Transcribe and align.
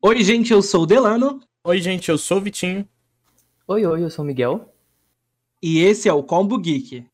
Oi, 0.00 0.22
gente, 0.22 0.52
eu 0.52 0.62
sou 0.62 0.84
o 0.84 0.86
Delano. 0.86 1.40
Oi, 1.64 1.80
gente, 1.80 2.08
eu 2.08 2.16
sou 2.16 2.38
o 2.38 2.40
Vitinho. 2.40 2.88
Oi, 3.66 3.84
oi, 3.84 4.04
eu 4.04 4.08
sou 4.08 4.24
o 4.24 4.28
Miguel. 4.28 4.72
E 5.60 5.80
esse 5.80 6.08
é 6.08 6.12
o 6.12 6.22
Combo 6.22 6.56
Geek. 6.56 7.04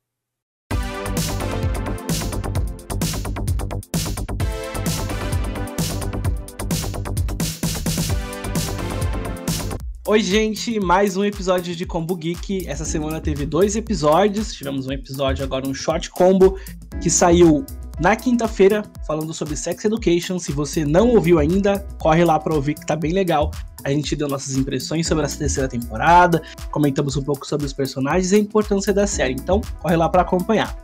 Oi, 10.06 10.20
gente, 10.20 10.78
mais 10.78 11.16
um 11.16 11.24
episódio 11.24 11.74
de 11.74 11.86
Combo 11.86 12.14
Geek. 12.14 12.68
Essa 12.68 12.84
semana 12.84 13.18
teve 13.18 13.46
dois 13.46 13.76
episódios. 13.76 14.52
Tivemos 14.52 14.86
um 14.86 14.92
episódio 14.92 15.42
agora, 15.42 15.66
um 15.66 15.72
short 15.72 16.10
combo, 16.10 16.58
que 17.02 17.08
saiu 17.08 17.64
na 17.98 18.16
quinta-feira, 18.16 18.82
falando 19.06 19.32
sobre 19.32 19.56
Sex 19.56 19.84
Education. 19.84 20.38
Se 20.38 20.52
você 20.52 20.84
não 20.84 21.10
ouviu 21.10 21.38
ainda, 21.38 21.86
corre 21.98 22.24
lá 22.24 22.38
para 22.38 22.54
ouvir 22.54 22.74
que 22.74 22.86
tá 22.86 22.96
bem 22.96 23.12
legal. 23.12 23.50
A 23.84 23.90
gente 23.90 24.16
deu 24.16 24.28
nossas 24.28 24.56
impressões 24.56 25.06
sobre 25.06 25.24
essa 25.24 25.38
terceira 25.38 25.68
temporada, 25.68 26.42
comentamos 26.70 27.16
um 27.16 27.22
pouco 27.22 27.46
sobre 27.46 27.66
os 27.66 27.72
personagens 27.72 28.32
e 28.32 28.36
a 28.36 28.38
importância 28.38 28.92
da 28.92 29.06
série. 29.06 29.34
Então, 29.34 29.60
corre 29.80 29.96
lá 29.96 30.08
para 30.08 30.22
acompanhar. 30.22 30.76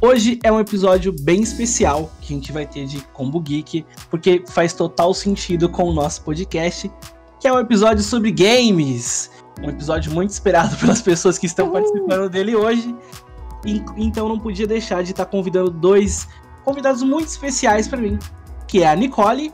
Hoje 0.00 0.38
é 0.44 0.52
um 0.52 0.60
episódio 0.60 1.12
bem 1.12 1.42
especial 1.42 2.10
que 2.20 2.32
a 2.32 2.36
gente 2.36 2.52
vai 2.52 2.64
ter 2.64 2.86
de 2.86 3.00
Combo 3.12 3.40
Geek, 3.40 3.84
porque 4.08 4.44
faz 4.48 4.72
total 4.72 5.12
sentido 5.12 5.68
com 5.68 5.88
o 5.88 5.92
nosso 5.92 6.22
podcast, 6.22 6.90
que 7.40 7.48
é 7.48 7.52
um 7.52 7.58
episódio 7.58 8.02
sobre 8.02 8.30
games. 8.30 9.30
Um 9.60 9.68
episódio 9.68 10.12
muito 10.12 10.30
esperado 10.30 10.76
pelas 10.78 11.02
pessoas 11.02 11.36
que 11.36 11.46
estão 11.46 11.70
participando 11.70 12.28
dele 12.30 12.54
hoje. 12.54 12.94
Então 13.96 14.28
não 14.28 14.38
podia 14.38 14.66
deixar 14.66 15.02
de 15.02 15.10
estar 15.10 15.26
convidando 15.26 15.70
dois 15.70 16.28
convidados 16.64 17.02
muito 17.02 17.28
especiais 17.28 17.88
para 17.88 17.98
mim, 17.98 18.18
que 18.66 18.82
é 18.82 18.88
a 18.88 18.94
Nicole. 18.94 19.52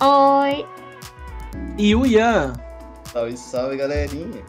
Oi. 0.00 0.66
E 1.78 1.94
o 1.94 2.04
Ian. 2.04 2.52
Salve, 3.12 3.36
salve, 3.36 3.76
galerinha. 3.76 4.42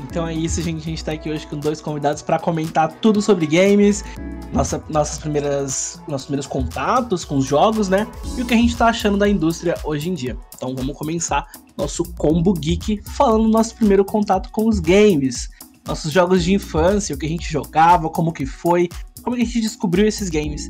Então 0.00 0.26
é 0.26 0.34
isso, 0.34 0.60
gente. 0.60 0.82
A 0.82 0.84
gente 0.84 1.04
tá 1.04 1.12
aqui 1.12 1.30
hoje 1.30 1.46
com 1.46 1.58
dois 1.58 1.80
convidados 1.80 2.20
para 2.20 2.38
comentar 2.38 2.92
tudo 3.00 3.22
sobre 3.22 3.46
games, 3.46 4.04
nossa, 4.52 4.82
nossas 4.88 5.18
primeiras, 5.18 6.00
nossos 6.08 6.26
primeiros 6.26 6.46
contatos 6.46 7.24
com 7.24 7.36
os 7.38 7.44
jogos, 7.44 7.88
né? 7.88 8.06
E 8.36 8.42
o 8.42 8.46
que 8.46 8.54
a 8.54 8.56
gente 8.56 8.76
tá 8.76 8.86
achando 8.86 9.16
da 9.16 9.28
indústria 9.28 9.76
hoje 9.84 10.10
em 10.10 10.14
dia. 10.14 10.36
Então 10.56 10.74
vamos 10.74 10.96
começar 10.96 11.46
nosso 11.76 12.04
combo 12.14 12.52
geek 12.52 13.02
falando 13.02 13.44
do 13.44 13.48
nosso 13.50 13.74
primeiro 13.76 14.04
contato 14.04 14.50
com 14.50 14.68
os 14.68 14.80
games. 14.80 15.50
Nossos 15.86 16.10
jogos 16.12 16.42
de 16.42 16.54
infância, 16.54 17.14
o 17.14 17.18
que 17.18 17.26
a 17.26 17.28
gente 17.28 17.50
jogava, 17.50 18.08
como 18.08 18.32
que 18.32 18.46
foi, 18.46 18.88
como 19.22 19.36
que 19.36 19.42
a 19.42 19.44
gente 19.44 19.60
descobriu 19.60 20.06
esses 20.06 20.30
games. 20.30 20.66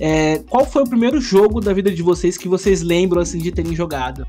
É, 0.00 0.38
qual 0.48 0.64
foi 0.64 0.82
o 0.82 0.88
primeiro 0.88 1.20
jogo 1.20 1.60
da 1.60 1.72
vida 1.72 1.90
de 1.90 2.02
vocês 2.02 2.36
que 2.36 2.48
vocês 2.48 2.82
lembram 2.82 3.20
assim 3.20 3.38
de 3.38 3.50
terem 3.50 3.74
jogado? 3.74 4.26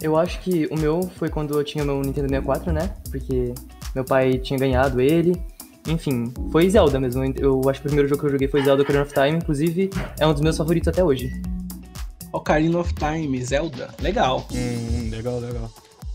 Eu 0.00 0.16
acho 0.16 0.40
que 0.40 0.66
o 0.66 0.78
meu 0.78 1.08
foi 1.16 1.28
quando 1.28 1.58
eu 1.58 1.64
tinha 1.64 1.84
meu 1.84 2.00
Nintendo 2.00 2.28
64, 2.28 2.72
né? 2.72 2.94
Porque 3.10 3.54
meu 3.94 4.04
pai 4.04 4.38
tinha 4.38 4.58
ganhado 4.58 5.00
ele. 5.00 5.40
Enfim, 5.88 6.32
foi 6.50 6.68
Zelda 6.68 7.00
mesmo. 7.00 7.24
Eu 7.36 7.60
acho 7.70 7.80
que 7.80 7.86
o 7.86 7.88
primeiro 7.88 8.08
jogo 8.08 8.20
que 8.20 8.26
eu 8.26 8.32
joguei 8.32 8.48
foi 8.48 8.62
Zelda 8.62 8.82
Ocarina 8.82 9.04
of 9.04 9.14
Time. 9.14 9.38
Inclusive, 9.38 9.90
é 10.18 10.26
um 10.26 10.32
dos 10.32 10.42
meus 10.42 10.56
favoritos 10.56 10.88
até 10.88 11.02
hoje. 11.02 11.40
Ocarina 12.32 12.78
of 12.78 12.92
Time, 12.94 13.42
Zelda. 13.42 13.88
Legal. 14.02 14.46
Hum, 14.52 15.08
legal, 15.10 15.38
legal. 15.38 15.70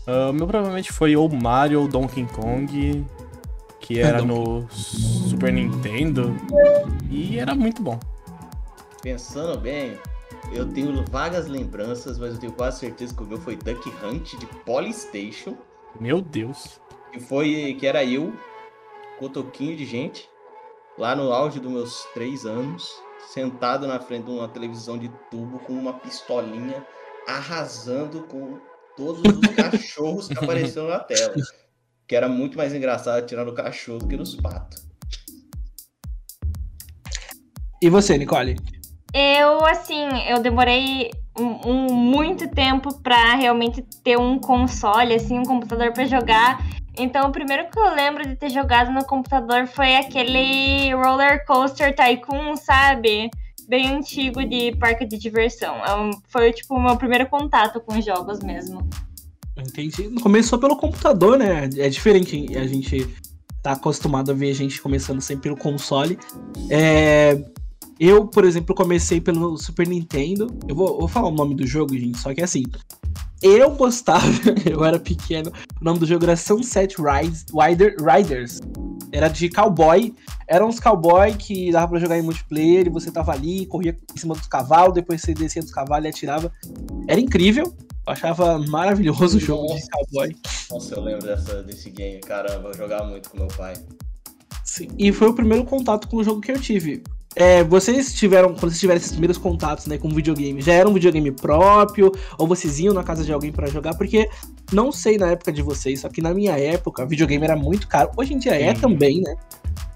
Uh, 0.06 0.30
o 0.30 0.32
meu 0.32 0.46
provavelmente 0.46 0.92
foi 0.92 1.16
ou 1.16 1.28
Mario 1.28 1.80
ou 1.80 1.88
Donkey 1.88 2.24
Kong, 2.26 3.04
que 3.82 4.00
era 4.00 4.22
no 4.22 4.66
Super 4.70 5.52
Nintendo. 5.52 6.34
E 7.10 7.38
era 7.38 7.54
muito 7.54 7.82
bom. 7.82 7.98
Pensando 9.02 9.58
bem, 9.58 9.98
eu 10.52 10.72
tenho 10.72 11.04
vagas 11.10 11.48
lembranças, 11.48 12.18
mas 12.18 12.34
eu 12.34 12.40
tenho 12.40 12.52
quase 12.52 12.78
certeza 12.78 13.14
que 13.14 13.22
o 13.22 13.26
meu 13.26 13.38
foi 13.38 13.56
Duck 13.56 13.92
Hunt 14.02 14.36
de 14.38 14.46
Polystation. 14.64 15.56
Meu 16.00 16.22
Deus. 16.22 16.80
Que 17.12 17.20
foi 17.20 17.76
que 17.78 17.86
era 17.86 18.04
eu, 18.04 18.32
cotoquinho 19.18 19.76
de 19.76 19.84
gente, 19.84 20.28
lá 20.96 21.14
no 21.14 21.32
auge 21.32 21.58
dos 21.58 21.70
meus 21.70 22.04
três 22.14 22.46
anos, 22.46 22.94
sentado 23.28 23.86
na 23.86 23.98
frente 23.98 24.26
de 24.26 24.30
uma 24.30 24.48
televisão 24.48 24.96
de 24.96 25.10
tubo 25.30 25.58
com 25.58 25.72
uma 25.72 25.94
pistolinha, 25.94 26.86
arrasando 27.26 28.22
com 28.22 28.58
todos 28.96 29.20
os 29.22 29.46
cachorros 29.54 30.28
que 30.28 30.38
apareceram 30.38 30.88
na 30.88 31.00
tela. 31.00 31.34
Que 32.12 32.16
era 32.16 32.28
muito 32.28 32.58
mais 32.58 32.74
engraçado 32.74 33.20
atirar 33.20 33.42
no 33.42 33.54
cachorro 33.54 34.00
do 34.00 34.06
que 34.06 34.18
nos 34.18 34.34
patos. 34.34 34.86
E 37.80 37.88
você, 37.88 38.18
Nicole? 38.18 38.54
Eu, 39.14 39.64
assim, 39.64 40.06
eu 40.28 40.38
demorei 40.42 41.10
um, 41.38 41.70
um, 41.70 41.94
muito 41.94 42.46
tempo 42.50 43.00
pra 43.00 43.36
realmente 43.36 43.80
ter 44.04 44.18
um 44.18 44.38
console, 44.38 45.14
assim, 45.14 45.38
um 45.38 45.42
computador 45.44 45.90
para 45.94 46.04
jogar. 46.04 46.62
Então, 46.98 47.30
o 47.30 47.32
primeiro 47.32 47.70
que 47.70 47.78
eu 47.78 47.94
lembro 47.94 48.28
de 48.28 48.36
ter 48.36 48.50
jogado 48.50 48.92
no 48.92 49.06
computador 49.06 49.66
foi 49.66 49.96
aquele 49.96 50.92
Roller 50.92 51.46
Coaster 51.46 51.96
Tycoon, 51.96 52.56
sabe? 52.56 53.30
Bem 53.66 53.88
antigo 53.88 54.44
de 54.44 54.76
parque 54.76 55.06
de 55.06 55.16
diversão. 55.16 55.76
É 55.76 56.10
foi, 56.28 56.52
tipo, 56.52 56.74
o 56.74 56.82
meu 56.82 56.94
primeiro 56.98 57.26
contato 57.30 57.80
com 57.80 57.98
jogos 58.02 58.40
mesmo. 58.40 58.86
Entendi. 59.56 60.10
Começou 60.20 60.58
pelo 60.58 60.76
computador, 60.76 61.38
né? 61.38 61.68
É 61.76 61.88
diferente. 61.88 62.56
A 62.56 62.66
gente 62.66 63.08
tá 63.62 63.72
acostumado 63.72 64.30
a 64.30 64.34
ver 64.34 64.50
a 64.50 64.54
gente 64.54 64.80
começando 64.80 65.20
sempre 65.20 65.44
pelo 65.44 65.56
console. 65.56 66.18
É... 66.70 67.42
Eu, 68.00 68.26
por 68.26 68.44
exemplo, 68.44 68.74
comecei 68.74 69.20
pelo 69.20 69.56
Super 69.56 69.86
Nintendo. 69.86 70.48
Eu 70.66 70.74
vou, 70.74 70.98
vou 70.98 71.08
falar 71.08 71.28
o 71.28 71.32
nome 71.32 71.54
do 71.54 71.66
jogo, 71.66 71.96
gente, 71.96 72.18
só 72.18 72.34
que 72.34 72.40
é 72.40 72.44
assim. 72.44 72.64
Eu 73.42 73.72
gostava, 73.72 74.24
eu 74.68 74.84
era 74.84 75.00
pequeno, 75.00 75.52
o 75.80 75.84
nome 75.84 75.98
do 75.98 76.06
jogo 76.06 76.24
era 76.24 76.36
Sunset 76.36 76.94
Riders, 76.96 77.44
Rider, 77.52 77.96
Riders. 77.98 78.60
Era 79.10 79.28
de 79.28 79.48
cowboy. 79.48 80.14
Eram 80.48 80.68
uns 80.68 80.80
cowboy 80.80 81.34
que 81.34 81.70
dava 81.70 81.88
pra 81.88 81.98
jogar 81.98 82.18
em 82.18 82.22
multiplayer 82.22 82.86
e 82.86 82.90
você 82.90 83.10
tava 83.10 83.32
ali, 83.32 83.66
corria 83.66 83.96
em 84.14 84.18
cima 84.18 84.34
dos 84.34 84.46
cavalos, 84.46 84.94
depois 84.94 85.20
você 85.20 85.34
descia 85.34 85.60
dos 85.60 85.72
cavalos 85.72 86.06
e 86.06 86.08
atirava. 86.08 86.52
Era 87.06 87.20
incrível. 87.20 87.74
Eu 88.06 88.12
achava 88.12 88.58
maravilhoso 88.58 89.38
o 89.38 89.40
jogo 89.40 89.74
de 89.74 89.88
cowboy. 89.88 90.36
Nossa, 90.70 90.94
eu 90.94 91.02
lembro 91.02 91.26
dessa, 91.26 91.62
desse 91.62 91.90
game, 91.90 92.20
caramba, 92.20 92.70
eu 92.70 92.74
jogava 92.74 93.04
muito 93.04 93.30
com 93.30 93.38
meu 93.38 93.48
pai. 93.48 93.74
Sim, 94.64 94.88
e 94.98 95.12
foi 95.12 95.28
o 95.28 95.34
primeiro 95.34 95.64
contato 95.64 96.08
com 96.08 96.16
o 96.16 96.24
jogo 96.24 96.40
que 96.40 96.50
eu 96.50 96.60
tive. 96.60 97.02
É, 97.34 97.64
vocês 97.64 98.12
tiveram, 98.12 98.48
quando 98.48 98.70
vocês 98.70 98.80
tiveram 98.80 98.98
esses 98.98 99.12
primeiros 99.12 99.38
contatos 99.38 99.86
né, 99.86 99.96
com 99.96 100.08
videogame, 100.08 100.60
já 100.60 100.74
era 100.74 100.88
um 100.88 100.92
videogame 100.92 101.30
próprio? 101.30 102.12
Ou 102.38 102.46
vocês 102.46 102.78
iam 102.78 102.92
na 102.92 103.02
casa 103.02 103.24
de 103.24 103.32
alguém 103.32 103.50
para 103.52 103.68
jogar? 103.68 103.94
Porque 103.94 104.28
não 104.72 104.92
sei 104.92 105.16
na 105.16 105.30
época 105.30 105.52
de 105.52 105.62
vocês, 105.62 106.00
só 106.00 106.08
que 106.08 106.20
na 106.20 106.34
minha 106.34 106.58
época, 106.58 107.06
videogame 107.06 107.44
era 107.44 107.56
muito 107.56 107.88
caro. 107.88 108.10
Hoje 108.16 108.34
em 108.34 108.38
dia 108.38 108.54
é 108.54 108.74
também, 108.74 109.22
né? 109.22 109.34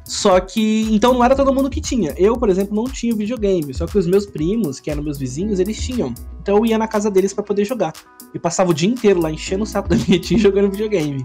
Só 0.06 0.38
que, 0.38 0.86
então 0.92 1.12
não 1.12 1.24
era 1.24 1.34
todo 1.34 1.52
mundo 1.52 1.68
que 1.68 1.80
tinha. 1.80 2.14
Eu, 2.16 2.36
por 2.36 2.48
exemplo, 2.48 2.74
não 2.74 2.84
tinha 2.84 3.14
videogame. 3.14 3.74
Só 3.74 3.86
que 3.86 3.98
os 3.98 4.06
meus 4.06 4.24
primos, 4.24 4.78
que 4.78 4.88
eram 4.88 5.02
meus 5.02 5.18
vizinhos, 5.18 5.58
eles 5.58 5.84
tinham. 5.84 6.14
Então 6.40 6.58
eu 6.58 6.66
ia 6.66 6.78
na 6.78 6.86
casa 6.86 7.10
deles 7.10 7.34
para 7.34 7.42
poder 7.42 7.64
jogar. 7.64 7.92
E 8.32 8.38
passava 8.38 8.70
o 8.70 8.74
dia 8.74 8.88
inteiro 8.88 9.20
lá 9.20 9.32
enchendo 9.32 9.64
o 9.64 9.66
saco 9.66 9.88
da 9.90 9.96
minha 9.96 10.20
tia 10.20 10.38
jogando 10.38 10.70
videogame. 10.70 11.24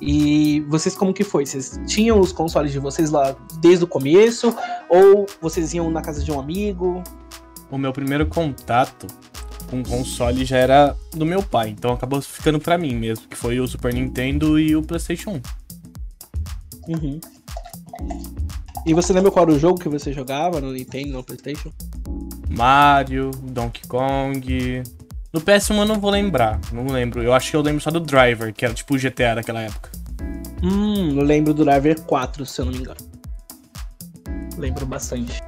E 0.00 0.60
vocês 0.68 0.96
como 0.96 1.12
que 1.12 1.22
foi? 1.22 1.44
Vocês 1.44 1.78
tinham 1.86 2.18
os 2.18 2.32
consoles 2.32 2.72
de 2.72 2.78
vocês 2.78 3.10
lá 3.10 3.36
desde 3.60 3.84
o 3.84 3.86
começo? 3.86 4.54
Ou 4.88 5.26
vocês 5.40 5.74
iam 5.74 5.90
na 5.90 6.00
casa 6.00 6.24
de 6.24 6.32
um 6.32 6.40
amigo? 6.40 7.02
O 7.70 7.76
meu 7.76 7.92
primeiro 7.92 8.26
contato 8.26 9.06
com 9.70 9.82
console 9.82 10.44
já 10.44 10.56
era 10.56 10.96
do 11.12 11.26
meu 11.26 11.42
pai, 11.42 11.70
então 11.70 11.92
acabou 11.92 12.20
ficando 12.20 12.60
para 12.60 12.76
mim 12.78 12.94
mesmo, 12.94 13.26
que 13.28 13.36
foi 13.36 13.58
o 13.60 13.66
Super 13.66 13.92
Nintendo 13.92 14.58
e 14.58 14.76
o 14.76 14.82
PlayStation 14.82 15.40
1. 16.88 16.92
Uhum. 16.92 17.20
E 18.86 18.92
você 18.92 19.12
lembra 19.12 19.30
qual 19.30 19.44
era 19.44 19.54
o 19.54 19.58
jogo 19.58 19.80
que 19.80 19.88
você 19.88 20.12
jogava 20.12 20.60
no 20.60 20.72
Nintendo, 20.72 21.12
no 21.12 21.24
PlayStation? 21.24 21.70
Mario, 22.48 23.30
Donkey 23.30 23.86
Kong, 23.88 24.82
no 25.34 25.40
PS1 25.40 25.78
eu 25.78 25.84
não 25.84 25.98
vou 25.98 26.12
lembrar, 26.12 26.60
não 26.72 26.86
lembro. 26.86 27.20
Eu 27.20 27.32
acho 27.32 27.50
que 27.50 27.56
eu 27.56 27.60
lembro 27.60 27.80
só 27.80 27.90
do 27.90 27.98
Driver, 27.98 28.54
que 28.54 28.64
era 28.64 28.72
tipo 28.72 28.94
o 28.94 28.96
GTA 28.96 29.34
daquela 29.34 29.62
época. 29.62 29.90
Hum, 30.62 31.18
eu 31.18 31.24
lembro 31.24 31.52
do 31.52 31.64
Driver 31.64 32.00
4, 32.02 32.46
se 32.46 32.60
eu 32.60 32.66
não 32.66 32.72
me 32.72 32.78
engano. 32.78 33.00
Lembro 34.56 34.86
bastante. 34.86 35.42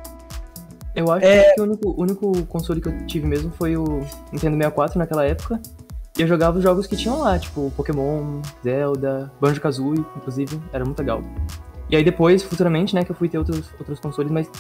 Eu 0.93 1.13
acho 1.13 1.25
é... 1.25 1.55
que 1.55 1.61
o 1.61 1.65
único, 1.65 1.89
o 1.91 2.03
único 2.03 2.47
console 2.47 2.81
que 2.81 2.89
eu 2.89 3.07
tive 3.07 3.29
mesmo 3.29 3.53
foi 3.53 3.77
o 3.77 4.01
Nintendo 4.33 4.57
64 4.57 4.99
naquela 4.99 5.25
época. 5.25 5.61
E 6.19 6.23
eu 6.23 6.27
jogava 6.27 6.57
os 6.57 6.65
jogos 6.65 6.89
que 6.89 6.97
tinham 6.97 7.21
lá, 7.21 7.39
tipo 7.39 7.71
Pokémon, 7.77 8.43
Zelda, 8.65 9.31
Banjo-Kazooie, 9.41 10.05
inclusive, 10.17 10.61
era 10.73 10.85
muito 10.85 10.99
legal. 10.99 11.23
E 11.89 11.97
aí 11.97 12.05
depois, 12.05 12.43
futuramente, 12.43 12.95
né, 12.95 13.05
que 13.05 13.11
eu 13.11 13.17
fui 13.17 13.29
ter 13.29 13.39
outros, 13.39 13.71
outros 13.79 14.01
consoles, 14.01 14.31
mas 14.31 14.51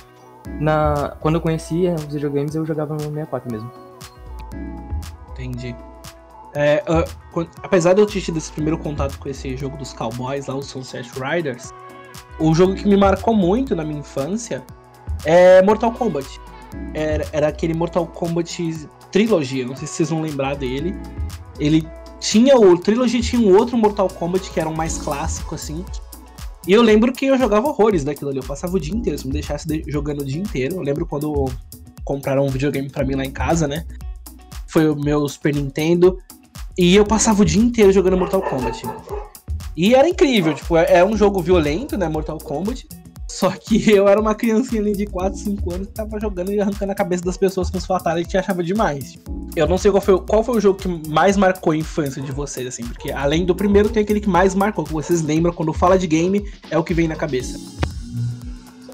na, 0.61 1.17
quando 1.21 1.37
eu 1.37 1.41
conhecia 1.41 1.95
os 1.95 2.05
videogames, 2.05 2.55
eu 2.55 2.65
jogava 2.65 2.95
no 2.95 3.01
64 3.01 3.51
mesmo. 3.51 3.71
Entendi. 5.33 5.75
É, 6.55 6.83
uh, 6.89 7.47
apesar 7.63 7.93
de 7.93 8.01
eu 8.01 8.07
ter 8.07 8.21
tido 8.21 8.39
esse 8.39 8.51
primeiro 8.51 8.79
contato 8.79 9.19
com 9.19 9.29
esse 9.29 9.57
jogo 9.57 9.77
dos 9.77 9.93
cowboys 9.93 10.47
lá, 10.47 10.55
o 10.55 10.63
Sunset 10.63 11.11
Riders, 11.21 11.73
o 12.39 12.55
jogo 12.55 12.75
que 12.75 12.89
me 12.89 12.97
marcou 12.97 13.35
muito 13.35 13.77
na 13.77 13.85
minha 13.85 14.01
infância 14.01 14.65
é 15.25 15.61
Mortal 15.63 15.93
Kombat. 15.93 16.41
Era, 16.95 17.27
era 17.33 17.49
aquele 17.49 17.75
Mortal 17.75 18.07
Kombat 18.07 18.89
Trilogy, 19.11 19.65
não 19.65 19.77
sei 19.77 19.87
se 19.87 19.95
vocês 19.95 20.11
vão 20.11 20.23
lembrar 20.23 20.57
dele. 20.57 20.95
Ele 21.59 21.87
tinha 22.21 22.57
o 22.57 22.79
Trilogy 22.79 23.21
tinha 23.21 23.41
um 23.41 23.55
outro 23.55 23.77
Mortal 23.77 24.09
Kombat 24.09 24.51
que 24.51 24.59
era 24.59 24.69
um 24.69 24.75
mais 24.75 24.99
clássico 24.99 25.55
assim. 25.55 25.85
E 26.67 26.73
eu 26.73 26.83
lembro 26.83 27.13
que 27.13 27.27
eu 27.27 27.39
jogava 27.39 27.69
horrores 27.69 28.03
daquilo 28.03 28.31
ali, 28.31 28.39
eu 28.39 28.45
passava 28.45 28.77
o 28.77 28.81
dia 28.81 28.95
inteiro, 28.95 29.19
se 29.19 29.27
me 29.27 29.33
deixasse 29.33 29.85
jogando 29.87 30.23
o 30.23 30.25
dia 30.25 30.41
inteiro. 30.41 30.77
Eu 30.77 30.83
lembro 30.83 31.07
quando 31.07 31.47
compraram 32.05 32.45
um 32.45 32.49
videogame 32.49 32.91
para 32.91 33.05
mim 33.05 33.15
lá 33.15 33.25
em 33.25 33.31
casa, 33.31 33.69
né? 33.69 33.85
Foi 34.67 34.89
o 34.89 34.97
meu 34.97 35.29
Super 35.29 35.55
Nintendo 35.55 36.19
e 36.77 36.95
eu 36.95 37.05
passava 37.05 37.43
o 37.43 37.45
dia 37.45 37.63
inteiro 37.63 37.93
jogando 37.93 38.17
Mortal 38.17 38.43
Kombat. 38.43 38.83
E 39.77 39.95
era 39.95 40.09
incrível, 40.09 40.55
tipo, 40.55 40.77
é, 40.77 40.99
é 40.99 41.05
um 41.05 41.17
jogo 41.17 41.41
violento, 41.41 41.97
né, 41.97 42.09
Mortal 42.09 42.39
Kombat. 42.39 42.87
Só 43.29 43.51
que 43.51 43.91
eu 43.91 44.09
era 44.09 44.21
uma 44.21 44.35
criancinha 44.35 44.81
ali 44.81 44.93
de 44.93 45.07
4, 45.07 45.39
5 45.39 45.75
anos 45.75 45.87
que 45.89 45.95
tava 45.95 46.19
jogando 46.21 46.53
e 46.53 46.61
arrancando 46.61 46.93
a 46.93 46.95
cabeça 46.95 47.25
das 47.25 47.37
pessoas 47.37 47.71
com 47.71 47.79
os 47.79 47.87
fatalities 47.87 48.35
e 48.35 48.39
achava 48.39 48.63
demais. 48.63 49.19
Eu 49.55 49.67
não 49.67 49.79
sei 49.79 49.91
qual 49.91 50.01
foi, 50.01 50.21
qual 50.21 50.45
foi 50.45 50.57
o 50.59 50.61
jogo 50.61 50.79
que 50.79 50.89
mais 51.09 51.37
marcou 51.37 51.73
a 51.73 51.77
infância 51.77 52.23
de 52.23 52.31
vocês, 52.31 52.67
assim, 52.67 52.85
porque 52.87 53.11
além 53.11 53.45
do 53.45 53.55
primeiro 53.55 53.89
tem 53.89 54.03
aquele 54.03 54.21
que 54.21 54.29
mais 54.29 54.55
marcou, 54.55 54.85
que 54.85 54.93
vocês 54.93 55.23
lembram 55.23 55.53
quando 55.53 55.73
fala 55.73 55.99
de 55.99 56.07
game, 56.07 56.45
é 56.71 56.79
o 56.79 56.85
que 56.85 56.95
vem 56.95 57.09
na 57.09 57.17
cabeça. 57.17 57.59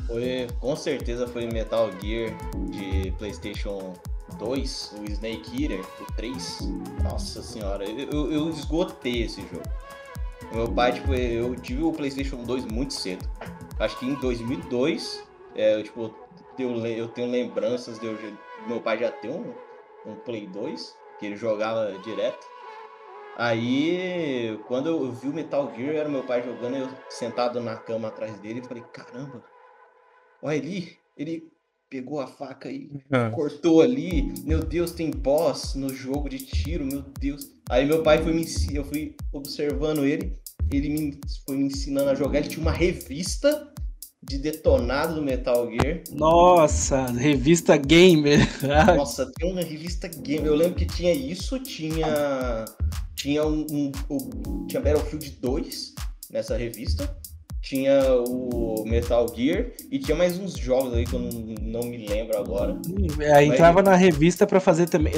Foi, 0.06 0.46
com 0.60 0.76
certeza 0.76 1.26
foi 1.26 1.46
Metal 1.46 1.90
Gear 2.00 2.36
de 2.70 3.10
PlayStation 3.12 3.94
2, 4.38 4.94
o 5.00 5.10
Snake 5.10 5.62
Eater, 5.62 5.80
o 6.00 6.12
3. 6.12 6.58
Nossa 7.02 7.42
senhora, 7.42 7.84
eu, 7.84 8.30
eu 8.30 8.50
esgotei 8.50 9.22
esse 9.22 9.40
jogo. 9.40 9.62
Meu 10.54 10.68
pai, 10.68 10.92
tipo, 10.92 11.14
eu 11.14 11.54
tive 11.56 11.82
o 11.82 11.92
PlayStation 11.92 12.42
2 12.44 12.66
muito 12.66 12.92
cedo. 12.92 13.26
Acho 13.78 13.98
que 13.98 14.06
em 14.06 14.14
2002, 14.14 15.26
é, 15.54 15.76
eu, 15.76 15.82
tipo, 15.82 16.14
eu, 16.58 16.86
eu 16.86 17.08
tenho 17.08 17.30
lembranças 17.30 17.98
de 17.98 18.06
eu, 18.06 18.16
meu 18.66 18.80
pai 18.80 18.98
já 18.98 19.10
ter 19.10 19.28
um, 19.28 19.54
um 20.06 20.14
Play 20.16 20.46
2, 20.46 20.96
que 21.18 21.26
ele 21.26 21.36
jogava 21.36 21.98
direto. 22.04 22.46
Aí, 23.36 24.58
quando 24.68 24.88
eu 24.88 25.10
vi 25.10 25.28
o 25.28 25.32
Metal 25.32 25.72
Gear, 25.74 25.96
era 25.96 26.08
meu 26.08 26.22
pai 26.22 26.42
jogando, 26.42 26.76
eu 26.76 26.88
sentado 27.08 27.60
na 27.60 27.76
cama 27.76 28.08
atrás 28.08 28.38
dele, 28.40 28.60
e 28.60 28.68
falei, 28.68 28.84
caramba, 28.92 29.42
olha 30.42 30.58
ali, 30.58 30.98
ele 31.16 31.50
pegou 31.92 32.20
a 32.20 32.26
faca 32.26 32.70
e 32.70 32.90
ah. 33.12 33.28
cortou 33.30 33.82
ali. 33.82 34.32
Meu 34.44 34.60
Deus, 34.60 34.92
tem 34.92 35.10
boss 35.10 35.74
no 35.74 35.90
jogo 35.90 36.26
de 36.26 36.38
tiro, 36.38 36.86
meu 36.86 37.02
Deus. 37.02 37.50
Aí 37.68 37.84
meu 37.84 38.02
pai 38.02 38.22
foi 38.22 38.32
me 38.32 38.46
eu 38.72 38.82
fui 38.82 39.14
observando 39.30 40.04
ele, 40.04 40.38
ele 40.76 40.88
me, 40.88 41.20
foi 41.46 41.56
me 41.56 41.64
ensinando 41.64 42.10
a 42.10 42.14
jogar. 42.14 42.38
Ele 42.40 42.48
tinha 42.48 42.62
uma 42.62 42.72
revista 42.72 43.72
de 44.22 44.38
detonado 44.38 45.16
do 45.16 45.22
Metal 45.22 45.68
Gear. 45.70 46.02
Nossa, 46.12 47.06
revista 47.06 47.76
gamer. 47.76 48.40
Nossa, 48.96 49.30
tem 49.32 49.50
uma 49.50 49.62
revista 49.62 50.08
gamer. 50.08 50.46
Eu 50.46 50.54
lembro 50.54 50.74
que 50.74 50.86
tinha 50.86 51.12
isso, 51.12 51.58
tinha 51.58 52.64
tinha 53.16 53.46
um, 53.46 53.66
um, 53.70 53.92
um 54.10 54.66
tinha 54.66 54.82
Battlefield 54.82 55.30
2 55.40 55.94
nessa 56.30 56.56
revista 56.56 57.16
tinha 57.62 58.02
o 58.26 58.82
Metal 58.84 59.24
Gear 59.34 59.66
e 59.90 59.98
tinha 59.98 60.16
mais 60.16 60.36
uns 60.36 60.58
jogos 60.58 60.92
aí 60.92 61.04
que 61.06 61.14
eu 61.14 61.20
não, 61.20 61.30
não 61.62 61.82
me 61.82 62.08
lembro 62.08 62.36
agora. 62.36 62.76
É, 63.20 63.44
entrava 63.44 63.80
na 63.80 63.94
revista 63.94 64.44
para 64.44 64.58
fazer 64.58 64.88
também, 64.88 65.12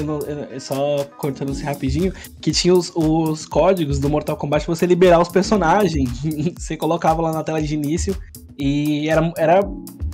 só 0.59 1.03
cortando 1.17 1.51
assim 1.51 1.63
rapidinho, 1.63 2.13
que 2.39 2.51
tinha 2.51 2.73
os, 2.73 2.91
os 2.95 3.47
códigos 3.47 3.99
do 3.99 4.09
Mortal 4.09 4.37
Kombat 4.37 4.63
pra 4.63 4.75
você 4.75 4.85
liberar 4.85 5.19
os 5.19 5.27
personagens. 5.27 6.09
você 6.55 6.77
colocava 6.77 7.23
lá 7.23 7.33
na 7.33 7.43
tela 7.43 7.59
de 7.59 7.73
início 7.73 8.15
e 8.57 9.09
era, 9.09 9.33
era 9.37 9.59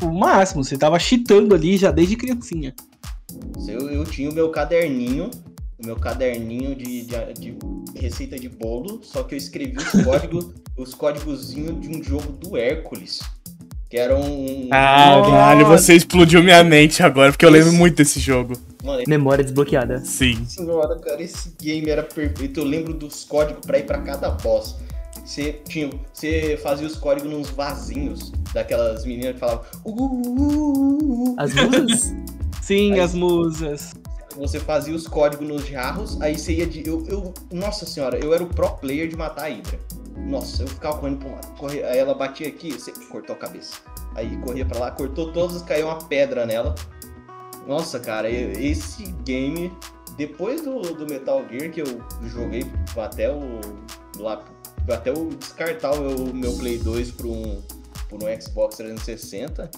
o 0.01 0.11
máximo, 0.11 0.63
você 0.63 0.77
tava 0.77 0.97
cheatando 0.97 1.53
ali 1.53 1.75
já 1.75 1.91
desde 1.91 2.15
criancinha. 2.15 2.73
Eu, 3.67 3.89
eu 3.89 4.05
tinha 4.05 4.29
o 4.29 4.33
meu 4.33 4.49
caderninho 4.49 5.29
o 5.81 5.85
meu 5.85 5.95
caderninho 5.95 6.75
de, 6.75 7.03
de, 7.03 7.33
de, 7.33 7.57
receita 7.99 8.37
de 8.37 8.47
bolo, 8.47 9.01
só 9.03 9.23
que 9.23 9.33
eu 9.33 9.37
escrevi 9.37 9.77
os 9.77 9.91
códigos, 10.03 10.49
os 10.77 10.93
códigozinhos 10.93 11.79
de 11.81 11.89
um 11.89 12.03
jogo 12.03 12.31
do 12.33 12.55
Hércules. 12.55 13.19
Que 13.89 13.97
era 13.97 14.15
um. 14.15 14.69
Caralho, 14.69 15.65
você 15.65 15.93
explodiu 15.95 16.41
minha 16.41 16.63
mente 16.63 17.03
agora, 17.03 17.31
porque 17.31 17.45
eu 17.45 17.49
lembro 17.49 17.73
muito 17.73 17.97
desse 17.97 18.21
jogo. 18.21 18.53
Mano, 18.81 19.03
Memória 19.05 19.43
desbloqueada. 19.43 19.99
Sim. 19.99 20.45
Senhora, 20.45 20.97
cara, 20.97 21.21
esse 21.21 21.53
game 21.61 21.89
era 21.89 22.01
perfeito. 22.01 22.61
Eu 22.61 22.63
lembro 22.63 22.93
dos 22.93 23.25
códigos 23.25 23.65
pra 23.65 23.79
ir 23.79 23.85
pra 23.85 23.99
cada 23.99 24.29
boss. 24.29 24.77
Você, 25.25 25.59
tinha, 25.67 25.89
você 26.13 26.57
fazia 26.63 26.87
os 26.87 26.95
códigos 26.95 27.29
nos 27.29 27.49
vasinhos 27.49 28.31
daquelas 28.53 29.05
meninas 29.05 29.33
que 29.33 29.39
falavam. 29.39 29.65
Uh, 29.83 29.91
uh, 29.91 31.33
uh, 31.33 31.35
as 31.37 31.53
musas? 31.53 32.15
Sim, 32.63 32.93
Aí, 32.93 32.99
as 33.01 33.13
musas 33.13 33.93
você 34.41 34.59
fazia 34.59 34.95
os 34.95 35.07
códigos 35.07 35.47
nos 35.47 35.67
jarros, 35.67 36.19
aí 36.19 36.37
você 36.37 36.53
ia 36.53 36.65
de. 36.65 36.87
Eu, 36.87 37.05
eu, 37.07 37.33
nossa 37.51 37.85
senhora, 37.85 38.17
eu 38.17 38.33
era 38.33 38.43
o 38.43 38.47
pro 38.47 38.75
player 38.77 39.07
de 39.07 39.15
matar 39.15 39.43
a 39.43 39.49
Hydra. 39.49 39.79
Nossa, 40.17 40.63
eu 40.63 40.67
ficava 40.67 40.97
correndo 40.97 41.19
pra 41.19 41.29
um 41.29 41.33
lado. 41.33 41.57
Corria, 41.57 41.87
aí 41.87 41.99
ela 41.99 42.15
batia 42.15 42.47
aqui, 42.47 42.71
você 42.71 42.91
cortou 43.09 43.35
a 43.35 43.39
cabeça. 43.39 43.75
Aí 44.15 44.35
corria 44.37 44.65
pra 44.65 44.79
lá, 44.79 44.91
cortou 44.91 45.31
todos, 45.31 45.61
caiu 45.61 45.87
uma 45.87 45.99
pedra 46.05 46.45
nela. 46.45 46.73
Nossa, 47.67 47.99
cara, 47.99 48.29
esse 48.29 49.11
game, 49.23 49.71
depois 50.17 50.61
do, 50.61 50.81
do 50.81 51.05
Metal 51.05 51.45
Gear 51.47 51.71
que 51.71 51.81
eu 51.81 52.01
joguei 52.23 52.65
até 52.97 53.31
o. 53.31 53.61
Lá, 54.17 54.43
até 54.91 55.11
o 55.11 55.29
descartar 55.29 55.93
o 55.93 56.01
meu, 56.01 56.33
meu 56.33 56.57
Play 56.57 56.79
2 56.79 57.11
por 57.11 57.27
um, 57.27 57.61
por 58.09 58.23
um 58.23 58.41
Xbox 58.41 58.77
360 58.77 59.69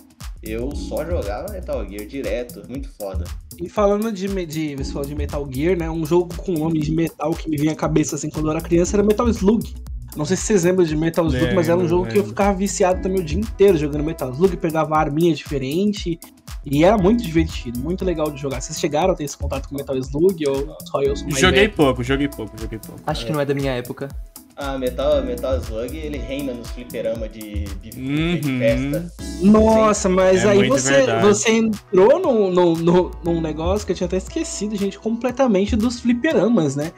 eu 0.44 0.76
só 0.76 1.06
jogava 1.06 1.52
Metal 1.52 1.88
Gear 1.88 2.06
direto, 2.06 2.64
muito 2.68 2.90
foda. 2.90 3.24
E 3.62 3.70
falando 3.70 4.12
de, 4.12 4.28
de, 4.46 4.76
você 4.76 4.92
falou 4.92 5.08
de 5.08 5.16
Metal 5.16 5.48
Gear, 5.50 5.78
né? 5.78 5.90
Um 5.90 6.06
jogo 6.06 6.36
com 6.36 6.52
nome 6.52 6.80
de 6.82 6.92
metal 6.92 7.34
que 7.34 7.50
me 7.50 7.58
vinha 7.58 7.72
à 7.72 7.76
cabeça 7.76 8.16
assim 8.16 8.30
quando 8.30 8.48
eu 8.48 8.52
era 8.52 8.62
criança 8.62 8.98
era 8.98 9.04
Metal 9.04 9.28
Slug. 9.30 9.74
Não 10.16 10.26
sei 10.26 10.38
se 10.38 10.44
vocês 10.44 10.64
lembram 10.64 10.86
de 10.86 10.96
Metal 10.96 11.26
Slug, 11.26 11.56
mas 11.56 11.70
era 11.70 11.78
um 11.78 11.88
jogo 11.88 12.08
que 12.08 12.20
eu 12.20 12.24
ficava 12.24 12.56
viciado 12.56 13.02
também 13.02 13.22
o 13.22 13.24
dia 13.24 13.40
inteiro 13.40 13.78
jogando 13.78 14.04
Metal 14.04 14.30
Slug, 14.32 14.58
pegava 14.58 14.96
arminha 14.98 15.34
diferente. 15.34 16.20
E 16.66 16.84
era 16.84 16.98
muito 16.98 17.24
divertido, 17.24 17.80
muito 17.80 18.06
legal 18.06 18.32
de 18.32 18.40
jogar. 18.40 18.62
Vocês 18.62 18.80
chegaram 18.80 19.14
a 19.14 19.16
ter 19.16 19.26
esse 19.26 19.38
contato 19.38 19.68
com 19.68 19.76
Metal 19.76 19.98
Slug 19.98 20.48
ou 20.48 20.78
só 20.86 21.02
eu 21.02 21.16
sou 21.16 21.28
mais 21.28 21.40
Joguei 21.40 21.62
velho? 21.62 21.74
pouco, 21.74 22.04
joguei 22.04 22.28
pouco, 22.30 22.54
joguei 22.60 22.80
pouco. 22.80 23.02
Acho 23.06 23.24
é. 23.24 23.26
que 23.26 23.34
não 23.34 23.40
é 23.42 23.46
da 23.46 23.54
minha 23.54 23.72
época. 23.74 24.08
Ah, 24.56 24.78
Metal, 24.78 25.24
Metal 25.24 25.58
Slug, 25.58 25.98
ele 25.98 26.18
reina 26.18 26.54
nos 26.54 26.70
fliperama 26.70 27.28
de, 27.28 27.66
de, 27.66 28.00
uhum. 28.00 28.40
de 28.40 28.60
festa. 28.60 29.12
Nossa, 29.42 30.08
mas 30.08 30.46
é 30.46 30.50
aí 30.50 30.70
você, 30.70 31.06
você 31.22 31.52
entrou 31.52 32.20
no, 32.20 32.52
no, 32.52 32.76
no, 32.76 33.12
num 33.24 33.42
negócio 33.42 33.86
que 33.86 33.94
eu 33.94 33.96
tinha 33.96 34.08
até 34.08 34.18
esquecido, 34.18 34.76
gente, 34.76 35.00
completamente 35.00 35.76
dos 35.76 36.00
fliperamas, 36.00 36.76
né? 36.76 36.92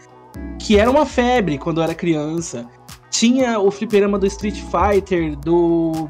Que 0.60 0.78
era 0.78 0.92
uma 0.92 1.06
febre 1.06 1.58
quando 1.58 1.78
eu 1.78 1.84
era 1.86 1.96
criança. 1.96 2.68
Tinha 3.10 3.58
o 3.58 3.72
fliperama 3.72 4.20
do 4.20 4.26
Street 4.26 4.60
Fighter, 4.60 5.38
do 5.38 6.10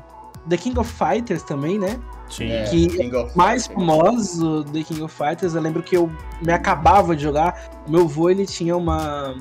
The 0.50 0.58
King 0.58 0.80
of 0.80 0.92
Fighters 0.92 1.44
também, 1.44 1.78
né? 1.78 2.00
Sim. 2.28 2.52
É, 2.52 2.64
que 2.64 2.90
mais 3.36 3.68
famoso 3.68 4.64
The 4.66 4.82
King 4.82 5.04
of 5.04 5.14
Fighters, 5.16 5.54
eu 5.54 5.62
lembro 5.62 5.84
que 5.84 5.96
eu 5.96 6.12
me 6.42 6.52
acabava 6.52 7.16
de 7.16 7.22
jogar. 7.22 7.70
O 7.88 7.92
meu 7.92 8.02
avô, 8.02 8.32
ele 8.32 8.48
tinha 8.48 8.76
uma 8.76 9.36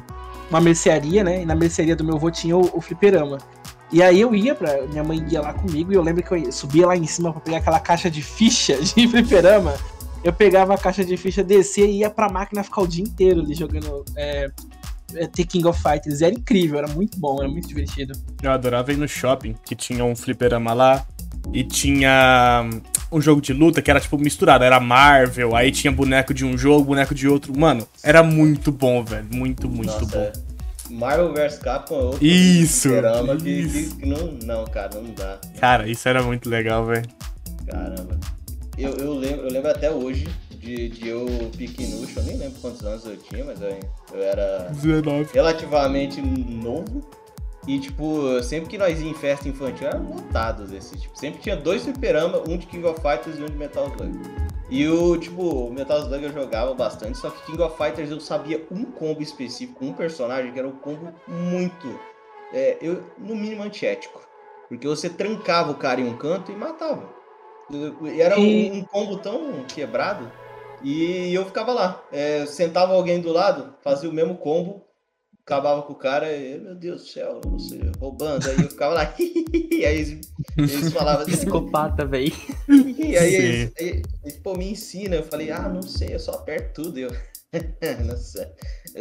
uma 0.54 0.60
mercearia, 0.60 1.24
né? 1.24 1.42
E 1.42 1.46
na 1.46 1.54
mercearia 1.54 1.96
do 1.96 2.04
meu 2.04 2.14
avô 2.14 2.30
tinha 2.30 2.56
o, 2.56 2.78
o 2.78 2.80
fliperama. 2.80 3.38
E 3.92 4.02
aí 4.02 4.20
eu 4.20 4.34
ia 4.34 4.54
pra. 4.54 4.86
Minha 4.86 5.02
mãe 5.02 5.24
ia 5.28 5.40
lá 5.40 5.52
comigo 5.52 5.92
e 5.92 5.96
eu 5.96 6.02
lembro 6.02 6.22
que 6.22 6.32
eu 6.32 6.52
subia 6.52 6.86
lá 6.86 6.96
em 6.96 7.06
cima 7.06 7.32
pra 7.32 7.40
pegar 7.40 7.56
aquela 7.58 7.80
caixa 7.80 8.08
de 8.08 8.22
ficha 8.22 8.76
de 8.80 9.06
fliperama. 9.08 9.74
Eu 10.22 10.32
pegava 10.32 10.74
a 10.74 10.78
caixa 10.78 11.04
de 11.04 11.16
ficha, 11.16 11.42
descia 11.42 11.84
e 11.84 11.98
ia 11.98 12.08
pra 12.08 12.30
máquina 12.30 12.62
ficar 12.62 12.82
o 12.82 12.86
dia 12.86 13.02
inteiro 13.02 13.40
ali 13.40 13.52
jogando 13.52 14.04
é, 14.16 14.50
é, 15.14 15.26
The 15.26 15.42
King 15.42 15.66
of 15.66 15.80
Fighters. 15.82 16.22
Era 16.22 16.34
incrível, 16.34 16.78
era 16.78 16.88
muito 16.88 17.18
bom, 17.18 17.36
era 17.40 17.48
muito 17.48 17.68
divertido. 17.68 18.14
Eu 18.42 18.52
adorava 18.52 18.92
ir 18.92 18.96
no 18.96 19.08
shopping, 19.08 19.54
que 19.64 19.74
tinha 19.74 20.04
um 20.04 20.16
fliperama 20.16 20.72
lá 20.72 21.06
e 21.52 21.62
tinha 21.62 22.64
um 23.12 23.20
jogo 23.20 23.40
de 23.40 23.52
luta 23.52 23.82
que 23.82 23.90
era, 23.90 24.00
tipo, 24.00 24.18
misturado. 24.18 24.64
Era 24.64 24.80
Marvel, 24.80 25.54
aí 25.54 25.70
tinha 25.70 25.92
boneco 25.92 26.32
de 26.32 26.44
um 26.44 26.56
jogo, 26.56 26.84
boneco 26.84 27.14
de 27.14 27.28
outro. 27.28 27.56
Mano, 27.58 27.86
era 28.02 28.22
muito 28.22 28.72
bom, 28.72 29.04
velho. 29.04 29.26
Muito, 29.30 29.68
muito 29.68 29.92
Nossa, 29.92 30.06
bom. 30.06 30.18
É. 30.18 30.32
Marvel 30.94 31.32
vs 31.32 31.58
Capcom 31.58 31.94
é 31.98 32.02
outro 32.04 32.24
isso, 32.24 32.88
isso. 32.88 33.96
Que, 33.96 34.00
que, 34.00 34.06
não, 34.06 34.32
não, 34.44 34.64
cara, 34.64 34.90
não 34.94 35.12
dá. 35.12 35.38
Cara, 35.58 35.88
isso 35.88 36.08
era 36.08 36.22
muito 36.22 36.48
legal, 36.48 36.86
velho. 36.86 37.06
Caramba. 37.66 38.18
Eu, 38.78 38.96
eu, 38.96 39.14
lembro, 39.14 39.46
eu 39.46 39.52
lembro 39.52 39.70
até 39.70 39.90
hoje 39.90 40.28
de, 40.50 40.88
de 40.88 41.08
eu 41.08 41.26
pequenucho, 41.56 42.18
eu 42.18 42.22
nem 42.24 42.36
lembro 42.36 42.60
quantos 42.60 42.84
anos 42.84 43.04
eu 43.04 43.16
tinha, 43.16 43.44
mas 43.44 43.60
eu, 43.60 43.78
eu 44.12 44.22
era 44.22 44.70
19. 44.72 45.30
relativamente 45.32 46.20
novo. 46.22 47.04
E, 47.66 47.78
tipo, 47.78 48.42
sempre 48.42 48.68
que 48.68 48.76
nós 48.76 49.00
ia 49.00 49.10
em 49.10 49.14
festa 49.14 49.48
infantil, 49.48 49.88
eram 49.88 50.04
lotados 50.04 50.72
esses. 50.72 51.00
Tipo, 51.00 51.18
sempre 51.18 51.40
tinha 51.40 51.56
dois 51.56 51.82
fliperama, 51.82 52.42
um 52.46 52.58
de 52.58 52.66
King 52.66 52.86
of 52.86 53.00
Fighters 53.00 53.38
e 53.38 53.42
um 53.42 53.46
de 53.46 53.56
Metal 53.56 53.86
Slug. 53.86 54.18
E 54.68 54.86
o, 54.88 55.16
tipo, 55.16 55.70
Metal 55.70 55.98
Slug 56.00 56.24
eu 56.24 56.32
jogava 56.32 56.74
bastante, 56.74 57.16
só 57.16 57.30
que 57.30 57.46
King 57.46 57.62
of 57.62 57.76
Fighters 57.76 58.10
eu 58.10 58.20
sabia 58.20 58.66
um 58.70 58.84
combo 58.84 59.22
específico, 59.22 59.84
um 59.84 59.92
personagem 59.92 60.52
que 60.52 60.58
era 60.58 60.68
um 60.68 60.76
combo 60.76 61.12
muito, 61.26 61.98
é, 62.52 62.76
eu, 62.82 63.02
no 63.18 63.34
mínimo, 63.34 63.62
antiético. 63.62 64.20
Porque 64.68 64.86
você 64.86 65.08
trancava 65.08 65.70
o 65.70 65.76
cara 65.76 66.00
em 66.00 66.08
um 66.08 66.16
canto 66.16 66.50
e 66.50 66.56
matava. 66.56 67.08
E 68.02 68.20
era 68.20 68.38
um, 68.38 68.74
um 68.74 68.84
combo 68.84 69.16
tão 69.16 69.64
quebrado 69.64 70.30
E 70.82 71.32
eu 71.32 71.46
ficava 71.46 71.72
lá. 71.72 72.02
É, 72.12 72.44
sentava 72.44 72.92
alguém 72.92 73.20
do 73.20 73.32
lado, 73.32 73.74
fazia 73.82 74.08
o 74.08 74.12
mesmo 74.12 74.36
combo, 74.36 74.82
acabava 75.46 75.82
com 75.82 75.92
o 75.92 75.96
cara, 75.96 76.32
e, 76.34 76.58
meu 76.58 76.74
Deus 76.74 77.02
do 77.02 77.08
céu, 77.08 77.40
você 77.44 77.78
roubando. 78.00 78.48
Aí 78.48 78.56
eu 78.56 78.70
ficava 78.70 78.94
lá, 78.94 79.14
e 79.18 79.84
aí 79.84 79.96
eles, 79.98 80.32
eles 80.56 80.92
falavam 80.92 81.22
assim. 81.22 81.32
Psicopata, 81.32 82.06
velho. 82.06 82.32
E 82.68 83.16
aí 83.16 83.34
eles, 83.34 83.72
eles, 83.76 84.36
pô, 84.42 84.54
me 84.54 84.70
ensina. 84.70 85.16
Eu 85.16 85.24
falei, 85.24 85.50
ah, 85.50 85.68
não 85.68 85.82
sei, 85.82 86.14
eu 86.14 86.18
só 86.18 86.32
aperto 86.32 86.82
tudo. 86.82 86.98
Eu, 86.98 87.10
Nossa, 88.06 88.52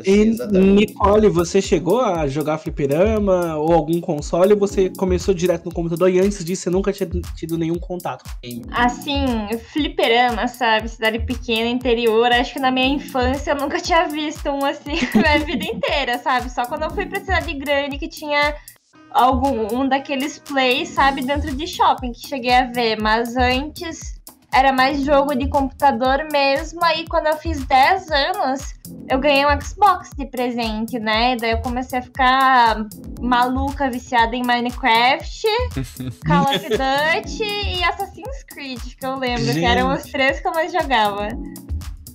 e 0.05 0.25
Nicole, 0.51 1.29
você 1.29 1.61
chegou 1.61 2.01
a 2.01 2.27
jogar 2.27 2.57
fliperama 2.57 3.57
ou 3.57 3.71
algum 3.73 4.01
console 4.01 4.53
ou 4.53 4.59
você 4.59 4.89
começou 4.89 5.33
direto 5.33 5.65
no 5.65 5.73
computador 5.73 6.09
e 6.09 6.19
antes 6.19 6.43
disso 6.43 6.63
você 6.63 6.69
nunca 6.71 6.91
tinha 6.91 7.07
tido 7.35 7.57
nenhum 7.57 7.77
contato 7.77 8.23
com 8.23 8.31
game? 8.41 8.65
Assim, 8.71 9.25
fliperama, 9.71 10.47
sabe? 10.47 10.89
Cidade 10.89 11.19
pequena, 11.19 11.69
interior, 11.69 12.31
acho 12.31 12.53
que 12.53 12.59
na 12.59 12.71
minha 12.71 12.87
infância 12.87 13.51
eu 13.51 13.55
nunca 13.55 13.79
tinha 13.79 14.07
visto 14.07 14.49
um 14.49 14.65
assim 14.65 14.93
na 15.13 15.21
minha 15.21 15.45
vida 15.45 15.65
inteira, 15.65 16.17
sabe? 16.17 16.49
Só 16.49 16.65
quando 16.65 16.83
eu 16.83 16.91
fui 16.91 17.05
pra 17.05 17.19
cidade 17.19 17.53
grande 17.53 17.99
que 17.99 18.07
tinha 18.07 18.55
algum 19.11 19.75
um 19.75 19.87
daqueles 19.87 20.39
plays, 20.39 20.89
sabe, 20.89 21.23
dentro 21.23 21.55
de 21.55 21.67
shopping 21.67 22.13
que 22.13 22.27
cheguei 22.27 22.53
a 22.53 22.71
ver, 22.71 22.99
mas 22.99 23.37
antes 23.37 24.22
era 24.53 24.71
mais 24.71 25.03
jogo 25.03 25.35
de 25.35 25.47
computador 25.49 26.27
mesmo. 26.31 26.79
Aí 26.83 27.05
quando 27.07 27.27
eu 27.27 27.37
fiz 27.37 27.65
10 27.65 28.11
anos, 28.11 28.73
eu 29.09 29.19
ganhei 29.19 29.45
um 29.45 29.61
Xbox 29.61 30.11
de 30.17 30.25
presente, 30.25 30.99
né? 30.99 31.35
Daí 31.35 31.51
eu 31.51 31.61
comecei 31.61 31.99
a 31.99 32.01
ficar 32.01 32.85
maluca, 33.19 33.89
viciada 33.89 34.35
em 34.35 34.43
Minecraft, 34.43 35.47
Call 36.25 36.43
of 36.43 36.69
Duty 36.69 37.43
e 37.43 37.83
Assassin's 37.83 38.43
Creed, 38.47 38.81
que 38.99 39.05
eu 39.05 39.17
lembro, 39.17 39.45
gente. 39.45 39.59
que 39.59 39.65
eram 39.65 39.93
os 39.93 40.03
três 40.03 40.39
que 40.39 40.47
eu 40.47 40.53
mais 40.53 40.71
jogava. 40.71 41.29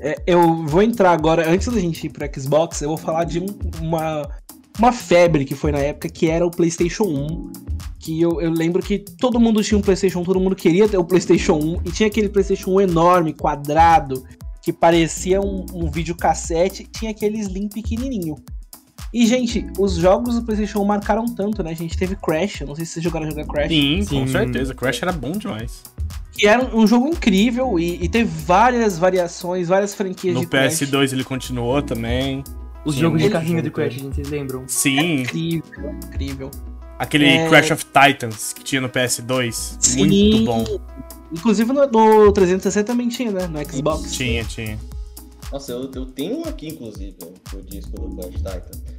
É, 0.00 0.14
eu 0.26 0.64
vou 0.64 0.80
entrar 0.80 1.10
agora, 1.10 1.50
antes 1.50 1.66
da 1.66 1.80
gente 1.80 2.06
ir 2.06 2.10
pro 2.10 2.28
Xbox, 2.32 2.80
eu 2.80 2.88
vou 2.88 2.96
falar 2.96 3.24
de 3.24 3.40
um, 3.40 3.46
uma, 3.80 4.28
uma 4.78 4.92
febre 4.92 5.44
que 5.44 5.54
foi 5.54 5.72
na 5.72 5.78
época 5.78 6.08
que 6.08 6.28
era 6.30 6.46
o 6.46 6.50
PlayStation 6.50 7.04
1 7.04 7.52
que 7.98 8.20
eu, 8.20 8.40
eu, 8.40 8.50
lembro 8.50 8.82
que 8.82 8.98
todo 8.98 9.40
mundo 9.40 9.62
tinha 9.62 9.76
um 9.76 9.82
PlayStation, 9.82 10.22
todo 10.22 10.40
mundo 10.40 10.54
queria 10.54 10.88
ter 10.88 10.96
o 10.96 11.04
PlayStation 11.04 11.54
1 11.54 11.82
e 11.84 11.90
tinha 11.90 12.06
aquele 12.06 12.28
PlayStation 12.28 12.70
1 12.70 12.80
enorme, 12.82 13.34
quadrado, 13.34 14.24
que 14.62 14.72
parecia 14.72 15.40
um, 15.40 15.66
um 15.74 15.90
videocassete, 15.90 16.84
tinha 16.84 17.10
aquele 17.10 17.38
Slim 17.38 17.68
pequenininho. 17.68 18.36
E, 19.12 19.26
gente, 19.26 19.66
os 19.78 19.94
jogos 19.96 20.36
do 20.36 20.42
PlayStation 20.42 20.80
1 20.80 20.84
marcaram 20.84 21.26
tanto, 21.26 21.62
né? 21.62 21.70
A 21.70 21.74
gente 21.74 21.96
teve 21.96 22.14
Crash, 22.16 22.60
não 22.60 22.74
sei 22.74 22.84
se 22.84 22.92
vocês 22.92 23.04
jogaram 23.04 23.28
jogar 23.28 23.46
Crash. 23.46 23.68
Sim, 23.68 24.02
Sim. 24.02 24.20
com 24.20 24.26
certeza. 24.28 24.74
Crash 24.74 25.02
era 25.02 25.12
bom 25.12 25.32
demais. 25.32 25.82
Que 26.32 26.46
era 26.46 26.64
um 26.76 26.86
jogo 26.86 27.08
incrível 27.08 27.78
e, 27.78 28.04
e 28.04 28.08
teve 28.08 28.30
várias 28.46 28.98
variações, 28.98 29.68
várias 29.68 29.94
franquias 29.94 30.34
no 30.34 30.42
de 30.42 30.46
Crash. 30.46 30.80
No 30.82 30.86
PS2 30.86 31.12
ele 31.12 31.24
continuou 31.24 31.82
também. 31.82 32.44
Os 32.84 32.94
Sim, 32.94 33.00
jogos 33.00 33.22
de 33.22 33.30
carrinho 33.30 33.62
de 33.62 33.70
Crash, 33.70 33.94
gente, 33.94 34.14
vocês 34.14 34.28
lembram? 34.28 34.64
Sim. 34.66 34.98
É 34.98 35.20
incrível, 35.22 35.90
incrível. 36.04 36.50
Aquele 36.98 37.26
é... 37.26 37.48
Crash 37.48 37.70
of 37.70 37.84
Titans 37.84 38.52
que 38.52 38.64
tinha 38.64 38.80
no 38.80 38.88
PS2. 38.88 39.52
Sim. 39.52 39.98
Muito 39.98 40.44
bom. 40.44 40.64
Inclusive 41.32 41.72
no, 41.72 41.86
no 41.86 42.32
360 42.32 42.84
também 42.84 43.08
tinha, 43.08 43.30
né? 43.30 43.46
No 43.46 43.64
Xbox. 43.64 44.12
Tinha, 44.12 44.44
tinha. 44.44 44.78
Nossa, 45.52 45.72
eu, 45.72 45.90
eu 45.94 46.06
tenho 46.06 46.40
um 46.40 46.44
aqui, 46.44 46.68
inclusive, 46.68 47.16
o 47.54 47.62
disco 47.62 47.90
do 47.92 48.16
Crash 48.16 48.34
Titan. 48.36 48.98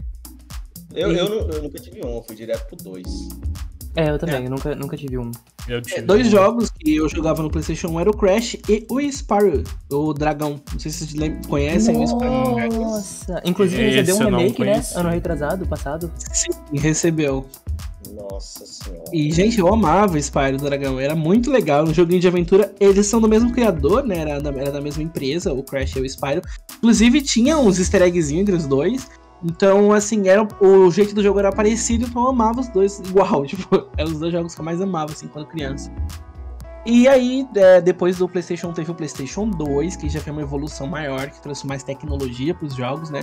Eu, 0.93 1.11
eu, 1.11 1.49
eu, 1.49 1.63
nunca 1.63 1.79
tive 1.79 2.03
um, 2.03 2.15
eu 2.15 2.23
fui 2.23 2.35
direto 2.35 2.65
pro 2.67 2.75
2. 2.77 3.05
É, 3.95 4.09
eu 4.09 4.19
também, 4.19 4.35
é. 4.35 4.45
eu 4.45 4.49
nunca, 4.49 4.75
nunca 4.75 4.95
tive 4.95 5.17
um. 5.17 5.31
É, 5.67 6.01
dois 6.01 6.27
um. 6.27 6.31
jogos 6.31 6.69
que 6.69 6.95
eu 6.95 7.09
jogava 7.09 7.41
no 7.41 7.49
PlayStation 7.49 7.87
1 7.89 7.99
era 7.99 8.09
o 8.09 8.15
Crash 8.15 8.55
e 8.67 8.85
o 8.89 8.99
Spyro, 8.99 9.63
o 9.91 10.13
Dragão. 10.13 10.61
Não 10.71 10.79
sei 10.79 10.91
se 10.91 11.07
vocês 11.07 11.47
conhecem 11.47 11.97
Nossa. 11.97 12.15
o 12.15 12.17
Spyro. 12.17 12.81
Nossa! 12.81 13.41
Inclusive 13.43 13.89
recebeu 13.89 14.15
um 14.15 14.19
remake, 14.37 14.63
né? 14.63 14.81
Ano 14.95 15.09
retrasado, 15.09 15.67
passado. 15.67 16.11
Sim, 16.31 16.51
recebeu. 16.73 17.45
Nossa 18.13 18.65
senhora. 18.65 19.03
E, 19.11 19.31
gente, 19.31 19.59
eu 19.59 19.67
amava 19.67 20.17
Spyro 20.17 20.57
do 20.57 20.65
Dragão. 20.65 20.99
Era 20.99 21.15
muito 21.15 21.51
legal. 21.51 21.83
Um 21.83 21.93
joguinho 21.93 22.21
de 22.21 22.27
aventura. 22.27 22.73
Eles 22.79 23.05
são 23.05 23.19
do 23.19 23.27
mesmo 23.27 23.51
criador, 23.51 24.03
né? 24.03 24.19
Era 24.19 24.39
da, 24.39 24.49
era 24.49 24.71
da 24.71 24.81
mesma 24.81 25.03
empresa, 25.03 25.53
o 25.53 25.63
Crash 25.63 25.95
e 25.95 26.01
o 26.01 26.05
Spyro. 26.05 26.41
Inclusive, 26.77 27.21
tinha 27.21 27.57
uns 27.57 27.77
easter 27.77 28.01
eggzinhos 28.01 28.41
entre 28.41 28.55
os 28.55 28.65
dois. 28.65 29.07
Então, 29.43 29.93
assim, 29.93 30.27
era, 30.27 30.45
o 30.59 30.91
jeito 30.91 31.15
do 31.15 31.23
jogo 31.23 31.39
era 31.39 31.51
parecido, 31.51 32.05
então 32.05 32.23
eu 32.23 32.29
amava 32.29 32.59
os 32.59 32.67
dois 32.69 32.99
igual. 32.99 33.45
Tipo, 33.47 33.87
eram 33.97 34.11
os 34.11 34.19
dois 34.19 34.33
jogos 34.33 34.53
que 34.53 34.61
eu 34.61 34.65
mais 34.65 34.81
amava, 34.81 35.11
assim, 35.11 35.27
quando 35.27 35.47
criança. 35.47 35.91
E 36.85 37.07
aí, 37.07 37.47
é, 37.55 37.81
depois 37.81 38.17
do 38.17 38.27
PlayStation, 38.27 38.71
teve 38.73 38.91
o 38.91 38.95
PlayStation 38.95 39.49
2, 39.49 39.95
que 39.95 40.09
já 40.09 40.19
foi 40.19 40.31
uma 40.31 40.41
evolução 40.41 40.87
maior, 40.87 41.29
que 41.29 41.41
trouxe 41.41 41.67
mais 41.67 41.83
tecnologia 41.83 42.53
para 42.53 42.65
os 42.65 42.75
jogos, 42.75 43.09
né? 43.09 43.21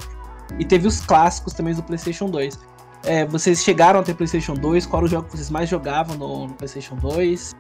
E 0.59 0.65
teve 0.65 0.87
os 0.87 1.01
clássicos 1.01 1.53
também 1.53 1.75
do 1.75 1.83
PlayStation 1.83 2.27
2. 2.27 2.59
É, 3.05 3.25
vocês 3.27 3.63
chegaram 3.63 4.01
a 4.01 4.03
ter 4.03 4.15
PlayStation 4.15 4.55
2? 4.55 4.87
Qual 4.87 5.01
era 5.01 5.07
o 5.07 5.09
jogo 5.09 5.29
que 5.29 5.37
vocês 5.37 5.51
mais 5.51 5.69
jogavam 5.69 6.17
no, 6.17 6.49
no, 6.49 6.55
PlayStation 6.55 6.97
2? 6.97 7.57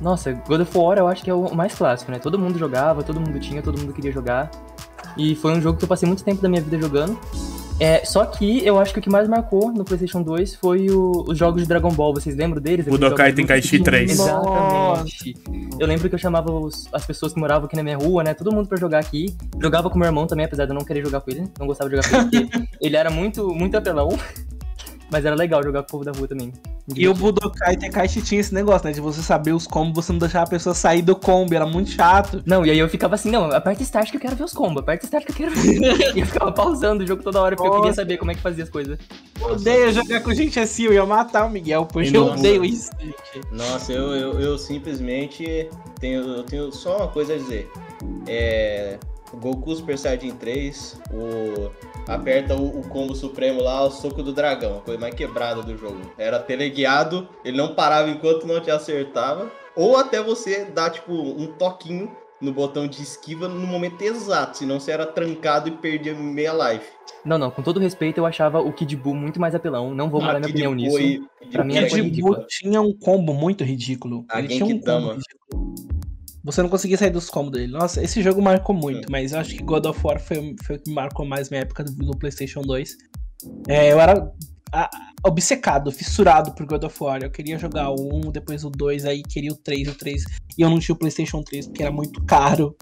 Nossa, 0.00 0.32
God 0.32 0.60
of 0.60 0.76
War 0.76 0.98
eu 0.98 1.06
acho 1.06 1.22
que 1.22 1.30
é 1.30 1.34
o 1.34 1.54
mais 1.54 1.74
clássico, 1.74 2.10
né? 2.10 2.18
Todo 2.18 2.38
mundo 2.38 2.58
jogava, 2.58 3.02
todo 3.02 3.20
mundo 3.20 3.38
tinha, 3.38 3.62
todo 3.62 3.78
mundo 3.78 3.92
queria 3.92 4.10
jogar. 4.10 4.50
E 5.16 5.34
foi 5.34 5.52
um 5.52 5.60
jogo 5.60 5.78
que 5.78 5.84
eu 5.84 5.88
passei 5.88 6.06
muito 6.06 6.24
tempo 6.24 6.40
da 6.42 6.48
minha 6.48 6.62
vida 6.62 6.78
jogando. 6.78 7.18
É, 7.80 8.04
só 8.04 8.24
que 8.24 8.64
eu 8.64 8.78
acho 8.78 8.92
que 8.92 9.00
o 9.00 9.02
que 9.02 9.10
mais 9.10 9.26
marcou 9.26 9.72
no 9.72 9.84
PlayStation 9.84 10.22
2 10.22 10.54
foi 10.54 10.88
o, 10.88 11.24
os 11.26 11.36
jogos 11.36 11.62
de 11.62 11.68
Dragon 11.68 11.90
Ball. 11.90 12.14
Vocês 12.14 12.36
lembram 12.36 12.62
deles? 12.62 12.86
Budokai 12.86 13.32
Tenkaichi 13.32 13.82
3. 13.82 14.10
Exatamente. 14.10 15.36
Eu 15.80 15.86
lembro 15.86 16.08
que 16.08 16.14
eu 16.14 16.18
chamava 16.18 16.52
os, 16.52 16.88
as 16.92 17.04
pessoas 17.04 17.32
que 17.32 17.40
moravam 17.40 17.66
aqui 17.66 17.74
na 17.74 17.82
minha 17.82 17.96
rua, 17.96 18.22
né? 18.22 18.34
Todo 18.34 18.52
mundo 18.52 18.68
pra 18.68 18.78
jogar 18.78 19.00
aqui. 19.00 19.34
Jogava 19.60 19.90
com 19.90 19.98
meu 19.98 20.06
irmão 20.06 20.26
também, 20.26 20.46
apesar 20.46 20.64
de 20.64 20.70
eu 20.70 20.74
não 20.74 20.84
querer 20.84 21.02
jogar 21.02 21.20
com 21.22 21.30
ele. 21.30 21.44
Não 21.58 21.66
gostava 21.66 21.90
de 21.90 21.96
jogar 21.96 22.08
com 22.08 22.36
ele, 22.36 22.46
porque 22.46 22.68
ele 22.80 22.96
era 22.96 23.10
muito, 23.10 23.48
muito 23.52 23.76
apelão. 23.76 24.16
Mas 25.12 25.26
era 25.26 25.36
legal 25.36 25.62
jogar 25.62 25.82
com 25.82 25.88
o 25.88 25.90
povo 25.90 26.04
da 26.04 26.12
rua 26.12 26.26
também. 26.26 26.50
E 26.96 27.06
o 27.06 27.12
Budokai 27.12 27.76
Tenkaichi 27.76 28.22
tinha 28.22 28.40
esse 28.40 28.54
negócio, 28.54 28.86
né? 28.86 28.92
De 28.94 29.00
você 29.00 29.20
saber 29.20 29.52
os 29.52 29.66
combos, 29.66 30.04
você 30.04 30.10
não 30.10 30.18
deixar 30.18 30.42
a 30.42 30.46
pessoa 30.46 30.74
sair 30.74 31.02
do 31.02 31.14
combo, 31.14 31.54
era 31.54 31.66
muito 31.66 31.90
chato. 31.90 32.42
Não, 32.46 32.64
e 32.64 32.70
aí 32.70 32.78
eu 32.78 32.88
ficava 32.88 33.14
assim, 33.14 33.30
não, 33.30 33.52
aperta 33.52 33.82
start 33.82 34.10
que 34.10 34.16
eu 34.16 34.20
quero 34.20 34.34
ver 34.34 34.44
os 34.44 34.54
combos, 34.54 34.78
aperta 34.82 35.04
start 35.04 35.26
que 35.26 35.32
eu 35.32 35.36
quero 35.36 35.50
ver. 35.54 36.16
e 36.16 36.20
eu 36.20 36.26
ficava 36.26 36.50
pausando 36.50 37.04
o 37.04 37.06
jogo 37.06 37.22
toda 37.22 37.42
hora, 37.42 37.54
porque 37.54 37.68
Nossa. 37.68 37.78
eu 37.78 37.82
queria 37.82 37.94
saber 37.94 38.16
como 38.16 38.30
é 38.30 38.34
que 38.34 38.40
fazia 38.40 38.64
as 38.64 38.70
coisas. 38.70 38.98
Eu 39.38 39.48
odeio 39.48 39.92
jogar 39.92 40.22
com 40.22 40.32
gente 40.32 40.58
assim, 40.58 40.84
eu 40.84 40.94
ia 40.94 41.04
matar 41.04 41.44
o 41.44 41.50
Miguel, 41.50 41.84
porque 41.84 42.16
eu 42.16 42.28
odeio 42.28 42.64
isso. 42.64 42.90
Nossa, 43.52 43.92
eu, 43.92 44.12
eu, 44.12 44.40
eu 44.40 44.56
simplesmente 44.56 45.68
tenho, 46.00 46.22
eu 46.22 46.42
tenho 46.42 46.72
só 46.72 46.96
uma 46.96 47.08
coisa 47.08 47.34
a 47.34 47.36
dizer. 47.36 47.70
É... 48.26 48.98
Goku 49.34 49.74
Super 49.74 49.98
Saiyajin 49.98 50.36
3, 50.36 51.00
o 51.12 51.70
aperta 52.06 52.54
o, 52.54 52.80
o, 52.80 52.88
combo 52.88 53.14
supremo 53.14 53.62
lá, 53.62 53.82
o 53.84 53.90
soco 53.90 54.22
do 54.22 54.32
dragão, 54.32 54.78
a 54.78 54.80
coisa 54.80 55.00
mais 55.00 55.14
quebrada 55.14 55.62
do 55.62 55.76
jogo. 55.76 56.00
Era 56.18 56.38
teleguiado, 56.38 57.28
ele 57.44 57.56
não 57.56 57.74
parava 57.74 58.10
enquanto 58.10 58.46
não 58.46 58.60
te 58.60 58.70
acertava, 58.70 59.50
ou 59.76 59.96
até 59.96 60.22
você 60.22 60.64
dar 60.64 60.90
tipo 60.90 61.12
um 61.12 61.46
toquinho 61.46 62.10
no 62.40 62.52
botão 62.52 62.88
de 62.88 63.00
esquiva 63.00 63.46
no 63.48 63.66
momento 63.66 64.02
exato, 64.02 64.58
senão 64.58 64.80
você 64.80 64.90
era 64.90 65.06
trancado 65.06 65.68
e 65.68 65.72
perdia 65.72 66.12
meia 66.12 66.52
life. 66.52 66.90
Não, 67.24 67.38
não, 67.38 67.52
com 67.52 67.62
todo 67.62 67.78
respeito, 67.78 68.18
eu 68.18 68.26
achava 68.26 68.60
o 68.60 68.72
Kid 68.72 68.96
Buu 68.96 69.14
muito 69.14 69.40
mais 69.40 69.54
apelão, 69.54 69.94
não 69.94 70.10
vou 70.10 70.20
mudar 70.20 70.36
ah, 70.36 70.40
minha 70.40 70.50
opinião 70.50 70.74
nisso. 70.74 70.98
E, 70.98 71.22
pra 71.52 71.62
mim, 71.62 71.74
Kid 71.86 72.20
Buu 72.20 72.44
tinha 72.48 72.80
um 72.80 72.92
combo 72.92 73.32
muito 73.32 73.62
ridículo. 73.62 74.24
A 74.28 74.40
ele 74.40 74.48
tinha 74.48 74.66
um 74.66 74.80
combo 74.80 75.12
ridículo. 75.12 76.01
Você 76.44 76.62
não 76.62 76.68
conseguia 76.68 76.98
sair 76.98 77.10
dos 77.10 77.30
combos 77.30 77.52
dele. 77.52 77.72
Nossa, 77.72 78.02
esse 78.02 78.20
jogo 78.22 78.42
marcou 78.42 78.74
muito, 78.74 79.10
mas 79.10 79.32
eu 79.32 79.38
acho 79.38 79.54
que 79.54 79.62
God 79.62 79.86
of 79.86 80.00
War 80.04 80.20
foi, 80.20 80.56
foi 80.64 80.76
o 80.76 80.82
que 80.82 80.90
marcou 80.90 81.24
mais 81.24 81.48
minha 81.50 81.62
época 81.62 81.84
do, 81.84 82.16
PlayStation 82.18 82.62
2. 82.62 82.96
É, 83.68 83.92
eu 83.92 84.00
era 84.00 84.32
a, 84.72 84.90
obcecado, 85.24 85.92
fissurado 85.92 86.52
por 86.54 86.66
God 86.66 86.84
of 86.84 86.96
War. 87.02 87.22
Eu 87.22 87.30
queria 87.30 87.58
jogar 87.58 87.90
o 87.90 88.26
1, 88.26 88.32
depois 88.32 88.64
o 88.64 88.70
2, 88.70 89.04
aí 89.04 89.22
queria 89.22 89.52
o 89.52 89.56
3, 89.56 89.88
o 89.88 89.94
3. 89.94 90.24
E 90.58 90.62
eu 90.62 90.68
não 90.68 90.80
tinha 90.80 90.94
o 90.94 90.98
PlayStation 90.98 91.42
3 91.42 91.66
porque 91.68 91.82
era 91.82 91.92
muito 91.92 92.22
caro. 92.24 92.76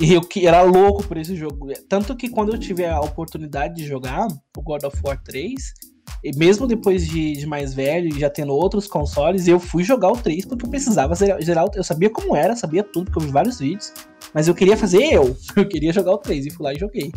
E 0.00 0.12
eu 0.12 0.20
que 0.20 0.46
era 0.46 0.62
louco 0.62 1.02
por 1.02 1.16
esse 1.16 1.34
jogo. 1.34 1.68
Tanto 1.88 2.14
que 2.14 2.28
quando 2.28 2.52
eu 2.52 2.58
tive 2.58 2.84
a 2.84 3.00
oportunidade 3.00 3.74
de 3.74 3.86
jogar 3.86 4.28
o 4.56 4.62
God 4.62 4.84
of 4.84 4.96
War 5.02 5.20
3, 5.22 5.72
e 5.97 5.97
mesmo 6.36 6.66
depois 6.66 7.06
de, 7.06 7.32
de, 7.32 7.46
mais 7.46 7.74
velho 7.74 8.08
e 8.08 8.18
já 8.18 8.28
tendo 8.28 8.52
outros 8.52 8.86
consoles, 8.86 9.46
eu 9.46 9.60
fui 9.60 9.84
jogar 9.84 10.10
o 10.10 10.16
3 10.16 10.44
porque 10.44 10.66
eu 10.66 10.70
precisava 10.70 11.14
zerar, 11.14 11.66
Eu 11.74 11.84
sabia 11.84 12.10
como 12.10 12.34
era, 12.36 12.56
sabia 12.56 12.82
tudo, 12.82 13.06
porque 13.06 13.18
eu 13.18 13.26
vi 13.26 13.32
vários 13.32 13.58
vídeos. 13.58 13.92
Mas 14.34 14.48
eu 14.48 14.54
queria 14.54 14.76
fazer 14.76 15.02
eu. 15.02 15.36
Eu 15.56 15.66
queria 15.66 15.92
jogar 15.92 16.12
o 16.12 16.18
3 16.18 16.46
e 16.46 16.50
fui 16.50 16.64
lá 16.64 16.72
e 16.72 16.78
joguei. 16.78 17.10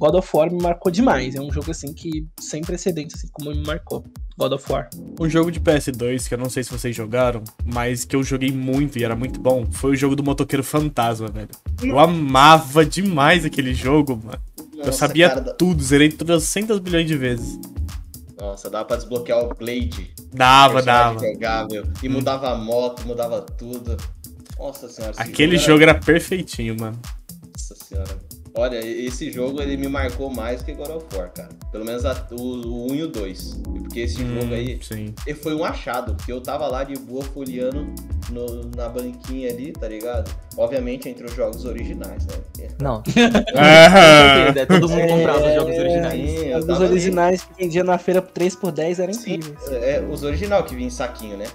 God 0.00 0.14
of 0.14 0.28
War 0.34 0.50
me 0.50 0.62
marcou 0.62 0.90
demais. 0.90 1.34
É 1.34 1.40
um 1.40 1.52
jogo 1.52 1.70
assim 1.70 1.92
que 1.92 2.26
sem 2.40 2.62
precedentes, 2.62 3.16
assim 3.16 3.28
como 3.32 3.50
me 3.50 3.62
marcou. 3.66 4.02
God 4.38 4.52
of 4.52 4.72
War. 4.72 4.88
Um 5.20 5.28
jogo 5.28 5.50
de 5.50 5.60
PS2 5.60 6.26
que 6.26 6.32
eu 6.32 6.38
não 6.38 6.48
sei 6.48 6.64
se 6.64 6.70
vocês 6.70 6.96
jogaram, 6.96 7.42
mas 7.64 8.06
que 8.06 8.16
eu 8.16 8.22
joguei 8.22 8.50
muito 8.50 8.98
e 8.98 9.04
era 9.04 9.14
muito 9.14 9.38
bom, 9.38 9.66
foi 9.70 9.92
o 9.92 9.96
jogo 9.96 10.16
do 10.16 10.22
Motoqueiro 10.22 10.64
Fantasma, 10.64 11.28
velho. 11.28 11.50
Eu 11.82 11.98
amava 11.98 12.84
demais 12.84 13.44
aquele 13.44 13.74
jogo, 13.74 14.18
mano. 14.24 14.40
Nossa, 14.74 14.88
eu 14.88 14.92
sabia 14.94 15.28
cara, 15.28 15.52
tudo, 15.52 15.82
zerei 15.82 16.08
300 16.08 16.78
bilhões 16.78 17.06
de 17.06 17.16
vezes. 17.16 17.58
Nossa, 18.40 18.70
dava 18.70 18.86
pra 18.86 18.96
desbloquear 18.96 19.44
o 19.44 19.54
Blade. 19.54 20.14
Dava, 20.32 20.82
dava. 20.82 21.20
E 22.02 22.08
mudava 22.08 22.50
a 22.50 22.54
moto, 22.56 23.06
mudava 23.06 23.42
tudo. 23.42 23.96
Nossa 24.58 24.88
senhora. 24.88 25.14
Aquele 25.18 25.58
jogo 25.58 25.82
era... 25.82 25.92
era 25.92 26.00
perfeitinho, 26.00 26.76
mano. 26.78 26.98
Nossa 27.52 27.74
senhora. 27.74 28.18
Olha, 28.54 28.78
esse 28.84 29.30
jogo 29.30 29.62
ele 29.62 29.76
me 29.76 29.88
marcou 29.88 30.28
mais 30.30 30.62
que 30.62 30.72
God 30.72 30.90
of 30.90 31.06
War, 31.16 31.30
cara. 31.32 31.50
Pelo 31.70 31.84
menos 31.84 32.04
a, 32.04 32.26
o, 32.32 32.36
o 32.36 32.92
1 32.92 32.94
e 32.94 33.02
o 33.04 33.08
2. 33.08 33.60
Porque 33.82 34.00
esse 34.00 34.22
hum, 34.22 34.40
jogo 34.40 34.54
aí 34.54 34.78
sim. 34.82 35.14
ele 35.26 35.38
foi 35.38 35.54
um 35.54 35.64
achado. 35.64 36.14
Porque 36.14 36.32
eu 36.32 36.40
tava 36.40 36.66
lá 36.66 36.82
de 36.82 36.96
boa 36.98 37.22
folheando 37.22 37.86
no, 38.30 38.70
na 38.76 38.88
banquinha 38.88 39.50
ali, 39.50 39.72
tá 39.72 39.88
ligado? 39.88 40.30
Obviamente 40.56 41.08
entre 41.08 41.26
os 41.26 41.34
jogos 41.34 41.64
originais, 41.64 42.26
né? 42.26 42.68
Não. 42.80 43.02
é, 43.54 44.66
todo 44.66 44.88
mundo 44.88 45.06
comprava 45.06 45.46
os 45.46 45.54
jogos 45.54 45.78
originais. 45.78 46.30
Sim, 46.30 46.54
os 46.54 46.80
originais 46.80 47.40
ali. 47.40 47.54
que 47.54 47.62
vendia 47.62 47.84
na 47.84 47.98
feira 47.98 48.20
3 48.20 48.56
por 48.56 48.72
10 48.72 49.00
eram 49.00 49.12
incríveis. 49.12 49.68
É, 49.70 50.00
os 50.10 50.22
original 50.22 50.64
que 50.64 50.74
vinha 50.74 50.88
em 50.88 50.90
saquinho, 50.90 51.36
né? 51.36 51.46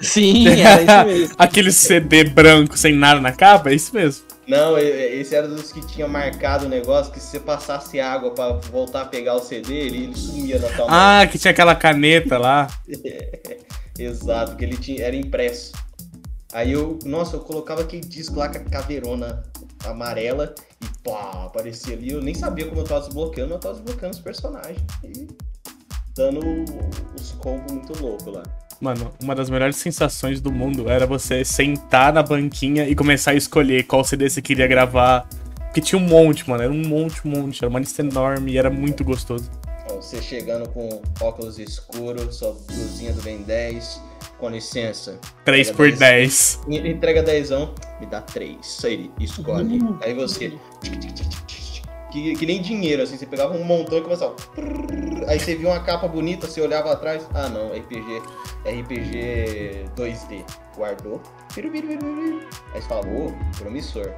Sim, 0.00 0.48
era 0.60 0.82
isso 0.82 1.06
mesmo. 1.06 1.36
Aquele 1.38 1.72
CD 1.72 2.24
branco 2.24 2.76
sem 2.76 2.94
nada 2.94 3.20
na 3.20 3.32
capa, 3.32 3.70
é 3.70 3.74
isso 3.74 3.94
mesmo. 3.94 4.31
Não, 4.46 4.76
esse 4.76 5.34
era 5.34 5.46
dos 5.46 5.70
que 5.70 5.86
tinha 5.86 6.08
marcado 6.08 6.66
o 6.66 6.68
negócio 6.68 7.12
que 7.12 7.20
se 7.20 7.28
você 7.28 7.40
passasse 7.40 8.00
água 8.00 8.32
para 8.32 8.54
voltar 8.54 9.02
a 9.02 9.04
pegar 9.04 9.36
o 9.36 9.40
CD, 9.40 9.72
ele, 9.72 10.04
ele 10.04 10.16
sumia 10.16 10.58
na 10.58 10.68
tua 10.68 10.86
mão. 10.86 10.88
Ah, 10.90 11.26
que 11.26 11.38
tinha 11.38 11.52
aquela 11.52 11.74
caneta 11.74 12.38
lá. 12.38 12.66
Exato, 13.98 14.56
que 14.56 14.64
ele 14.64 14.76
tinha, 14.76 15.04
era 15.04 15.14
impresso. 15.14 15.72
Aí 16.52 16.72
eu, 16.72 16.98
nossa, 17.04 17.36
eu 17.36 17.40
colocava 17.40 17.82
aquele 17.82 18.02
disco 18.02 18.36
lá 18.36 18.48
com 18.48 18.58
a 18.58 18.64
caveirona 18.64 19.42
amarela 19.84 20.54
e 20.80 20.98
pá, 21.02 21.44
aparecia 21.46 21.94
ali. 21.94 22.10
Eu 22.10 22.20
nem 22.20 22.34
sabia 22.34 22.66
como 22.66 22.80
eu 22.80 22.84
tava 22.84 23.00
desbloqueando, 23.00 23.54
eu 23.54 23.58
tava 23.58 23.74
desbloqueando 23.74 24.16
os 24.16 24.22
personagens. 24.22 24.80
E 25.04 25.28
dando 26.14 26.40
os 27.18 27.32
combos 27.32 27.72
muito 27.72 28.00
loucos 28.00 28.26
lá. 28.26 28.42
Mano, 28.80 29.12
uma 29.22 29.34
das 29.34 29.48
melhores 29.48 29.76
sensações 29.76 30.40
do 30.40 30.50
mundo 30.50 30.88
era 30.88 31.06
você 31.06 31.44
sentar 31.44 32.12
na 32.12 32.22
banquinha 32.22 32.88
e 32.88 32.96
começar 32.96 33.30
a 33.30 33.34
escolher 33.34 33.84
qual 33.84 34.02
CD 34.02 34.28
você 34.28 34.42
queria 34.42 34.66
gravar. 34.66 35.28
Porque 35.66 35.80
tinha 35.80 36.00
um 36.00 36.04
monte, 36.04 36.48
mano. 36.50 36.64
Era 36.64 36.72
um 36.72 36.86
monte, 36.86 37.26
um 37.26 37.30
monte. 37.30 37.62
Era 37.62 37.70
uma 37.70 37.78
lista 37.78 38.02
enorme 38.02 38.52
e 38.52 38.58
era 38.58 38.68
muito 38.68 39.04
gostoso. 39.04 39.48
Você 39.88 40.20
chegando 40.20 40.68
com 40.70 41.00
óculos 41.20 41.58
escuros, 41.58 42.36
sua 42.36 42.56
blusinha 42.66 43.12
do 43.12 43.22
Ben 43.22 43.42
10. 43.42 44.00
Com 44.38 44.50
licença. 44.50 45.18
3 45.44 45.70
por 45.70 45.92
10. 45.92 46.60
10. 46.66 46.84
Entrega 46.84 47.22
10, 47.22 47.50
me 48.00 48.06
dá 48.10 48.20
3. 48.20 48.84
Aí, 48.84 49.10
escolhe. 49.20 49.78
Uhum. 49.78 49.96
Aí 50.02 50.12
você 50.12 50.52
que, 52.12 52.36
que 52.36 52.44
nem 52.44 52.60
dinheiro, 52.60 53.02
assim, 53.02 53.16
você 53.16 53.24
pegava 53.24 53.54
um 53.54 53.64
montão 53.64 53.96
e 53.96 54.02
começava. 54.02 54.36
Aí 55.26 55.40
você 55.40 55.54
via 55.54 55.68
uma 55.68 55.80
capa 55.80 56.06
bonita, 56.06 56.46
você 56.46 56.60
olhava 56.60 56.92
atrás, 56.92 57.26
ah 57.32 57.48
não, 57.48 57.68
RPG, 57.68 58.22
RPG 58.66 59.86
2D. 59.96 60.44
Guardou. 60.76 61.22
Aí 61.56 62.82
você 62.82 62.88
falava, 62.88 63.08
ô, 63.08 63.28
oh, 63.28 63.56
promissor. 63.56 64.10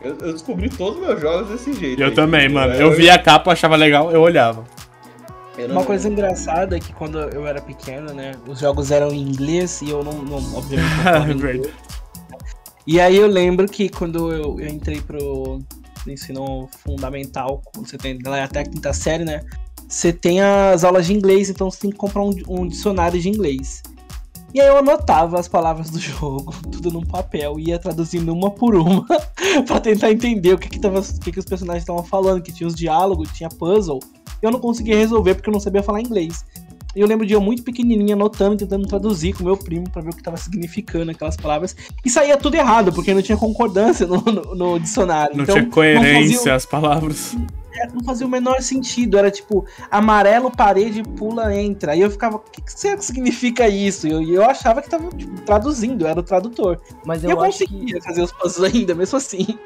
Eu, 0.00 0.10
eu, 0.20 0.32
descobri 0.32 0.68
todos 0.68 1.00
os 1.00 1.06
meus 1.06 1.20
jogos 1.20 1.48
desse 1.48 1.72
jeito. 1.72 2.00
Eu 2.00 2.08
aí, 2.08 2.14
também, 2.14 2.48
mano. 2.48 2.74
Eu, 2.74 2.90
eu 2.90 2.92
via 2.92 3.14
a 3.14 3.18
capa, 3.18 3.52
achava 3.52 3.74
legal, 3.74 4.12
eu 4.12 4.20
olhava. 4.20 4.64
Uma 5.70 5.84
coisa 5.84 6.08
engraçada 6.08 6.76
é 6.76 6.80
que 6.80 6.92
quando 6.92 7.18
eu 7.18 7.46
era 7.46 7.60
pequeno, 7.60 8.12
né, 8.12 8.32
os 8.46 8.60
jogos 8.60 8.90
eram 8.90 9.08
em 9.08 9.22
inglês 9.22 9.80
e 9.80 9.90
eu 9.90 10.04
não, 10.04 10.12
não 10.12 10.36
obviamente, 10.56 11.02
não 11.02 11.30
inglês. 11.32 11.72
E 12.86 13.00
aí 13.00 13.16
eu 13.16 13.26
lembro 13.26 13.66
que 13.66 13.88
quando 13.88 14.32
eu, 14.32 14.60
eu 14.60 14.68
entrei 14.68 15.00
pro, 15.00 15.60
no 16.06 16.12
ensino 16.12 16.68
fundamental, 16.84 17.60
quando 17.72 17.88
você 17.88 17.98
tem 17.98 18.18
até 18.42 18.60
a 18.60 18.64
quinta 18.64 18.92
série, 18.92 19.24
né? 19.24 19.42
Você 19.88 20.12
tem 20.12 20.40
as 20.40 20.84
aulas 20.84 21.06
de 21.06 21.12
inglês, 21.12 21.50
então 21.50 21.70
você 21.70 21.80
tem 21.80 21.90
que 21.90 21.96
comprar 21.96 22.22
um, 22.22 22.32
um 22.48 22.66
dicionário 22.66 23.20
de 23.20 23.28
inglês. 23.28 23.82
E 24.54 24.60
aí 24.60 24.68
eu 24.68 24.78
anotava 24.78 25.38
as 25.38 25.46
palavras 25.46 25.90
do 25.90 25.98
jogo, 26.00 26.54
tudo 26.72 26.90
num 26.90 27.04
papel, 27.04 27.58
ia 27.58 27.78
traduzindo 27.78 28.32
uma 28.32 28.50
por 28.50 28.74
uma 28.74 29.06
para 29.66 29.80
tentar 29.80 30.10
entender 30.10 30.54
o 30.54 30.58
que 30.58 30.68
que, 30.68 30.80
tava, 30.80 31.00
o 31.00 31.20
que, 31.20 31.32
que 31.32 31.38
os 31.38 31.44
personagens 31.44 31.82
estavam 31.82 32.02
falando, 32.02 32.42
que 32.42 32.52
tinha 32.52 32.66
os 32.66 32.74
diálogos, 32.74 33.30
tinha 33.32 33.48
puzzle. 33.48 34.00
Eu 34.40 34.50
não 34.50 34.60
conseguia 34.60 34.96
resolver 34.96 35.34
porque 35.34 35.48
eu 35.48 35.52
não 35.52 35.60
sabia 35.60 35.82
falar 35.82 36.00
inglês. 36.00 36.44
E 36.96 37.00
eu 37.00 37.06
lembro 37.06 37.26
de 37.26 37.34
eu 37.34 37.42
muito 37.42 37.62
pequenininha 37.62 38.14
anotando, 38.14 38.56
tentando 38.56 38.88
traduzir 38.88 39.34
com 39.34 39.44
meu 39.44 39.54
primo 39.54 39.88
para 39.90 40.00
ver 40.00 40.08
o 40.08 40.12
que 40.12 40.20
estava 40.22 40.38
significando 40.38 41.10
aquelas 41.10 41.36
palavras. 41.36 41.76
E 42.02 42.08
saía 42.08 42.38
tudo 42.38 42.54
errado, 42.54 42.90
porque 42.90 43.12
não 43.12 43.20
tinha 43.20 43.36
concordância 43.36 44.06
no, 44.06 44.16
no, 44.22 44.54
no 44.54 44.80
dicionário. 44.80 45.36
Não 45.36 45.44
então, 45.44 45.56
tinha 45.56 45.68
coerência 45.68 46.38
fazia... 46.38 46.54
as 46.54 46.64
palavras. 46.64 47.36
É, 47.74 47.86
não 47.88 48.02
fazia 48.02 48.26
o 48.26 48.30
menor 48.30 48.62
sentido. 48.62 49.18
Era 49.18 49.30
tipo, 49.30 49.66
amarelo, 49.90 50.50
parede, 50.50 51.02
pula, 51.02 51.54
entra. 51.54 51.94
E 51.94 52.00
eu 52.00 52.10
ficava, 52.10 52.36
o 52.36 52.38
que, 52.38 52.62
que 52.62 52.72
será 52.72 52.96
que 52.96 53.04
significa 53.04 53.68
isso? 53.68 54.08
E 54.08 54.12
eu, 54.12 54.22
eu 54.22 54.44
achava 54.46 54.80
que 54.80 54.88
tava 54.88 55.10
tipo, 55.10 55.38
traduzindo, 55.42 56.06
eu 56.06 56.08
era 56.08 56.20
o 56.20 56.22
tradutor. 56.22 56.80
Mas 57.04 57.22
eu, 57.22 57.28
eu 57.28 57.36
conseguia 57.36 58.00
que... 58.00 58.06
fazer 58.06 58.22
os 58.22 58.32
puzzles 58.32 58.74
ainda, 58.74 58.94
mesmo 58.94 59.18
assim 59.18 59.58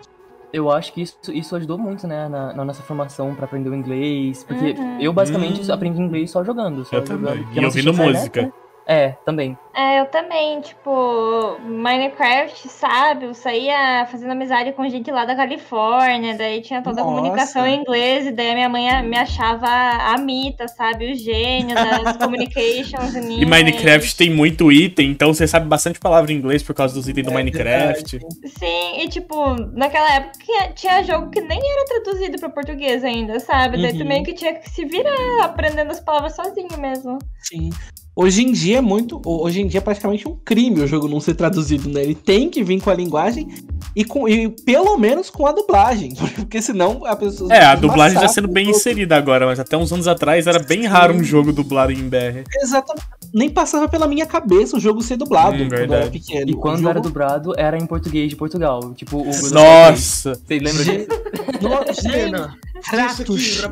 eu 0.53 0.71
acho 0.71 0.93
que 0.93 1.03
isso, 1.03 1.17
isso 1.33 1.55
ajudou 1.57 1.79
muito, 1.79 2.07
né, 2.07 2.29
na, 2.29 2.53
na 2.53 2.65
nossa 2.65 2.83
formação 2.83 3.35
para 3.35 3.45
aprender 3.45 3.71
o 3.71 3.75
inglês. 3.75 4.45
Porque 4.45 4.73
uhum. 4.73 5.01
eu 5.01 5.13
basicamente 5.13 5.67
uhum. 5.67 5.75
aprendi 5.75 6.01
inglês 6.01 6.31
só 6.31 6.43
jogando. 6.43 6.85
Só 6.85 6.97
eu 6.97 7.07
jogando, 7.07 7.45
também. 7.45 7.47
E 7.53 7.65
ouvindo 7.65 7.93
música. 7.93 8.43
Né? 8.43 8.53
É, 8.91 9.11
também. 9.25 9.57
É, 9.73 10.01
eu 10.01 10.07
também, 10.07 10.61
tipo, 10.61 11.57
Minecraft, 11.61 12.69
sabe? 12.69 13.27
Eu 13.27 13.35
saía 13.35 14.05
fazendo 14.11 14.33
amizade 14.33 14.73
com 14.73 14.89
gente 14.89 15.13
lá 15.13 15.25
da 15.25 15.37
Califórnia, 15.37 16.37
daí 16.37 16.61
tinha 16.61 16.83
toda 16.83 17.01
a 17.01 17.05
comunicação 17.05 17.65
em 17.65 17.79
inglês, 17.83 18.27
e 18.27 18.33
daí 18.33 18.51
a 18.51 18.55
minha 18.55 18.69
mãe 18.69 19.01
me 19.05 19.17
achava 19.17 19.69
a 19.69 20.19
Mita, 20.19 20.67
sabe? 20.67 21.13
O 21.13 21.15
gênio 21.15 21.73
das 21.73 22.17
communications 22.19 23.15
E 23.15 23.47
Minecraft 23.47 24.17
tem 24.17 24.29
muito 24.29 24.73
item, 24.73 25.13
então 25.13 25.33
você 25.33 25.47
sabe 25.47 25.69
bastante 25.69 26.01
palavra 26.01 26.33
em 26.33 26.37
inglês 26.37 26.61
por 26.61 26.75
causa 26.75 26.93
dos 26.93 27.09
itens 27.09 27.25
do 27.25 27.31
é, 27.31 27.35
Minecraft. 27.35 28.19
Sim, 28.45 29.01
e 29.01 29.09
tipo, 29.09 29.55
naquela 29.73 30.17
época 30.17 30.73
tinha 30.75 31.05
jogo 31.05 31.31
que 31.31 31.41
nem 31.41 31.61
era 31.61 31.85
traduzido 31.85 32.41
para 32.41 32.49
português 32.49 33.05
ainda, 33.05 33.39
sabe? 33.39 33.77
Uhum. 33.77 33.83
Daí 33.83 33.97
também 33.97 34.25
que 34.25 34.35
tinha 34.35 34.55
que 34.55 34.69
se 34.69 34.85
virar 34.85 35.45
aprendendo 35.45 35.93
as 35.93 36.01
palavras 36.01 36.35
sozinho 36.35 36.77
mesmo. 36.77 37.19
Sim. 37.39 37.71
Hoje 38.15 38.43
em 38.43 38.53
dia 38.53 38.79
é 38.79 38.81
muito. 38.81 39.21
Hoje 39.25 39.61
em 39.61 39.67
dia 39.67 39.79
é 39.79 39.81
praticamente 39.81 40.29
um 40.29 40.37
crime 40.45 40.81
o 40.81 40.87
jogo 40.87 41.09
não 41.09 41.21
ser 41.21 41.35
traduzido, 41.35 41.89
né? 41.89 42.03
Ele 42.03 42.15
tem 42.15 42.51
que 42.51 42.63
vir 42.63 42.81
com 42.81 42.91
a 42.91 42.95
linguagem 42.95 43.49
e, 43.95 44.05
com, 44.05 44.29
e 44.29 44.49
pelo 44.49 44.97
menos 44.99 45.31
com 45.31 45.47
a 45.47 45.53
dublagem. 45.53 46.15
Porque 46.35 46.61
senão 46.61 47.05
a 47.07 47.15
pessoa. 47.15 47.53
É, 47.53 47.65
a 47.65 47.75
dublagem 47.75 48.17
está 48.17 48.29
sendo 48.29 48.49
bem 48.49 48.71
inserida 48.71 49.17
agora, 49.17 49.47
mas 49.47 49.61
até 49.61 49.77
uns 49.77 49.93
anos 49.93 50.09
atrás 50.09 50.47
era 50.47 50.59
bem 50.59 50.87
raro 50.87 51.15
um 51.15 51.23
jogo 51.23 51.53
dublado 51.53 51.93
em 51.93 52.09
BR. 52.09 52.45
Exatamente. 52.61 53.07
Nem 53.33 53.49
passava 53.49 53.89
pela 53.89 54.09
minha 54.09 54.27
cabeça 54.27 54.77
o 54.77 54.81
jogo 54.81 55.01
ser 55.03 55.17
dublado 55.17 55.63
hum, 55.63 55.69
quando 55.69 55.95
era 55.95 56.11
pequeno. 56.11 56.51
E 56.51 56.55
quando 56.55 56.79
jogo... 56.79 56.91
era 56.91 57.01
dublado, 57.01 57.53
era 57.57 57.79
em 57.79 57.87
português 57.87 58.29
de 58.29 58.35
Portugal. 58.35 58.93
Tipo, 58.95 59.19
o 59.19 59.51
Nossa! 59.53 60.35
Você 60.35 60.59
lembra 60.59 60.85
disso? 60.85 61.07
Nossa, 61.63 62.59
Kratos. 62.89 63.63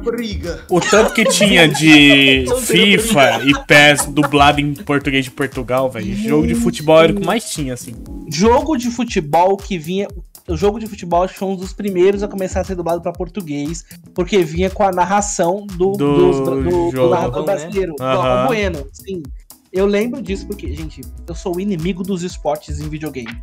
O 0.69 0.81
tanto 0.81 1.15
que 1.15 1.25
tinha 1.25 1.67
de 1.67 2.45
FIFA 2.63 3.45
e 3.45 3.65
PES 3.67 4.07
dublado 4.29 4.61
em 4.61 4.75
português 4.75 5.25
de 5.25 5.31
Portugal, 5.31 5.91
velho. 5.91 6.15
Jogo 6.15 6.47
de 6.47 6.55
futebol 6.55 7.01
era 7.01 7.13
o 7.13 7.17
que 7.17 7.27
mais 7.27 7.51
tinha, 7.51 7.75
assim. 7.75 7.95
Jogo 8.31 8.77
de 8.77 8.91
futebol 8.91 9.57
que 9.57 9.79
vinha. 9.79 10.07
O 10.47 10.57
jogo 10.57 10.79
de 10.79 10.87
futebol 10.87 11.23
acho 11.23 11.35
que 11.35 11.39
foi 11.39 11.49
um 11.49 11.57
dos 11.57 11.73
primeiros 11.73 12.23
a 12.23 12.29
começar 12.29 12.61
a 12.61 12.65
ser 12.65 12.75
dublado 12.75 13.03
para 13.03 13.13
português, 13.13 13.85
porque 14.15 14.39
vinha 14.43 14.71
com 14.71 14.83
a 14.83 14.91
narração 14.91 15.67
do, 15.67 15.93
do, 15.93 15.97
do, 15.97 16.63
do, 16.63 16.91
do 16.91 17.11
narrador 17.11 17.41
né? 17.41 17.47
brasileiro, 17.47 17.95
né? 17.99 18.13
do 18.15 18.21
uhum. 18.21 18.47
Bueno. 18.47 18.87
Sim. 18.93 19.23
Eu 19.71 19.85
lembro 19.85 20.23
disso 20.23 20.47
porque, 20.47 20.73
gente, 20.75 21.03
eu 21.27 21.35
sou 21.35 21.57
o 21.57 21.61
inimigo 21.61 22.03
dos 22.03 22.23
esportes 22.23 22.81
em 22.81 22.89
videogame. 22.89 23.43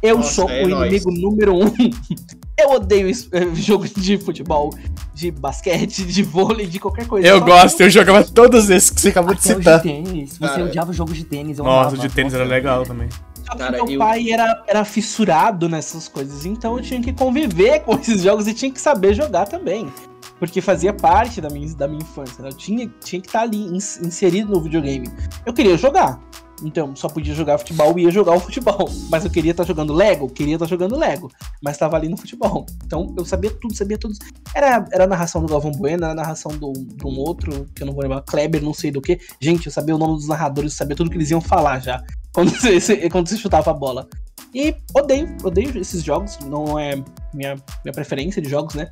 Eu 0.00 0.18
Nossa, 0.18 0.30
sou 0.32 0.50
é 0.50 0.62
o 0.62 0.68
nóis. 0.68 0.92
inimigo 0.92 1.10
número 1.10 1.56
um. 1.56 1.64
Eu 2.56 2.70
odeio 2.70 3.08
eh, 3.08 3.54
jogo 3.54 3.86
de 3.88 4.16
futebol, 4.18 4.72
de 5.12 5.30
basquete, 5.30 6.04
de 6.04 6.22
vôlei, 6.22 6.66
de 6.66 6.78
qualquer 6.78 7.06
coisa. 7.06 7.26
Eu 7.26 7.40
gosto, 7.40 7.80
eu 7.80 7.90
jogava 7.90 8.22
todos 8.24 8.70
esses 8.70 8.90
que 8.90 9.00
você 9.00 9.08
acabou 9.08 9.32
Até 9.32 9.40
de 9.40 9.58
citar. 9.58 9.76
De 9.78 9.82
tênis. 9.82 10.38
Você 10.38 10.38
Cara, 10.38 10.64
odiava 10.64 10.90
o 10.90 10.94
jogo 10.94 11.12
de 11.12 11.24
tênis. 11.24 11.58
Eu 11.58 11.64
Nossa, 11.64 11.96
o 11.96 11.98
de 11.98 12.08
tênis 12.08 12.32
era 12.32 12.44
legal 12.44 12.84
também. 12.84 13.08
Só 13.44 13.52
que 13.52 13.58
Cara, 13.58 13.72
meu 13.72 13.88
eu... 13.88 13.98
pai 13.98 14.30
era, 14.30 14.62
era 14.66 14.84
fissurado 14.84 15.68
nessas 15.68 16.08
coisas, 16.08 16.46
então 16.46 16.78
eu 16.78 16.82
tinha 16.82 17.00
que 17.00 17.12
conviver 17.12 17.80
com 17.84 17.94
esses 17.94 18.22
jogos 18.22 18.46
e 18.46 18.54
tinha 18.54 18.70
que 18.70 18.80
saber 18.80 19.14
jogar 19.14 19.46
também. 19.46 19.92
Porque 20.38 20.60
fazia 20.60 20.92
parte 20.92 21.40
da 21.40 21.50
minha, 21.50 21.72
da 21.74 21.86
minha 21.86 22.02
infância. 22.02 22.42
Né? 22.42 22.48
Eu 22.48 22.54
tinha, 22.54 22.90
tinha 23.02 23.20
que 23.20 23.28
estar 23.28 23.42
ali 23.42 23.64
inserido 23.66 24.50
no 24.50 24.60
videogame. 24.60 25.08
Eu 25.44 25.52
queria 25.52 25.76
jogar. 25.76 26.20
Então, 26.62 26.94
só 26.94 27.08
podia 27.08 27.34
jogar 27.34 27.58
futebol 27.58 27.98
e 27.98 28.04
ia 28.04 28.10
jogar 28.10 28.34
o 28.34 28.40
futebol. 28.40 28.88
Mas 29.10 29.24
eu 29.24 29.30
queria 29.30 29.50
estar 29.50 29.64
tá 29.64 29.68
jogando 29.68 29.92
Lego? 29.92 30.28
Queria 30.28 30.54
estar 30.54 30.66
tá 30.66 30.70
jogando 30.70 30.96
Lego. 30.96 31.30
Mas 31.62 31.74
estava 31.74 31.96
ali 31.96 32.08
no 32.08 32.16
futebol. 32.16 32.64
Então, 32.84 33.12
eu 33.16 33.24
sabia 33.24 33.50
tudo, 33.50 33.74
sabia 33.74 33.98
tudo. 33.98 34.14
Era, 34.54 34.86
era 34.92 35.04
a 35.04 35.06
narração 35.06 35.42
do 35.42 35.48
Galvão 35.48 35.72
Bueno, 35.72 36.04
era 36.04 36.12
a 36.12 36.16
narração 36.16 36.52
do, 36.52 36.72
de 36.72 37.06
um 37.06 37.18
outro, 37.18 37.66
que 37.74 37.82
eu 37.82 37.86
não 37.86 37.94
vou 37.94 38.02
lembrar, 38.02 38.22
Kleber, 38.22 38.62
não 38.62 38.74
sei 38.74 38.90
do 38.90 39.00
que. 39.00 39.18
Gente, 39.40 39.66
eu 39.66 39.72
sabia 39.72 39.94
o 39.94 39.98
nome 39.98 40.14
dos 40.14 40.28
narradores, 40.28 40.74
sabia 40.74 40.96
tudo 40.96 41.10
que 41.10 41.16
eles 41.16 41.30
iam 41.30 41.40
falar 41.40 41.80
já. 41.80 42.02
Quando 42.32 42.50
você, 42.50 43.08
quando 43.10 43.28
você 43.28 43.36
chutava 43.36 43.70
a 43.70 43.74
bola. 43.74 44.08
E 44.52 44.74
odeio, 44.92 45.36
odeio 45.44 45.78
esses 45.78 46.02
jogos. 46.02 46.36
Não 46.40 46.76
é 46.76 46.96
minha, 47.32 47.54
minha 47.84 47.92
preferência 47.92 48.42
de 48.42 48.48
jogos, 48.48 48.74
né? 48.74 48.90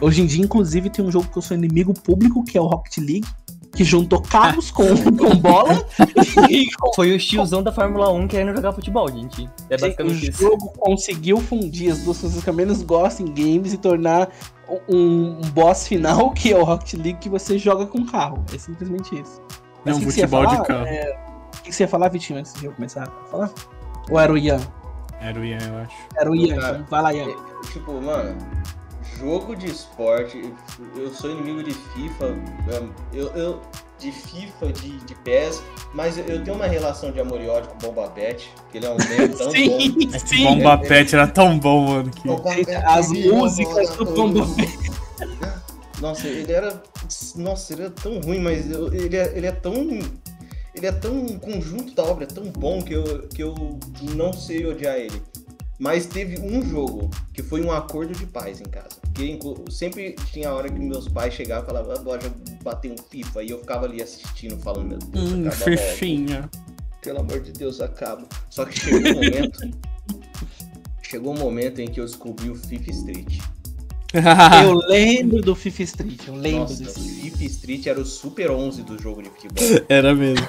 Hoje 0.00 0.22
em 0.22 0.26
dia, 0.26 0.42
inclusive, 0.42 0.88
tem 0.88 1.04
um 1.04 1.10
jogo 1.10 1.28
que 1.28 1.36
eu 1.36 1.42
sou 1.42 1.54
inimigo 1.54 1.92
público, 1.92 2.42
que 2.42 2.56
é 2.56 2.60
o 2.60 2.66
Rocket 2.66 2.96
League 2.96 3.26
que 3.74 3.84
juntou 3.84 4.20
carros 4.20 4.70
com, 4.70 4.84
com 5.16 5.36
bola. 5.36 5.86
Foi 6.94 7.14
o 7.14 7.18
tiozão 7.18 7.62
da 7.62 7.72
Fórmula 7.72 8.10
1 8.12 8.28
querendo 8.28 8.54
jogar 8.54 8.72
futebol, 8.72 9.10
gente. 9.10 9.48
É 9.68 9.76
basicamente 9.76 10.26
o 10.26 10.30
isso. 10.30 10.42
jogo 10.42 10.72
conseguiu 10.78 11.38
fundir 11.40 11.92
as 11.92 12.02
duas 12.02 12.18
coisas 12.18 12.42
que 12.42 12.50
eu 12.50 12.54
menos 12.54 12.82
gosto 12.82 13.22
em 13.22 13.26
games 13.26 13.72
e 13.72 13.78
tornar 13.78 14.28
um, 14.88 15.38
um 15.38 15.50
boss 15.52 15.86
final, 15.86 16.30
que 16.32 16.52
é 16.52 16.56
o 16.56 16.64
Rocket 16.64 16.94
League, 16.94 17.18
que 17.20 17.28
você 17.28 17.58
joga 17.58 17.86
com 17.86 18.04
carro. 18.04 18.44
É 18.52 18.58
simplesmente 18.58 19.20
isso. 19.20 19.40
O 19.80 19.84
que 19.84 20.04
você 20.04 20.20
ia 20.20 20.28
futebol 20.28 20.46
de 20.46 20.56
campo. 20.64 20.86
É, 20.86 21.18
o 21.58 21.62
que 21.62 21.72
você 21.72 21.84
ia 21.84 21.88
falar, 21.88 22.08
Vitinho, 22.08 22.38
antes 22.38 22.52
de 22.54 22.66
eu 22.66 22.72
começar 22.72 23.04
a 23.04 23.30
falar? 23.30 23.50
Ou 24.10 24.18
era 24.18 24.32
o 24.32 24.36
Ian? 24.36 24.60
Era 25.20 25.38
o 25.38 25.44
Ian, 25.44 25.58
eu 25.58 25.78
acho. 25.78 25.96
Era 26.16 26.30
o 26.30 26.36
Ian, 26.36 26.60
Cara, 26.60 26.74
então 26.76 26.86
vai 26.88 27.02
lá, 27.02 27.14
Ian. 27.14 27.36
Tipo, 27.72 28.00
mano, 28.00 28.36
jogo 29.20 29.54
de 29.54 29.66
esporte, 29.70 30.52
eu 30.96 31.12
sou 31.12 31.30
inimigo 31.30 31.62
de 31.62 31.72
FIFA, 31.74 32.34
eu, 33.12 33.28
eu- 33.36 33.60
de 33.98 34.10
FIFA, 34.10 34.72
de, 34.72 34.96
de 35.00 35.14
PES, 35.16 35.62
mas 35.94 36.16
eu- 36.16 36.42
tenho 36.42 36.56
uma 36.56 36.66
relação 36.66 37.12
de 37.12 37.20
amor 37.20 37.38
e 37.40 37.48
ódio 37.48 37.68
com 37.70 37.76
o 37.88 37.92
Boba 37.92 38.10
Fett, 38.14 38.50
que 38.72 38.78
ele 38.78 38.86
é 38.86 38.90
um 38.90 38.96
meme 38.96 39.28
tão 39.36 39.50
sim, 39.50 39.68
bom. 39.68 40.18
Sim. 40.18 40.44
Bomba 40.44 40.78
Pet 40.78 41.14
era 41.14 41.26
tão 41.26 41.58
bom, 41.58 41.86
mano. 41.86 42.10
Que... 42.10 42.28
As 42.86 43.08
músicas 43.10 43.90
do 43.96 44.04
Bomba 44.06 44.46
Nossa, 46.00 46.26
ele 46.28 46.50
era. 46.50 46.82
Nossa, 47.36 47.74
ele 47.74 47.82
era 47.82 47.90
tão 47.90 48.20
ruim, 48.20 48.38
mas 48.40 48.70
eu- 48.70 48.92
ele 48.94 49.16
é, 49.18 49.36
ele 49.36 49.46
é 49.46 49.52
tão. 49.52 49.74
Ele 50.74 50.86
é 50.86 50.92
tão. 50.92 51.26
O 51.26 51.38
conjunto 51.38 51.94
da 51.94 52.04
obra 52.04 52.24
é 52.24 52.26
tão 52.26 52.44
bom 52.44 52.80
que 52.80 52.94
eu, 52.94 53.28
que 53.28 53.42
eu 53.42 53.54
não 54.14 54.32
sei 54.32 54.64
odiar 54.66 54.96
ele. 54.96 55.22
Mas 55.80 56.04
teve 56.04 56.38
um 56.38 56.60
jogo 56.62 57.08
que 57.32 57.42
foi 57.42 57.62
um 57.64 57.72
acordo 57.72 58.12
de 58.12 58.26
paz 58.26 58.60
em 58.60 58.64
casa. 58.64 58.90
Porque 59.00 59.24
inclu- 59.26 59.64
sempre 59.70 60.14
tinha 60.30 60.50
a 60.50 60.54
hora 60.54 60.68
que 60.70 60.78
meus 60.78 61.08
pais 61.08 61.32
chegavam 61.32 61.64
e 61.64 61.66
falavam, 61.66 61.92
"Ah, 61.92 61.98
bora 62.00 62.32
bater 62.62 62.92
um 62.92 62.96
FIFA. 63.10 63.42
E 63.42 63.50
eu 63.50 63.58
ficava 63.60 63.86
ali 63.86 64.02
assistindo, 64.02 64.58
falando, 64.58 64.88
meu 64.88 64.98
Deus, 64.98 65.32
Hum, 65.32 65.48
acaba 65.48 65.70
logo. 65.70 65.76
fifinha. 65.82 66.50
Pelo 67.00 67.20
amor 67.20 67.40
de 67.40 67.52
Deus, 67.52 67.80
acaba. 67.80 68.28
Só 68.50 68.66
que 68.66 68.78
chegou 68.78 69.00
um 69.10 69.14
momento. 69.14 69.60
chegou 71.02 71.34
um 71.34 71.38
momento 71.38 71.80
em 71.80 71.88
que 71.90 71.98
eu 71.98 72.04
descobri 72.04 72.50
o 72.50 72.54
FIFA 72.54 72.90
Street. 72.90 73.38
Eu 74.64 74.74
lembro 74.88 75.40
do 75.40 75.54
FIFA 75.54 75.82
Street, 75.84 76.20
eu 76.26 76.34
lembro 76.34 76.60
Nossa, 76.62 76.82
desse. 76.82 77.00
FIFA 77.00 77.44
Street 77.44 77.86
era 77.86 78.00
o 78.00 78.04
Super 78.04 78.50
11 78.50 78.82
do 78.82 79.00
jogo 79.00 79.22
de 79.22 79.30
futebol. 79.30 79.64
Era 79.88 80.12
mesmo. 80.16 80.46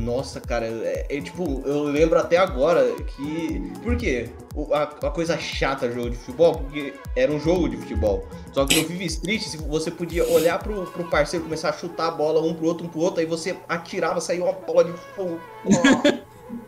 Nossa, 0.00 0.40
cara, 0.40 0.66
é, 0.66 1.06
é, 1.08 1.20
tipo, 1.20 1.62
eu 1.64 1.82
lembro 1.84 2.18
até 2.18 2.36
agora 2.36 2.84
que. 3.02 3.72
Por 3.82 3.96
quê? 3.96 4.28
O- 4.54 4.72
a, 4.74 4.82
a 4.82 5.10
coisa 5.10 5.38
chata 5.38 5.86
do 5.88 5.94
jogo 5.94 6.10
de 6.10 6.16
futebol, 6.16 6.54
porque 6.56 6.94
era 7.14 7.30
um 7.30 7.38
jogo 7.38 7.68
de 7.68 7.76
futebol. 7.76 8.26
Só 8.52 8.66
que 8.66 8.80
no 8.80 8.86
FIFA 8.88 9.04
Street, 9.04 9.42
você 9.68 9.90
podia 9.90 10.26
olhar 10.28 10.58
pro, 10.58 10.86
pro 10.86 11.04
parceiro, 11.08 11.44
começar 11.44 11.68
a 11.70 11.72
chutar 11.72 12.08
a 12.08 12.10
bola 12.10 12.40
um 12.42 12.54
pro 12.54 12.66
outro, 12.66 12.86
um 12.86 12.88
pro 12.88 13.00
outro, 13.00 13.20
aí 13.20 13.26
você 13.26 13.56
atirava, 13.68 14.20
saía 14.20 14.42
uma 14.42 14.52
bola 14.52 14.84
de 14.84 14.92
fogo. 15.14 15.38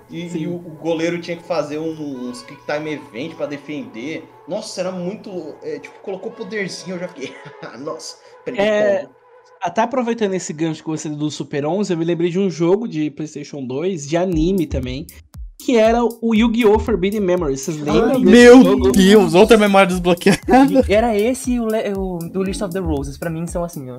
E, 0.08 0.26
e 0.38 0.46
o, 0.46 0.54
o 0.56 0.58
goleiro 0.80 1.20
tinha 1.20 1.36
que 1.36 1.42
fazer 1.42 1.78
um, 1.78 2.28
uns 2.28 2.42
quick 2.42 2.60
time 2.66 2.92
event 2.92 3.34
pra 3.34 3.46
defender. 3.46 4.28
Nossa, 4.46 4.80
era 4.80 4.92
muito. 4.92 5.56
é, 5.62 5.78
tipo, 5.78 5.98
colocou 6.00 6.30
poderzinho, 6.30 6.96
eu 6.96 7.00
já 7.00 7.08
fiquei. 7.08 7.34
Nossa, 7.80 8.18
peraí, 8.44 8.60
É, 8.60 8.98
como? 8.98 9.16
Até 9.62 9.80
aproveitando 9.80 10.34
esse 10.34 10.52
gancho 10.52 10.82
que 10.82 10.88
você 10.88 11.08
do 11.08 11.30
Super 11.30 11.64
11, 11.64 11.92
eu 11.92 11.96
me 11.96 12.04
lembrei 12.04 12.28
de 12.30 12.38
um 12.40 12.50
jogo 12.50 12.88
de 12.88 13.08
PlayStation 13.12 13.64
2, 13.64 14.08
de 14.08 14.16
anime 14.16 14.66
também, 14.66 15.06
que 15.64 15.76
era 15.76 16.00
o 16.04 16.34
Yu-Gi-Oh! 16.34 16.78
Forbidden 16.78 17.20
Memories. 17.20 17.60
Vocês 17.60 17.78
lembram 17.78 18.08
desse 18.20 18.24
Meu 18.24 18.62
jogo? 18.62 18.92
Deus, 18.92 19.34
outra 19.34 19.56
memória 19.56 19.86
desbloqueada. 19.88 20.40
Era 20.88 21.16
esse 21.16 21.58
o, 21.60 21.66
le- 21.66 21.92
o 21.96 22.18
do 22.18 22.42
List 22.42 22.60
of 22.62 22.72
the 22.72 22.80
Roses. 22.80 23.16
Pra 23.16 23.30
mim 23.30 23.46
são 23.46 23.62
assim, 23.64 23.90
ó. 23.90 23.96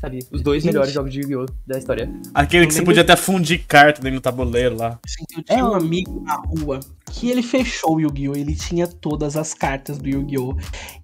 Sabe? 0.00 0.20
Os 0.30 0.42
dois 0.42 0.62
Gente. 0.62 0.72
melhores 0.74 0.92
jogos 0.92 1.12
de 1.12 1.20
Yu-Gi-Oh! 1.22 1.46
da 1.66 1.76
história. 1.76 2.08
Aquele 2.32 2.66
que 2.66 2.70
Eu 2.70 2.74
você 2.74 2.78
lembro- 2.78 2.90
podia 2.92 3.02
até 3.02 3.16
fundir 3.16 3.64
carta 3.66 4.00
dentro 4.00 4.20
do 4.20 4.22
tabuleiro 4.22 4.76
lá. 4.76 4.96
Eu 5.36 5.42
tinha 5.42 5.58
É, 5.58 5.64
um 5.64 5.74
amigo 5.74 6.22
na 6.24 6.34
rua 6.36 6.78
que 7.10 7.28
ele 7.28 7.42
fechou 7.42 7.96
o 7.96 8.00
Yu-Gi-Oh! 8.00 8.36
Ele 8.36 8.54
tinha 8.54 8.86
todas 8.86 9.36
as 9.36 9.52
cartas 9.54 9.98
do 9.98 10.08
Yu-Gi-Oh! 10.08 10.54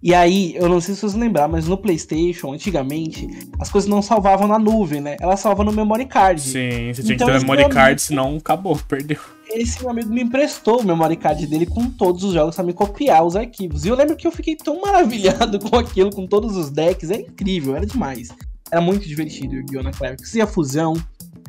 E 0.00 0.14
aí, 0.14 0.54
eu 0.54 0.68
não 0.68 0.80
sei 0.80 0.94
se 0.94 1.00
vocês 1.00 1.14
lembram, 1.14 1.48
mas 1.48 1.66
no 1.66 1.76
PlayStation, 1.76 2.52
antigamente, 2.52 3.26
as 3.58 3.68
coisas 3.68 3.90
não 3.90 4.00
salvavam 4.00 4.46
na 4.46 4.60
nuvem, 4.60 5.00
né? 5.00 5.16
Elas 5.20 5.40
salvam 5.40 5.64
no 5.64 5.72
memory 5.72 6.06
card. 6.06 6.40
Sim, 6.40 6.92
você 6.94 7.02
tinha 7.02 7.14
Então, 7.16 7.26
que 7.26 7.32
ter 7.32 7.36
esse 7.38 7.44
memory 7.46 7.62
card, 7.68 7.80
amigo- 7.88 8.00
senão 8.00 8.36
acabou, 8.36 8.78
perdeu. 8.88 9.18
Esse 9.54 9.80
meu 9.80 9.90
amigo 9.90 10.12
me 10.12 10.22
emprestou 10.22 10.80
o 10.80 10.84
memory 10.84 11.16
card 11.16 11.46
dele 11.46 11.64
com 11.64 11.88
todos 11.88 12.24
os 12.24 12.34
jogos 12.34 12.56
pra 12.56 12.64
me 12.64 12.72
copiar 12.72 13.24
os 13.24 13.36
arquivos. 13.36 13.84
E 13.84 13.88
eu 13.88 13.94
lembro 13.94 14.16
que 14.16 14.26
eu 14.26 14.32
fiquei 14.32 14.56
tão 14.56 14.80
maravilhado 14.80 15.58
com 15.70 15.76
aquilo, 15.76 16.10
com 16.10 16.26
todos 16.26 16.56
os 16.56 16.70
decks. 16.70 17.10
Era 17.10 17.22
incrível, 17.22 17.76
era 17.76 17.86
demais. 17.86 18.30
Era 18.70 18.80
muito 18.80 19.06
divertido 19.06 19.54
o 19.54 19.58
Yu-Gi-Oh! 19.58 19.82
naquela 19.82 20.10
época. 20.10 20.28
Tinha 20.28 20.46
fusão. 20.46 20.94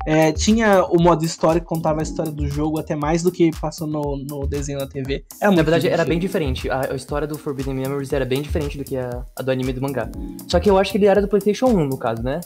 é, 0.05 0.31
tinha 0.31 0.85
o 0.85 1.01
modo 1.01 1.25
história 1.25 1.59
que 1.59 1.65
contava 1.65 2.01
a 2.01 2.03
história 2.03 2.31
do 2.31 2.47
jogo 2.47 2.79
até 2.79 2.95
mais 2.95 3.23
do 3.23 3.31
que 3.31 3.49
passou 3.59 3.87
no, 3.87 4.17
no 4.17 4.45
desenho 4.45 4.77
da 4.77 4.85
TV. 4.85 5.25
Era 5.41 5.51
Na 5.51 5.63
verdade, 5.63 5.87
era 5.87 6.05
bem 6.05 6.19
diferente. 6.19 6.69
A, 6.69 6.91
a 6.91 6.95
história 6.95 7.27
do 7.27 7.39
Forbidden 7.39 7.73
Memories 7.73 8.13
era 8.13 8.25
bem 8.25 8.41
diferente 8.43 8.77
do 8.77 8.83
que 8.83 8.97
a, 8.97 9.25
a 9.35 9.41
do 9.41 9.49
anime 9.49 9.73
do 9.73 9.81
mangá. 9.81 10.07
Só 10.47 10.59
que 10.59 10.69
eu 10.69 10.77
acho 10.77 10.91
que 10.91 10.99
ele 10.99 11.07
era 11.07 11.21
do 11.21 11.27
PlayStation 11.27 11.65
1, 11.67 11.87
no 11.87 11.97
caso, 11.97 12.21
né? 12.21 12.39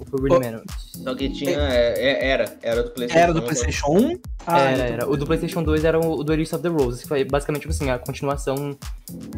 O 0.00 0.04
Forbidden 0.04 0.36
Oh. 0.36 0.40
Memories. 0.40 0.72
Só 1.02 1.14
que 1.14 1.28
tinha. 1.30 1.50
é, 1.50 1.94
é, 1.96 2.28
era, 2.28 2.58
era 2.62 2.82
do 2.82 2.90
PlayStation. 2.90 3.22
Era 3.22 3.32
do 3.32 3.40
né? 3.40 3.46
PlayStation 3.46 3.86
1? 3.90 4.18
Ah, 4.46 4.60
era, 4.60 4.72
então- 4.72 4.86
era. 4.94 5.08
O 5.10 5.16
do 5.16 5.26
PlayStation 5.26 5.62
2 5.62 5.84
era 5.84 5.98
o, 5.98 6.22
do 6.24 6.32
of 6.32 6.58
the 6.58 6.68
Roses, 6.68 7.02
que 7.02 7.08
foi 7.08 7.24
basicamente 7.24 7.62
tipo 7.62 7.72
assim, 7.72 7.90
a 7.90 7.98
continuação 7.98 8.76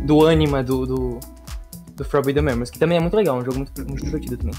do 0.07 0.27
anima 0.27 0.62
do, 0.62 0.87
do, 0.87 1.21
do 1.95 2.05
Forbidden 2.05 2.42
Memories, 2.42 2.71
que 2.71 2.79
também 2.79 2.99
é 2.99 3.01
muito 3.01 3.16
legal, 3.16 3.37
um 3.38 3.45
jogo 3.45 3.59
muito, 3.59 3.87
muito 3.87 4.05
divertido 4.05 4.37
também. 4.37 4.55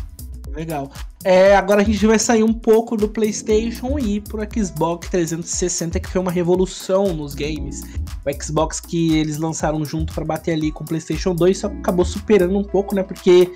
Legal. 0.58 0.92
É, 1.24 1.56
agora 1.56 1.82
a 1.82 1.84
gente 1.84 2.04
vai 2.08 2.18
sair 2.18 2.42
um 2.42 2.54
pouco 2.54 2.98
do 2.98 3.08
PlayStation 3.08 4.00
e 4.00 4.16
ir 4.16 4.22
pro 4.22 4.42
Xbox 4.52 5.08
360, 5.10 6.00
que 6.00 6.10
foi 6.10 6.20
uma 6.20 6.32
revolução 6.32 7.14
nos 7.14 7.36
games. 7.36 7.84
O 8.26 8.44
Xbox 8.44 8.80
que 8.80 9.20
eles 9.20 9.38
lançaram 9.38 9.86
junto 9.86 10.16
pra 10.16 10.26
bater 10.26 10.54
ali 10.54 10.72
com 10.72 10.84
o 10.84 10.88
PlayStation 10.88 11.36
2 11.36 11.60
só 11.60 11.68
acabou 11.68 12.04
superando 12.04 12.58
um 12.58 12.64
pouco, 12.64 12.96
né? 12.96 13.04
Porque 13.04 13.52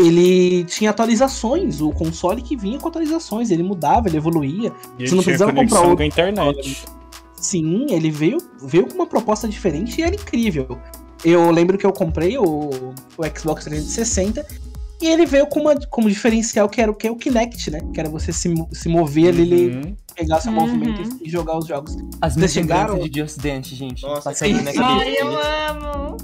ele 0.00 0.64
tinha 0.64 0.90
atualizações, 0.90 1.80
o 1.80 1.90
console 1.92 2.42
que 2.42 2.56
vinha 2.56 2.78
com 2.78 2.88
atualizações, 2.88 3.50
ele 3.50 3.62
mudava, 3.62 4.08
ele 4.08 4.16
evoluía. 4.16 4.72
E 4.98 5.06
Você 5.08 5.14
não 5.14 5.22
precisava 5.22 5.52
comprar 5.52 5.80
outro 5.80 5.96
com 5.96 6.02
a 6.02 6.06
internet. 6.06 6.84
Sim, 7.36 7.86
ele 7.90 8.10
veio, 8.10 8.38
veio 8.62 8.86
com 8.86 8.94
uma 8.94 9.06
proposta 9.06 9.48
diferente 9.48 10.00
e 10.00 10.04
era 10.04 10.14
incrível. 10.14 10.78
Eu 11.24 11.50
lembro 11.50 11.76
que 11.78 11.86
eu 11.86 11.92
comprei 11.92 12.36
o, 12.38 12.42
o 13.16 13.38
Xbox 13.38 13.64
360 13.64 14.46
e 15.02 15.06
ele 15.08 15.24
veio 15.24 15.46
com 15.46 15.60
uma 15.60 15.74
como 15.88 16.08
diferencial 16.08 16.68
que 16.68 16.80
era 16.80 16.90
o 16.90 16.94
que 16.94 17.08
o 17.08 17.16
Kinect, 17.16 17.70
né? 17.70 17.80
Que 17.94 18.00
era 18.00 18.08
você 18.10 18.32
se, 18.32 18.52
se 18.72 18.88
mover 18.88 19.28
ali, 19.28 19.42
ele 19.42 19.76
Uhum. 19.76 19.96
pegar 20.14 20.40
seu 20.40 20.52
Uhum. 20.52 20.60
movimento 20.60 21.18
e 21.22 21.30
jogar 21.30 21.56
os 21.58 21.66
jogos. 21.66 21.96
As 22.20 22.36
minhas 22.36 22.52
chegaram- 22.52 22.98
de 22.98 23.20
Just 23.20 23.38
Dance, 23.38 23.74
gente. 23.74 24.02
Nossa, 24.02 24.22
passando 24.30 24.62
na 24.62 24.70
Ai, 24.70 24.74
cabeça. 24.76 25.20
eu 25.20 25.28
amo. 25.70 26.16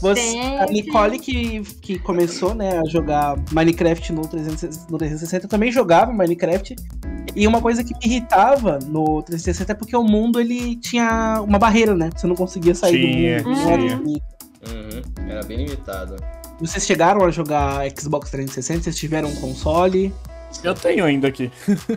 Você, 0.00 0.38
a. 0.58 0.66
Nicole 0.66 1.18
que, 1.18 1.62
que 1.80 1.98
começou, 1.98 2.54
né, 2.54 2.78
a 2.78 2.84
jogar 2.84 3.36
Minecraft 3.52 4.12
no 4.12 4.26
360, 4.26 4.90
no 4.90 4.98
360 4.98 5.48
também 5.48 5.70
jogava 5.70 6.12
Minecraft. 6.12 6.76
E 7.34 7.46
uma 7.46 7.60
coisa 7.60 7.84
que 7.84 7.92
me 7.92 8.00
irritava 8.04 8.78
no 8.86 9.22
360 9.22 9.72
é 9.72 9.74
porque 9.74 9.94
o 9.94 10.02
mundo 10.02 10.40
ele 10.40 10.76
tinha 10.76 11.42
uma 11.42 11.58
barreira, 11.58 11.94
né? 11.94 12.08
Você 12.16 12.26
não 12.26 12.34
conseguia 12.34 12.74
sair 12.74 12.92
Tinha, 12.92 13.42
do 13.42 13.50
mundo. 13.50 13.84
infinito. 13.84 14.36
Uhum, 14.66 15.30
era 15.30 15.44
bem 15.44 15.58
limitado. 15.58 16.16
Vocês 16.58 16.86
chegaram 16.86 17.22
a 17.24 17.30
jogar 17.30 17.82
Xbox 17.90 18.30
360? 18.30 18.84
Vocês 18.84 18.96
tiveram 18.96 19.28
um 19.28 19.36
console? 19.36 20.14
Eu 20.64 20.74
tenho 20.74 21.04
ainda 21.04 21.28
aqui. 21.28 21.50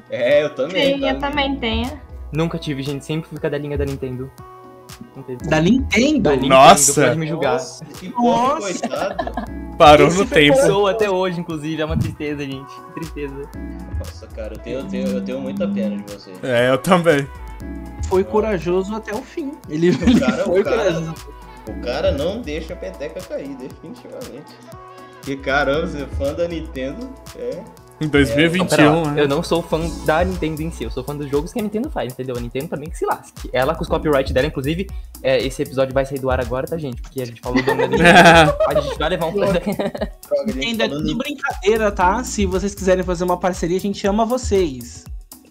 É, 0.09 0.43
eu 0.43 0.53
também. 0.53 0.95
Sim, 0.95 1.01
tá? 1.01 1.09
eu 1.11 1.19
também 1.19 1.55
tenho. 1.55 2.01
Nunca 2.33 2.57
tive, 2.57 2.83
gente. 2.83 3.05
Sempre 3.05 3.29
fui 3.29 3.49
da 3.49 3.57
linha 3.57 3.77
da 3.77 3.85
Nintendo. 3.85 4.29
Da 5.47 5.59
Nintendo? 5.61 6.21
Da 6.21 6.31
Nintendo, 6.31 6.47
Nossa! 6.49 7.03
pode 7.07 7.19
me 7.19 7.27
julgar. 7.27 7.53
Nossa, 7.53 7.83
Nossa. 8.17 9.45
Parou 9.77 10.07
Esse 10.07 10.17
no 10.17 10.25
tempo. 10.25 10.57
Sou 10.57 10.87
até 10.87 11.09
hoje, 11.09 11.39
inclusive. 11.39 11.81
É 11.81 11.85
uma 11.85 11.97
tristeza, 11.97 12.43
gente. 12.43 12.73
Que 12.75 12.93
tristeza. 12.95 13.49
Nossa, 13.97 14.27
cara, 14.27 14.53
eu 14.53 14.59
tenho, 14.59 14.79
eu 14.79 14.87
tenho, 14.87 15.07
eu 15.07 15.23
tenho 15.23 15.39
muita 15.41 15.67
pena 15.67 15.97
de 15.97 16.13
você. 16.13 16.31
É, 16.43 16.69
eu 16.69 16.77
também. 16.77 17.27
Foi 18.07 18.23
corajoso 18.23 18.93
até 18.95 19.13
o 19.13 19.21
fim. 19.21 19.53
Ele, 19.69 19.87
ele 19.87 20.19
cara- 20.19 20.43
foi 20.43 20.61
o 20.61 20.63
cara- 20.63 20.77
corajoso. 20.77 21.13
O 21.67 21.81
cara 21.81 22.11
não 22.11 22.41
deixa 22.41 22.73
a 22.73 22.75
peteca 22.75 23.21
cair, 23.21 23.55
definitivamente. 23.55 24.53
Que 25.21 25.35
caramba, 25.37 25.85
você 25.87 26.01
é 26.03 26.05
fã 26.07 26.33
da 26.33 26.47
Nintendo, 26.47 27.09
é. 27.37 27.61
Em 28.01 28.05
Não, 28.05 28.11
pera 28.11 28.25
2021, 28.25 29.03
lá. 29.03 29.11
né? 29.11 29.21
Eu 29.21 29.27
não 29.27 29.43
sou 29.43 29.61
fã 29.61 29.79
da 30.05 30.23
Nintendo 30.23 30.61
em 30.61 30.71
si, 30.71 30.85
eu 30.85 30.89
sou 30.91 31.03
fã 31.03 31.15
dos 31.15 31.29
jogos 31.29 31.51
que 31.51 31.59
a 31.59 31.61
Nintendo 31.63 31.89
faz, 31.89 32.13
entendeu? 32.13 32.35
A 32.37 32.39
Nintendo 32.39 32.67
também 32.69 32.89
que 32.89 32.97
se 32.97 33.05
lasque. 33.05 33.49
Ela 33.51 33.75
com 33.75 33.81
os 33.83 33.89
copyright 33.89 34.31
dela, 34.31 34.47
inclusive, 34.47 34.87
é, 35.21 35.45
esse 35.45 35.61
episódio 35.61 35.93
vai 35.93 36.05
sair 36.05 36.19
do 36.19 36.29
ar 36.29 36.39
agora, 36.39 36.65
tá, 36.65 36.77
gente? 36.77 37.01
Porque 37.01 37.21
a 37.21 37.25
gente 37.25 37.41
falou 37.41 37.61
do 37.61 37.71
Nintendo. 37.75 38.03
A 38.67 38.79
gente 38.79 38.97
vai 38.97 39.09
levar 39.09 39.25
um 39.25 39.33
gente 39.33 40.65
Ainda 40.65 40.87
de 40.87 41.11
em 41.11 41.17
brincadeira, 41.17 41.91
tá? 41.91 42.23
Se 42.23 42.45
vocês 42.45 42.73
quiserem 42.73 43.03
fazer 43.03 43.25
uma 43.25 43.37
parceria, 43.37 43.77
a 43.77 43.81
gente 43.81 44.05
ama 44.07 44.25
vocês. 44.25 45.03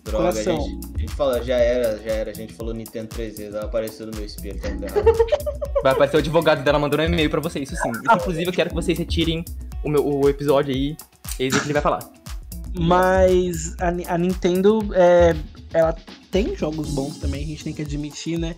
droga, 0.04 0.30
a 0.30 0.32
gente, 0.32 0.80
a 0.94 0.98
gente 0.98 1.14
fala, 1.14 1.42
já 1.42 1.56
era, 1.56 1.98
já 1.98 2.12
era, 2.12 2.30
a 2.30 2.34
gente 2.34 2.54
falou 2.54 2.72
Nintendo 2.72 3.08
3 3.08 3.36
vezes, 3.36 3.54
ela 3.54 3.66
apareceu 3.66 4.06
no 4.06 4.12
meu 4.16 4.24
espelho, 4.24 4.58
tá. 4.58 4.68
Vai 5.82 5.92
aparecer 5.92 6.16
o 6.16 6.20
advogado 6.20 6.64
dela 6.64 6.78
mandando 6.78 7.02
um 7.02 7.06
e-mail 7.06 7.28
pra 7.28 7.40
vocês, 7.40 7.70
isso 7.70 7.80
sim. 7.82 7.90
Isso, 7.90 8.00
inclusive, 8.14 8.46
eu 8.46 8.52
quero 8.52 8.70
que 8.70 8.74
vocês 8.74 8.96
retirem 8.98 9.44
o, 9.84 9.88
meu, 9.90 10.06
o 10.06 10.28
episódio 10.28 10.74
aí. 10.74 10.96
Eis 11.38 11.54
o 11.54 11.60
que 11.60 11.66
ele 11.66 11.72
vai 11.74 11.82
falar. 11.82 12.00
Mas 12.78 13.74
a, 13.80 14.14
a 14.14 14.18
Nintendo, 14.18 14.80
é, 14.92 15.34
ela 15.72 15.94
tem 16.30 16.54
jogos 16.56 16.90
bons 16.90 17.18
também, 17.18 17.44
a 17.44 17.46
gente 17.46 17.64
tem 17.64 17.72
que 17.72 17.82
admitir, 17.82 18.38
né? 18.38 18.54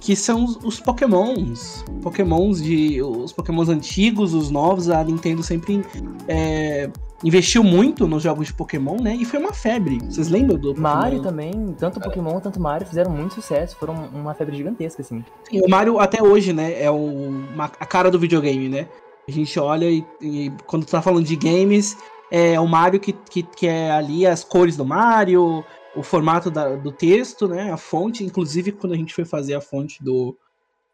Que 0.00 0.14
são 0.14 0.44
os, 0.44 0.56
os 0.62 0.80
Pokémons. 0.80 1.84
Pokémons 2.02 2.62
de. 2.62 3.02
Os 3.02 3.32
Pokémons 3.32 3.68
antigos, 3.68 4.34
os 4.34 4.50
novos, 4.50 4.90
a 4.90 5.02
Nintendo 5.02 5.42
sempre 5.42 5.82
é, 6.28 6.90
investiu 7.24 7.64
muito 7.64 8.06
nos 8.06 8.22
jogos 8.22 8.48
de 8.48 8.52
Pokémon, 8.52 8.96
né? 9.00 9.16
E 9.16 9.24
foi 9.24 9.40
uma 9.40 9.54
febre. 9.54 9.98
Vocês 10.04 10.28
lembram 10.28 10.58
do 10.58 10.68
Pokémon? 10.74 10.82
Mario 10.82 11.22
também, 11.22 11.74
tanto 11.78 12.00
Pokémon 12.00 12.38
quanto 12.38 12.60
Mario 12.60 12.86
fizeram 12.86 13.10
muito 13.10 13.34
sucesso, 13.34 13.76
foram 13.76 13.94
uma 14.12 14.34
febre 14.34 14.56
gigantesca, 14.56 15.00
assim. 15.00 15.24
Sim, 15.50 15.62
o 15.62 15.70
Mario 15.70 15.98
até 15.98 16.22
hoje, 16.22 16.52
né, 16.52 16.82
é 16.82 16.90
o, 16.90 16.96
uma, 16.96 17.64
a 17.64 17.86
cara 17.86 18.10
do 18.10 18.18
videogame, 18.18 18.68
né? 18.68 18.86
A 19.26 19.30
gente 19.30 19.58
olha 19.58 19.90
e, 19.90 20.04
e 20.20 20.52
quando 20.66 20.84
tá 20.84 21.00
falando 21.00 21.24
de 21.24 21.34
games, 21.34 21.96
é 22.36 22.58
o 22.58 22.66
Mario 22.66 22.98
que, 22.98 23.12
que, 23.12 23.44
que 23.44 23.68
é 23.68 23.92
ali 23.92 24.26
as 24.26 24.42
cores 24.42 24.76
do 24.76 24.84
Mario, 24.84 25.64
o 25.94 26.02
formato 26.02 26.50
da, 26.50 26.74
do 26.74 26.90
texto, 26.90 27.46
né? 27.46 27.70
A 27.70 27.76
fonte, 27.76 28.24
inclusive 28.24 28.72
quando 28.72 28.92
a 28.92 28.96
gente 28.96 29.14
foi 29.14 29.24
fazer 29.24 29.54
a 29.54 29.60
fonte 29.60 30.02
do, 30.02 30.36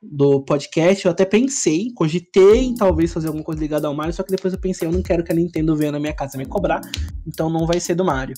do 0.03 0.43
podcast, 0.43 1.07
eu 1.07 1.11
até 1.11 1.25
pensei, 1.25 1.91
cogitei 1.95 2.65
em 2.65 2.75
talvez 2.75 3.11
fazer 3.11 3.29
alguma 3.29 3.43
coisa 3.43 3.59
ligada 3.59 3.89
ao 3.89 3.95
Mario, 3.95 4.13
só 4.13 4.23
que 4.23 4.31
depois 4.31 4.53
eu 4.53 4.61
pensei, 4.61 4.87
eu 4.87 4.93
não 4.93 5.01
quero 5.01 5.25
que 5.25 5.33
a 5.33 5.35
Nintendo 5.35 5.75
venha 5.75 5.93
na 5.93 5.99
minha 5.99 6.13
casa 6.13 6.37
me 6.37 6.45
cobrar, 6.45 6.83
então 7.27 7.49
não 7.49 7.67
vai 7.67 7.81
ser 7.81 7.95
do 7.95 8.05
Mario. 8.05 8.37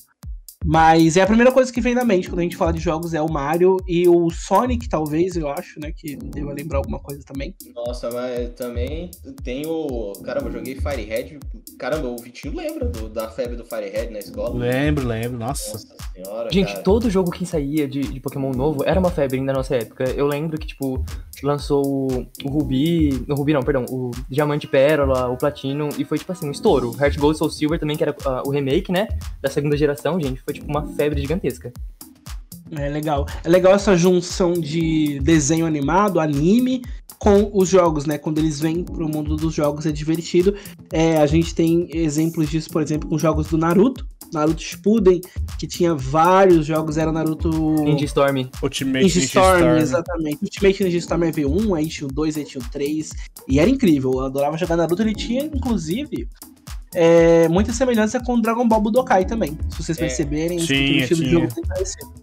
Mas 0.64 1.16
é 1.16 1.22
a 1.22 1.26
primeira 1.26 1.50
coisa 1.52 1.72
que 1.72 1.80
vem 1.80 1.94
na 1.94 2.04
mente 2.04 2.28
quando 2.28 2.40
a 2.40 2.42
gente 2.42 2.56
fala 2.56 2.72
de 2.72 2.80
jogos 2.80 3.14
é 3.14 3.20
o 3.20 3.30
Mario 3.30 3.76
e 3.86 4.08
o 4.08 4.30
Sonic, 4.30 4.88
talvez, 4.88 5.36
eu 5.36 5.48
acho, 5.48 5.80
né? 5.80 5.92
Que 5.92 6.16
deva 6.16 6.52
lembrar 6.52 6.78
alguma 6.78 6.98
coisa 6.98 7.22
também. 7.24 7.54
Nossa, 7.74 8.10
mas 8.10 8.50
também 8.50 9.10
tem 9.42 9.66
o. 9.66 10.12
Caramba, 10.24 10.48
eu 10.48 10.52
joguei 10.52 10.76
Firehead. 10.76 11.38
Caramba, 11.78 12.08
o 12.08 12.16
Vitinho 12.16 12.54
lembra 12.54 12.86
do, 12.86 13.08
da 13.08 13.28
febre 13.28 13.56
do 13.56 13.64
Firehead 13.64 14.12
na 14.12 14.18
escola? 14.18 14.56
Lembro, 14.56 15.06
lembro, 15.06 15.38
nossa. 15.38 15.72
nossa 15.72 15.96
senhora. 16.14 16.50
Gente, 16.52 16.72
cara. 16.72 16.82
todo 16.82 17.10
jogo 17.10 17.30
que 17.30 17.44
saía 17.44 17.88
de, 17.88 18.00
de 18.00 18.20
Pokémon 18.20 18.52
novo 18.52 18.84
era 18.84 19.00
uma 19.00 19.10
febre 19.10 19.40
na 19.40 19.52
nossa 19.52 19.76
época. 19.76 20.04
Eu 20.10 20.26
lembro 20.26 20.58
que, 20.58 20.66
tipo, 20.66 21.04
lançou 21.42 21.84
o, 21.84 22.26
o 22.44 22.48
Ruby. 22.48 23.24
O 23.28 23.34
Ruby 23.34 23.52
não, 23.52 23.62
perdão, 23.62 23.84
o 23.90 24.10
Diamante 24.28 24.66
Pérola, 24.66 25.28
o 25.28 25.36
Platino, 25.36 25.88
e 25.98 26.04
foi, 26.04 26.18
tipo 26.18 26.32
assim, 26.32 26.48
um 26.48 26.52
estouro. 26.52 26.94
Heart 26.98 27.18
Gold 27.18 27.38
Soul 27.38 27.50
Silver 27.50 27.78
também, 27.78 27.96
que 27.96 28.02
era 28.02 28.12
uh, 28.12 28.46
o 28.46 28.50
remake, 28.50 28.92
né? 28.92 29.08
Da 29.40 29.50
segunda 29.50 29.76
geração, 29.76 30.20
gente. 30.20 30.40
Foi 30.40 30.51
foi 30.52 30.60
tipo 30.60 30.70
uma 30.70 30.86
febre 30.94 31.20
gigantesca. 31.20 31.72
É 32.70 32.88
legal. 32.88 33.26
É 33.44 33.48
legal 33.48 33.74
essa 33.74 33.96
junção 33.96 34.52
de 34.52 35.20
desenho 35.20 35.66
animado, 35.66 36.18
anime, 36.18 36.82
com 37.18 37.50
os 37.52 37.68
jogos, 37.68 38.06
né? 38.06 38.16
Quando 38.16 38.38
eles 38.38 38.60
vêm 38.60 38.82
pro 38.82 39.08
mundo 39.08 39.36
dos 39.36 39.54
jogos 39.54 39.84
é 39.84 39.92
divertido. 39.92 40.54
É, 40.90 41.18
a 41.18 41.26
gente 41.26 41.54
tem 41.54 41.88
exemplos 41.92 42.48
disso, 42.48 42.70
por 42.70 42.80
exemplo, 42.80 43.08
com 43.08 43.18
jogos 43.18 43.48
do 43.48 43.58
Naruto. 43.58 44.06
Naruto 44.32 44.62
Shippuden, 44.62 45.20
que 45.58 45.66
tinha 45.66 45.94
vários 45.94 46.64
jogos, 46.64 46.96
era 46.96 47.12
Naruto... 47.12 47.50
Ninja 47.82 48.06
Storm. 48.06 48.48
Ultimate 48.62 49.04
Ninja, 49.04 49.18
Ninja 49.18 49.18
Storm, 49.26 49.58
Storm, 49.58 49.76
exatamente. 49.76 50.38
Ultimate 50.42 50.84
Ninja 50.84 50.96
Storm 50.96 51.22
EV1, 51.24 51.76
aí 51.76 51.86
tinha 51.86 52.08
o 52.08 52.10
2, 52.12 52.38
aí 52.38 52.44
tinha 52.46 52.64
o 52.64 52.70
3, 52.70 53.10
e 53.46 53.60
era 53.60 53.68
incrível, 53.68 54.10
eu 54.14 54.20
adorava 54.20 54.56
jogar 54.56 54.76
Naruto, 54.76 55.02
ele 55.02 55.14
tinha, 55.14 55.44
inclusive, 55.44 56.26
é, 56.94 57.48
muita 57.48 57.72
semelhança 57.72 58.20
com 58.20 58.40
Dragon 58.40 58.66
Ball 58.66 58.80
Budokai 58.80 59.24
também. 59.24 59.58
Se 59.70 59.82
vocês 59.82 59.98
é, 59.98 60.00
perceberem, 60.00 60.58
tinha, 60.58 61.00
o 61.00 61.02
estilo 61.02 61.22
de 61.22 61.30
jogo 61.30 61.54
tem 61.54 61.64
parecido. 61.64 62.22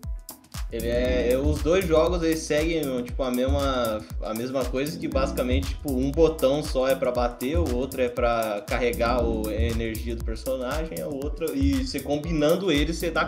Ele 0.71 0.87
é, 0.87 1.35
os 1.43 1.63
dois 1.63 1.87
jogos 1.87 2.21
eles 2.21 2.39
seguem 2.41 3.01
tipo 3.01 3.23
a 3.23 3.31
mesma 3.31 4.01
a 4.21 4.33
mesma 4.35 4.63
coisa 4.63 4.99
que 4.99 5.07
basicamente 5.07 5.69
tipo 5.69 5.91
um 5.91 6.11
botão 6.11 6.61
só 6.61 6.87
é 6.87 6.93
para 6.93 7.11
bater, 7.11 7.57
o 7.57 7.75
outro 7.75 7.99
é 8.01 8.07
para 8.07 8.61
carregar 8.67 9.23
o, 9.23 9.47
a 9.47 9.53
energia 9.53 10.15
do 10.15 10.23
personagem, 10.23 11.03
o 11.03 11.15
outro 11.15 11.55
e 11.57 11.83
você 11.83 11.99
combinando 11.99 12.71
eles 12.71 12.97
você 12.97 13.09
dá 13.09 13.27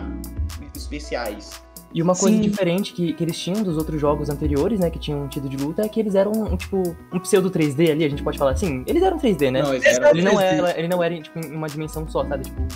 especiais. 0.76 1.60
E 1.94 2.00
uma 2.00 2.14
coisa 2.14 2.34
Sim. 2.34 2.40
diferente 2.40 2.92
que, 2.92 3.12
que 3.12 3.22
eles 3.22 3.38
tinham 3.38 3.62
dos 3.62 3.76
outros 3.76 4.00
jogos 4.00 4.30
anteriores, 4.30 4.80
né, 4.80 4.88
que 4.88 4.98
tinham 4.98 5.28
tido 5.28 5.48
de 5.48 5.56
luta, 5.56 5.82
é 5.82 5.88
que 5.88 6.00
eles 6.00 6.14
eram, 6.14 6.32
um, 6.32 6.56
tipo, 6.56 6.96
um 7.12 7.18
pseudo 7.18 7.50
3D 7.50 7.90
ali, 7.90 8.04
a 8.04 8.08
gente 8.08 8.22
pode 8.22 8.38
falar 8.38 8.52
assim. 8.52 8.82
Eles 8.86 9.02
eram 9.02 9.18
3D, 9.18 9.50
né? 9.50 9.62
Não, 9.62 9.74
eles 9.74 9.84
eram 9.84 10.10
ele, 10.10 10.22
não 10.22 10.40
era, 10.40 10.78
ele 10.78 10.88
não 10.88 11.02
era, 11.02 11.20
tipo, 11.20 11.38
em 11.38 11.54
uma 11.54 11.68
dimensão 11.68 12.08
só, 12.08 12.26
sabe? 12.26 12.44
Tipo, 12.44 12.66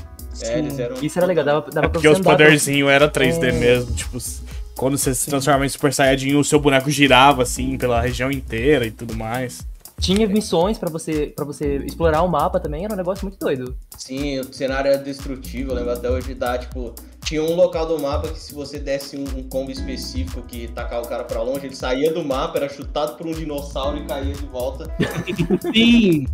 é, 0.42 0.58
eles 0.58 0.78
eram... 0.78 0.96
Isso 1.00 1.18
era 1.18 1.26
legal, 1.26 1.44
dava, 1.44 1.70
dava 1.70 1.86
é 1.86 1.90
Porque 1.90 2.08
os 2.08 2.20
poderzinhos 2.20 2.90
era 2.90 3.10
3D 3.10 3.44
é... 3.44 3.52
mesmo, 3.52 3.94
tipo... 3.94 4.18
Quando 4.76 4.98
você 4.98 5.14
se 5.14 5.30
transformava 5.30 5.64
em 5.64 5.70
Super 5.70 5.90
Saiyajin, 5.90 6.34
o 6.36 6.44
seu 6.44 6.60
boneco 6.60 6.90
girava, 6.90 7.42
assim, 7.42 7.78
pela 7.78 7.98
região 7.98 8.30
inteira 8.30 8.84
e 8.84 8.90
tudo 8.90 9.16
mais. 9.16 9.66
Tinha 9.98 10.28
missões 10.28 10.76
para 10.76 10.90
você 10.90 11.32
para 11.34 11.46
você 11.46 11.76
explorar 11.78 12.20
o 12.20 12.28
mapa 12.28 12.60
também, 12.60 12.84
era 12.84 12.92
um 12.92 12.96
negócio 12.96 13.24
muito 13.24 13.38
doido. 13.38 13.74
Sim, 13.96 14.40
o 14.40 14.52
cenário 14.52 14.90
era 14.90 15.02
destrutivo, 15.02 15.70
eu 15.70 15.76
lembro 15.76 15.92
até 15.92 16.10
hoje 16.10 16.34
da, 16.34 16.58
tipo, 16.58 16.94
tinha 17.26 17.42
um 17.42 17.56
local 17.56 17.86
do 17.86 18.00
mapa 18.00 18.28
que 18.28 18.38
se 18.38 18.54
você 18.54 18.78
desse 18.78 19.16
um, 19.16 19.42
combo 19.48 19.72
específico 19.72 20.42
que 20.42 20.68
tacava 20.68 21.04
o 21.04 21.08
cara 21.08 21.24
para 21.24 21.42
longe, 21.42 21.66
ele 21.66 21.74
saía 21.74 22.12
do 22.12 22.24
mapa, 22.24 22.56
era 22.58 22.68
chutado 22.68 23.16
por 23.16 23.26
um 23.26 23.32
dinossauro 23.32 23.98
e 23.98 24.06
caía 24.06 24.32
de 24.32 24.46
volta. 24.46 24.88
Sim! 25.74 26.24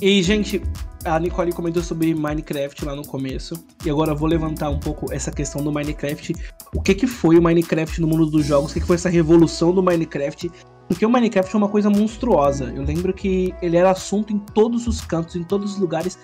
E, 0.00 0.22
gente, 0.22 0.62
a 1.04 1.20
Nicole 1.20 1.52
comentou 1.52 1.82
sobre 1.82 2.14
Minecraft 2.14 2.86
lá 2.86 2.96
no 2.96 3.06
começo. 3.06 3.62
E 3.84 3.90
agora 3.90 4.12
eu 4.12 4.16
vou 4.16 4.26
levantar 4.26 4.70
um 4.70 4.80
pouco 4.80 5.12
essa 5.12 5.30
questão 5.30 5.62
do 5.62 5.70
Minecraft. 5.70 6.34
O 6.74 6.80
que, 6.80 6.94
que 6.94 7.06
foi 7.06 7.38
o 7.38 7.42
Minecraft 7.42 8.00
no 8.00 8.06
mundo 8.06 8.24
dos 8.24 8.46
jogos? 8.46 8.70
O 8.70 8.74
que, 8.74 8.80
que 8.80 8.86
foi 8.86 8.96
essa 8.96 9.10
revolução 9.10 9.74
do 9.74 9.82
Minecraft? 9.82 10.50
Porque 10.88 11.04
o 11.04 11.10
Minecraft 11.10 11.54
é 11.54 11.58
uma 11.58 11.68
coisa 11.68 11.90
monstruosa. 11.90 12.72
Eu 12.74 12.82
lembro 12.82 13.12
que 13.12 13.54
ele 13.60 13.76
era 13.76 13.90
assunto 13.90 14.32
em 14.32 14.38
todos 14.38 14.86
os 14.86 15.02
cantos, 15.02 15.36
em 15.36 15.44
todos 15.44 15.74
os 15.74 15.78
lugares 15.78 16.18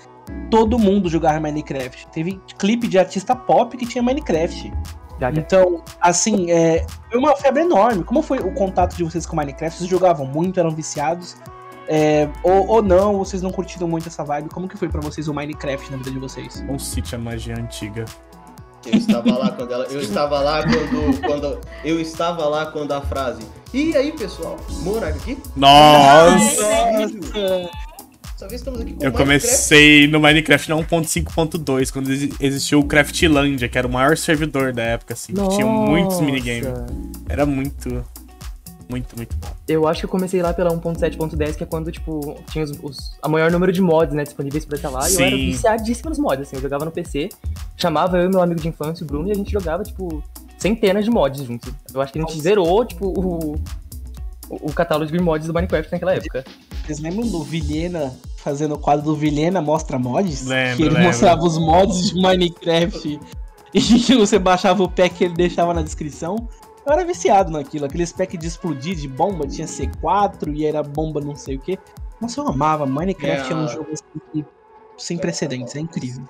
todo 0.51 0.79
mundo 0.79 1.09
jogava 1.09 1.41
Minecraft. 1.41 2.09
Teve 2.09 2.41
clipe 2.59 2.89
de 2.89 2.99
artista 2.99 3.35
pop 3.35 3.77
que 3.77 3.87
tinha 3.87 4.03
Minecraft. 4.03 4.73
Então, 5.35 5.83
assim, 6.01 6.51
é, 6.51 6.85
foi 7.11 7.19
uma 7.19 7.35
febre 7.37 7.63
enorme. 7.63 8.05
Como 8.05 8.23
foi 8.23 8.39
o 8.39 8.53
contato 8.53 8.95
de 8.95 9.03
vocês 9.03 9.25
com 9.25 9.35
Minecraft? 9.35 9.79
Vocês 9.79 9.89
jogavam 9.89 10.27
muito, 10.27 10.61
eram 10.61 10.71
viciados? 10.71 11.37
É, 11.89 12.29
ou, 12.43 12.67
ou 12.67 12.83
não, 12.83 13.19
vocês 13.19 13.41
não 13.43 13.51
curtiram 13.51 13.89
muito 13.89 14.09
essa 14.09 14.25
vibe? 14.25 14.51
Como 14.51 14.69
que 14.69 14.77
foi 14.77 14.89
para 14.89 15.01
vocês 15.01 15.29
o 15.29 15.35
Minecraft 15.35 15.91
na 15.91 15.97
vida 15.99 16.11
de 16.11 16.19
vocês? 16.19 16.63
Um 16.69 16.79
sítio 16.79 17.17
a 17.17 17.21
magia 17.21 17.57
antiga. 17.57 18.05
Eu 18.85 18.99
estava 18.99 19.37
lá 19.37 19.51
quando 19.51 19.73
ela. 19.73 19.85
Eu 19.87 20.01
estava 20.01 20.41
lá 20.41 20.63
quando. 20.63 21.21
quando 21.21 21.61
eu 21.85 22.01
estava 22.01 22.47
lá 22.47 22.67
quando 22.67 22.93
a 22.93 23.01
frase. 23.01 23.43
E 23.75 23.97
aí, 23.97 24.13
pessoal? 24.13 24.57
Morar 24.83 25.09
aqui? 25.09 25.39
Nossa! 25.57 26.63
Nossa. 26.93 27.86
Só 28.37 28.47
que 28.47 28.55
estamos 28.55 28.81
aqui 28.81 28.93
com 28.93 29.03
Eu 29.03 29.13
comecei 29.13 30.07
no 30.07 30.21
Minecraft 30.21 30.69
na 30.69 30.77
1.5.2, 30.77 31.91
quando 31.91 32.11
existiu 32.11 32.81
o 32.81 32.85
Craftlandia, 32.85 33.67
que 33.67 33.79
era 33.79 33.87
o 33.87 33.91
maior 33.91 34.15
servidor 34.17 34.75
da 34.75 34.83
época, 34.83 35.15
assim. 35.15 35.33
Nossa. 35.33 35.57
Tinha 35.57 35.67
muitos 35.67 36.21
minigames. 36.21 36.69
Era 37.29 37.47
muito. 37.47 38.05
Muito, 38.89 39.17
muito 39.17 39.37
bom. 39.39 39.49
Eu 39.67 39.89
acho 39.89 40.01
que 40.01 40.07
eu 40.07 40.11
comecei 40.11 40.41
lá 40.41 40.55
pela 40.55 40.71
1.7.10, 40.71 41.57
que 41.57 41.65
é 41.65 41.67
quando, 41.67 41.91
tipo, 41.91 42.39
tinha 42.53 42.63
os, 42.63 42.71
os, 42.83 43.19
a 43.21 43.29
maior 43.29 43.51
número 43.51 43.73
de 43.73 43.81
mods, 43.81 44.15
né, 44.15 44.23
disponíveis 44.23 44.65
pra 44.65 44.77
instalar. 44.77 45.03
Sim. 45.05 45.17
E 45.17 45.23
eu 45.23 45.27
era 45.27 45.37
viciadíssimo 45.37 46.11
nos 46.11 46.19
mods, 46.19 46.47
assim. 46.47 46.57
Eu 46.57 46.63
jogava 46.63 46.85
no 46.85 46.93
PC, 46.93 47.31
chamava 47.77 48.19
eu 48.19 48.27
e 48.27 48.29
meu 48.29 48.41
amigo 48.41 48.61
de 48.61 48.69
infância, 48.69 49.03
o 49.03 49.07
Bruno, 49.07 49.27
e 49.27 49.33
a 49.33 49.35
gente 49.35 49.51
jogava, 49.51 49.83
tipo, 49.83 50.23
centenas 50.57 51.05
de 51.05 51.11
mods 51.11 51.43
juntos. 51.43 51.73
Eu 51.93 52.01
acho 52.01 52.13
que 52.13 52.19
a 52.19 52.23
gente 52.23 52.31
Nossa. 52.31 52.43
zerou, 52.43 52.85
tipo, 52.85 53.07
o, 53.07 53.57
o, 54.51 54.73
catálogo 54.73 55.11
de 55.11 55.19
mods 55.19 55.49
do 55.49 55.55
Minecraft 55.55 55.91
naquela 55.91 56.15
época. 56.15 56.45
Vocês 56.85 57.01
lembram 57.01 57.27
do 57.27 57.43
Vilhena 57.43 58.15
fazendo 58.47 58.77
o 58.77 58.79
quadro 58.79 59.05
do 59.05 59.17
Vilhena 59.17 59.61
Mostra 59.61 59.99
Mods? 59.99 60.47
Lembro, 60.47 60.77
que 60.77 60.83
ele 60.83 60.91
lembro. 60.91 61.09
mostrava 61.09 61.43
os 61.43 61.59
mods 61.59 62.11
de 62.11 62.23
Minecraft 62.23 63.21
e 63.75 64.15
você 64.15 64.39
baixava 64.39 64.85
o 64.85 64.89
pack 64.89 65.17
que 65.17 65.25
ele 65.25 65.35
deixava 65.35 65.75
na 65.75 65.83
descrição. 65.83 66.49
Eu 66.87 66.93
era 66.93 67.05
viciado 67.05 67.51
naquilo, 67.51 67.87
aqueles 67.87 68.13
pack 68.13 68.39
de 68.39 68.47
explodir 68.47 68.95
de 68.95 69.09
bomba, 69.09 69.49
tinha 69.49 69.67
C4 69.67 70.55
e 70.55 70.65
era 70.65 70.81
bomba 70.81 71.21
não 71.21 71.35
sei 71.35 71.57
o 71.57 71.59
que. 71.59 71.77
Nossa, 72.21 72.41
eu 72.41 72.47
amava. 72.47 72.87
Minecraft 72.87 73.53
é, 73.53 73.53
é 73.53 73.57
um 73.57 73.67
jogo 73.67 73.89
assim, 73.93 74.45
sem 74.97 75.19
precedentes, 75.19 75.75
é 75.75 75.81
incrível. 75.81 76.23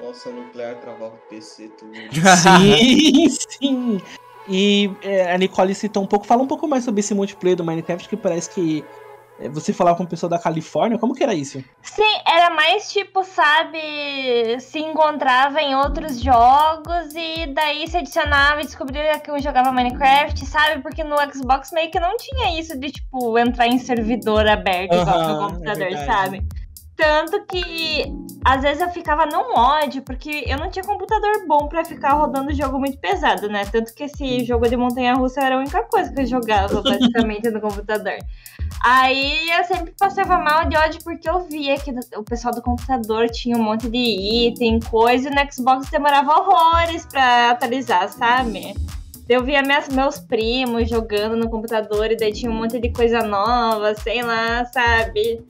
Nossa, 0.00 0.30
nuclear 0.30 0.76
travava 0.76 1.14
o 1.14 1.28
PC 1.28 1.70
tudo. 1.70 1.92
Sim, 2.36 3.28
sim. 3.50 4.00
E 4.48 4.90
é, 5.02 5.32
a 5.32 5.38
Nicole 5.38 5.74
citou 5.74 6.04
um 6.04 6.06
pouco, 6.06 6.24
fala 6.24 6.42
um 6.42 6.46
pouco 6.46 6.68
mais 6.68 6.84
sobre 6.84 7.00
esse 7.00 7.12
multiplayer 7.14 7.56
do 7.56 7.64
Minecraft, 7.64 8.08
que 8.08 8.16
parece 8.16 8.48
que 8.50 8.84
você 9.50 9.72
falava 9.72 9.96
com 9.96 10.02
uma 10.02 10.08
pessoa 10.08 10.30
da 10.30 10.38
Califórnia, 10.38 10.98
como 10.98 11.14
que 11.14 11.22
era 11.22 11.34
isso? 11.34 11.62
Sim, 11.82 12.20
era 12.26 12.50
mais 12.50 12.92
tipo, 12.92 13.24
sabe, 13.24 13.80
se 14.60 14.78
encontrava 14.78 15.60
em 15.60 15.74
outros 15.74 16.20
jogos 16.20 17.14
e 17.14 17.46
daí 17.46 17.86
se 17.88 17.98
adicionava 17.98 18.60
e 18.60 18.64
descobria 18.64 19.18
que 19.18 19.30
eu 19.30 19.38
jogava 19.40 19.72
Minecraft, 19.72 20.44
sabe? 20.46 20.82
Porque 20.82 21.02
no 21.02 21.16
Xbox 21.32 21.72
meio 21.72 21.90
que 21.90 21.98
não 21.98 22.16
tinha 22.16 22.58
isso 22.58 22.78
de, 22.78 22.92
tipo, 22.92 23.38
entrar 23.38 23.66
em 23.66 23.78
servidor 23.78 24.46
aberto 24.46 24.94
igual 24.94 25.28
no 25.28 25.48
computador, 25.48 25.92
é 25.92 26.06
sabe? 26.06 26.42
Tanto 26.96 27.44
que 27.46 28.04
às 28.44 28.62
vezes 28.62 28.82
eu 28.82 28.90
ficava 28.90 29.24
num 29.24 29.54
ódio, 29.54 30.02
porque 30.02 30.44
eu 30.46 30.58
não 30.58 30.70
tinha 30.70 30.84
computador 30.84 31.46
bom 31.46 31.68
para 31.68 31.84
ficar 31.84 32.14
rodando 32.14 32.52
jogo 32.52 32.78
muito 32.78 32.98
pesado, 32.98 33.48
né? 33.48 33.64
Tanto 33.64 33.94
que 33.94 34.04
esse 34.04 34.44
jogo 34.44 34.68
de 34.68 34.76
montanha-russa 34.76 35.40
era 35.40 35.54
a 35.54 35.58
única 35.58 35.82
coisa 35.84 36.12
que 36.12 36.22
eu 36.22 36.26
jogava 36.26 36.82
basicamente 36.82 37.48
no 37.50 37.60
computador. 37.60 38.18
Aí 38.84 39.48
eu 39.50 39.64
sempre 39.64 39.94
passava 39.96 40.38
mal 40.38 40.64
de 40.68 40.76
ódio 40.76 41.00
porque 41.04 41.28
eu 41.30 41.40
via 41.40 41.78
que 41.78 41.92
o 42.16 42.24
pessoal 42.24 42.52
do 42.52 42.60
computador 42.60 43.28
tinha 43.28 43.56
um 43.56 43.62
monte 43.62 43.88
de 43.88 44.48
item, 44.48 44.80
coisa, 44.80 45.28
e 45.28 45.34
no 45.34 45.52
Xbox 45.52 45.88
demorava 45.88 46.32
horrores 46.32 47.06
pra 47.06 47.50
atualizar, 47.50 48.08
sabe? 48.08 48.74
Eu 49.28 49.44
via 49.44 49.62
minhas, 49.62 49.88
meus 49.88 50.18
primos 50.18 50.90
jogando 50.90 51.36
no 51.36 51.48
computador 51.48 52.10
e 52.10 52.16
daí 52.16 52.32
tinha 52.32 52.50
um 52.50 52.54
monte 52.54 52.80
de 52.80 52.92
coisa 52.92 53.20
nova, 53.22 53.94
sei 53.94 54.20
lá, 54.20 54.64
sabe? 54.66 55.42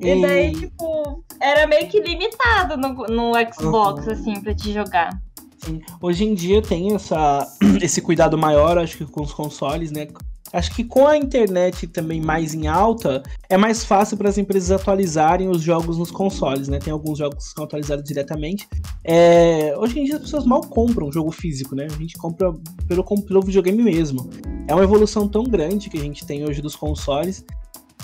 E, 0.00 0.08
e 0.08 0.22
daí, 0.22 0.52
tipo, 0.52 1.24
era 1.40 1.66
meio 1.66 1.88
que 1.88 2.00
limitado 2.00 2.76
no, 2.76 2.94
no 3.06 3.32
Xbox, 3.52 4.06
uhum. 4.06 4.12
assim, 4.12 4.40
pra 4.40 4.54
te 4.54 4.72
jogar. 4.72 5.10
Sim. 5.58 5.80
Hoje 6.00 6.24
em 6.24 6.34
dia 6.34 6.60
tem 6.60 6.94
essa, 6.94 7.46
esse 7.80 8.02
cuidado 8.02 8.36
maior, 8.36 8.78
acho 8.78 8.98
que 8.98 9.06
com 9.06 9.22
os 9.22 9.32
consoles, 9.32 9.90
né? 9.90 10.08
Acho 10.52 10.72
que 10.72 10.84
com 10.84 11.08
a 11.08 11.16
internet 11.16 11.88
também 11.88 12.20
mais 12.20 12.54
em 12.54 12.68
alta, 12.68 13.24
é 13.48 13.56
mais 13.56 13.84
fácil 13.84 14.16
para 14.16 14.28
as 14.28 14.38
empresas 14.38 14.70
atualizarem 14.70 15.48
os 15.48 15.60
jogos 15.60 15.98
nos 15.98 16.12
consoles, 16.12 16.68
né? 16.68 16.78
Tem 16.78 16.92
alguns 16.92 17.18
jogos 17.18 17.48
que 17.48 17.54
são 17.54 17.64
atualizados 17.64 18.04
diretamente. 18.04 18.68
É... 19.02 19.76
Hoje 19.76 19.98
em 19.98 20.04
dia 20.04 20.14
as 20.14 20.22
pessoas 20.22 20.46
mal 20.46 20.60
compram 20.60 21.10
jogo 21.10 21.32
físico, 21.32 21.74
né? 21.74 21.88
A 21.90 21.98
gente 21.98 22.16
compra 22.16 22.52
pelo, 22.86 23.02
pelo 23.02 23.42
videogame 23.42 23.82
mesmo. 23.82 24.30
É 24.68 24.74
uma 24.74 24.84
evolução 24.84 25.26
tão 25.26 25.42
grande 25.42 25.90
que 25.90 25.98
a 25.98 26.00
gente 26.00 26.24
tem 26.24 26.44
hoje 26.44 26.62
dos 26.62 26.76
consoles. 26.76 27.44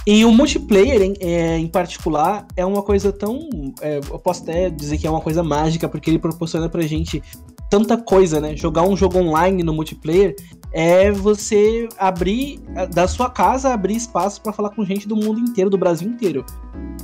E 0.06 0.24
o 0.24 0.32
multiplayer, 0.32 1.02
em, 1.02 1.14
é, 1.20 1.58
em 1.58 1.66
particular, 1.66 2.46
é 2.56 2.64
uma 2.64 2.82
coisa 2.82 3.12
tão. 3.12 3.48
É, 3.82 3.98
eu 3.98 4.18
posso 4.18 4.42
até 4.42 4.70
dizer 4.70 4.96
que 4.98 5.06
é 5.06 5.10
uma 5.10 5.20
coisa 5.20 5.42
mágica, 5.42 5.88
porque 5.88 6.10
ele 6.10 6.18
proporciona 6.18 6.68
pra 6.68 6.82
gente 6.82 7.22
tanta 7.68 7.96
coisa, 7.96 8.40
né? 8.40 8.56
Jogar 8.56 8.82
um 8.82 8.96
jogo 8.96 9.18
online 9.18 9.62
no 9.62 9.72
multiplayer 9.72 10.34
é 10.72 11.10
você 11.10 11.88
abrir 11.98 12.60
da 12.92 13.08
sua 13.08 13.28
casa 13.28 13.72
abrir 13.72 13.96
espaço 13.96 14.40
para 14.40 14.52
falar 14.52 14.70
com 14.70 14.84
gente 14.84 15.06
do 15.06 15.16
mundo 15.16 15.38
inteiro, 15.38 15.70
do 15.70 15.78
Brasil 15.78 16.08
inteiro. 16.08 16.44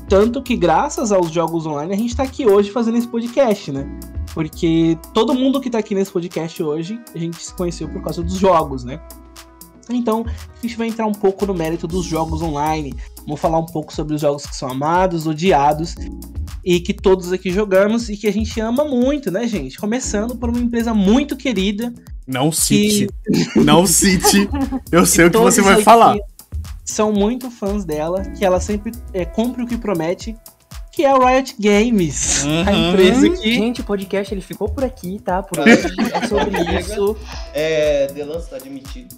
Tanto 0.09 0.43
que 0.43 0.57
graças 0.57 1.13
aos 1.13 1.31
jogos 1.31 1.67
online 1.67 1.93
a 1.93 1.97
gente 1.97 2.11
está 2.11 2.23
aqui 2.23 2.47
hoje 2.47 2.71
fazendo 2.71 2.99
esse 2.99 3.09
podcast, 3.09 3.73
né? 3.73 3.87
Porque 4.35 4.99
todo 5.15 5.35
mundo 5.35 5.61
que 5.61 5.69
está 5.69 5.79
aqui 5.79 5.95
nesse 5.95 6.13
podcast 6.13 6.63
hoje, 6.63 7.01
a 7.15 7.19
gente 7.19 7.43
se 7.43 7.55
conheceu 7.55 7.89
por 7.89 8.03
causa 8.03 8.23
dos 8.23 8.35
jogos, 8.35 8.85
né? 8.85 9.01
Então, 9.91 10.25
a 10.27 10.67
gente 10.67 10.77
vai 10.77 10.89
entrar 10.89 11.07
um 11.07 11.13
pouco 11.13 11.47
no 11.47 11.55
mérito 11.55 11.87
dos 11.87 12.05
jogos 12.05 12.43
online. 12.43 12.95
Vamos 13.25 13.41
falar 13.41 13.59
um 13.59 13.67
pouco 13.67 13.93
sobre 13.93 14.15
os 14.15 14.21
jogos 14.21 14.47
que 14.47 14.57
são 14.57 14.69
amados, 14.69 15.27
odiados 15.27 15.95
e 16.65 16.81
que 16.81 16.93
todos 16.93 17.33
aqui 17.33 17.53
jogamos 17.53 18.09
e 18.09 18.17
que 18.17 18.27
a 18.27 18.33
gente 18.33 18.61
ama 18.61 18.85
muito, 18.85 19.31
né, 19.31 19.47
gente? 19.47 19.79
Começando 19.79 20.37
por 20.37 20.49
uma 20.49 20.59
empresa 20.59 20.93
muito 20.93 21.37
querida. 21.37 21.95
Não 22.27 22.51
cite. 22.51 23.09
Que... 23.25 23.61
Não 23.61 23.87
cite. 23.87 24.49
Eu 24.91 25.07
sei 25.07 25.27
o 25.27 25.31
que 25.31 25.39
você 25.39 25.63
vai 25.63 25.81
falar. 25.83 26.17
São 26.85 27.13
muito 27.13 27.51
fãs 27.51 27.85
dela, 27.85 28.23
que 28.23 28.45
ela 28.45 28.61
sempre 28.61 28.93
é, 29.13 29.25
cumpre 29.25 29.63
o 29.63 29.67
que 29.67 29.77
promete, 29.77 30.37
que 30.93 31.05
é 31.05 31.11
a 31.11 31.17
Riot 31.17 31.55
Games. 31.59 32.45
Uhum. 32.45 32.65
A 32.67 32.73
empresa 32.73 33.31
que. 33.31 33.55
Gente, 33.55 33.81
o 33.81 33.85
podcast 33.85 34.35
ele 34.35 34.41
ficou 34.41 34.69
por 34.69 34.83
aqui, 34.83 35.21
tá? 35.25 35.43
Por 35.43 35.61
hoje 35.63 35.87
é 36.13 36.27
sobre 36.27 36.79
isso. 36.81 37.17
É, 37.55 38.09
Delance 38.09 38.51
tá 38.51 38.57
admitido. 38.57 39.15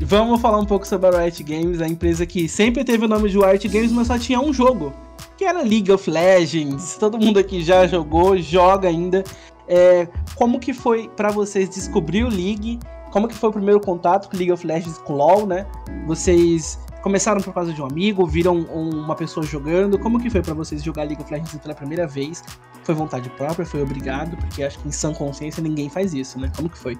Vamos 0.00 0.40
falar 0.40 0.58
um 0.58 0.64
pouco 0.64 0.86
sobre 0.86 1.08
a 1.08 1.22
Riot 1.22 1.42
Games, 1.42 1.80
a 1.80 1.88
empresa 1.88 2.24
que 2.24 2.48
sempre 2.48 2.84
teve 2.84 3.04
o 3.04 3.08
nome 3.08 3.28
de 3.28 3.38
Riot 3.38 3.68
Games, 3.68 3.92
mas 3.92 4.06
só 4.06 4.18
tinha 4.18 4.40
um 4.40 4.52
jogo, 4.52 4.92
que 5.36 5.44
era 5.44 5.62
League 5.62 5.90
of 5.90 6.08
Legends. 6.08 6.96
Todo 6.96 7.18
mundo 7.18 7.38
aqui 7.38 7.62
já 7.62 7.86
jogou, 7.86 8.38
joga 8.38 8.88
ainda. 8.88 9.24
É, 9.66 10.08
como 10.34 10.58
que 10.58 10.72
foi 10.72 11.08
para 11.08 11.30
vocês 11.30 11.68
descobrir 11.68 12.24
o 12.24 12.28
League? 12.28 12.78
Como 13.10 13.26
que 13.26 13.34
foi 13.34 13.50
o 13.50 13.52
primeiro 13.52 13.80
contato 13.80 14.28
com 14.30 14.36
League 14.36 14.52
of 14.52 14.66
Legends 14.66 14.98
com 14.98 15.14
LoL, 15.14 15.46
né? 15.46 15.66
Vocês 16.06 16.78
começaram 17.02 17.40
por 17.40 17.52
causa 17.52 17.72
de 17.72 17.80
um 17.82 17.86
amigo, 17.86 18.26
viram 18.26 18.60
uma 18.60 19.14
pessoa 19.14 19.44
jogando? 19.44 19.98
Como 19.98 20.20
que 20.20 20.30
foi 20.30 20.42
para 20.42 20.54
vocês 20.54 20.82
jogar 20.82 21.04
League 21.04 21.22
of 21.22 21.32
Legends 21.32 21.54
pela 21.56 21.74
primeira 21.74 22.06
vez? 22.06 22.42
Foi 22.84 22.94
vontade 22.94 23.28
própria? 23.30 23.66
Foi 23.66 23.82
obrigado? 23.82 24.36
Porque 24.36 24.62
acho 24.62 24.78
que 24.78 24.88
em 24.88 24.92
sã 24.92 25.12
consciência 25.12 25.62
ninguém 25.62 25.90
faz 25.90 26.14
isso, 26.14 26.38
né? 26.38 26.50
Como 26.54 26.68
que 26.68 26.78
foi? 26.78 26.98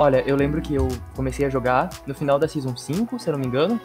Olha, 0.00 0.24
eu 0.26 0.34
lembro 0.34 0.62
que 0.62 0.74
eu 0.74 0.88
comecei 1.14 1.44
a 1.44 1.50
jogar 1.50 1.90
no 2.06 2.14
final 2.14 2.38
da 2.38 2.48
Season 2.48 2.74
5, 2.74 3.18
se 3.18 3.28
eu 3.28 3.32
não 3.32 3.38
me 3.38 3.46
engano. 3.46 3.78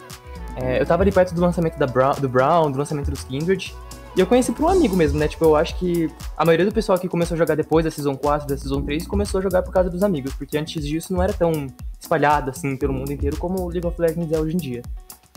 É, 0.55 0.79
eu 0.79 0.85
tava 0.85 1.03
ali 1.03 1.11
perto 1.11 1.35
do 1.35 1.41
lançamento 1.41 1.77
da 1.77 1.85
Brown, 1.85 2.13
do 2.13 2.29
Brown, 2.29 2.71
do 2.71 2.77
lançamento 2.77 3.11
dos 3.11 3.25
Kindred. 3.25 3.75
E 4.15 4.21
eu 4.21 4.25
conheci 4.25 4.53
por 4.53 4.63
um 4.63 4.69
amigo 4.69 4.95
mesmo, 4.95 5.19
né? 5.19 5.27
Tipo, 5.27 5.43
eu 5.43 5.57
acho 5.57 5.77
que 5.77 6.09
a 6.37 6.45
maioria 6.45 6.65
do 6.65 6.71
pessoal 6.71 6.97
que 6.97 7.09
começou 7.09 7.35
a 7.35 7.37
jogar 7.37 7.55
depois 7.55 7.83
da 7.83 7.91
Season 7.91 8.15
4, 8.15 8.47
da 8.47 8.55
Season 8.55 8.81
3, 8.81 9.05
começou 9.05 9.39
a 9.39 9.43
jogar 9.43 9.61
por 9.61 9.73
causa 9.73 9.89
dos 9.89 10.03
amigos. 10.03 10.33
Porque 10.35 10.57
antes 10.57 10.85
disso 10.85 11.11
não 11.11 11.21
era 11.21 11.33
tão 11.33 11.67
espalhado, 11.99 12.51
assim, 12.51 12.77
pelo 12.77 12.93
mundo 12.93 13.11
inteiro 13.11 13.35
como 13.35 13.63
o 13.63 13.67
League 13.67 13.85
of 13.85 13.99
Legends 13.99 14.31
é 14.31 14.39
hoje 14.39 14.55
em 14.55 14.57
dia. 14.57 14.83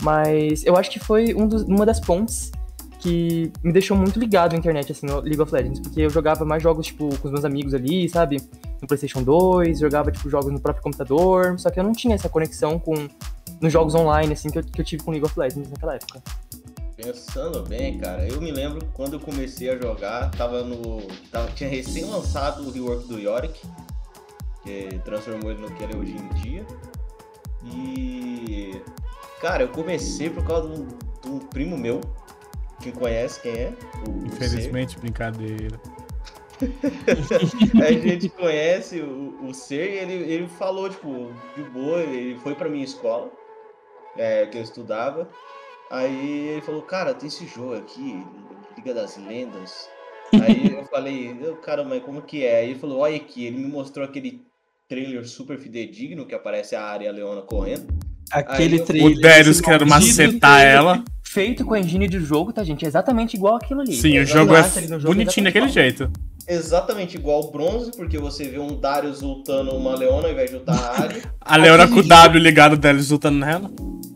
Mas 0.01 0.65
eu 0.65 0.77
acho 0.77 0.89
que 0.89 0.99
foi 0.99 1.35
um 1.35 1.45
dos, 1.45 1.63
uma 1.63 1.85
das 1.85 1.99
pontes 1.99 2.53
que 2.99 3.51
me 3.61 3.73
deixou 3.73 3.97
muito 3.97 4.17
ligado 4.17 4.53
à 4.53 4.57
internet, 4.57 4.93
assim, 4.93 5.05
no 5.05 5.19
League 5.19 5.41
of 5.41 5.53
Legends, 5.53 5.81
porque 5.81 5.99
eu 5.99 6.09
jogava 6.09 6.45
mais 6.45 6.63
jogos, 6.63 6.85
tipo, 6.85 7.09
com 7.17 7.27
os 7.27 7.33
meus 7.33 7.43
amigos 7.43 7.73
ali, 7.73 8.07
sabe? 8.07 8.37
No 8.81 8.87
PlayStation 8.87 9.23
2, 9.23 9.79
jogava, 9.79 10.11
tipo, 10.11 10.29
jogos 10.29 10.51
no 10.51 10.59
próprio 10.59 10.83
computador, 10.83 11.59
só 11.59 11.69
que 11.69 11.79
eu 11.79 11.83
não 11.83 11.91
tinha 11.91 12.15
essa 12.15 12.29
conexão 12.29 12.79
com 12.79 13.09
nos 13.61 13.73
jogos 13.73 13.93
online, 13.95 14.33
assim, 14.33 14.49
que 14.49 14.59
eu, 14.59 14.63
que 14.63 14.81
eu 14.81 14.85
tive 14.85 15.03
com 15.03 15.11
League 15.11 15.25
of 15.25 15.37
Legends 15.37 15.69
naquela 15.69 15.95
época. 15.95 16.21
Pensando 16.95 17.63
bem, 17.63 17.97
cara, 17.97 18.27
eu 18.27 18.41
me 18.41 18.51
lembro 18.51 18.85
quando 18.93 19.13
eu 19.13 19.19
comecei 19.19 19.69
a 19.69 19.77
jogar, 19.77 20.31
tava 20.31 20.63
no. 20.63 21.01
Tava, 21.31 21.49
tinha 21.51 21.69
recém 21.69 22.03
lançado 22.03 22.67
o 22.67 22.71
rework 22.71 23.07
do 23.07 23.17
Yorick, 23.17 23.57
que 24.63 24.99
transformou 25.05 25.51
ele 25.51 25.61
no 25.61 25.71
que 25.71 25.83
ele 25.83 25.93
é 25.93 25.97
hoje 25.97 26.15
em 26.17 26.27
dia. 26.41 26.65
E. 27.63 28.81
Cara, 29.41 29.63
eu 29.63 29.69
comecei 29.69 30.29
por 30.29 30.45
causa 30.45 30.67
de 30.67 30.81
um, 30.81 30.87
de 31.21 31.29
um 31.29 31.39
primo 31.39 31.77
meu, 31.77 32.01
quem 32.81 32.91
conhece 32.91 33.39
quem 33.41 33.51
é. 33.53 33.73
O, 34.05 34.27
Infelizmente, 34.27 34.97
o 34.97 34.99
brincadeira. 34.99 35.79
a 37.81 37.91
gente 37.91 38.29
conhece 38.29 38.99
o, 38.99 39.37
o 39.43 39.53
Ser 39.53 39.89
e 39.89 39.97
ele, 39.97 40.13
ele 40.31 40.47
falou, 40.47 40.89
tipo, 40.89 41.31
de 41.55 41.63
boa, 41.63 42.01
ele 42.01 42.37
foi 42.39 42.55
pra 42.55 42.69
minha 42.69 42.83
escola, 42.83 43.31
é, 44.17 44.45
que 44.45 44.57
eu 44.57 44.61
estudava. 44.61 45.29
Aí 45.89 46.49
ele 46.49 46.61
falou, 46.61 46.81
cara, 46.81 47.13
tem 47.13 47.27
esse 47.27 47.47
jogo 47.47 47.75
aqui, 47.75 48.23
Liga 48.77 48.93
das 48.93 49.17
Lendas. 49.17 49.89
Aí 50.33 50.75
eu 50.77 50.85
falei, 50.85 51.35
cara, 51.63 51.83
mas 51.83 52.03
como 52.03 52.21
que 52.21 52.45
é? 52.45 52.57
Aí 52.57 52.69
ele 52.71 52.79
falou, 52.79 52.99
olha 52.99 53.15
aqui, 53.15 53.45
ele 53.45 53.57
me 53.57 53.67
mostrou 53.67 54.05
aquele 54.05 54.41
trailer 54.87 55.27
super 55.27 55.57
fidedigno 55.57 56.25
que 56.25 56.35
aparece 56.35 56.75
a 56.75 56.83
área 56.83 57.11
Leona 57.11 57.41
correndo. 57.41 57.87
Aquele 58.31 58.79
trailer. 58.79 59.17
O 59.17 59.21
Darius 59.21 59.59
querendo 59.59 59.87
macetar 59.87 60.61
ela 60.61 61.03
feito 61.23 61.63
com 61.63 61.75
a 61.75 61.79
engine 61.79 62.07
de 62.07 62.19
jogo, 62.19 62.51
tá, 62.51 62.63
gente? 62.63 62.83
É 62.83 62.87
exatamente 62.87 63.35
igual 63.35 63.55
aquilo 63.55 63.81
ali. 63.81 63.95
Sim, 63.95 64.19
o 64.19 64.25
jogo 64.25 64.53
é 64.55 64.63
bonitinho 64.99 65.45
daquele 65.45 65.69
jeito. 65.69 66.11
Exatamente 66.49 67.15
igual 67.15 67.41
o 67.41 67.51
bronze, 67.51 67.91
porque 67.95 68.17
você 68.17 68.49
vê 68.49 68.57
um 68.57 68.75
Darius 68.75 69.21
ultando 69.21 69.69
uma 69.75 69.95
Leona 69.95 70.27
ao 70.27 70.33
invés 70.33 70.49
de 70.49 70.59
a 70.65 70.99
área. 70.99 71.21
a 71.39 71.55
Leona 71.57 71.87
com 71.87 71.97
o 71.99 72.03
W 72.03 72.41
ligado, 72.41 72.75
Darius 72.75 73.11
ultando 73.11 73.37
nela. 73.37 73.69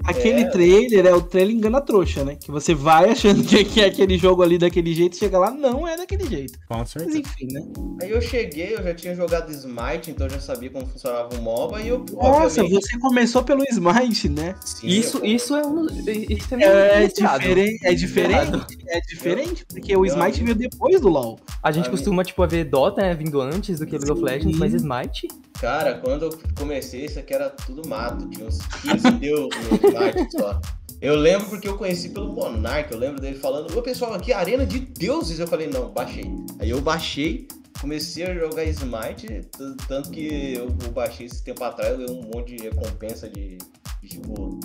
Aquele 0.06 0.42
é... 0.42 0.50
trailer 0.50 1.06
é 1.06 1.14
o 1.14 1.22
trailer 1.22 1.56
engana 1.56 1.82
trouxa, 1.82 2.24
né? 2.24 2.36
Que 2.36 2.52
você 2.52 2.74
vai 2.74 3.10
achando 3.10 3.44
que 3.44 3.82
é 3.82 3.86
aquele 3.86 4.18
jogo 4.18 4.44
ali 4.44 4.58
daquele 4.58 4.94
jeito, 4.94 5.16
chega 5.16 5.38
lá, 5.38 5.50
não 5.52 5.88
é 5.88 5.96
daquele 5.96 6.26
jeito. 6.28 6.60
Com 6.68 6.86
certeza. 6.86 7.18
Mas 7.18 7.20
enfim, 7.20 7.54
né? 7.54 7.62
Aí 8.02 8.12
eu 8.12 8.22
cheguei, 8.22 8.76
eu 8.76 8.84
já 8.84 8.94
tinha 8.94 9.16
jogado 9.16 9.52
Smite, 9.52 10.12
então 10.12 10.28
eu 10.28 10.34
já 10.34 10.40
sabia 10.40 10.70
como 10.70 10.86
funcionava 10.86 11.30
o 11.36 11.42
MOBA 11.42 11.82
e 11.82 11.88
eu. 11.88 12.06
Nossa, 12.14 12.62
obviamente... 12.62 12.74
você 12.74 13.00
começou 13.00 13.44
pelo 13.44 13.64
Smite, 13.70 14.30
né? 14.30 14.56
Sim, 14.66 14.88
isso, 14.88 15.18
eu... 15.20 15.26
isso 15.26 15.56
é 15.56 15.66
um. 15.66 15.86
Isso 15.86 16.56
é, 16.56 17.04
é, 17.04 17.08
diferente, 17.08 17.88
é 17.88 17.94
diferente. 17.94 18.78
É 18.88 19.00
diferente, 19.00 19.66
porque 19.66 19.96
o 19.96 20.06
Smite 20.06 20.44
veio 20.44 20.56
depois 20.56 21.00
do 21.00 21.10
LoL. 21.10 21.40
A 21.62 21.72
gente 21.72 21.90
costuma, 21.90 22.24
tipo, 22.24 22.46
ver 22.46 22.66
Dota, 22.66 23.02
né, 23.02 23.14
vindo 23.14 23.40
antes 23.40 23.80
do 23.80 23.86
que 23.86 23.98
League 23.98 24.12
of 24.12 24.22
Legends, 24.22 24.58
mas 24.58 24.74
Smite. 24.74 25.28
Cara, 25.64 25.94
quando 25.94 26.26
eu 26.26 26.40
comecei, 26.58 27.06
isso 27.06 27.18
aqui 27.18 27.34
era 27.34 27.50
tudo 27.50 27.88
mato. 27.88 28.28
Tinha 28.28 28.46
uns 28.46 28.58
15 28.82 29.12
deuses 29.12 29.50
no 29.70 29.76
Smite 29.78 30.32
só. 30.38 30.60
Eu 31.00 31.16
lembro 31.16 31.48
porque 31.48 31.70
eu 31.70 31.78
conheci 31.78 32.10
pelo 32.10 32.34
Monark, 32.34 32.92
eu 32.92 33.00
lembro 33.00 33.22
dele 33.22 33.40
falando, 33.40 33.78
ô 33.78 33.82
pessoal, 33.82 34.14
aqui 34.14 34.34
Arena 34.34 34.66
de 34.66 34.80
Deuses. 34.80 35.40
Eu 35.40 35.48
falei, 35.48 35.68
não, 35.68 35.90
baixei. 35.90 36.26
Aí 36.60 36.70
eu 36.70 36.82
baixei, 36.82 37.48
comecei 37.80 38.26
a 38.26 38.36
jogar 38.36 38.66
Smite, 38.66 39.48
tanto 39.88 40.10
que 40.10 40.56
eu, 40.56 40.70
baixei 40.92 41.28
esse 41.28 41.42
tempo 41.42 41.64
atrás, 41.64 41.98
eu 41.98 42.08
dei 42.08 42.14
um 42.14 42.24
monte 42.24 42.58
de 42.58 42.64
recompensa 42.64 43.30
de, 43.30 43.58
de 44.02 44.10
tipo. 44.10 44.60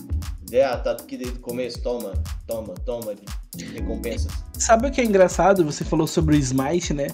É, 0.50 0.66
tá 0.78 0.90
aqui 0.90 1.16
desde 1.16 1.38
o 1.38 1.40
começo, 1.40 1.80
toma, 1.80 2.12
toma, 2.44 2.74
toma, 2.84 3.14
de, 3.14 3.22
de 3.54 3.72
recompensas. 3.72 4.32
Sabe 4.54 4.88
o 4.88 4.90
que 4.90 5.00
é 5.00 5.04
engraçado? 5.04 5.64
Você 5.64 5.84
falou 5.84 6.08
sobre 6.08 6.34
o 6.34 6.38
Smite, 6.40 6.92
né? 6.92 7.06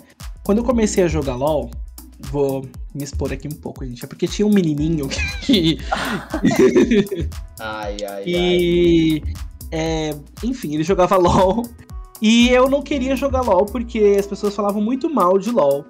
Quando 0.43 0.59
eu 0.59 0.65
comecei 0.65 1.05
a 1.05 1.09
jogar 1.09 1.37
LOL, 1.37 1.71
vou 2.19 2.67
me 2.95 3.05
expor 3.05 3.33
aqui 3.33 3.49
um 3.49 3.57
pouco, 3.57 3.85
gente. 3.85 4.05
É 4.05 4.09
porque 4.09 4.27
tinha 4.27 4.47
um 4.47 4.53
menininho 4.53 5.09
que. 5.43 5.79
ai, 7.59 7.97
ai, 8.09 8.25
e... 8.27 9.23
ai. 9.25 9.35
É, 9.71 10.15
enfim, 10.43 10.75
ele 10.75 10.85
jogava 10.85 11.17
LOL. 11.17 11.65
E 12.23 12.49
eu 12.49 12.71
não 12.71 12.81
queria 12.81 13.17
jogar 13.17 13.43
LOL 13.43 13.67
porque 13.67 14.17
as 14.19 14.27
pessoas 14.27 14.55
falavam 14.55 14.81
muito 14.81 15.13
mal 15.13 15.39
de 15.39 15.51
LOL. 15.51 15.85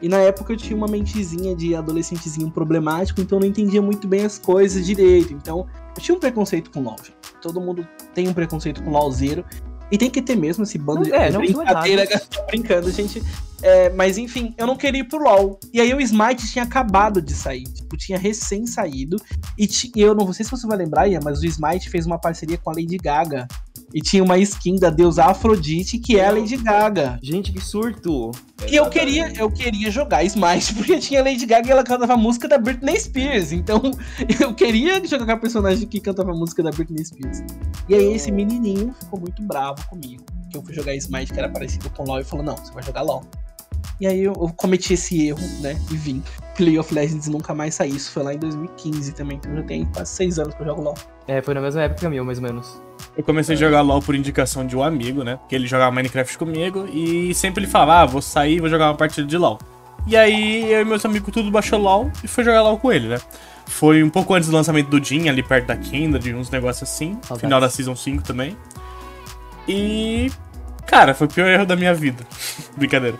E 0.00 0.08
na 0.08 0.18
época 0.18 0.52
eu 0.52 0.56
tinha 0.56 0.76
uma 0.76 0.86
mentezinha 0.86 1.56
de 1.56 1.74
adolescentezinho 1.74 2.50
problemático, 2.50 3.20
então 3.20 3.38
eu 3.38 3.40
não 3.40 3.48
entendia 3.48 3.82
muito 3.82 4.06
bem 4.06 4.24
as 4.24 4.38
coisas 4.38 4.84
direito. 4.84 5.32
Então 5.32 5.66
eu 5.96 6.02
tinha 6.02 6.16
um 6.16 6.20
preconceito 6.20 6.70
com 6.70 6.82
LOL. 6.82 6.96
Gente. 6.98 7.16
Todo 7.40 7.60
mundo 7.60 7.86
tem 8.14 8.28
um 8.28 8.34
preconceito 8.34 8.82
com 8.82 8.90
LOLzeiro. 8.90 9.44
E 9.90 9.96
tem 9.96 10.10
que 10.10 10.20
ter 10.20 10.36
mesmo 10.36 10.64
esse 10.64 10.78
bando 10.78 11.04
de 11.04 11.12
é, 11.12 11.30
não 11.30 11.40
brincadeira. 11.40 12.06
Tô 12.28 12.44
brincando, 12.46 12.90
gente. 12.90 13.22
É, 13.62 13.90
mas 13.90 14.18
enfim, 14.18 14.54
eu 14.56 14.66
não 14.66 14.76
queria 14.76 15.00
ir 15.00 15.04
pro 15.04 15.18
LoL. 15.18 15.58
E 15.72 15.80
aí 15.80 15.92
o 15.92 16.00
Smite 16.00 16.46
tinha 16.50 16.64
acabado 16.64 17.20
de 17.20 17.32
sair. 17.32 17.64
Tipo, 17.64 17.96
tinha 17.96 18.18
recém 18.18 18.66
saído. 18.66 19.16
E, 19.58 19.68
e 19.96 20.00
eu 20.00 20.14
não 20.14 20.32
sei 20.32 20.44
se 20.44 20.50
você 20.50 20.66
vai 20.66 20.76
lembrar, 20.76 21.08
Ian, 21.08 21.20
mas 21.24 21.40
o 21.40 21.46
Smite 21.46 21.90
fez 21.90 22.06
uma 22.06 22.18
parceria 22.18 22.58
com 22.58 22.70
a 22.70 22.74
Lady 22.74 22.96
Gaga. 22.98 23.48
E 23.94 24.00
tinha 24.00 24.22
uma 24.22 24.38
skin 24.38 24.76
da 24.76 24.90
deusa 24.90 25.24
Afrodite, 25.24 25.98
que 25.98 26.18
é 26.18 26.26
a 26.26 26.30
Lady 26.30 26.56
Gaga. 26.56 27.18
Gente, 27.22 27.52
que 27.52 27.60
surto! 27.60 28.32
E 28.70 28.76
eu 28.76 28.90
queria, 28.90 29.32
eu 29.34 29.50
queria 29.50 29.90
jogar 29.90 30.24
Smite, 30.24 30.74
porque 30.76 30.98
tinha 30.98 31.22
Lady 31.22 31.46
Gaga 31.46 31.68
e 31.68 31.70
ela 31.70 31.82
cantava 31.82 32.12
a 32.12 32.16
música 32.16 32.46
da 32.46 32.58
Britney 32.58 33.00
Spears. 33.00 33.52
Então, 33.52 33.80
eu 34.40 34.54
queria 34.54 35.02
jogar 35.06 35.24
com 35.24 35.32
a 35.32 35.36
personagem 35.36 35.88
que 35.88 36.00
cantava 36.00 36.32
a 36.32 36.34
música 36.34 36.62
da 36.62 36.70
Britney 36.70 37.04
Spears. 37.04 37.42
E 37.88 37.94
aí, 37.94 38.12
esse 38.12 38.30
menininho 38.30 38.94
ficou 39.00 39.18
muito 39.18 39.42
bravo 39.42 39.82
comigo. 39.88 40.22
Que 40.50 40.58
eu 40.58 40.62
fui 40.62 40.74
jogar 40.74 40.94
Smite, 40.94 41.32
que 41.32 41.38
era 41.38 41.48
parecido 41.48 41.88
com 41.90 42.04
LoL, 42.04 42.20
e 42.20 42.24
falou: 42.24 42.44
Não, 42.44 42.56
você 42.56 42.72
vai 42.72 42.82
jogar 42.82 43.02
LoL. 43.02 43.24
E 44.00 44.06
aí 44.06 44.22
eu, 44.22 44.32
eu, 44.32 44.48
cometi 44.56 44.94
esse 44.94 45.26
erro, 45.26 45.40
né? 45.60 45.76
E 45.90 45.96
vim. 45.96 46.22
Play 46.56 46.78
of 46.78 46.92
Legends 46.94 47.26
nunca 47.26 47.54
mais 47.54 47.74
saí. 47.74 47.96
Isso 47.96 48.12
foi 48.12 48.22
lá 48.22 48.34
em 48.34 48.38
2015 48.38 49.12
também. 49.12 49.38
Então 49.38 49.54
já 49.54 49.62
tem 49.62 49.84
quase 49.86 50.10
seis 50.12 50.38
anos 50.38 50.54
que 50.54 50.62
eu 50.62 50.66
jogo 50.66 50.82
LoL. 50.82 50.94
É, 51.28 51.42
foi 51.42 51.52
na 51.52 51.60
mesma 51.60 51.82
época 51.82 52.08
minha, 52.08 52.24
mais 52.24 52.38
ou 52.38 52.44
menos. 52.44 52.82
Eu 53.14 53.22
comecei 53.22 53.54
a 53.54 53.58
jogar 53.58 53.82
LoL 53.82 54.00
por 54.00 54.14
indicação 54.14 54.66
de 54.66 54.74
um 54.74 54.82
amigo, 54.82 55.22
né? 55.22 55.36
Porque 55.36 55.54
ele 55.54 55.66
jogava 55.66 55.94
Minecraft 55.94 56.38
comigo 56.38 56.88
e 56.90 57.34
sempre 57.34 57.62
ele 57.62 57.70
falava, 57.70 58.02
ah, 58.02 58.06
vou 58.06 58.22
sair 58.22 58.60
vou 58.60 58.68
jogar 58.68 58.86
uma 58.86 58.96
partida 58.96 59.26
de 59.26 59.36
LoL. 59.36 59.58
E 60.06 60.16
aí 60.16 60.72
eu 60.72 60.80
e 60.80 60.84
meus 60.86 61.04
amigos 61.04 61.32
tudo 61.32 61.50
baixou 61.50 61.78
LoL 61.78 62.10
e 62.24 62.28
foi 62.28 62.42
jogar 62.42 62.62
LoL 62.62 62.78
com 62.78 62.90
ele, 62.90 63.08
né? 63.08 63.18
Foi 63.66 64.02
um 64.02 64.08
pouco 64.08 64.32
antes 64.32 64.48
do 64.48 64.56
lançamento 64.56 64.88
do 64.88 65.04
Jin, 65.04 65.28
ali 65.28 65.42
perto 65.42 65.66
da 65.66 65.76
Kindred, 65.76 66.34
uns 66.34 66.50
negócios 66.50 66.88
assim. 66.90 67.18
Final 67.38 67.60
da 67.60 67.68
Season 67.68 67.94
5 67.94 68.22
também. 68.22 68.56
E. 69.68 70.32
Cara, 70.86 71.12
foi 71.12 71.26
o 71.26 71.30
pior 71.30 71.46
erro 71.46 71.66
da 71.66 71.76
minha 71.76 71.92
vida. 71.92 72.26
Brincadeira. 72.74 73.18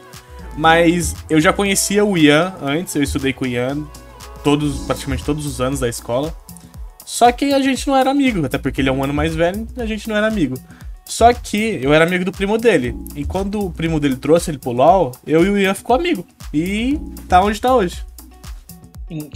Mas 0.57 1.15
eu 1.29 1.39
já 1.41 1.53
conhecia 1.53 2.05
o 2.05 2.17
Ian 2.17 2.55
antes, 2.63 2.95
eu 2.97 3.03
estudei 3.03 3.35
com 3.35 3.45
o 3.45 3.49
Ian 3.49 3.85
todos, 4.43 4.87
praticamente 4.87 5.23
todos 5.23 5.45
os 5.45 5.61
anos 5.61 5.81
da 5.81 5.89
escola. 5.89 6.35
Só 7.09 7.33
que 7.33 7.55
a 7.55 7.59
gente 7.59 7.89
não 7.89 7.97
era 7.97 8.11
amigo, 8.11 8.45
até 8.45 8.59
porque 8.59 8.83
ele 8.83 8.91
é 8.91 8.93
um 8.93 9.03
ano 9.03 9.15
mais 9.15 9.35
velho, 9.35 9.67
a 9.79 9.87
gente 9.87 10.07
não 10.11 10.15
era 10.15 10.29
amigo. 10.29 10.57
Só 11.07 11.33
que 11.33 11.81
eu 11.83 11.95
era 11.95 12.05
amigo 12.05 12.23
do 12.23 12.31
primo 12.31 12.59
dele. 12.59 12.95
E 13.17 13.25
quando 13.25 13.65
o 13.65 13.71
primo 13.71 13.99
dele 13.99 14.15
trouxe 14.15 14.51
ele 14.51 14.59
pro 14.59 14.73
LoL, 14.73 15.13
eu 15.27 15.43
e 15.43 15.49
o 15.49 15.57
Ian 15.57 15.73
ficou 15.73 15.97
amigo. 15.97 16.27
E 16.53 17.01
tá 17.27 17.43
onde 17.43 17.59
tá 17.59 17.75
hoje. 17.75 18.05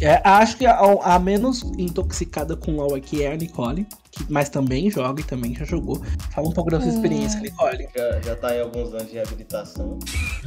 É, 0.02 0.20
acho 0.22 0.58
que 0.58 0.66
a, 0.66 0.78
a, 1.02 1.18
menos 1.18 1.62
intoxicada 1.78 2.54
com 2.54 2.76
LoL 2.76 2.94
aqui 2.94 3.22
é 3.22 3.32
a 3.32 3.36
Nicole 3.38 3.86
que, 4.12 4.30
mas 4.30 4.50
também 4.50 4.90
joga 4.90 5.22
e 5.22 5.24
também 5.24 5.54
já 5.54 5.64
jogou. 5.64 6.00
Fala 6.30 6.48
um 6.48 6.52
pouco 6.52 6.70
da 6.70 6.78
sua 6.78 6.90
hum. 6.90 6.94
experiência, 6.94 7.40
Nicole. 7.40 7.88
Já, 7.96 8.20
já 8.20 8.36
tá 8.36 8.54
em 8.54 8.60
alguns 8.60 8.92
anos 8.92 9.06
de 9.06 9.14
reabilitação. 9.14 9.98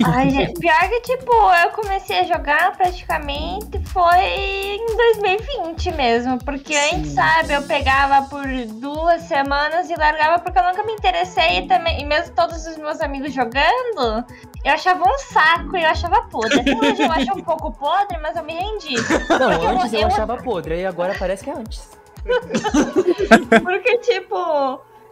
Ai, 0.06 0.30
gente, 0.30 0.54
pior 0.62 0.88
que, 0.88 1.02
tipo, 1.02 1.34
eu 1.34 1.72
comecei 1.72 2.20
a 2.20 2.24
jogar 2.24 2.78
praticamente 2.78 3.84
foi 3.86 4.20
em 4.20 4.86
2020 4.96 5.92
mesmo. 5.94 6.38
Porque 6.44 6.76
Sim. 6.76 6.98
antes, 6.98 7.12
sabe, 7.14 7.54
eu 7.54 7.64
pegava 7.64 8.28
por 8.30 8.46
duas 8.80 9.24
semanas 9.24 9.90
e 9.90 9.96
largava 9.96 10.40
porque 10.40 10.60
eu 10.60 10.64
nunca 10.64 10.84
me 10.84 10.94
interessei 10.94 11.60
e 11.60 11.68
também. 11.68 12.02
E 12.02 12.06
mesmo 12.06 12.36
todos 12.36 12.68
os 12.68 12.78
meus 12.78 13.02
amigos 13.02 13.34
jogando, 13.34 14.24
eu 14.64 14.74
achava 14.74 15.04
um 15.04 15.18
saco 15.18 15.76
e 15.76 15.84
eu 15.84 15.90
achava 15.90 16.22
podre. 16.30 16.60
Até 16.60 16.76
hoje 16.76 17.02
eu 17.02 17.12
acho 17.12 17.34
um 17.34 17.44
pouco 17.44 17.72
podre, 17.72 18.20
mas 18.22 18.38
eu 18.38 18.44
me 18.44 18.54
rendi. 18.54 18.96
Não, 19.40 19.70
antes 19.70 19.92
eu, 19.92 20.02
eu 20.02 20.08
achava 20.08 20.38
podre, 20.38 20.82
e 20.82 20.86
agora 20.86 21.16
parece 21.18 21.44
que 21.44 21.50
é 21.50 21.54
antes. 21.54 22.05
Porque, 23.64 23.98
tipo, 24.00 24.36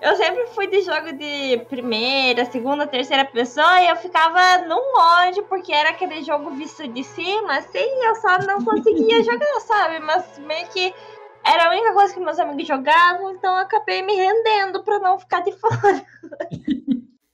eu 0.03 0.15
sempre 0.17 0.47
fui 0.47 0.67
de 0.67 0.81
jogo 0.81 1.13
de 1.13 1.57
primeira, 1.69 2.45
segunda, 2.45 2.85
terceira 2.85 3.23
pessoa 3.23 3.81
e 3.81 3.89
eu 3.89 3.95
ficava 3.95 4.65
num 4.67 4.99
ódio, 5.25 5.43
porque 5.43 5.71
era 5.71 5.91
aquele 5.91 6.21
jogo 6.23 6.49
visto 6.51 6.85
de 6.87 7.03
cima, 7.03 7.57
assim, 7.57 7.79
eu 7.79 8.15
só 8.15 8.37
não 8.45 8.63
conseguia 8.65 9.23
jogar, 9.23 9.59
sabe? 9.61 9.99
Mas 9.99 10.37
meio 10.39 10.67
que 10.67 10.93
era 11.45 11.67
a 11.67 11.71
única 11.71 11.93
coisa 11.93 12.13
que 12.13 12.19
meus 12.19 12.39
amigos 12.39 12.67
jogavam, 12.67 13.31
então 13.31 13.55
eu 13.55 13.61
acabei 13.61 14.01
me 14.01 14.13
rendendo 14.13 14.83
pra 14.83 14.99
não 14.99 15.17
ficar 15.17 15.41
de 15.41 15.53
fora. 15.59 16.05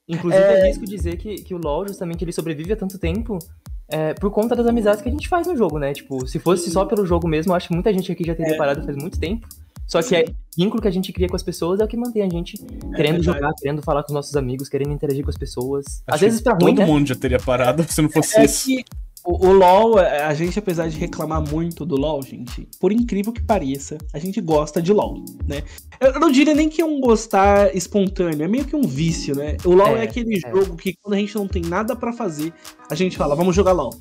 Inclusive, 0.07 0.43
é... 0.43 0.67
risco 0.67 0.85
dizer 0.85 1.17
que, 1.17 1.35
que 1.41 1.55
o 1.55 1.57
LoL, 1.57 1.87
justamente, 1.87 2.23
ele 2.23 2.31
sobrevive 2.31 2.73
há 2.73 2.75
tanto 2.75 2.99
tempo 2.99 3.39
é, 3.87 4.13
por 4.13 4.29
conta 4.29 4.55
das 4.55 4.67
amizades 4.67 5.01
que 5.01 5.09
a 5.09 5.11
gente 5.11 5.27
faz 5.27 5.47
no 5.47 5.55
jogo, 5.55 5.79
né? 5.79 5.93
Tipo, 5.93 6.27
se 6.27 6.37
fosse 6.37 6.69
só 6.69 6.85
pelo 6.85 7.05
jogo 7.05 7.27
mesmo, 7.27 7.53
acho 7.53 7.67
que 7.67 7.73
muita 7.73 7.91
gente 7.91 8.11
aqui 8.11 8.23
já 8.23 8.35
teria 8.35 8.53
é. 8.53 8.57
parado 8.57 8.83
faz 8.83 8.95
muito 8.95 9.19
tempo. 9.19 9.47
Só 9.89 10.03
que 10.03 10.15
o 10.15 10.35
vínculo 10.55 10.81
que 10.81 10.87
a 10.87 10.91
gente 10.91 11.11
cria 11.11 11.27
com 11.27 11.35
as 11.35 11.41
pessoas 11.41 11.79
é 11.79 11.83
o 11.83 11.87
que 11.87 11.97
mantém 11.97 12.21
a 12.21 12.29
gente 12.29 12.57
querendo 12.95 13.21
é 13.21 13.23
jogar, 13.23 13.51
querendo 13.55 13.81
falar 13.81 14.03
com 14.03 14.09
os 14.09 14.13
nossos 14.13 14.35
amigos, 14.35 14.69
querendo 14.69 14.91
interagir 14.91 15.23
com 15.23 15.31
as 15.31 15.37
pessoas. 15.37 16.03
Acho 16.05 16.15
Às 16.15 16.21
vezes 16.21 16.41
pra 16.41 16.53
ruim, 16.53 16.75
Todo 16.75 16.77
né? 16.77 16.85
mundo 16.85 17.07
já 17.07 17.15
teria 17.15 17.39
parado 17.39 17.83
se 17.91 17.99
não 17.99 18.09
fosse 18.09 18.37
é 18.37 18.45
isso. 18.45 18.65
Que 18.67 18.85
o, 19.25 19.47
o, 19.47 19.51
LoL, 19.51 19.99
é, 19.99 20.23
a 20.23 20.33
gente, 20.33 20.57
apesar 20.57 20.87
de 20.87 20.97
reclamar 20.97 21.41
muito 21.41 21.85
do 21.85 21.95
LoL, 21.95 22.21
gente, 22.23 22.67
por 22.79 22.91
incrível 22.91 23.33
que 23.33 23.41
pareça, 23.41 23.97
a 24.13 24.19
gente 24.19 24.39
gosta 24.39 24.81
de 24.81 24.93
LoL, 24.93 25.25
né? 25.45 25.63
Eu 25.99 26.19
não 26.19 26.31
diria 26.31 26.53
nem 26.53 26.69
que 26.69 26.81
é 26.81 26.85
um 26.85 27.01
gostar 27.01 27.75
espontâneo, 27.75 28.43
é 28.43 28.47
meio 28.47 28.65
que 28.65 28.75
um 28.75 28.83
vício, 28.83 29.35
né? 29.35 29.57
O 29.65 29.73
LoL 29.73 29.97
é, 29.97 30.01
é 30.01 30.03
aquele 30.03 30.37
é. 30.37 30.49
jogo 30.49 30.77
que 30.77 30.93
quando 31.01 31.15
a 31.15 31.17
gente 31.17 31.35
não 31.35 31.47
tem 31.47 31.63
nada 31.63 31.95
para 31.95 32.13
fazer, 32.13 32.53
a 32.89 32.95
gente 32.95 33.17
fala, 33.17 33.35
vamos 33.35 33.55
jogar 33.55 33.73
LoL. 33.73 33.93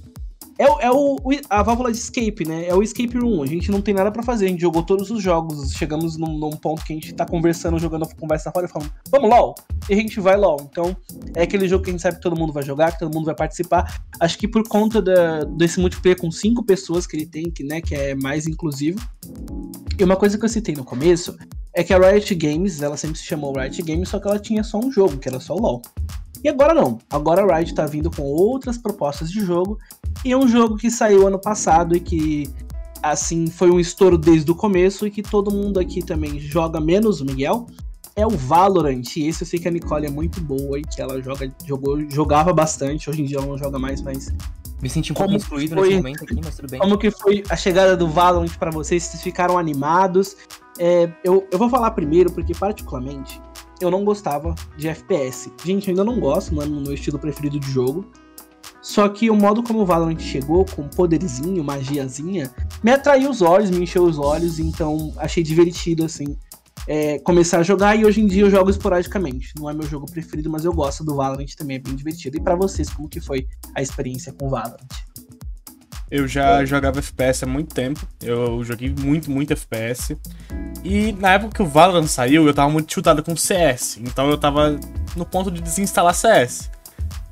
É, 0.59 0.87
é 0.87 0.91
o, 0.91 1.17
a 1.49 1.63
válvula 1.63 1.93
de 1.93 1.99
escape, 1.99 2.45
né? 2.45 2.67
É 2.67 2.75
o 2.75 2.83
escape 2.83 3.17
room. 3.17 3.43
A 3.43 3.47
gente 3.47 3.71
não 3.71 3.81
tem 3.81 3.95
nada 3.95 4.11
para 4.11 4.25
fazer. 4.25 4.47
A 4.47 4.49
gente 4.49 4.61
jogou 4.61 4.83
todos 4.83 5.09
os 5.09 5.23
jogos. 5.23 5.73
Chegamos 5.73 6.17
num, 6.17 6.37
num, 6.37 6.51
ponto 6.51 6.85
que 6.85 6.93
a 6.93 6.97
gente 6.97 7.15
tá 7.15 7.25
conversando, 7.25 7.79
jogando 7.79 8.09
conversa 8.17 8.51
fora 8.51 8.67
e 8.67 8.69
falando, 8.69 8.91
vamos 9.09 9.31
LOL. 9.31 9.55
E 9.89 9.95
a 9.95 9.97
gente 9.97 10.19
vai 10.19 10.37
LOL. 10.37 10.69
Então, 10.69 10.97
é 11.37 11.43
aquele 11.43 11.69
jogo 11.69 11.85
que 11.85 11.91
a 11.91 11.93
gente 11.93 12.03
sabe 12.03 12.17
que 12.17 12.23
todo 12.23 12.37
mundo 12.37 12.53
vai 12.53 12.65
jogar, 12.65 12.91
que 12.91 12.99
todo 12.99 13.15
mundo 13.15 13.27
vai 13.27 13.37
participar. 13.37 14.03
Acho 14.19 14.37
que 14.37 14.49
por 14.49 14.67
conta 14.67 15.01
da, 15.01 15.45
desse 15.45 15.79
multiplayer 15.79 16.19
com 16.19 16.31
cinco 16.31 16.65
pessoas 16.65 17.07
que 17.07 17.17
ele 17.17 17.27
tem, 17.27 17.49
que, 17.51 17.63
né, 17.63 17.81
que 17.81 17.95
é 17.95 18.17
mais 18.17 18.49
inclusivo. 18.49 18.99
E 19.97 20.03
uma 20.03 20.17
coisa 20.17 20.37
que 20.37 20.45
eu 20.45 20.49
citei 20.49 20.75
no 20.75 20.85
começo 20.85 21.37
é 21.73 21.85
que 21.85 21.95
a 21.95 21.99
Riot 21.99 22.35
Games, 22.35 22.83
ela 22.83 22.97
sempre 22.97 23.19
se 23.19 23.25
chamou 23.25 23.53
Riot 23.53 23.81
Games, 23.83 24.09
só 24.09 24.19
que 24.19 24.27
ela 24.27 24.39
tinha 24.41 24.65
só 24.65 24.79
um 24.79 24.91
jogo, 24.91 25.19
que 25.19 25.29
era 25.29 25.39
só 25.39 25.55
o 25.55 25.61
LoL. 25.61 25.83
E 26.43 26.49
agora 26.49 26.73
não. 26.73 26.99
Agora 27.11 27.43
a 27.43 27.57
Riot 27.57 27.75
tá 27.75 27.87
vindo 27.87 28.11
com 28.11 28.23
outras 28.23 28.79
propostas 28.79 29.31
de 29.31 29.41
jogo. 29.41 29.79
E 30.25 30.33
é 30.33 30.37
um 30.37 30.49
jogo 30.49 30.77
que 30.77 30.91
saiu 30.91 31.27
ano 31.27 31.39
passado 31.39 31.97
e 31.97 32.01
que, 32.01 32.49
assim, 33.03 33.47
foi 33.47 33.71
um 33.71 33.79
estouro 33.79 34.19
desde 34.19 34.51
o 34.51 34.55
começo 34.55 35.07
e 35.07 35.11
que 35.11 35.23
todo 35.23 35.51
mundo 35.51 35.79
aqui 35.79 36.03
também 36.03 36.39
joga, 36.39 36.81
menos 36.81 37.21
o 37.21 37.25
Miguel. 37.25 37.67
É 38.17 38.27
o 38.27 38.31
Valorant. 38.31 39.05
E 39.17 39.29
esse 39.29 39.43
eu 39.43 39.47
sei 39.47 39.61
que 39.61 39.69
a 39.69 39.71
Nicole 39.71 40.07
é 40.07 40.11
muito 40.11 40.41
boa 40.41 40.79
e 40.79 40.83
que 40.83 41.01
ela 41.01 41.23
joga, 41.23 41.53
jogou, 41.65 42.11
jogava 42.11 42.53
bastante. 42.53 43.09
Hoje 43.09 43.23
em 43.23 43.25
dia 43.25 43.39
ela 43.39 43.47
não 43.47 43.57
joga 43.57 43.79
mais, 43.79 44.03
mas. 44.03 44.35
Me 44.83 44.89
senti 44.89 45.13
um 45.13 45.15
pouco 45.15 45.35
excluído 45.35 45.75
foi, 45.75 45.89
nesse 45.89 45.97
momento 45.97 46.25
aqui, 46.25 46.41
mas 46.45 46.57
tudo 46.57 46.71
bem. 46.71 46.81
Como 46.81 46.99
que 46.99 47.11
foi 47.11 47.43
a 47.49 47.57
chegada 47.57 47.97
do 47.97 48.09
Valorant 48.09 48.57
para 48.59 48.71
vocês? 48.71 49.05
Vocês 49.05 49.23
ficaram 49.23 49.57
animados? 49.57 50.37
É, 50.79 51.11
eu, 51.25 51.47
eu 51.51 51.59
vou 51.59 51.69
falar 51.69 51.91
primeiro, 51.93 52.31
porque 52.33 52.55
particularmente 52.55 53.41
eu 53.81 53.91
não 53.91 54.05
gostava 54.05 54.55
de 54.77 54.89
FPS. 54.89 55.51
Gente, 55.65 55.89
eu 55.89 55.93
ainda 55.93 56.05
não 56.05 56.19
gosto, 56.19 56.55
não 56.55 56.63
é 56.63 56.67
o 56.67 56.71
meu 56.71 56.95
estilo 56.95 57.19
preferido 57.19 57.59
de 57.59 57.71
jogo. 57.71 58.05
Só 58.89 59.07
que 59.07 59.29
o 59.29 59.37
modo 59.37 59.63
como 59.63 59.81
o 59.81 59.85
Valorant 59.85 60.19
chegou, 60.19 60.65
com 60.65 60.89
poderzinho, 60.89 61.63
magiazinha, 61.63 62.51
me 62.83 62.91
atraiu 62.91 63.29
os 63.29 63.43
olhos, 63.43 63.69
me 63.69 63.83
encheu 63.83 64.03
os 64.03 64.19
olhos, 64.19 64.59
então 64.59 65.13
achei 65.19 65.43
divertido, 65.43 66.07
assim, 66.07 66.35
é, 66.87 67.19
começar 67.19 67.59
a 67.59 67.63
jogar. 67.63 67.97
E 67.97 68.07
hoje 68.07 68.23
em 68.23 68.27
dia 68.27 68.45
eu 68.45 68.51
jogo 68.51 68.71
esporadicamente. 68.71 69.53
Não 69.59 69.69
é 69.69 69.75
meu 69.75 69.87
jogo 69.87 70.11
preferido, 70.11 70.49
mas 70.49 70.65
eu 70.65 70.73
gosto 70.73 71.05
do 71.05 71.15
Valorant 71.15 71.55
também, 71.55 71.77
é 71.77 71.79
bem 71.79 71.95
divertido. 71.95 72.39
E 72.39 72.41
para 72.41 72.57
vocês, 72.57 72.89
como 72.89 73.11
que 73.11 73.21
foi 73.21 73.47
a 73.75 73.83
experiência 73.83 74.33
com 74.33 74.47
o 74.47 74.49
Valorant? 74.49 74.89
Eu 76.11 76.27
já 76.27 76.65
jogava 76.65 77.01
FPS 77.01 77.45
há 77.45 77.47
muito 77.47 77.75
tempo. 77.75 78.01
Eu 78.23 78.65
joguei 78.65 78.89
muito, 78.89 79.31
muito 79.31 79.53
FPS. 79.53 80.17
E 80.83 81.13
na 81.13 81.35
época 81.35 81.57
que 81.57 81.63
o 81.63 81.67
Valorant 81.67 82.07
saiu, 82.07 82.47
eu 82.47 82.55
tava 82.55 82.71
muito 82.73 82.91
chutado 82.91 83.23
com 83.23 83.37
CS. 83.37 83.99
Então 83.99 84.31
eu 84.31 84.39
tava 84.39 84.81
no 85.15 85.27
ponto 85.27 85.51
de 85.51 85.61
desinstalar 85.61 86.15
CS. 86.15 86.71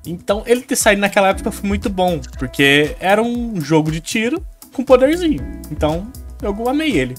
Então 0.07 0.43
ele 0.47 0.63
ter 0.63 0.77
saído 0.77 1.01
naquela 1.01 1.29
época 1.29 1.51
foi 1.51 1.69
muito 1.69 1.91
bom, 1.91 2.21
porque 2.39 2.97
era 3.01 3.23
um 3.23 3.61
jogo 3.61 3.91
de 3.91 4.01
tiro 4.01 4.43
com 4.73 4.85
poderzinho. 4.85 5.43
Então 5.71 6.11
eu 6.43 6.69
amei 6.69 6.99
ele. 6.99 7.15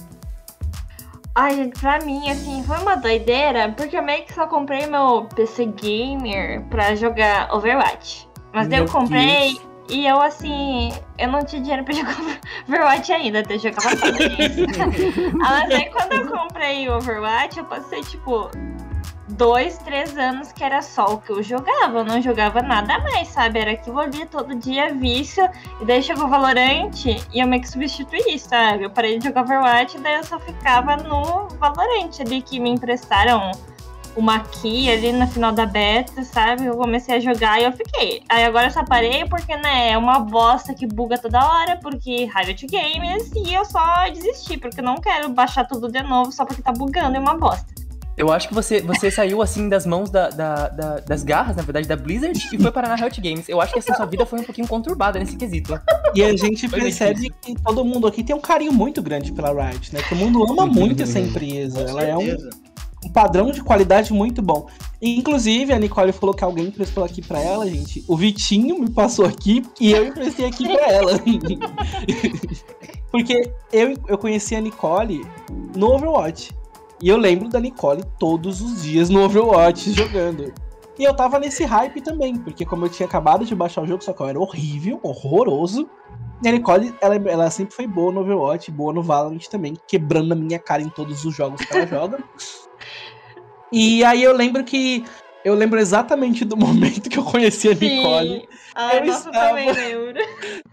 Ai, 1.40 1.56
gente, 1.56 1.80
pra 1.80 2.00
mim, 2.00 2.28
assim, 2.32 2.64
foi 2.64 2.78
uma 2.78 2.96
doideira, 2.96 3.72
porque 3.78 3.96
eu 3.96 4.02
meio 4.02 4.26
que 4.26 4.34
só 4.34 4.48
comprei 4.48 4.88
meu 4.88 5.28
PC 5.36 5.66
Gamer 5.66 6.64
pra 6.64 6.96
jogar 6.96 7.54
Overwatch. 7.54 8.28
Mas 8.52 8.68
daí 8.68 8.80
eu 8.80 8.88
comprei 8.88 9.54
Deus. 9.54 9.68
E 9.90 10.06
eu, 10.06 10.20
assim, 10.20 10.92
eu 11.18 11.28
não 11.28 11.46
tinha 11.46 11.62
dinheiro 11.62 11.84
pra 11.84 11.94
jogar 11.96 12.18
Overwatch 12.68 13.12
ainda, 13.12 13.42
até 13.42 13.60
jogava 13.60 13.96
só 13.96 14.08
Mas 15.38 15.72
aí 15.72 15.90
quando 15.92 16.14
eu 16.14 16.28
comprei 16.28 16.90
o 16.90 16.96
Overwatch, 16.98 17.60
eu 17.60 17.66
passei, 17.66 18.02
tipo, 18.02 18.50
dois, 19.28 19.78
três 19.80 20.18
anos 20.18 20.52
que 20.52 20.64
era 20.64 20.82
só 20.82 21.14
o 21.14 21.18
que 21.20 21.32
eu 21.32 21.44
jogava. 21.44 22.00
Eu 22.00 22.06
não 22.06 22.22
jogava 22.22 22.62
nada 22.62 23.00
mais, 23.00 23.28
sabe? 23.30 23.60
Era 23.60 23.72
aquilo 23.72 24.00
ali 24.00 24.26
todo 24.26 24.56
dia 24.56 24.94
vício. 24.94 25.48
E 25.82 25.86
daí 25.86 26.02
chegou 26.02 26.26
o 26.26 26.30
Valorante 26.30 27.22
e 27.34 27.40
eu 27.40 27.48
meio 27.48 27.62
que 27.62 27.70
substituí, 27.70 28.40
sabe? 28.40 28.84
Eu 28.84 28.90
parei 28.90 29.18
de 29.20 29.26
jogar 29.26 29.44
Overwatch 29.44 29.98
e 29.98 30.00
daí 30.00 30.16
eu 30.16 30.24
só 30.24 30.40
ficava 30.40 30.96
no 30.98 31.48
Valorante 31.60 32.22
ali 32.22 32.42
que 32.42 32.60
me 32.60 32.70
emprestaram 32.70 33.52
uma 34.16 34.40
key 34.40 34.90
ali 34.90 35.14
no 35.14 35.28
final 35.28 35.52
da 35.52 35.66
beta, 35.66 36.24
sabe? 36.24 36.66
Eu 36.66 36.76
comecei 36.76 37.18
a 37.18 37.20
jogar 37.20 37.62
e 37.62 37.66
eu 37.66 37.72
fiquei. 37.72 38.24
Aí 38.28 38.46
agora 38.46 38.66
eu 38.66 38.72
só 38.72 38.84
parei 38.84 39.26
porque, 39.26 39.56
né, 39.56 39.92
é 39.92 39.98
uma 39.98 40.20
bosta 40.20 40.74
que 40.74 40.88
buga 40.88 41.20
toda 41.20 41.40
hora, 41.48 41.78
porque 41.78 42.26
Riot 42.26 42.66
Games, 42.66 43.32
e 43.36 43.54
eu 43.54 43.64
só 43.64 44.10
desisti, 44.10 44.58
porque 44.58 44.80
eu 44.80 44.84
não 44.84 44.96
quero 44.96 45.30
baixar 45.30 45.66
tudo 45.66 45.88
de 45.88 46.02
novo 46.02 46.32
só 46.32 46.46
porque 46.46 46.64
tá 46.64 46.72
bugando, 46.72 47.16
é 47.16 47.20
uma 47.20 47.38
bosta. 47.38 47.77
Eu 48.18 48.32
acho 48.32 48.48
que 48.48 48.54
você, 48.54 48.82
você 48.82 49.12
saiu 49.12 49.44
assim 49.44 49.70
das 49.70 49.86
mãos 49.86 50.10
da, 50.10 50.30
da, 50.30 50.70
da, 50.70 51.00
das 51.02 51.24
garras, 51.24 51.56
na 51.56 51.62
verdade, 51.62 51.88
da 51.88 51.96
Blizzard 51.96 52.50
e 52.52 52.58
foi 52.58 52.72
parar 52.72 52.90
na 52.90 52.96
Riot 52.96 53.22
Games. 53.22 53.48
Eu 53.48 53.62
acho 53.62 53.72
que 53.72 53.78
assim, 53.78 53.94
sua 53.94 54.08
vida 54.08 54.26
foi 54.26 54.40
um 54.40 54.44
pouquinho 54.44 54.68
conturbada 54.68 55.20
nesse 55.20 55.36
quesito. 55.36 55.80
E 56.16 56.24
a 56.24 56.36
gente 56.36 56.68
percebe 56.68 57.32
que 57.40 57.54
todo 57.62 57.86
mundo 57.86 58.08
aqui 58.08 58.24
tem 58.24 58.36
um 58.36 58.42
carinho 58.42 58.74
muito 58.74 59.04
grande 59.04 59.32
pela 59.32 59.50
Riot, 59.50 59.94
né? 59.94 60.02
Todo 60.10 60.18
mundo 60.18 60.44
ama 60.52 60.66
muito 60.66 61.04
essa 61.04 61.20
empresa. 61.20 61.82
Ela 61.82 62.04
é 62.04 62.18
um, 62.18 62.38
um 63.06 63.12
padrão 63.12 63.52
de 63.52 63.62
qualidade 63.62 64.12
muito 64.12 64.42
bom. 64.42 64.68
Inclusive, 65.00 65.72
a 65.72 65.78
Nicole 65.78 66.12
falou 66.12 66.34
que 66.34 66.44
alguém 66.44 66.66
emprestou 66.66 67.04
aqui 67.04 67.22
pra 67.22 67.40
ela, 67.40 67.70
gente. 67.70 68.04
O 68.08 68.18
Vitinho 68.18 68.80
me 68.80 68.90
passou 68.90 69.26
aqui 69.26 69.64
e 69.80 69.92
eu 69.92 70.08
emprestei 70.08 70.48
aqui 70.48 70.68
pra 70.68 70.92
ela. 70.92 71.12
Porque 73.12 73.52
eu, 73.72 73.94
eu 74.08 74.18
conheci 74.18 74.56
a 74.56 74.62
Nicole 74.62 75.24
no 75.76 75.94
Overwatch. 75.94 76.52
E 77.02 77.10
eu 77.10 77.18
lembro 77.18 77.48
da 77.50 77.60
Nicole 77.60 78.04
todos 78.20 78.62
os 78.62 78.82
dias 78.84 79.10
no 79.10 79.24
Overwatch 79.24 79.92
jogando. 79.94 80.54
E 80.98 81.04
eu 81.04 81.16
tava 81.16 81.38
nesse 81.40 81.64
hype 81.64 82.02
também, 82.02 82.36
porque 82.38 82.66
como 82.66 82.86
eu 82.86 82.90
tinha 82.90 83.06
acabado 83.08 83.46
de 83.46 83.54
baixar 83.54 83.82
o 83.84 83.88
jogo, 83.88 84.04
só 84.04 84.14
que 84.14 84.22
eu 84.22 84.28
era 84.28 84.40
horrível, 84.40 85.00
horroroso. 85.04 85.88
E 86.44 86.48
a 86.48 86.52
Nicole, 86.52 86.94
ela, 87.02 87.16
ela 87.16 87.50
sempre 87.52 87.76
foi 87.76 87.86
boa 87.88 88.12
no 88.12 88.22
Overwatch, 88.22 88.72
boa 88.72 88.92
no 88.94 89.04
Valorant 89.04 89.46
também, 89.48 89.76
quebrando 89.88 90.32
a 90.32 90.36
minha 90.36 90.58
cara 90.60 90.82
em 90.82 90.90
todos 90.90 91.24
os 91.24 91.36
jogos 91.36 91.62
que 91.64 91.76
ela 91.76 91.86
joga. 91.88 92.18
E 93.72 94.04
aí 94.04 94.24
eu 94.24 94.34
lembro 94.36 94.64
que. 94.64 95.04
Eu 95.46 95.54
lembro 95.56 95.80
exatamente 95.80 96.44
do 96.44 96.58
momento 96.58 97.10
que 97.10 97.18
eu 97.18 97.24
conheci 97.24 97.70
a 97.70 97.74
Nicole. 97.74 98.40
Sim. 98.42 98.48
Ah, 98.76 98.96
Eu 98.96 99.06
nossa, 99.06 99.30
estava- 99.30 99.48
também 99.50 99.72
lembro. 99.72 100.20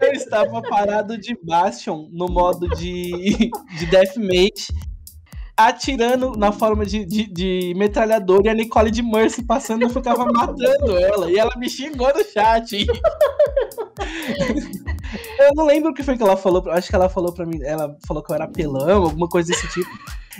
Eu 0.01 0.11
estava 0.11 0.61
parado 0.61 1.17
de 1.17 1.37
Bastion 1.43 2.09
no 2.11 2.27
modo 2.27 2.67
de, 2.69 3.49
de 3.77 3.85
Deathmate, 3.85 4.67
atirando 5.57 6.33
na 6.33 6.51
forma 6.51 6.85
de, 6.85 7.05
de, 7.05 7.25
de 7.31 7.73
metralhador 7.75 8.41
e 8.45 8.49
a 8.49 8.53
Nicole 8.53 8.91
de 8.91 9.01
Mercy 9.01 9.43
passando, 9.43 9.83
eu 9.83 9.89
ficava 9.89 10.25
matando 10.31 10.97
ela. 10.97 11.31
E 11.31 11.37
ela 11.37 11.55
me 11.57 11.69
xingou 11.69 12.13
no 12.13 12.23
chat. 12.23 12.85
Eu 15.39 15.51
não 15.55 15.65
lembro 15.65 15.91
o 15.91 15.93
que 15.93 16.03
foi 16.03 16.17
que 16.17 16.23
ela 16.23 16.35
falou. 16.35 16.63
Acho 16.71 16.89
que 16.89 16.95
ela 16.95 17.07
falou 17.07 17.31
pra 17.31 17.45
mim. 17.45 17.61
Ela 17.63 17.95
falou 18.05 18.21
que 18.21 18.31
eu 18.31 18.35
era 18.35 18.47
pelão, 18.47 19.03
alguma 19.03 19.29
coisa 19.29 19.51
desse 19.51 19.67
tipo. 19.69 19.89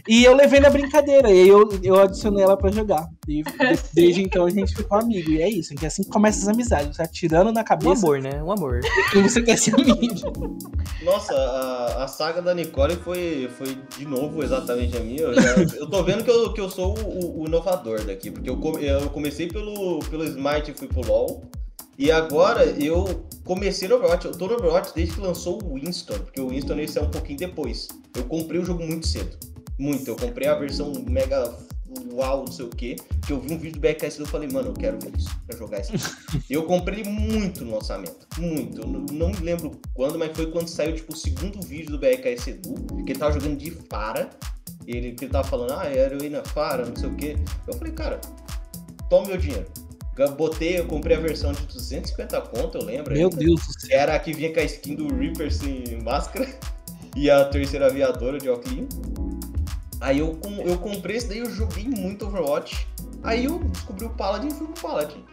E 0.08 0.24
eu 0.24 0.36
levei 0.36 0.60
na 0.60 0.70
brincadeira. 0.70 1.30
E 1.32 1.42
aí 1.44 1.48
eu, 1.48 1.68
eu 1.84 2.00
adicionei 2.00 2.44
ela 2.44 2.58
pra 2.58 2.72
jogar. 2.72 3.08
E 3.28 3.42
de- 3.44 3.80
desde 3.94 4.22
então 4.22 4.46
a 4.46 4.50
gente 4.50 4.76
ficou 4.76 4.98
amigo. 5.00 5.30
E 5.32 5.42
é 5.42 5.50
isso. 5.50 5.74
Que 5.76 5.86
assim 5.86 6.04
que 6.04 6.10
começa 6.10 6.40
as 6.42 6.48
amizades. 6.48 6.96
Você 6.96 7.02
atirando 7.02 7.52
na 7.52 7.62
Um 7.62 7.64
cabeça 7.66 8.06
amor, 8.06 8.22
né? 8.22 8.42
Um 8.44 8.52
amor. 8.52 8.82
e 9.16 9.22
você 9.22 9.42
quer 9.42 9.58
ser 9.58 9.74
amigo. 9.76 10.58
Nossa, 11.04 11.34
a, 11.34 12.04
a 12.04 12.08
saga 12.08 12.42
da 12.42 12.54
Nicole 12.54 12.96
foi, 12.98 13.50
foi 13.58 13.78
de 13.98 14.06
novo 14.06 14.44
exatamente 14.44 14.98
a 14.98 15.00
minha. 15.00 15.22
Eu, 15.22 15.34
já- 15.34 15.56
eu 15.78 15.88
tô 15.90 16.04
vendo 16.04 16.24
que 16.24 16.30
eu, 16.32 16.54
que 16.54 16.62
eu 16.62 16.70
sou 16.70 16.98
o, 17.00 17.42
o 17.42 17.48
inovador 17.48 18.04
daqui, 18.04 18.32
porque 18.32 18.50
eu, 18.50 18.60
eu 18.80 19.10
comecei 19.10 19.48
pelo, 19.48 20.00
pelo 20.10 20.24
Smite 20.26 20.72
e 20.72 20.74
fui 20.74 20.88
pro 20.88 21.06
LoL. 21.06 21.44
E 21.98 22.12
agora 22.12 22.66
eu 22.66 23.26
comecei 23.46 23.88
no 23.88 23.96
Overwatch. 23.96 24.26
Eu 24.26 24.34
tô 24.34 24.48
no 24.48 24.56
Overwatch 24.56 24.92
desde 24.94 25.16
que 25.16 25.22
lançou 25.22 25.60
o 25.64 25.76
Winston, 25.76 26.16
porque 26.20 26.42
o 26.42 26.50
Winston 26.50 26.78
esse 26.80 26.98
é 26.98 27.02
um 27.02 27.10
pouquinho 27.10 27.40
depois. 27.40 27.88
Eu 28.16 28.24
comprei 28.26 28.60
o 28.60 28.66
jogo 28.66 28.84
muito 28.86 29.08
cedo. 29.08 29.38
Muito. 29.78 30.10
Eu 30.10 30.16
comprei 30.16 30.48
a 30.48 30.56
versão 30.56 30.94
mega 31.08 31.54
uau, 32.12 32.40
não 32.46 32.52
sei 32.52 32.66
o 32.66 32.70
que. 32.70 32.96
Que 33.26 33.34
eu 33.34 33.40
vi 33.40 33.54
um 33.54 33.58
vídeo 33.58 33.74
do 33.74 33.80
BKS 33.80 34.18
e 34.18 34.22
eu 34.22 34.28
falei, 34.28 34.50
mano, 34.50 34.70
eu 34.70 34.74
quero 34.74 34.98
ver 35.00 35.16
isso 35.18 35.30
pra 35.48 35.58
jogar 35.58 35.80
isso. 35.82 35.94
Eu 36.50 36.64
comprei 36.64 37.04
muito 37.04 37.64
no 37.64 37.76
lançamento. 37.76 38.28
Muito. 38.38 38.82
Eu 38.82 38.88
não, 38.88 39.30
me 39.30 39.40
lembro 39.40 39.80
quando, 39.94 40.18
mas 40.20 40.36
foi 40.36 40.52
quando 40.52 40.68
saiu 40.68 40.96
tipo, 40.96 41.14
o 41.14 41.16
segundo 41.16 41.62
vídeo 41.62 41.92
do 41.92 42.00
BRKS 42.00 42.48
Edu, 42.48 42.74
que 43.04 43.12
ele 43.12 43.20
tava 43.20 43.34
jogando 43.34 43.58
de 43.58 43.72
Fara. 43.72 44.30
Ele, 44.86 45.14
que 45.14 45.26
ele 45.26 45.32
tava 45.32 45.48
falando, 45.48 45.72
ah, 45.74 45.88
é 45.88 45.98
heroína 45.98 46.44
Fara, 46.44 46.86
não 46.86 46.96
sei 46.96 47.10
o 47.10 47.16
que. 47.16 47.36
Eu 47.68 47.74
falei, 47.74 47.94
cara, 47.94 48.22
toma 49.10 49.28
meu 49.28 49.38
dinheiro. 49.38 49.66
Eu 50.18 50.32
Botei, 50.32 50.80
eu 50.80 50.86
comprei 50.86 51.18
a 51.18 51.20
versão 51.20 51.52
de 51.52 51.66
250 51.66 52.42
conto, 52.42 52.78
eu 52.78 52.86
lembro. 52.86 53.14
Meu 53.14 53.28
ainda. 53.28 53.38
Deus 53.38 53.68
do 53.68 53.80
céu. 53.82 54.00
Era 54.00 54.16
a 54.16 54.20
que 54.20 54.32
vinha 54.32 54.54
com 54.54 54.60
a 54.60 54.64
skin 54.64 54.96
do 54.96 55.14
Reaper 55.14 55.52
sem 55.52 56.02
máscara 56.04 56.48
e 57.16 57.30
a 57.30 57.44
terceira 57.46 57.88
aviadora 57.88 58.38
de 58.38 58.50
Oclean. 58.50 58.88
Aí 60.06 60.20
eu, 60.20 60.36
com- 60.36 60.62
eu 60.62 60.78
comprei 60.78 61.18
esse 61.18 61.28
daí, 61.28 61.40
eu 61.40 61.50
joguei 61.50 61.86
muito 61.86 62.28
Overwatch. 62.28 62.88
Aí 63.24 63.46
eu 63.46 63.58
descobri 63.58 64.06
o 64.06 64.10
Paladin 64.12 64.50
e 64.50 64.52
fui 64.52 64.68
pro 64.68 64.82
Paladin. 64.84 65.24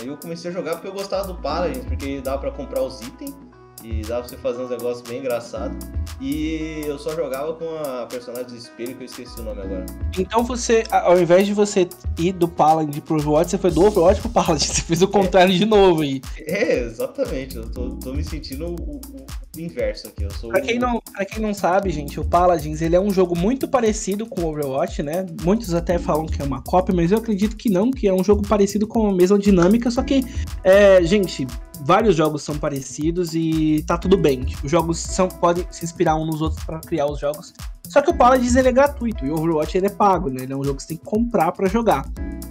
Aí 0.00 0.06
eu 0.08 0.16
comecei 0.16 0.50
a 0.50 0.54
jogar 0.54 0.72
porque 0.76 0.88
eu 0.88 0.92
gostava 0.94 1.26
do 1.26 1.34
Paladin, 1.34 1.80
porque 1.80 2.20
dava 2.22 2.38
pra 2.38 2.50
comprar 2.50 2.82
os 2.82 3.02
itens 3.02 3.34
e 3.82 4.00
dava 4.00 4.20
pra 4.22 4.28
você 4.30 4.36
fazer 4.38 4.62
uns 4.62 4.70
negócios 4.70 5.06
bem 5.06 5.20
engraçados. 5.20 5.76
E 6.20 6.80
eu 6.86 6.98
só 6.98 7.14
jogava 7.14 7.52
com 7.52 7.66
a 7.76 8.06
personagem 8.06 8.46
do 8.46 8.56
espelho, 8.56 8.94
que 8.96 9.02
eu 9.02 9.06
esqueci 9.06 9.38
o 9.40 9.42
nome 9.42 9.60
agora. 9.60 9.84
Então 10.18 10.42
você, 10.42 10.84
ao 10.90 11.20
invés 11.20 11.46
de 11.46 11.52
você 11.52 11.86
ir 12.18 12.32
do 12.32 12.48
Paladin 12.48 13.00
pro 13.00 13.16
Overwatch, 13.16 13.50
você 13.50 13.58
foi 13.58 13.70
do 13.72 13.84
Overwatch 13.84 14.22
pro 14.22 14.30
Paladin. 14.30 14.64
Você 14.64 14.80
fez 14.80 15.02
o 15.02 15.08
contrário 15.08 15.52
de 15.52 15.66
novo 15.66 16.00
aí. 16.00 16.22
É, 16.38 16.78
exatamente. 16.80 17.56
Eu 17.56 17.70
tô, 17.70 17.90
tô 17.96 18.14
me 18.14 18.24
sentindo 18.24 18.68
o- 18.68 18.74
o 18.96 19.26
inverso 19.62 20.08
aqui. 20.08 20.24
Eu 20.24 20.30
sou 20.30 20.50
Pra 20.50 20.60
quem, 20.60 20.78
não, 20.78 21.00
pra 21.12 21.24
quem 21.24 21.42
não 21.42 21.54
sabe, 21.54 21.90
gente, 21.90 22.18
o 22.18 22.24
Paladins 22.24 22.80
ele 22.82 22.96
é 22.96 23.00
um 23.00 23.10
jogo 23.10 23.36
muito 23.36 23.68
parecido 23.68 24.26
com 24.26 24.42
o 24.42 24.48
Overwatch, 24.48 25.02
né? 25.02 25.26
Muitos 25.42 25.74
até 25.74 25.98
falam 25.98 26.26
que 26.26 26.40
é 26.40 26.44
uma 26.44 26.62
cópia, 26.62 26.94
mas 26.94 27.12
eu 27.12 27.18
acredito 27.18 27.56
que 27.56 27.70
não, 27.70 27.90
que 27.90 28.08
é 28.08 28.12
um 28.12 28.24
jogo 28.24 28.46
parecido 28.46 28.86
com 28.86 29.08
a 29.08 29.14
mesma 29.14 29.38
dinâmica, 29.38 29.90
só 29.90 30.02
que, 30.02 30.24
é, 30.62 31.02
gente, 31.02 31.46
vários 31.84 32.16
jogos 32.16 32.42
são 32.42 32.58
parecidos 32.58 33.34
e 33.34 33.84
tá 33.86 33.98
tudo 33.98 34.16
bem. 34.16 34.44
Tipo, 34.44 34.66
os 34.66 34.70
jogos 34.70 34.98
são, 34.98 35.28
podem 35.28 35.66
se 35.70 35.84
inspirar 35.84 36.16
uns 36.16 36.26
nos 36.26 36.42
outros 36.42 36.62
pra 36.64 36.80
criar 36.80 37.06
os 37.06 37.18
jogos. 37.18 37.52
Só 37.88 38.00
que 38.00 38.10
o 38.10 38.14
Paladins 38.16 38.56
ele 38.56 38.68
é 38.68 38.72
gratuito 38.72 39.24
e 39.24 39.30
o 39.30 39.34
Overwatch 39.34 39.76
ele 39.76 39.86
é 39.86 39.90
pago, 39.90 40.30
né? 40.30 40.42
Ele 40.42 40.52
é 40.52 40.56
um 40.56 40.64
jogo 40.64 40.76
que 40.76 40.82
você 40.82 40.88
tem 40.88 40.96
que 40.96 41.04
comprar 41.04 41.52
pra 41.52 41.68
jogar. 41.68 42.04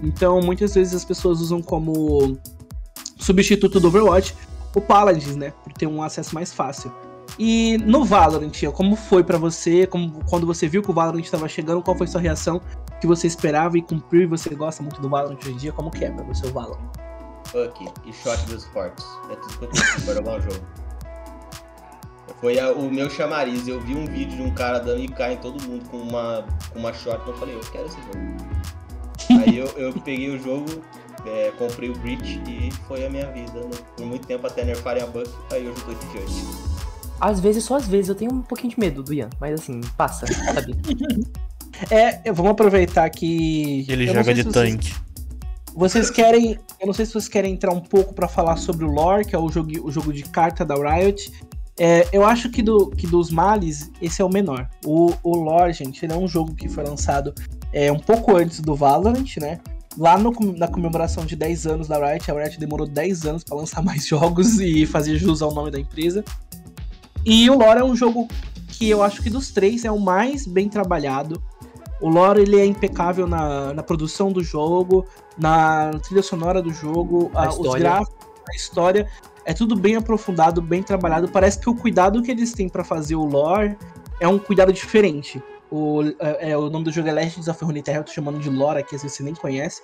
Então, 0.04 0.42
muitas 0.42 0.74
vezes 0.76 0.94
as 0.94 1.04
pessoas 1.04 1.42
usam 1.42 1.62
como 1.62 2.38
substituto 3.18 3.80
do 3.80 3.88
Overwatch 3.88 4.36
o 4.76 4.82
Paladins, 4.82 5.36
né? 5.36 5.54
Por 5.64 5.74
ter 5.74 5.88
um 5.88 6.02
acesso 6.04 6.34
mais 6.36 6.54
fácil. 6.54 6.92
E 7.40 7.78
no 7.80 8.04
Valorant, 8.06 8.52
como 8.74 8.96
foi 8.96 9.24
pra 9.24 9.38
você? 9.38 9.88
Como, 9.88 10.24
quando 10.30 10.46
você 10.46 10.68
viu 10.68 10.82
que 10.84 10.92
o 10.92 10.94
Valorant 10.94 11.22
estava 11.24 11.48
chegando, 11.48 11.82
qual 11.82 11.98
foi 11.98 12.06
sua 12.08 12.22
reação? 12.22 12.62
O 12.96 13.00
que 13.00 13.08
você 13.08 13.26
esperava 13.28 13.78
e 13.78 13.82
cumpriu? 13.82 14.22
E 14.22 14.26
você 14.26 14.54
gosta 14.54 14.84
muito 14.84 15.02
do 15.02 15.10
Valorant 15.10 15.38
hoje 15.42 15.52
em 15.52 15.58
dia? 15.58 15.72
Como 15.72 15.90
que 15.90 16.06
é 16.06 16.12
pra 16.12 16.24
você 16.26 16.46
o 16.48 16.52
Valorant? 16.54 16.80
Fuck 17.48 17.86
e 18.06 18.14
shot 18.14 18.38
dos 18.46 18.66
fortes. 18.66 19.06
É 19.32 19.36
tudo 19.36 19.58
que 19.58 19.64
eu 19.66 19.70
preciso 19.70 20.06
pra 20.06 20.14
jogar 20.16 20.38
um 20.38 20.42
jogo. 20.42 20.66
Foi 22.40 22.60
a- 22.60 22.72
o 22.72 22.90
meu 22.92 23.10
chamariz. 23.10 23.68
Eu 23.68 23.80
vi 23.82 23.96
um 23.96 24.06
vídeo 24.06 24.36
de 24.38 24.42
um 24.44 24.52
cara 24.54 24.80
dando 24.80 25.02
IK 25.02 25.22
em 25.34 25.38
todo 25.38 25.62
mundo 25.64 25.88
com 25.90 25.98
uma, 25.98 26.46
com 26.72 26.80
uma 26.80 26.94
shot. 26.94 27.20
Eu 27.28 27.34
falei, 27.38 27.56
eu 27.56 27.60
quero 27.72 27.86
esse 27.86 27.98
jogo. 27.98 29.42
Aí 29.42 29.58
eu, 29.58 29.68
eu 29.78 29.94
peguei 29.94 30.30
o 30.36 30.40
jogo, 30.42 30.66
é, 31.26 31.52
comprei 31.58 31.90
o 31.90 31.98
Breach 32.00 32.42
e 32.48 32.72
foi 32.88 33.06
a 33.06 33.10
minha 33.10 33.32
vida. 33.32 33.54
né? 33.60 33.72
Por 33.98 34.06
muito 34.06 34.28
tempo 34.28 34.46
até 34.48 34.64
nerfarem 34.64 35.04
a 35.04 35.08
buff, 35.08 35.30
aí 35.52 35.68
hoje 35.68 35.80
eu 35.82 35.86
tô 35.86 35.94
de 35.94 36.20
Judge. 36.20 36.46
Às 37.20 37.40
vezes, 37.40 37.64
só 37.64 37.76
às 37.76 37.88
vezes, 37.88 38.10
eu 38.10 38.16
tenho 38.16 38.34
um 38.34 38.42
pouquinho 38.42 38.72
de 38.74 38.80
medo 38.80 39.02
do 39.02 39.14
Ian, 39.14 39.30
mas 39.40 39.60
assim, 39.62 39.80
passa, 39.98 40.26
sabe? 40.28 40.76
É, 41.90 42.22
eu- 42.30 42.34
vamos 42.36 42.52
aproveitar 42.52 43.10
que. 43.10 43.84
Ele 43.90 44.08
eu 44.08 44.14
joga 44.14 44.34
de 44.34 44.44
vocês- 44.44 44.54
tanque. 44.54 44.94
Vocês 45.76 46.10
querem. 46.12 46.58
Eu 46.80 46.86
não 46.86 46.94
sei 46.94 47.04
se 47.06 47.14
vocês 47.14 47.28
querem 47.28 47.52
entrar 47.54 47.74
um 47.74 47.80
pouco 47.80 48.14
pra 48.14 48.28
falar 48.28 48.58
sobre 48.58 48.86
o 48.86 48.92
lore, 48.92 49.26
que 49.26 49.36
é 49.36 49.40
o 49.40 49.50
jogo, 49.50 49.72
o 49.84 49.92
jogo 49.92 50.14
de 50.14 50.22
carta 50.24 50.64
da 50.64 50.76
Riot. 50.76 51.32
É, 51.80 52.08
eu 52.14 52.24
acho 52.24 52.52
que, 52.52 52.62
do, 52.62 52.92
que 52.92 53.08
dos 53.08 53.32
males, 53.32 53.90
esse 54.00 54.22
é 54.22 54.26
o 54.26 54.30
menor. 54.30 54.70
O, 54.86 55.12
o 55.24 55.36
lore, 55.36 55.74
gente, 55.74 56.06
ele 56.06 56.14
é 56.14 56.16
um 56.16 56.28
jogo 56.28 56.54
que 56.54 56.70
foi 56.70 56.84
lançado 56.84 57.34
é, 57.74 57.92
um 57.92 57.98
pouco 58.00 58.36
antes 58.38 58.60
do 58.62 58.76
Valorant, 58.76 59.26
né? 59.38 59.60
Lá 59.98 60.18
no, 60.18 60.32
na 60.58 60.68
comemoração 60.68 61.26
de 61.26 61.36
10 61.36 61.68
anos 61.68 61.88
da 61.88 61.98
Riot, 61.98 62.30
a 62.32 62.34
Riot 62.34 62.60
demorou 62.60 62.88
10 62.88 63.26
anos 63.26 63.44
pra 63.44 63.56
lançar 63.56 63.82
mais 63.86 64.06
jogos 64.08 64.60
e 64.60 64.86
fazer 64.86 65.18
jus 65.18 65.42
ao 65.42 65.54
nome 65.54 65.70
da 65.72 65.80
empresa. 65.80 66.24
E 67.26 67.50
o 67.50 67.58
lore 67.58 67.80
é 67.80 67.84
um 67.84 67.96
jogo 67.96 68.28
que 68.68 68.90
eu 68.90 69.04
acho 69.04 69.22
que 69.22 69.30
dos 69.30 69.52
três 69.52 69.86
é 69.86 69.92
o 69.92 70.00
mais 70.00 70.46
bem 70.48 70.68
trabalhado. 70.68 71.42
O 72.02 72.10
lore 72.10 72.42
ele 72.42 72.60
é 72.60 72.66
impecável 72.66 73.28
na, 73.28 73.74
na 73.74 73.84
produção 73.84 74.32
do 74.32 74.44
jogo, 74.44 75.06
na 75.38 75.92
trilha 76.04 76.22
sonora 76.24 76.62
do 76.62 76.74
jogo, 76.74 77.32
a- 77.34 77.44
os 77.50 77.58
gráficos, 77.84 78.28
a 78.52 78.56
história. 78.56 79.08
É 79.46 79.54
tudo 79.54 79.76
bem 79.76 79.96
aprofundado, 79.96 80.62
bem 80.62 80.82
trabalhado. 80.82 81.28
Parece 81.30 81.60
que 81.60 81.70
o 81.70 81.76
cuidado 81.76 82.22
que 82.22 82.32
eles 82.32 82.52
têm 82.54 82.68
pra 82.68 82.84
fazer 82.84 83.16
o 83.16 83.24
lore 83.26 83.78
é 84.20 84.28
um 84.28 84.40
cuidado 84.40 84.74
diferente. 84.74 85.42
O, 85.76 86.04
é, 86.20 86.52
é, 86.52 86.58
o 86.58 86.70
nome 86.70 86.86
do 86.86 86.92
jogo 86.92 87.08
é 87.08 87.12
Legends 87.12 87.48
of 87.48 87.66
Runeterra, 87.66 87.98
eu 87.98 88.04
tô 88.04 88.12
chamando 88.12 88.38
de 88.38 88.48
lore 88.48 88.78
aqui, 88.78 88.96
às 88.96 89.02
vezes 89.02 89.18
você 89.18 89.24
nem 89.24 89.34
conhece. 89.34 89.82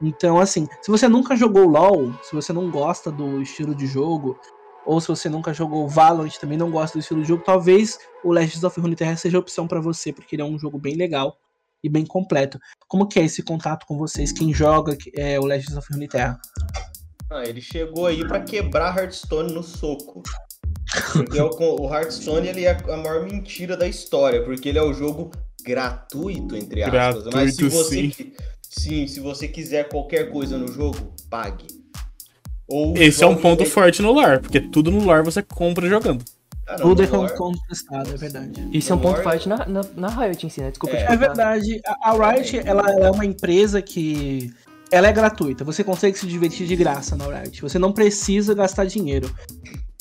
Então, 0.00 0.38
assim, 0.38 0.68
se 0.80 0.88
você 0.88 1.08
nunca 1.08 1.34
jogou 1.34 1.66
LoL, 1.66 2.14
se 2.22 2.32
você 2.32 2.52
não 2.52 2.70
gosta 2.70 3.10
do 3.10 3.42
estilo 3.42 3.74
de 3.74 3.88
jogo, 3.88 4.38
ou 4.86 5.00
se 5.00 5.08
você 5.08 5.28
nunca 5.28 5.52
jogou 5.52 5.88
Valorant 5.88 6.38
também 6.38 6.56
não 6.56 6.70
gosta 6.70 6.96
do 6.96 7.00
estilo 7.00 7.22
de 7.22 7.26
jogo, 7.26 7.42
talvez 7.44 7.98
o 8.22 8.30
Legends 8.30 8.62
of 8.62 8.78
Runeterra 8.80 9.16
seja 9.16 9.36
a 9.36 9.40
opção 9.40 9.66
para 9.66 9.80
você, 9.80 10.12
porque 10.12 10.36
ele 10.36 10.42
é 10.42 10.44
um 10.44 10.56
jogo 10.56 10.78
bem 10.78 10.94
legal 10.94 11.36
e 11.82 11.88
bem 11.88 12.06
completo. 12.06 12.60
Como 12.86 13.08
que 13.08 13.18
é 13.18 13.24
esse 13.24 13.42
contato 13.42 13.84
com 13.84 13.98
vocês, 13.98 14.30
quem 14.30 14.54
joga 14.54 14.96
é, 15.16 15.40
o 15.40 15.44
Legends 15.44 15.76
of 15.76 15.92
Runeterra? 15.92 16.40
Ah, 17.28 17.42
ele 17.44 17.60
chegou 17.60 18.06
aí 18.06 18.24
para 18.28 18.38
quebrar 18.44 18.96
Hearthstone 18.96 19.52
no 19.52 19.64
soco. 19.64 20.22
Porque 21.12 21.40
o 21.40 21.94
Hearthstone 21.94 22.48
ele 22.48 22.64
é 22.64 22.70
a 22.70 22.96
maior 22.96 23.24
mentira 23.24 23.76
da 23.76 23.86
história, 23.86 24.42
porque 24.42 24.68
ele 24.68 24.78
é 24.78 24.82
o 24.82 24.92
jogo 24.92 25.30
gratuito, 25.64 26.56
entre 26.56 26.82
aspas. 26.82 27.24
Gratuito, 27.24 27.36
Mas 27.36 27.56
se 27.56 27.68
você, 27.68 28.10
sim. 28.10 28.32
sim, 28.62 29.06
se 29.06 29.20
você 29.20 29.48
quiser 29.48 29.88
qualquer 29.88 30.30
coisa 30.30 30.58
no 30.58 30.68
jogo, 30.68 31.14
pague. 31.30 31.66
Ou 32.68 32.96
Esse 32.96 33.22
é 33.22 33.26
um 33.26 33.36
ponto 33.36 33.64
forte 33.64 34.02
no 34.02 34.12
LAR, 34.12 34.40
porque 34.40 34.60
tudo 34.60 34.90
no 34.90 35.04
LAR 35.04 35.24
você 35.24 35.42
compra 35.42 35.88
jogando. 35.88 36.24
Ah, 36.66 36.78
não, 36.78 36.88
tudo 36.88 37.02
é 37.02 37.06
contestado, 37.06 38.10
é 38.10 38.16
verdade. 38.16 38.68
Isso 38.72 38.92
é 38.92 38.96
um 38.96 38.98
ponto 38.98 39.20
forte 39.22 39.48
na, 39.48 39.66
na, 39.66 39.82
na 39.96 40.08
Riot 40.08 40.46
em 40.46 40.48
si, 40.48 40.60
né? 40.60 40.70
Desculpa 40.70 40.96
é, 40.96 41.02
é 41.02 41.16
verdade. 41.16 41.80
A, 41.84 42.10
a 42.10 42.32
Riot, 42.32 42.56
ela, 42.64 42.88
ela 42.90 43.06
é 43.06 43.10
uma 43.10 43.26
empresa 43.26 43.82
que 43.82 44.52
ela 44.90 45.08
é 45.08 45.12
gratuita, 45.12 45.64
você 45.64 45.82
consegue 45.82 46.16
se 46.18 46.26
divertir 46.26 46.66
de 46.66 46.76
graça 46.76 47.16
na 47.16 47.24
Riot. 47.26 47.60
Você 47.62 47.78
não 47.78 47.92
precisa 47.92 48.54
gastar 48.54 48.84
dinheiro. 48.84 49.34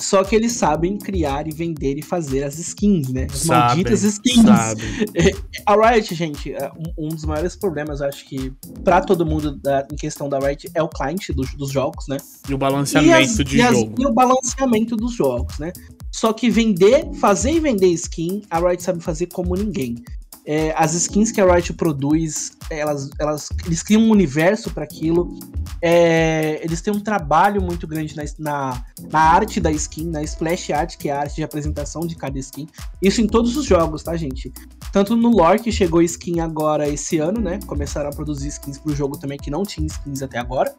Só 0.01 0.23
que 0.23 0.35
eles 0.35 0.53
sabem 0.53 0.97
criar 0.97 1.47
e 1.47 1.51
vender 1.51 1.97
e 1.97 2.01
fazer 2.01 2.43
as 2.43 2.57
skins, 2.57 3.09
né? 3.09 3.27
As 3.31 3.39
sabem, 3.39 3.67
malditas 3.67 4.03
skins. 4.03 4.43
Sabem. 4.43 4.85
A 5.65 5.75
Riot, 5.75 6.15
gente, 6.15 6.53
é 6.53 6.71
um, 6.71 7.05
um, 7.05 7.09
dos 7.09 7.23
maiores 7.23 7.55
problemas, 7.55 8.01
acho 8.01 8.25
que, 8.25 8.51
para 8.83 9.01
todo 9.01 9.25
mundo 9.25 9.55
da, 9.57 9.87
em 9.91 9.95
questão 9.95 10.27
da 10.27 10.39
Riot, 10.39 10.69
é 10.73 10.81
o 10.81 10.89
client 10.89 11.29
do, 11.29 11.43
dos 11.57 11.71
jogos, 11.71 12.07
né? 12.07 12.17
E 12.49 12.53
o 12.53 12.57
balanceamento 12.57 13.11
e 13.11 13.23
as, 13.23 13.35
de 13.35 13.57
e 13.57 13.59
jogo. 13.59 13.93
As, 13.93 14.03
e 14.03 14.07
o 14.07 14.13
balanceamento 14.13 14.95
dos 14.95 15.13
jogos, 15.13 15.59
né? 15.59 15.71
Só 16.11 16.33
que 16.33 16.49
vender, 16.49 17.13
fazer 17.13 17.51
e 17.51 17.59
vender 17.59 17.87
skin, 17.87 18.41
a 18.49 18.59
Riot 18.59 18.81
sabe 18.81 19.01
fazer 19.01 19.27
como 19.27 19.55
ninguém. 19.55 20.03
É, 20.45 20.73
as 20.75 20.93
skins 20.93 21.31
que 21.31 21.39
a 21.39 21.45
Riot 21.45 21.73
produz, 21.73 22.51
elas, 22.69 23.09
elas, 23.19 23.49
eles 23.65 23.83
criam 23.83 24.01
um 24.01 24.09
universo 24.09 24.71
para 24.71 24.83
aquilo. 24.83 25.37
É, 25.81 26.59
eles 26.63 26.81
têm 26.81 26.93
um 26.93 26.99
trabalho 26.99 27.61
muito 27.61 27.87
grande 27.87 28.15
na, 28.15 28.23
na, 28.39 28.85
na, 29.11 29.19
arte 29.19 29.59
da 29.59 29.71
skin, 29.71 30.09
na 30.09 30.23
splash 30.23 30.71
art, 30.71 30.97
que 30.97 31.09
é 31.09 31.11
a 31.11 31.19
arte 31.19 31.35
de 31.35 31.43
apresentação 31.43 32.01
de 32.07 32.15
cada 32.15 32.37
skin. 32.39 32.67
Isso 33.01 33.21
em 33.21 33.27
todos 33.27 33.55
os 33.55 33.65
jogos, 33.65 34.03
tá, 34.03 34.15
gente? 34.15 34.51
Tanto 34.91 35.15
no 35.15 35.29
lore, 35.29 35.59
que 35.59 35.71
chegou 35.71 36.01
skin 36.01 36.39
agora 36.39 36.89
esse 36.89 37.19
ano, 37.19 37.39
né? 37.39 37.59
Começaram 37.67 38.09
a 38.09 38.13
produzir 38.13 38.47
skins 38.49 38.77
pro 38.77 38.95
jogo 38.95 39.17
também, 39.17 39.37
que 39.37 39.51
não 39.51 39.63
tinha 39.63 39.85
skins 39.85 40.21
até 40.21 40.39
agora 40.39 40.73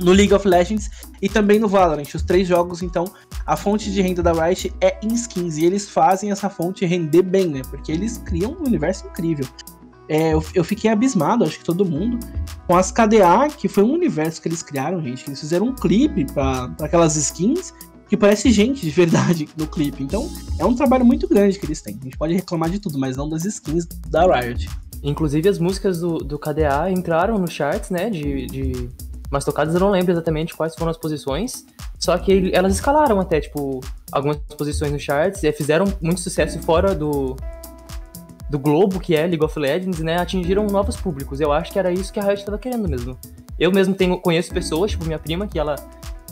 no 0.00 0.12
League 0.12 0.34
of 0.34 0.46
Legends 0.46 0.90
e 1.20 1.28
também 1.28 1.58
no 1.58 1.68
Valorant. 1.68 2.14
Os 2.14 2.22
três 2.22 2.46
jogos, 2.46 2.82
então, 2.82 3.04
a 3.46 3.56
fonte 3.56 3.90
de 3.90 4.00
renda 4.00 4.22
da 4.22 4.32
Riot 4.32 4.72
é 4.80 4.98
em 5.02 5.14
skins 5.14 5.56
e 5.56 5.64
eles 5.64 5.88
fazem 5.88 6.30
essa 6.30 6.50
fonte 6.50 6.84
render 6.84 7.22
bem, 7.22 7.46
né? 7.46 7.62
Porque 7.70 7.92
eles 7.92 8.18
criam 8.18 8.52
um 8.52 8.66
universo 8.66 9.06
incrível. 9.06 9.46
É, 10.08 10.34
eu, 10.34 10.44
eu, 10.54 10.62
fiquei 10.62 10.90
abismado, 10.90 11.44
acho 11.44 11.58
que 11.58 11.64
todo 11.64 11.84
mundo, 11.84 12.18
com 12.66 12.76
as 12.76 12.92
KDA, 12.92 13.48
que 13.56 13.68
foi 13.68 13.82
um 13.82 13.92
universo 13.92 14.42
que 14.42 14.48
eles 14.48 14.62
criaram, 14.62 15.02
gente. 15.02 15.26
Eles 15.26 15.40
fizeram 15.40 15.66
um 15.68 15.74
clipe 15.74 16.26
para 16.26 16.70
aquelas 16.80 17.16
skins 17.16 17.72
que 18.06 18.16
parece 18.16 18.52
gente 18.52 18.82
de 18.82 18.90
verdade 18.90 19.48
no 19.56 19.66
clipe. 19.66 20.02
Então, 20.02 20.28
é 20.58 20.64
um 20.64 20.74
trabalho 20.74 21.06
muito 21.06 21.26
grande 21.26 21.58
que 21.58 21.64
eles 21.64 21.80
têm. 21.80 21.96
A 21.98 22.04
gente 22.04 22.18
pode 22.18 22.34
reclamar 22.34 22.68
de 22.68 22.78
tudo, 22.78 22.98
mas 22.98 23.16
não 23.16 23.28
das 23.28 23.46
skins 23.46 23.86
da 24.08 24.26
Riot. 24.26 24.68
Inclusive, 25.02 25.48
as 25.48 25.58
músicas 25.58 26.00
do, 26.00 26.18
do 26.18 26.38
KDA 26.38 26.90
entraram 26.90 27.38
no 27.38 27.46
charts, 27.46 27.90
né, 27.90 28.08
de, 28.10 28.46
de 28.46 28.90
mas 29.30 29.44
tocadas 29.44 29.74
eu 29.74 29.80
não 29.80 29.90
lembro 29.90 30.12
exatamente 30.12 30.54
quais 30.54 30.74
foram 30.74 30.90
as 30.90 30.96
posições. 30.96 31.64
Só 31.98 32.16
que 32.18 32.50
elas 32.54 32.74
escalaram 32.74 33.18
até, 33.20 33.40
tipo, 33.40 33.80
algumas 34.12 34.36
posições 34.56 34.92
no 34.92 34.98
charts 34.98 35.42
e 35.42 35.52
fizeram 35.52 35.86
muito 36.00 36.20
sucesso 36.20 36.58
fora 36.60 36.94
do, 36.94 37.36
do 38.48 38.58
globo, 38.58 39.00
que 39.00 39.14
é 39.14 39.26
League 39.26 39.44
of 39.44 39.58
Legends, 39.58 40.00
né? 40.00 40.18
Atingiram 40.18 40.66
novos 40.66 40.96
públicos. 40.96 41.40
Eu 41.40 41.52
acho 41.52 41.72
que 41.72 41.78
era 41.78 41.90
isso 41.90 42.12
que 42.12 42.20
a 42.20 42.22
Riot 42.22 42.40
estava 42.40 42.58
querendo 42.58 42.88
mesmo. 42.88 43.18
Eu 43.58 43.72
mesmo 43.72 43.94
tenho, 43.94 44.18
conheço 44.18 44.52
pessoas, 44.52 44.90
tipo 44.90 45.04
minha 45.04 45.18
prima, 45.18 45.46
que 45.46 45.58
ela 45.58 45.76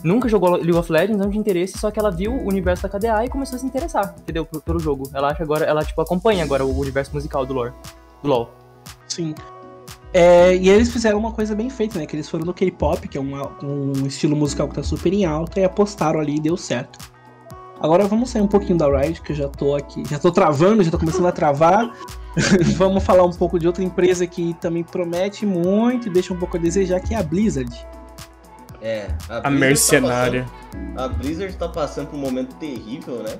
nunca 0.03 0.28
jogou 0.28 0.51
League 0.51 0.74
of 0.74 0.90
Legends, 0.90 1.18
não 1.18 1.30
tinha 1.30 1.40
interesse, 1.40 1.78
só 1.78 1.90
que 1.90 1.99
ela 1.99 2.11
viu 2.11 2.32
o 2.32 2.49
universo 2.49 2.82
da 2.82 2.88
KDA 2.88 3.24
e 3.24 3.28
começou 3.28 3.57
a 3.57 3.59
se 3.59 3.66
interessar, 3.66 4.14
entendeu? 4.18 4.45
Pelo 4.45 4.78
jogo. 4.78 5.11
Ela 5.14 5.28
acha 5.28 5.43
agora, 5.43 5.64
ela 5.64 5.84
tipo 5.84 6.01
acompanha 6.01 6.45
agora 6.45 6.64
o 6.64 6.78
universo 6.78 7.12
musical 7.14 7.47
do 7.47 7.55
lore, 7.55 7.72
do 8.22 8.28
LoL. 8.28 8.51
Sim. 9.09 9.34
É, 10.14 10.54
e 10.54 10.68
eles 10.68 10.92
fizeram 10.92 11.18
uma 11.18 11.32
coisa 11.32 11.54
bem 11.54 11.70
feita, 11.70 11.98
né? 11.98 12.06
Que 12.06 12.14
eles 12.14 12.28
foram 12.28 12.44
no 12.44 12.52
K-pop, 12.52 13.08
que 13.08 13.16
é 13.16 13.20
uma, 13.20 13.50
um 13.62 14.06
estilo 14.06 14.36
musical 14.36 14.68
que 14.68 14.74
tá 14.74 14.82
super 14.82 15.12
em 15.12 15.24
alta, 15.24 15.60
e 15.60 15.64
apostaram 15.64 16.20
ali 16.20 16.36
e 16.36 16.40
deu 16.40 16.56
certo. 16.56 16.98
Agora 17.80 18.06
vamos 18.06 18.30
sair 18.30 18.42
um 18.42 18.46
pouquinho 18.46 18.78
da 18.78 18.86
Riot, 18.86 19.22
que 19.22 19.32
eu 19.32 19.36
já 19.36 19.48
tô 19.48 19.74
aqui, 19.74 20.04
já 20.08 20.18
tô 20.18 20.30
travando, 20.30 20.84
já 20.84 20.90
tô 20.90 20.98
começando 20.98 21.26
a 21.26 21.32
travar. 21.32 21.92
vamos 22.76 23.02
falar 23.02 23.24
um 23.24 23.32
pouco 23.32 23.58
de 23.58 23.66
outra 23.66 23.82
empresa 23.82 24.26
que 24.26 24.54
também 24.54 24.84
promete 24.84 25.44
muito 25.44 26.08
e 26.08 26.10
deixa 26.10 26.32
um 26.32 26.38
pouco 26.38 26.56
a 26.56 26.60
desejar, 26.60 27.00
que 27.00 27.14
é 27.14 27.18
a 27.18 27.22
Blizzard. 27.22 27.74
É, 28.80 29.08
a, 29.28 29.48
a 29.48 29.50
mercenária. 29.50 30.44
Tá 30.44 30.50
passando, 30.72 31.00
a 31.00 31.08
Blizzard 31.08 31.56
tá 31.56 31.68
passando 31.68 32.08
por 32.08 32.16
um 32.16 32.20
momento 32.20 32.54
terrível, 32.56 33.22
né? 33.22 33.38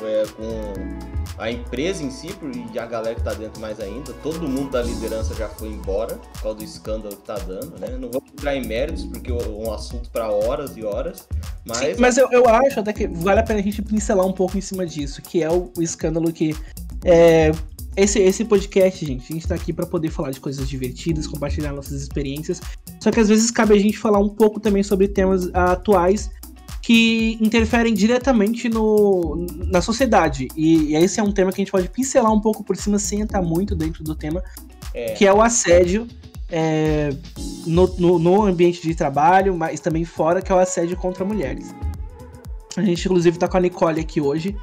É, 0.00 0.24
com 0.36 1.18
a 1.38 1.50
empresa 1.50 2.02
em 2.02 2.10
si 2.10 2.28
e 2.74 2.78
a 2.78 2.86
galera 2.86 3.14
que 3.14 3.22
tá 3.22 3.32
dentro 3.32 3.60
mais 3.60 3.80
ainda. 3.80 4.12
Todo 4.22 4.48
mundo 4.48 4.70
da 4.70 4.82
liderança 4.82 5.34
já 5.34 5.48
foi 5.48 5.68
embora 5.68 6.16
por 6.16 6.42
causa 6.42 6.58
do 6.58 6.64
escândalo 6.64 7.16
que 7.16 7.22
tá 7.22 7.38
dando, 7.38 7.78
né? 7.78 7.96
Não 7.96 8.10
vou 8.10 8.22
entrar 8.32 8.56
em 8.56 8.66
méritos 8.66 9.04
porque 9.04 9.30
é 9.30 9.34
um 9.34 9.72
assunto 9.72 10.10
para 10.10 10.28
horas 10.28 10.76
e 10.76 10.84
horas, 10.84 11.28
mas... 11.64 11.78
Sim, 11.78 11.94
mas 11.98 12.18
eu, 12.18 12.28
eu 12.32 12.48
acho 12.48 12.80
até 12.80 12.92
que 12.92 13.06
vale 13.06 13.40
a 13.40 13.42
pena 13.42 13.60
a 13.60 13.62
gente 13.62 13.80
pincelar 13.82 14.26
um 14.26 14.32
pouco 14.32 14.58
em 14.58 14.60
cima 14.60 14.84
disso, 14.84 15.22
que 15.22 15.42
é 15.42 15.50
o, 15.50 15.70
o 15.76 15.82
escândalo 15.82 16.32
que... 16.32 16.56
É, 17.04 17.52
esse, 17.96 18.20
esse 18.20 18.44
podcast, 18.44 19.04
gente, 19.04 19.32
a 19.32 19.34
gente 19.34 19.48
tá 19.48 19.56
aqui 19.56 19.72
para 19.72 19.84
poder 19.84 20.10
falar 20.10 20.30
de 20.30 20.38
coisas 20.38 20.68
divertidas, 20.68 21.26
compartilhar 21.26 21.72
nossas 21.72 22.00
experiências. 22.00 22.60
Só 23.00 23.10
que 23.10 23.18
às 23.18 23.28
vezes 23.28 23.50
cabe 23.50 23.74
a 23.74 23.78
gente 23.78 23.98
falar 23.98 24.20
um 24.20 24.28
pouco 24.28 24.60
também 24.60 24.84
sobre 24.84 25.08
temas 25.08 25.52
atuais 25.52 26.30
que 26.88 27.36
interferem 27.38 27.92
diretamente 27.92 28.66
no, 28.66 29.46
na 29.66 29.82
sociedade. 29.82 30.48
E, 30.56 30.92
e, 30.92 30.96
esse 30.96 31.20
é 31.20 31.22
um 31.22 31.30
tema 31.30 31.52
que 31.52 31.60
a 31.60 31.62
gente 31.62 31.70
pode 31.70 31.86
pincelar 31.90 32.32
um 32.32 32.40
pouco 32.40 32.64
por 32.64 32.78
cima 32.78 32.98
sem 32.98 33.20
entrar 33.20 33.42
muito 33.42 33.76
dentro 33.76 34.02
do 34.02 34.14
tema, 34.14 34.42
é. 34.94 35.12
que 35.12 35.26
é 35.26 35.30
o 35.30 35.42
assédio 35.42 36.08
é, 36.48 37.10
no, 37.66 37.86
no, 37.98 38.18
no, 38.18 38.42
ambiente 38.46 38.80
de 38.80 38.94
trabalho, 38.94 39.54
mas 39.54 39.80
também 39.80 40.06
fora, 40.06 40.40
que 40.40 40.50
é 40.50 40.54
o 40.54 40.58
assédio 40.58 40.96
contra 40.96 41.26
mulheres. 41.26 41.74
A 42.74 42.80
gente, 42.80 43.04
inclusive, 43.04 43.36
está 43.36 43.46
com 43.46 43.58
a 43.58 43.60
Nicole 43.60 44.00
aqui 44.00 44.18
hoje. 44.18 44.56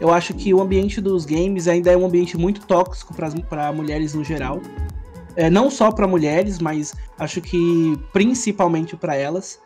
Eu 0.00 0.12
acho 0.12 0.34
que 0.34 0.52
o 0.52 0.60
ambiente 0.60 1.00
dos 1.00 1.24
games 1.24 1.68
ainda 1.68 1.92
é 1.92 1.96
um 1.96 2.04
ambiente 2.04 2.36
muito 2.36 2.66
tóxico 2.66 3.14
para 3.14 3.72
mulheres 3.72 4.12
no 4.12 4.24
geral. 4.24 4.60
É, 5.36 5.48
não 5.48 5.70
só 5.70 5.92
para 5.92 6.08
mulheres, 6.08 6.58
mas 6.58 6.96
acho 7.16 7.40
que 7.40 7.96
principalmente 8.12 8.96
para 8.96 9.14
elas 9.14 9.60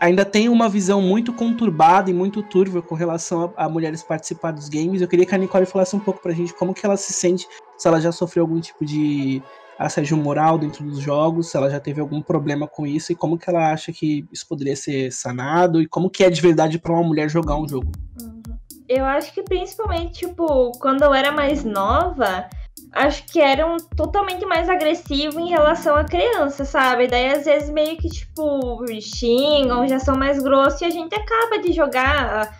ainda 0.00 0.24
tem 0.24 0.48
uma 0.48 0.68
visão 0.68 1.02
muito 1.02 1.32
conturbada 1.32 2.10
e 2.10 2.14
muito 2.14 2.42
turva 2.42 2.80
com 2.80 2.94
relação 2.94 3.52
a, 3.56 3.66
a, 3.66 3.68
mulheres 3.68 4.02
participar 4.02 4.50
dos 4.50 4.68
games. 4.68 5.02
Eu 5.02 5.08
queria 5.08 5.26
que 5.26 5.34
a 5.34 5.38
Nicole 5.38 5.66
falasse 5.66 5.94
um 5.94 6.00
pouco 6.00 6.22
pra 6.22 6.32
gente 6.32 6.54
como 6.54 6.72
que 6.72 6.84
ela 6.84 6.96
se 6.96 7.12
sente, 7.12 7.46
se 7.76 7.86
ela 7.86 8.00
já 8.00 8.10
sofreu 8.10 8.44
algum 8.44 8.58
tipo 8.60 8.84
de 8.84 9.42
assédio 9.78 10.16
moral 10.16 10.58
dentro 10.58 10.84
dos 10.84 10.98
jogos, 10.98 11.50
se 11.50 11.56
ela 11.56 11.70
já 11.70 11.78
teve 11.78 12.00
algum 12.00 12.20
problema 12.20 12.66
com 12.66 12.86
isso 12.86 13.12
e 13.12 13.14
como 13.14 13.38
que 13.38 13.48
ela 13.48 13.72
acha 13.72 13.92
que 13.92 14.26
isso 14.32 14.46
poderia 14.46 14.76
ser 14.76 15.12
sanado 15.12 15.80
e 15.80 15.86
como 15.86 16.10
que 16.10 16.24
é 16.24 16.30
de 16.30 16.40
verdade 16.40 16.78
para 16.78 16.92
uma 16.92 17.02
mulher 17.02 17.28
jogar 17.28 17.56
um 17.56 17.68
jogo. 17.68 17.92
Uhum. 18.20 18.40
Eu 18.88 19.04
acho 19.04 19.32
que 19.32 19.42
principalmente, 19.42 20.26
tipo, 20.26 20.72
quando 20.80 21.02
eu 21.02 21.14
era 21.14 21.30
mais 21.30 21.62
nova, 21.62 22.48
acho 22.92 23.24
que 23.26 23.40
eram 23.40 23.76
totalmente 23.96 24.44
mais 24.44 24.68
agressivos 24.68 25.36
em 25.36 25.48
relação 25.48 25.96
à 25.96 26.04
criança, 26.04 26.64
sabe? 26.64 27.06
Daí 27.06 27.32
às 27.32 27.44
vezes 27.44 27.70
meio 27.70 27.96
que 27.96 28.08
tipo 28.08 28.84
xingam, 29.00 29.86
já 29.86 29.98
são 29.98 30.16
mais 30.16 30.42
grossos 30.42 30.80
e 30.80 30.84
a 30.84 30.90
gente 30.90 31.14
acaba 31.14 31.58
de 31.58 31.72
jogar, 31.72 32.58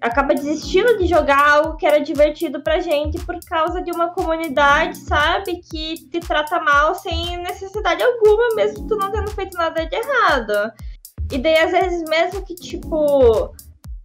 acaba 0.00 0.34
desistindo 0.34 0.98
de 0.98 1.06
jogar 1.06 1.50
algo 1.50 1.76
que 1.76 1.86
era 1.86 2.00
divertido 2.00 2.62
pra 2.62 2.80
gente 2.80 3.18
por 3.24 3.38
causa 3.40 3.82
de 3.82 3.90
uma 3.90 4.10
comunidade, 4.10 4.96
sabe? 4.98 5.60
Que 5.70 5.94
te 6.08 6.20
trata 6.20 6.60
mal 6.60 6.94
sem 6.94 7.38
necessidade 7.38 8.02
alguma, 8.02 8.54
mesmo 8.54 8.86
tu 8.86 8.96
não 8.96 9.10
tendo 9.10 9.30
feito 9.32 9.56
nada 9.56 9.84
de 9.84 9.96
errado. 9.96 10.72
E 11.30 11.38
daí 11.38 11.58
às 11.58 11.72
vezes 11.72 12.08
mesmo 12.08 12.44
que 12.44 12.54
tipo 12.54 13.52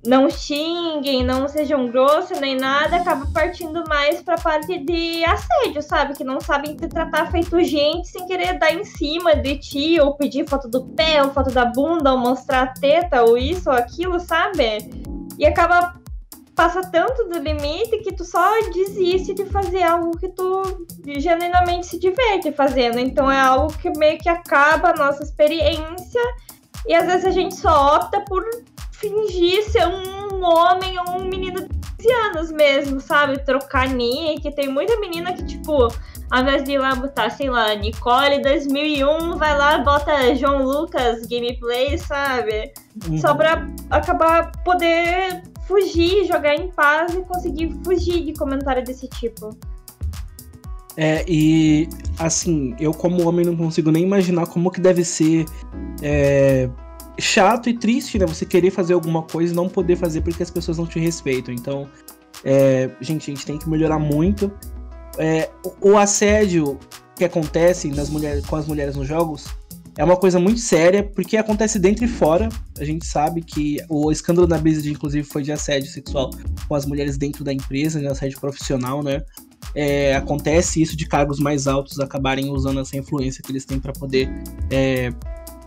não 0.07 0.29
xinguem, 0.29 1.23
não 1.23 1.47
sejam 1.47 1.87
grossos 1.87 2.39
nem 2.39 2.55
nada, 2.55 2.95
acaba 2.95 3.27
partindo 3.33 3.83
mais 3.87 4.21
pra 4.21 4.37
parte 4.37 4.79
de 4.79 5.23
assédio, 5.25 5.81
sabe? 5.81 6.15
Que 6.15 6.23
não 6.23 6.39
sabem 6.39 6.75
te 6.75 6.87
tratar 6.87 7.29
feito 7.29 7.61
gente 7.61 8.07
sem 8.07 8.25
querer 8.25 8.57
dar 8.57 8.73
em 8.73 8.85
cima 8.85 9.35
de 9.35 9.57
ti, 9.57 9.99
ou 9.99 10.15
pedir 10.15 10.47
foto 10.47 10.69
do 10.69 10.85
pé, 10.87 11.21
ou 11.21 11.31
foto 11.31 11.51
da 11.51 11.65
bunda, 11.65 12.13
ou 12.13 12.17
mostrar 12.17 12.63
a 12.63 12.67
teta, 12.67 13.23
ou 13.23 13.37
isso, 13.37 13.69
ou 13.69 13.75
aquilo, 13.75 14.19
sabe? 14.19 14.89
E 15.37 15.45
acaba 15.45 15.95
passa 16.55 16.81
tanto 16.81 17.25
do 17.25 17.37
limite 17.37 17.99
que 17.99 18.15
tu 18.15 18.25
só 18.25 18.59
desiste 18.73 19.35
de 19.35 19.45
fazer 19.45 19.83
algo 19.83 20.17
que 20.17 20.27
tu 20.29 20.87
genuinamente 21.05 21.85
se 21.85 21.99
diverte 21.99 22.51
fazendo. 22.51 22.97
Então 22.97 23.29
é 23.29 23.39
algo 23.39 23.71
que 23.77 23.91
meio 23.91 24.17
que 24.17 24.27
acaba 24.27 24.89
a 24.89 24.95
nossa 24.95 25.21
experiência 25.21 26.21
e 26.87 26.95
às 26.95 27.05
vezes 27.05 27.25
a 27.25 27.29
gente 27.29 27.55
só 27.55 27.97
opta 27.97 28.21
por 28.21 28.43
fingir 28.99 29.63
ser 29.69 29.87
um 29.87 30.43
homem 30.43 30.97
ou 30.99 31.21
um 31.21 31.25
menino 31.25 31.61
de 31.61 31.77
15 31.97 32.11
anos 32.13 32.51
mesmo, 32.51 32.99
sabe? 32.99 33.43
Trocar 33.45 33.89
nick. 33.89 34.51
Tem 34.55 34.67
muita 34.67 34.99
menina 34.99 35.33
que, 35.33 35.45
tipo, 35.45 35.87
ao 36.31 36.41
invés 36.41 36.63
de 36.63 36.73
ir 36.73 36.79
lá 36.79 36.95
botar, 36.95 37.29
sei 37.29 37.49
lá, 37.49 37.73
Nicole 37.75 38.41
2001, 38.41 39.37
vai 39.37 39.57
lá 39.57 39.77
bota 39.79 40.35
João 40.35 40.63
Lucas 40.63 41.25
gameplay, 41.25 41.97
sabe? 41.97 42.73
Uhum. 43.07 43.17
Só 43.17 43.33
pra 43.33 43.67
acabar 43.89 44.51
poder 44.63 45.43
fugir, 45.67 46.25
jogar 46.25 46.55
em 46.55 46.69
paz 46.71 47.13
e 47.13 47.21
conseguir 47.21 47.75
fugir 47.83 48.25
de 48.25 48.33
comentário 48.33 48.83
desse 48.83 49.07
tipo. 49.07 49.55
É, 50.95 51.23
e 51.27 51.87
assim, 52.17 52.75
eu 52.79 52.91
como 52.91 53.27
homem 53.27 53.45
não 53.45 53.55
consigo 53.55 53.91
nem 53.91 54.01
imaginar 54.01 54.47
como 54.47 54.71
que 54.71 54.81
deve 54.81 55.03
ser 55.03 55.45
é, 56.01 56.67
chato 57.19 57.69
e 57.69 57.77
triste, 57.77 58.19
né? 58.19 58.25
Você 58.25 58.45
querer 58.45 58.71
fazer 58.71 58.93
alguma 58.93 59.23
coisa 59.23 59.53
e 59.53 59.55
não 59.55 59.67
poder 59.67 59.95
fazer 59.95 60.21
porque 60.21 60.43
as 60.43 60.51
pessoas 60.51 60.77
não 60.77 60.85
te 60.85 60.99
respeitam. 60.99 61.53
Então, 61.53 61.87
é, 62.43 62.89
gente, 63.01 63.31
a 63.31 63.33
gente 63.33 63.45
tem 63.45 63.57
que 63.57 63.69
melhorar 63.69 63.99
muito. 63.99 64.51
É, 65.17 65.49
o, 65.81 65.91
o 65.91 65.97
assédio 65.97 66.79
que 67.15 67.25
acontece 67.25 67.87
nas 67.89 68.09
mulheres, 68.09 68.45
com 68.45 68.55
as 68.55 68.67
mulheres 68.67 68.95
nos 68.95 69.07
jogos 69.07 69.47
é 69.97 70.03
uma 70.03 70.15
coisa 70.15 70.39
muito 70.39 70.59
séria, 70.59 71.03
porque 71.03 71.35
acontece 71.37 71.79
dentro 71.79 72.05
e 72.05 72.07
fora. 72.07 72.49
A 72.77 72.85
gente 72.85 73.03
sabe 73.05 73.41
que 73.41 73.77
o 73.89 74.11
escândalo 74.11 74.45
da 74.45 74.57
Blizzard, 74.59 74.87
inclusive, 74.91 75.27
foi 75.27 75.41
de 75.41 75.51
assédio 75.51 75.89
sexual 75.89 76.29
com 76.67 76.75
as 76.75 76.85
mulheres 76.85 77.17
dentro 77.17 77.43
da 77.43 77.51
empresa, 77.51 77.99
de 77.99 78.05
assédio 78.05 78.39
profissional, 78.39 79.01
né? 79.01 79.23
É, 79.73 80.15
acontece 80.15 80.81
isso 80.81 80.95
de 80.95 81.07
cargos 81.07 81.39
mais 81.39 81.67
altos 81.67 81.99
acabarem 81.99 82.51
usando 82.51 82.79
essa 82.79 82.95
influência 82.95 83.41
que 83.43 83.51
eles 83.51 83.65
têm 83.65 83.79
para 83.79 83.91
poder 83.91 84.29
é, 84.71 85.11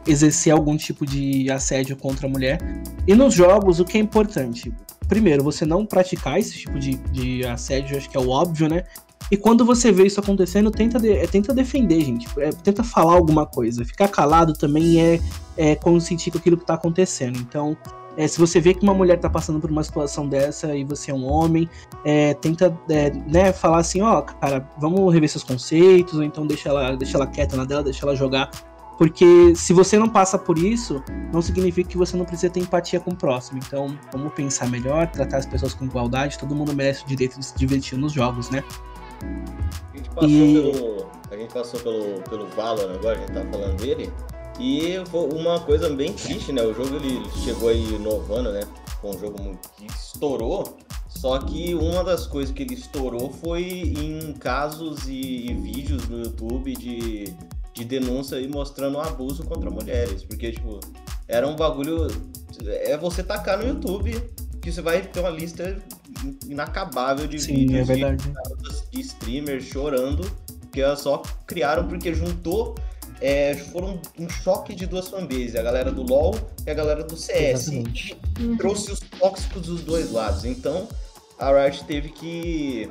exercer 0.07 0.53
algum 0.53 0.77
tipo 0.77 1.07
de 1.07 1.51
assédio 1.51 1.97
contra 1.97 2.27
a 2.27 2.31
mulher. 2.31 2.59
E 3.07 3.15
nos 3.15 3.35
jogos, 3.35 3.81
o 3.81 3.85
que 3.85 3.99
é 3.99 4.01
importante? 4.01 4.73
Primeiro, 5.09 5.43
você 5.43 5.65
não 5.65 5.85
praticar 5.85 6.39
esse 6.39 6.59
tipo 6.59 6.79
de, 6.79 6.95
de 7.13 7.45
assédio, 7.45 7.97
acho 7.97 8.09
que 8.09 8.17
é 8.17 8.21
o 8.21 8.29
óbvio, 8.29 8.69
né? 8.69 8.85
E 9.31 9.37
quando 9.37 9.65
você 9.65 9.93
vê 9.93 10.07
isso 10.07 10.19
acontecendo, 10.19 10.71
tenta, 10.71 10.99
de, 10.99 11.13
é, 11.13 11.27
tenta 11.27 11.55
defender, 11.55 12.01
gente. 12.05 12.27
É, 12.39 12.51
tenta 12.51 12.83
falar 12.83 13.15
alguma 13.15 13.47
coisa. 13.47 13.85
Ficar 13.85 14.09
calado 14.09 14.55
também 14.55 15.01
é, 15.01 15.21
é 15.57 15.75
consentir 15.77 16.33
com 16.33 16.39
aquilo 16.39 16.57
que 16.57 16.67
tá 16.67 16.75
acontecendo. 16.75 17.39
Então, 17.39 17.77
é, 18.17 18.27
se 18.27 18.39
você 18.39 18.61
vê 18.61 18.75
que 18.75 18.83
uma 18.83 18.93
mulher 18.93 19.19
tá 19.19 19.31
passando 19.31 19.61
por 19.61 19.71
uma 19.71 19.85
situação 19.85 20.29
dessa 20.29 20.75
e 20.75 20.83
você 20.83 21.13
é 21.13 21.15
um 21.15 21.25
homem, 21.25 21.69
é, 22.05 22.35
tenta 22.35 22.77
é, 22.89 23.11
né, 23.11 23.53
falar 23.53 23.79
assim, 23.79 24.03
ó, 24.03 24.21
cara, 24.23 24.69
vamos 24.79 25.13
rever 25.13 25.29
seus 25.29 25.45
conceitos, 25.45 26.15
ou 26.15 26.23
então 26.25 26.47
deixa 26.47 26.69
ela, 26.69 26.97
deixa 26.97 27.17
ela 27.17 27.27
quieta 27.27 27.57
na 27.57 27.65
dela, 27.65 27.85
deixa 27.85 28.05
ela 28.05 28.17
jogar. 28.17 28.51
Porque 29.01 29.57
se 29.57 29.73
você 29.73 29.99
não 29.99 30.11
passa 30.11 30.39
por 30.39 30.59
isso, 30.59 31.03
não 31.33 31.41
significa 31.41 31.89
que 31.89 31.97
você 31.97 32.15
não 32.19 32.27
precisa 32.27 32.53
ter 32.53 32.61
empatia 32.61 33.01
com 33.01 33.13
o 33.13 33.17
próximo. 33.17 33.59
Então, 33.67 33.99
vamos 34.13 34.31
pensar 34.35 34.69
melhor, 34.69 35.07
tratar 35.07 35.39
as 35.39 35.47
pessoas 35.47 35.73
com 35.73 35.87
igualdade, 35.87 36.39
todo 36.39 36.55
mundo 36.55 36.75
merece 36.75 37.05
o 37.05 37.07
direito 37.07 37.39
de 37.39 37.47
se 37.47 37.57
divertir 37.57 37.97
nos 37.97 38.13
jogos, 38.13 38.51
né? 38.51 38.63
A 39.91 39.97
gente 39.97 40.11
passou, 40.11 40.29
e... 40.29 40.55
pelo, 40.55 41.07
a 41.31 41.37
gente 41.39 41.55
passou 41.55 41.81
pelo, 41.81 42.23
pelo 42.25 42.47
Valorant 42.49 42.95
agora, 42.95 43.17
a 43.17 43.21
gente 43.23 43.33
tá 43.33 43.47
falando 43.51 43.77
dele. 43.81 44.13
E 44.59 44.97
uma 45.15 45.61
coisa 45.61 45.89
bem 45.89 46.13
triste, 46.13 46.53
né? 46.53 46.61
O 46.63 46.75
jogo 46.75 46.97
ele 46.97 47.23
chegou 47.43 47.71
aí 47.71 47.95
inovando, 47.95 48.53
né? 48.53 48.65
Com 49.01 49.13
um 49.13 49.19
jogo 49.19 49.59
que 49.79 49.87
estourou. 49.87 50.77
Só 51.09 51.39
que 51.39 51.75
uma 51.75 52.05
das 52.05 52.27
coisas 52.27 52.55
que 52.55 52.65
ele 52.65 52.75
estourou 52.75 53.33
foi 53.33 53.95
em 53.97 54.35
casos 54.35 55.09
e, 55.09 55.47
e 55.47 55.55
vídeos 55.55 56.07
no 56.07 56.19
YouTube 56.19 56.77
de, 56.77 57.35
de 57.81 57.85
denúncia 57.85 58.37
e 58.37 58.47
mostrando 58.47 58.99
abuso 58.99 59.45
contra 59.45 59.71
mulheres. 59.71 60.23
Porque, 60.23 60.53
tipo, 60.53 60.81
era 61.27 61.47
um 61.47 61.57
bagulho. 61.57 62.09
É 62.67 62.97
você 62.97 63.23
tacar 63.23 63.59
no 63.59 63.67
YouTube 63.67 64.23
que 64.61 64.71
você 64.71 64.83
vai 64.83 65.01
ter 65.01 65.21
uma 65.21 65.31
lista 65.31 65.79
inacabável 66.47 67.27
de 67.27 67.39
Sim, 67.41 67.55
vídeos 67.55 67.89
é 67.89 67.95
de, 67.95 68.19
de 68.91 69.01
streamers 69.01 69.65
chorando, 69.65 70.31
que 70.71 70.83
elas 70.83 71.01
só 71.01 71.23
criaram 71.47 71.89
porque 71.89 72.15
juntou. 72.15 72.75
É, 73.23 73.55
foram 73.55 74.01
um 74.19 74.29
choque 74.31 74.75
de 74.75 74.87
duas 74.87 75.09
fanbases, 75.09 75.55
a 75.55 75.61
galera 75.61 75.93
do 75.93 76.03
LoL 76.03 76.35
e 76.67 76.71
a 76.71 76.75
galera 76.75 77.05
do 77.05 77.17
CS. 77.19 77.69
Exatamente. 77.69 78.17
E 78.39 78.57
trouxe 78.57 78.93
os 78.93 79.01
tóxicos 79.01 79.67
dos 79.67 79.83
dois 79.83 80.11
lados. 80.11 80.47
Então, 80.47 80.89
a 81.39 81.53
Riot 81.53 81.85
teve 81.85 82.09
que, 82.09 82.91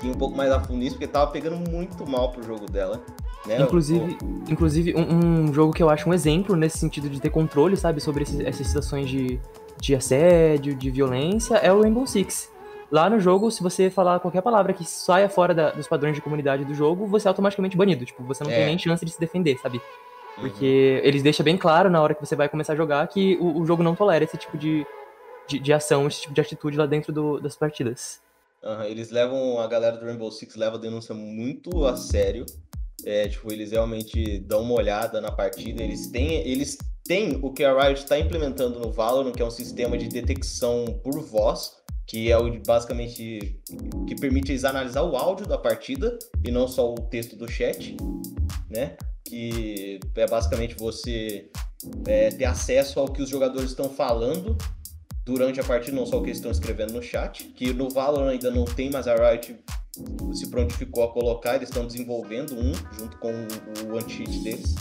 que 0.00 0.06
ir 0.08 0.10
um 0.10 0.14
pouco 0.14 0.36
mais 0.36 0.50
a 0.50 0.60
fundo 0.60 0.78
nisso, 0.78 0.96
porque 0.96 1.06
tava 1.06 1.30
pegando 1.30 1.70
muito 1.70 2.04
mal 2.04 2.32
pro 2.32 2.42
jogo 2.42 2.66
dela. 2.66 3.00
Né? 3.46 3.60
Inclusive, 3.60 4.18
inclusive 4.48 4.94
um, 4.94 5.46
um, 5.46 5.52
jogo 5.52 5.72
que 5.72 5.82
eu 5.82 5.88
acho 5.88 6.08
um 6.08 6.14
exemplo 6.14 6.56
nesse 6.56 6.78
sentido 6.78 7.08
de 7.08 7.20
ter 7.20 7.30
controle, 7.30 7.76
sabe, 7.76 8.00
sobre 8.00 8.24
esses, 8.24 8.40
essas 8.40 8.66
situações 8.66 9.08
de, 9.08 9.40
de 9.80 9.94
assédio, 9.94 10.74
de 10.74 10.90
violência, 10.90 11.56
é 11.56 11.72
o 11.72 11.80
Rainbow 11.80 12.06
Six. 12.06 12.50
Lá 12.90 13.10
no 13.10 13.20
jogo, 13.20 13.50
se 13.50 13.62
você 13.62 13.90
falar 13.90 14.18
qualquer 14.18 14.40
palavra 14.40 14.72
que 14.72 14.84
saia 14.84 15.28
fora 15.28 15.54
da, 15.54 15.70
dos 15.70 15.86
padrões 15.86 16.14
de 16.14 16.22
comunidade 16.22 16.64
do 16.64 16.74
jogo, 16.74 17.06
você 17.06 17.28
é 17.28 17.30
automaticamente 17.30 17.76
banido. 17.76 18.04
Tipo, 18.04 18.22
você 18.24 18.42
não 18.42 18.50
é. 18.50 18.56
tem 18.56 18.66
nem 18.66 18.78
chance 18.78 19.04
de 19.04 19.10
se 19.10 19.20
defender, 19.20 19.58
sabe? 19.58 19.78
Uhum. 19.78 20.42
Porque 20.48 21.00
uhum. 21.00 21.08
eles 21.08 21.22
deixam 21.22 21.44
bem 21.44 21.56
claro 21.56 21.90
na 21.90 22.00
hora 22.00 22.14
que 22.14 22.24
você 22.24 22.34
vai 22.34 22.48
começar 22.48 22.72
a 22.72 22.76
jogar 22.76 23.06
que 23.08 23.36
o, 23.40 23.60
o 23.60 23.66
jogo 23.66 23.82
não 23.82 23.94
tolera 23.94 24.24
esse 24.24 24.38
tipo 24.38 24.56
de, 24.56 24.86
de, 25.46 25.58
de, 25.58 25.72
ação, 25.72 26.06
esse 26.06 26.22
tipo 26.22 26.32
de 26.32 26.40
atitude 26.40 26.78
lá 26.78 26.86
dentro 26.86 27.12
do, 27.12 27.38
das 27.38 27.56
partidas. 27.56 28.20
Uhum. 28.62 28.82
Eles 28.84 29.10
levam, 29.10 29.60
a 29.60 29.66
galera 29.66 29.98
do 29.98 30.06
Rainbow 30.06 30.30
Six 30.30 30.56
leva 30.56 30.76
a 30.76 30.80
denúncia 30.80 31.14
muito 31.14 31.84
a 31.84 31.94
sério. 31.94 32.46
É, 33.08 33.26
tipo, 33.26 33.50
eles 33.50 33.70
realmente 33.70 34.38
dão 34.40 34.60
uma 34.60 34.74
olhada 34.74 35.18
na 35.18 35.32
partida, 35.32 35.82
eles 35.82 36.08
têm, 36.08 36.46
eles 36.46 36.76
têm 37.04 37.38
o 37.42 37.50
que 37.50 37.64
a 37.64 37.72
Riot 37.72 38.02
está 38.02 38.18
implementando 38.18 38.78
no 38.78 38.92
Valorant, 38.92 39.32
que 39.32 39.40
é 39.40 39.44
um 39.46 39.50
sistema 39.50 39.96
de 39.96 40.08
detecção 40.08 40.84
por 41.02 41.18
voz, 41.22 41.72
que 42.06 42.30
é 42.30 42.36
o 42.36 42.62
basicamente 42.66 43.62
que 44.06 44.14
permite 44.14 44.52
eles 44.52 44.62
analisar 44.62 45.04
o 45.04 45.16
áudio 45.16 45.46
da 45.46 45.56
partida 45.56 46.18
e 46.44 46.50
não 46.50 46.68
só 46.68 46.92
o 46.92 46.96
texto 46.96 47.34
do 47.34 47.50
chat, 47.50 47.96
né? 48.68 48.98
Que 49.24 50.00
é 50.14 50.26
basicamente 50.26 50.74
você 50.74 51.50
é, 52.06 52.28
ter 52.28 52.44
acesso 52.44 53.00
ao 53.00 53.08
que 53.08 53.22
os 53.22 53.30
jogadores 53.30 53.70
estão 53.70 53.88
falando 53.88 54.54
durante 55.24 55.58
a 55.60 55.64
partida, 55.64 55.96
não 55.96 56.04
só 56.04 56.18
o 56.18 56.20
que 56.20 56.28
eles 56.28 56.38
estão 56.38 56.50
escrevendo 56.50 56.92
no 56.92 57.02
chat. 57.02 57.44
Que 57.56 57.72
no 57.72 57.88
Valorant 57.88 58.32
ainda 58.32 58.50
não 58.50 58.66
tem, 58.66 58.90
mas 58.90 59.08
a 59.08 59.14
Riot 59.14 59.56
se 60.32 60.48
prontificou 60.48 61.04
a 61.04 61.12
colocar, 61.12 61.56
eles 61.56 61.68
estão 61.68 61.86
desenvolvendo 61.86 62.58
um 62.58 62.72
junto 62.98 63.16
com 63.18 63.32
o, 63.32 63.96
anti-cheat 63.98 64.38
deles. 64.40 64.74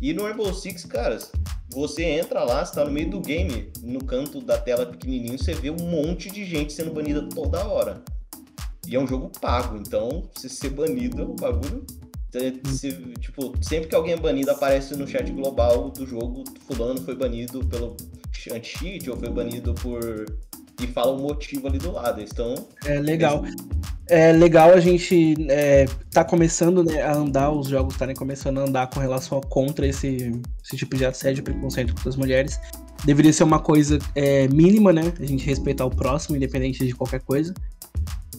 E 0.00 0.12
no 0.12 0.24
Rainbow 0.24 0.52
Six, 0.52 0.84
caras, 0.84 1.32
você 1.72 2.04
entra 2.04 2.44
lá, 2.44 2.64
você 2.64 2.74
tá 2.74 2.84
no 2.84 2.90
meio 2.90 3.10
do 3.10 3.20
game, 3.20 3.70
no 3.82 4.04
canto 4.04 4.40
da 4.40 4.58
tela 4.58 4.86
pequenininho, 4.86 5.38
você 5.38 5.54
vê 5.54 5.70
um 5.70 5.76
monte 5.76 6.30
de 6.30 6.44
gente 6.44 6.72
sendo 6.72 6.92
banida 6.92 7.26
toda 7.28 7.66
hora. 7.66 8.02
E 8.86 8.94
é 8.94 9.00
um 9.00 9.06
jogo 9.06 9.30
pago, 9.40 9.76
então 9.76 10.28
se 10.36 10.48
ser 10.48 10.70
banido 10.70 11.22
é 11.22 11.24
um 11.24 11.36
bagulho. 11.36 11.84
Tipo, 13.20 13.54
sempre 13.62 13.88
que 13.88 13.94
alguém 13.94 14.14
é 14.14 14.16
banido, 14.16 14.50
aparece 14.50 14.96
no 14.96 15.06
chat 15.06 15.30
global 15.30 15.90
do 15.90 16.04
jogo, 16.04 16.42
fulano 16.66 17.00
foi 17.00 17.14
banido 17.14 17.64
pelo 17.66 17.96
anti-cheat 18.52 19.08
ou 19.08 19.16
foi 19.16 19.30
banido 19.30 19.72
por 19.74 20.26
e 20.80 20.86
fala 20.86 21.12
o 21.12 21.20
motivo 21.20 21.66
ali 21.66 21.78
do 21.78 21.92
lado. 21.92 22.20
Então. 22.20 22.54
É 22.84 22.98
legal. 23.00 23.44
É 24.06 24.32
legal 24.32 24.70
a 24.70 24.80
gente 24.80 25.34
é, 25.48 25.86
tá 26.10 26.22
começando 26.22 26.84
né, 26.84 27.02
a 27.02 27.14
andar, 27.14 27.50
os 27.50 27.68
jogos 27.68 27.94
estarem 27.94 28.14
começando 28.14 28.58
a 28.58 28.64
andar 28.64 28.88
com 28.88 29.00
relação 29.00 29.38
a 29.38 29.40
contra 29.40 29.86
esse, 29.86 30.30
esse 30.62 30.76
tipo 30.76 30.94
de 30.94 31.06
assédio 31.06 31.40
e 31.40 31.44
preconceito 31.44 31.94
contra 31.94 32.10
as 32.10 32.16
mulheres. 32.16 32.60
Deveria 33.04 33.32
ser 33.32 33.44
uma 33.44 33.58
coisa 33.58 33.98
é, 34.14 34.46
mínima, 34.48 34.92
né? 34.92 35.12
A 35.18 35.24
gente 35.24 35.46
respeitar 35.46 35.86
o 35.86 35.90
próximo, 35.90 36.36
independente 36.36 36.84
de 36.84 36.94
qualquer 36.94 37.20
coisa. 37.20 37.54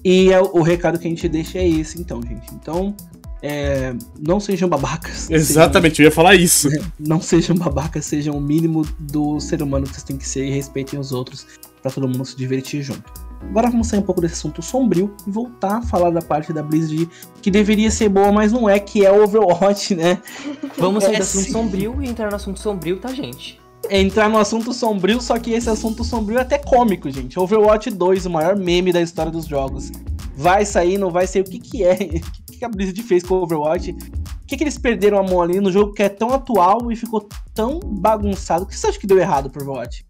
E 0.04 0.32
é, 0.32 0.40
o 0.40 0.62
recado 0.62 1.00
que 1.00 1.08
a 1.08 1.10
gente 1.10 1.28
deixa 1.28 1.58
é 1.58 1.68
esse, 1.68 2.00
então, 2.00 2.22
gente. 2.22 2.54
Então, 2.54 2.96
é, 3.42 3.94
não 4.20 4.40
sejam 4.40 4.70
babacas. 4.70 5.30
Exatamente, 5.32 5.96
sejam, 5.96 6.06
eu 6.06 6.10
ia 6.10 6.16
falar 6.16 6.36
isso. 6.36 6.70
Não 7.00 7.20
sejam 7.20 7.56
babacas, 7.56 8.06
sejam 8.06 8.38
o 8.38 8.42
mínimo 8.42 8.86
do 9.00 9.40
ser 9.40 9.64
humano 9.64 9.86
que 9.86 9.94
vocês 9.94 10.04
têm 10.04 10.18
que 10.18 10.28
ser 10.28 10.46
e 10.46 10.52
respeitem 10.52 11.00
os 11.00 11.12
outros 11.12 11.46
para 11.86 11.92
todo 11.92 12.08
mundo 12.08 12.26
se 12.26 12.36
divertir 12.36 12.82
junto. 12.82 13.04
Agora 13.42 13.70
vamos 13.70 13.88
sair 13.88 14.00
um 14.00 14.04
pouco 14.04 14.20
desse 14.20 14.34
assunto 14.34 14.62
sombrio 14.64 15.14
e 15.28 15.30
voltar 15.30 15.78
a 15.78 15.82
falar 15.84 16.10
da 16.10 16.22
parte 16.22 16.52
da 16.52 16.64
Blizzard 16.64 17.08
que 17.44 17.52
deveria 17.52 17.92
ser 17.92 18.10
boa, 18.10 18.32
mas 18.32 18.52
não 18.52 18.68
é, 18.68 18.80
que 18.80 19.06
é 19.06 19.12
Overwatch, 19.12 19.94
né? 19.94 20.20
Vamos 20.80 21.04
sair 21.04 21.16
é, 21.16 21.18
do 21.20 21.22
assunto 21.22 21.52
sombrio 21.52 22.02
e 22.02 22.10
entrar 22.10 22.30
no 22.32 22.36
assunto 22.36 22.60
sombrio, 22.60 22.98
tá, 22.98 23.10
gente? 23.14 23.62
É 23.88 24.02
entrar 24.02 24.28
no 24.30 24.40
assunto 24.40 24.74
sombrio, 24.74 25.22
só 25.22 25.38
que 25.38 25.52
esse 25.52 25.70
assunto 25.70 26.04
sombrio 26.04 26.40
é 26.40 26.42
até 26.42 26.58
cômico, 26.58 27.10
gente. 27.12 27.40
Overwatch 27.40 27.92
2, 27.92 28.26
o 28.26 28.30
maior 28.32 28.58
meme 28.58 28.92
da 28.92 29.00
história 29.00 29.32
dos 29.32 29.46
jogos. 29.46 29.92
Vai 30.36 30.66
sair, 30.66 30.98
não 30.98 31.12
vai 31.12 31.28
sair, 31.28 31.42
o 31.42 31.46
que 31.46 31.60
que 31.60 31.84
é? 31.84 31.94
O 32.46 32.56
que, 32.56 32.60
que 32.60 32.66
a 32.66 32.70
Blizzard 32.70 33.04
fez 33.04 33.22
com 33.22 33.36
o 33.36 33.44
Overwatch? 33.44 33.92
O 33.92 34.48
que, 34.48 34.56
que 34.56 34.64
eles 34.64 34.78
perderam 34.78 35.18
a 35.18 35.24
mão 35.24 35.42
ali 35.42 35.60
no 35.60 35.72
jogo 35.72 35.92
que 35.92 36.02
é 36.02 36.08
tão 36.08 36.30
atual 36.30 36.90
e 36.90 36.96
ficou 36.96 37.28
tão 37.54 37.82
bagunçado? 37.82 38.64
O 38.64 38.68
que 38.68 38.78
você 38.78 38.88
acha 38.88 38.98
que 38.98 39.06
deu 39.06 39.18
errado 39.18 39.50
pro 39.50 39.62
Overwatch? 39.64 40.06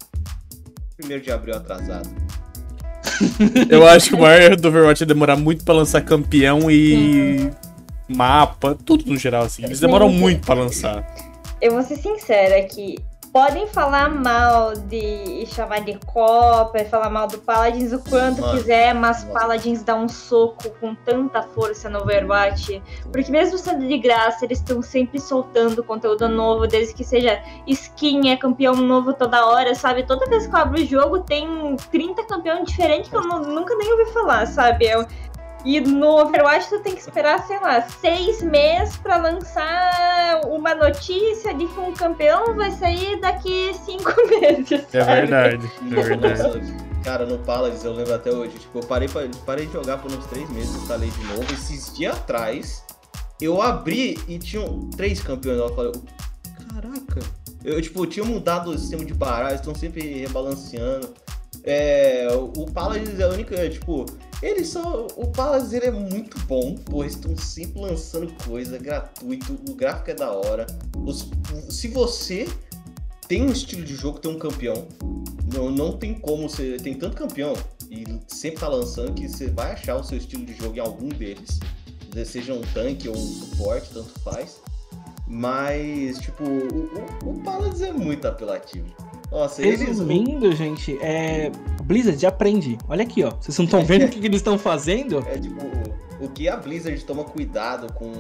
Primeiro 0.98 1.24
de 1.24 1.32
abril 1.32 1.56
atrasado. 1.56 2.10
Eu 3.70 3.86
acho 3.88 4.10
que 4.10 4.16
o 4.16 4.20
maior 4.20 4.41
erro 4.41 4.56
do 4.58 4.68
Overwatch 4.68 5.04
é 5.04 5.06
demorar 5.06 5.36
muito 5.36 5.64
pra 5.64 5.74
lançar 5.74 6.02
campeão 6.02 6.70
e 6.72 7.52
mapa, 8.08 8.78
tudo 8.86 9.06
no 9.06 9.18
geral, 9.18 9.43
assim. 9.43 9.64
Eles 9.64 9.80
demoram 9.80 10.10
muito 10.10 10.46
pra 10.46 10.56
lançar. 10.56 11.06
Eu 11.62 11.74
vou 11.74 11.84
ser 11.84 11.98
sincera 11.98 12.62
que 12.64 12.98
podem 13.36 13.68
falar 13.68 14.08
mal 14.10 14.74
de 14.74 15.46
chamar 15.48 15.82
de 15.82 16.00
Copper, 16.06 16.90
falar 16.90 17.10
mal 17.10 17.28
do 17.28 17.38
Paladins 17.40 17.92
o 17.92 18.00
quanto 18.00 18.40
Mano, 18.40 18.58
quiser, 18.58 18.96
mas 18.96 19.26
nossa. 19.26 19.38
Paladins 19.38 19.84
dá 19.84 19.94
um 19.94 20.08
soco 20.08 20.70
com 20.80 20.96
tanta 20.96 21.42
força 21.42 21.90
no 21.90 22.00
Overwatch. 22.00 22.82
Porque 23.12 23.30
mesmo 23.30 23.58
sendo 23.58 23.86
de 23.86 23.98
graça, 23.98 24.46
eles 24.46 24.60
estão 24.60 24.82
sempre 24.82 25.20
soltando 25.20 25.84
conteúdo 25.84 26.30
novo, 26.30 26.66
desde 26.66 26.94
que 26.94 27.04
seja 27.04 27.44
skin, 27.68 28.30
é 28.30 28.38
campeão 28.38 28.74
novo 28.74 29.14
toda 29.14 29.46
hora, 29.46 29.76
sabe? 29.76 30.04
Toda 30.04 30.30
vez 30.30 30.48
que 30.48 30.56
eu 30.56 30.60
abro 30.60 30.80
o 30.80 30.86
jogo 30.86 31.20
tem 31.20 31.76
30 31.92 32.24
campeões 32.24 32.70
diferentes 32.70 33.10
que 33.10 33.18
eu 33.18 33.22
nunca 33.22 33.76
nem 33.76 33.92
ouvi 33.92 34.14
falar, 34.14 34.46
sabe? 34.46 34.86
É, 34.86 35.06
e 35.66 35.82
no 35.82 36.22
Overwatch 36.22 36.70
tu 36.70 36.80
tem 36.80 36.93
que 36.93 37.01
esperar, 37.01 37.45
sei 37.47 37.59
lá, 37.59 37.82
seis 37.82 38.41
meses 38.43 38.95
para 38.97 39.18
lançar 39.18 40.41
uma 40.45 40.76
notícia 40.76 41.53
de 41.55 41.66
que 41.66 41.80
um 41.80 41.91
campeão 41.91 42.55
vai 42.55 42.70
sair 42.72 43.20
daqui 43.20 43.74
cinco 43.84 44.13
meses. 44.30 44.86
É 44.93 45.03
sabe? 45.03 45.11
É 45.11 45.16
verdade, 45.16 45.72
é 45.82 46.01
verdade. 46.03 46.86
Cara, 47.03 47.26
no 47.26 47.39
Palace 47.39 47.86
eu 47.86 47.93
lembro 47.93 48.13
até 48.13 48.32
hoje. 48.32 48.59
Tipo, 48.59 48.80
eu 48.80 48.84
parei, 48.84 49.07
pra, 49.07 49.28
parei 49.45 49.66
de 49.66 49.74
jogar 49.74 49.97
por 49.97 50.11
uns 50.11 50.26
três 50.28 50.47
meses, 50.51 50.76
instalei 50.76 51.09
de 51.09 51.24
novo. 51.26 51.43
Esses 51.51 51.93
dias 51.95 52.16
atrás, 52.16 52.84
eu 53.41 53.61
abri 53.61 54.20
e 54.28 54.38
tinham 54.38 54.89
três 54.91 55.20
campeões. 55.20 55.57
Eu 55.57 55.76
falei, 55.76 55.91
caraca. 56.70 57.20
Eu, 57.63 57.82
tipo, 57.82 58.05
tinha 58.05 58.24
mudado 58.24 58.70
o 58.70 58.78
sistema 58.78 59.03
de 59.03 59.13
baralho, 59.13 59.55
estão 59.55 59.74
sempre 59.74 60.20
rebalanceando. 60.20 61.11
É, 61.68 62.28
o 62.32 62.66
Palace 62.68 63.20
é 63.20 63.24
a 63.24 63.30
única, 63.30 63.70
tipo, 63.70 64.05
eles 64.41 64.68
são. 64.68 65.07
O 65.16 65.28
Palace 65.28 65.76
ele 65.76 65.88
é 65.88 65.91
muito 65.91 66.38
bom, 66.41 66.76
pô, 66.76 67.03
eles 67.03 67.16
estão 67.16 67.36
sempre 67.36 67.82
lançando 67.82 68.32
coisa 68.43 68.78
gratuito, 68.78 69.57
o 69.68 69.74
gráfico 69.74 70.11
é 70.11 70.13
da 70.13 70.32
hora. 70.32 70.68
Os, 71.03 71.28
se 71.68 71.88
você 71.88 72.47
tem 73.28 73.41
um 73.41 73.51
estilo 73.51 73.84
de 73.84 73.95
jogo, 73.95 74.20
tem 74.20 74.30
um 74.32 74.38
campeão, 74.38 74.88
não, 75.51 75.72
não 75.72 75.97
tem 75.97 76.13
como 76.13 76.47
você. 76.47 76.78
Tem 76.78 76.93
tanto 76.93 77.18
campeão 77.18 77.53
e 77.89 78.05
sempre 78.28 78.59
tá 78.59 78.68
lançando 78.68 79.13
que 79.13 79.28
você 79.28 79.47
vai 79.47 79.72
achar 79.72 79.95
o 79.95 80.03
seu 80.03 80.20
estilo 80.20 80.45
de 80.45 80.53
jogo 80.53 80.78
em 80.78 80.82
algum 80.82 81.09
deles. 81.09 81.59
Seja 82.26 82.53
um 82.53 82.61
tanque 82.74 83.09
ou 83.09 83.16
um 83.16 83.28
suporte, 83.28 83.89
tanto 83.91 84.20
faz. 84.22 84.61
Mas, 85.28 86.20
tipo, 86.20 86.43
o, 86.43 87.26
o, 87.26 87.32
o 87.32 87.43
Palace 87.43 87.84
é 87.84 87.91
muito 87.91 88.26
apelativo. 88.28 88.86
Nossa, 89.36 89.62
Resumindo, 89.62 90.46
eles... 90.46 90.58
gente, 90.58 90.98
é... 91.02 91.52
Blizzard 91.84 92.26
aprende. 92.26 92.78
Olha 92.88 93.04
aqui, 93.04 93.22
ó. 93.22 93.32
Vocês 93.32 93.58
não 93.58 93.66
estão 93.66 93.84
vendo 93.86 94.06
o 94.06 94.10
que, 94.10 94.22
que 94.22 94.26
eles 94.26 94.40
estão 94.40 94.58
fazendo? 94.58 95.20
É 95.28 95.38
tipo, 95.38 95.60
o 96.22 96.30
que 96.30 96.48
a 96.48 96.56
Blizzard 96.56 97.04
toma 97.04 97.26
cuidado 97.26 97.92
com 97.92 98.14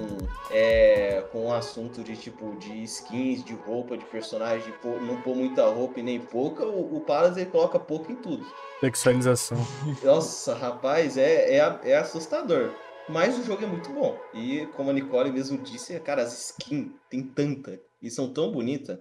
é, 0.51 1.23
com 1.31 1.47
o 1.47 1.53
assunto 1.53 2.03
de 2.03 2.17
tipo 2.17 2.57
de 2.57 2.83
skins, 2.83 3.45
de 3.45 3.53
roupa, 3.53 3.97
de 3.97 4.03
personagem, 4.03 4.65
de 4.65 4.73
pôr, 4.79 5.01
não 5.01 5.21
pôr 5.21 5.37
muita 5.37 5.65
roupa 5.69 6.01
e 6.01 6.03
nem 6.03 6.19
pouca, 6.19 6.65
o, 6.65 6.97
o 6.97 6.99
Palace 6.99 7.39
ele 7.39 7.49
coloca 7.49 7.79
pouco 7.79 8.11
em 8.11 8.15
tudo. 8.15 8.45
Sexualização. 8.81 9.57
Nossa, 10.03 10.53
rapaz, 10.53 11.15
é, 11.15 11.57
é, 11.57 11.79
é 11.83 11.97
assustador. 11.97 12.71
Mas 13.07 13.39
o 13.39 13.43
jogo 13.43 13.63
é 13.63 13.67
muito 13.67 13.89
bom. 13.93 14.17
E 14.33 14.65
como 14.75 14.89
a 14.89 14.93
Nicole 14.93 15.31
mesmo 15.31 15.57
disse, 15.59 15.97
cara, 16.01 16.23
as 16.23 16.49
skins 16.49 16.91
tem 17.09 17.23
tanta 17.23 17.79
e 18.01 18.11
são 18.11 18.33
tão 18.33 18.51
bonitas. 18.51 18.99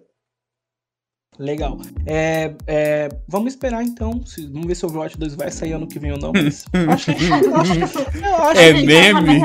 Legal. 1.39 1.79
É, 2.07 2.55
é, 2.67 3.09
vamos 3.27 3.55
esperar 3.55 3.83
então. 3.83 4.25
Se, 4.25 4.47
vamos 4.47 4.67
ver 4.67 4.75
se 4.77 4.85
o 4.85 4.89
Overwatch 4.89 5.19
2 5.19 5.35
vai 5.35 5.51
sair 5.51 5.73
ano 5.73 5.87
que 5.87 5.99
vem 5.99 6.13
ou 6.13 6.19
não. 6.19 6.33
Mas 6.33 6.65
acho, 6.89 7.11
acho, 7.55 8.61
é 8.61 8.73
meme. 8.73 9.43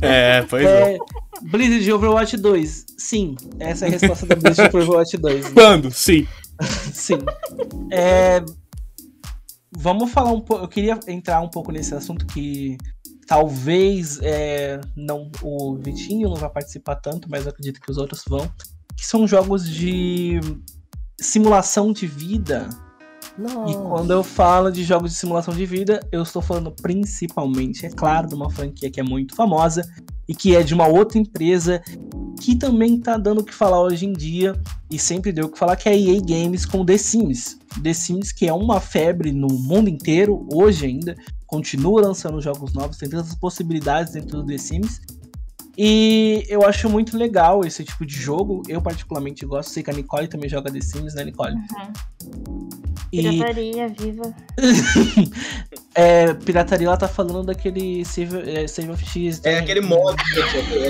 É, 0.00 0.42
pois 0.42 0.64
é. 0.64 0.94
é. 0.94 0.98
Blizzard 1.42 1.84
de 1.84 1.92
Overwatch 1.92 2.36
2. 2.36 2.86
Sim. 2.96 3.36
Essa 3.58 3.86
é 3.86 3.88
a 3.88 3.90
resposta 3.92 4.26
da 4.26 4.36
Blizzard 4.36 4.70
de 4.70 4.76
Overwatch 4.76 5.16
2. 5.16 5.44
Né? 5.44 5.50
Quando? 5.52 5.90
Sim. 5.90 6.26
Sim. 6.92 7.18
É, 7.90 8.42
vamos 9.70 10.10
falar 10.10 10.32
um 10.32 10.40
pouco. 10.40 10.64
Eu 10.64 10.68
queria 10.68 10.98
entrar 11.06 11.40
um 11.42 11.48
pouco 11.48 11.70
nesse 11.70 11.94
assunto 11.94 12.26
que 12.26 12.78
talvez 13.26 14.18
é, 14.22 14.80
não 14.96 15.30
o 15.42 15.76
Vitinho 15.76 16.30
não 16.30 16.36
vai 16.36 16.50
participar 16.50 16.96
tanto, 16.96 17.28
mas 17.30 17.44
eu 17.44 17.50
acredito 17.50 17.80
que 17.80 17.90
os 17.90 17.98
outros 17.98 18.22
vão. 18.26 18.50
Que 18.96 19.06
são 19.06 19.26
jogos 19.26 19.68
de 19.68 20.40
simulação 21.20 21.92
de 21.92 22.06
vida. 22.06 22.68
E 23.68 23.74
quando 23.74 24.12
eu 24.12 24.22
falo 24.22 24.70
de 24.70 24.84
jogos 24.84 25.12
de 25.12 25.16
simulação 25.16 25.54
de 25.54 25.64
vida, 25.64 26.00
eu 26.12 26.22
estou 26.22 26.42
falando 26.42 26.70
principalmente, 26.70 27.86
é 27.86 27.90
claro, 27.90 28.28
de 28.28 28.34
uma 28.34 28.50
franquia 28.50 28.90
que 28.90 29.00
é 29.00 29.02
muito 29.02 29.34
famosa 29.34 29.82
e 30.28 30.34
que 30.34 30.54
é 30.54 30.62
de 30.62 30.74
uma 30.74 30.86
outra 30.86 31.18
empresa 31.18 31.82
que 32.40 32.56
também 32.56 32.96
está 32.96 33.16
dando 33.16 33.40
o 33.40 33.44
que 33.44 33.54
falar 33.54 33.80
hoje 33.80 34.06
em 34.06 34.12
dia 34.12 34.60
e 34.90 34.98
sempre 34.98 35.32
deu 35.32 35.46
o 35.46 35.48
que 35.48 35.58
falar, 35.58 35.76
que 35.76 35.88
é 35.88 35.92
a 35.92 35.96
EA 35.96 36.20
Games 36.20 36.66
com 36.66 36.84
The 36.84 36.98
Sims. 36.98 37.58
The 37.82 37.92
Sims, 37.94 38.32
que 38.32 38.46
é 38.46 38.52
uma 38.52 38.80
febre 38.80 39.32
no 39.32 39.48
mundo 39.48 39.88
inteiro, 39.88 40.46
hoje 40.52 40.86
ainda, 40.86 41.16
continua 41.46 42.02
lançando 42.02 42.40
jogos 42.40 42.72
novos, 42.72 42.96
tem 42.96 43.08
tantas 43.08 43.34
possibilidades 43.34 44.12
dentro 44.12 44.42
do 44.42 44.46
The 44.46 44.58
Sims. 44.58 45.00
E 45.82 46.44
eu 46.50 46.62
acho 46.62 46.90
muito 46.90 47.16
legal 47.16 47.64
esse 47.64 47.82
tipo 47.82 48.04
de 48.04 48.14
jogo. 48.14 48.62
Eu 48.68 48.82
particularmente 48.82 49.46
gosto. 49.46 49.70
Sei 49.70 49.82
que 49.82 49.90
a 49.90 49.94
Nicole 49.94 50.28
também 50.28 50.46
joga 50.46 50.70
The 50.70 50.78
Sims, 50.78 51.14
né, 51.14 51.24
Nicole? 51.24 51.54
Uhum. 51.54 52.68
E... 53.10 53.22
Pirataria, 53.22 53.88
viva. 53.88 54.34
é, 55.94 56.34
pirataria, 56.34 56.86
ela 56.86 56.98
tá 56.98 57.08
falando 57.08 57.44
daquele 57.46 58.04
Save, 58.04 58.50
é, 58.50 58.68
Save 58.68 58.90
of 58.90 59.02
X. 59.06 59.40
É 59.42 59.60
aquele 59.60 59.80
mod. 59.80 60.22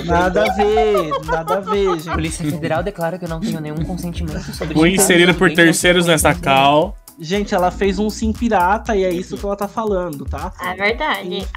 nada 0.03 0.43
a 0.43 0.53
ver, 0.55 1.25
nada 1.25 1.53
a 1.55 1.59
ver, 1.61 1.97
gente. 1.97 2.11
Polícia 2.11 2.51
Federal 2.51 2.83
declara 2.83 3.17
que 3.17 3.23
eu 3.23 3.29
não 3.29 3.39
tenho 3.39 3.61
nenhum 3.61 3.85
consentimento 3.85 4.53
sobre 4.53 4.73
Fui 4.73 4.93
inserido 4.93 5.33
por 5.33 5.53
terceiros 5.53 6.05
nessa 6.05 6.35
cal. 6.35 6.97
Gente, 7.23 7.53
ela 7.53 7.69
fez 7.69 7.99
um 7.99 8.09
sim 8.09 8.33
pirata 8.33 8.95
e 8.95 9.03
é 9.03 9.11
isso 9.11 9.37
que 9.37 9.45
ela 9.45 9.55
tá 9.55 9.67
falando, 9.67 10.25
tá? 10.25 10.51
É 10.59 10.73
verdade. 10.73 11.47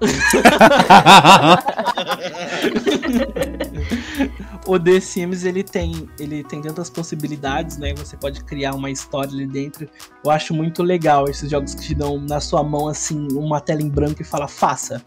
o 4.64 4.78
The 4.78 5.00
Sims 5.00 5.44
ele 5.44 5.64
tem, 5.64 6.08
ele 6.16 6.44
tem 6.44 6.62
tantas 6.62 6.88
possibilidades, 6.88 7.76
né? 7.76 7.92
Você 7.96 8.16
pode 8.16 8.44
criar 8.44 8.76
uma 8.76 8.88
história 8.88 9.32
ali 9.32 9.48
dentro. 9.48 9.88
Eu 10.24 10.30
acho 10.30 10.54
muito 10.54 10.84
legal 10.84 11.28
esses 11.28 11.50
jogos 11.50 11.74
que 11.74 11.82
te 11.82 11.96
dão 11.96 12.20
na 12.20 12.40
sua 12.40 12.62
mão 12.62 12.86
assim 12.86 13.26
uma 13.32 13.60
tela 13.60 13.82
em 13.82 13.88
branco 13.88 14.22
e 14.22 14.24
fala 14.24 14.46
faça. 14.46 15.02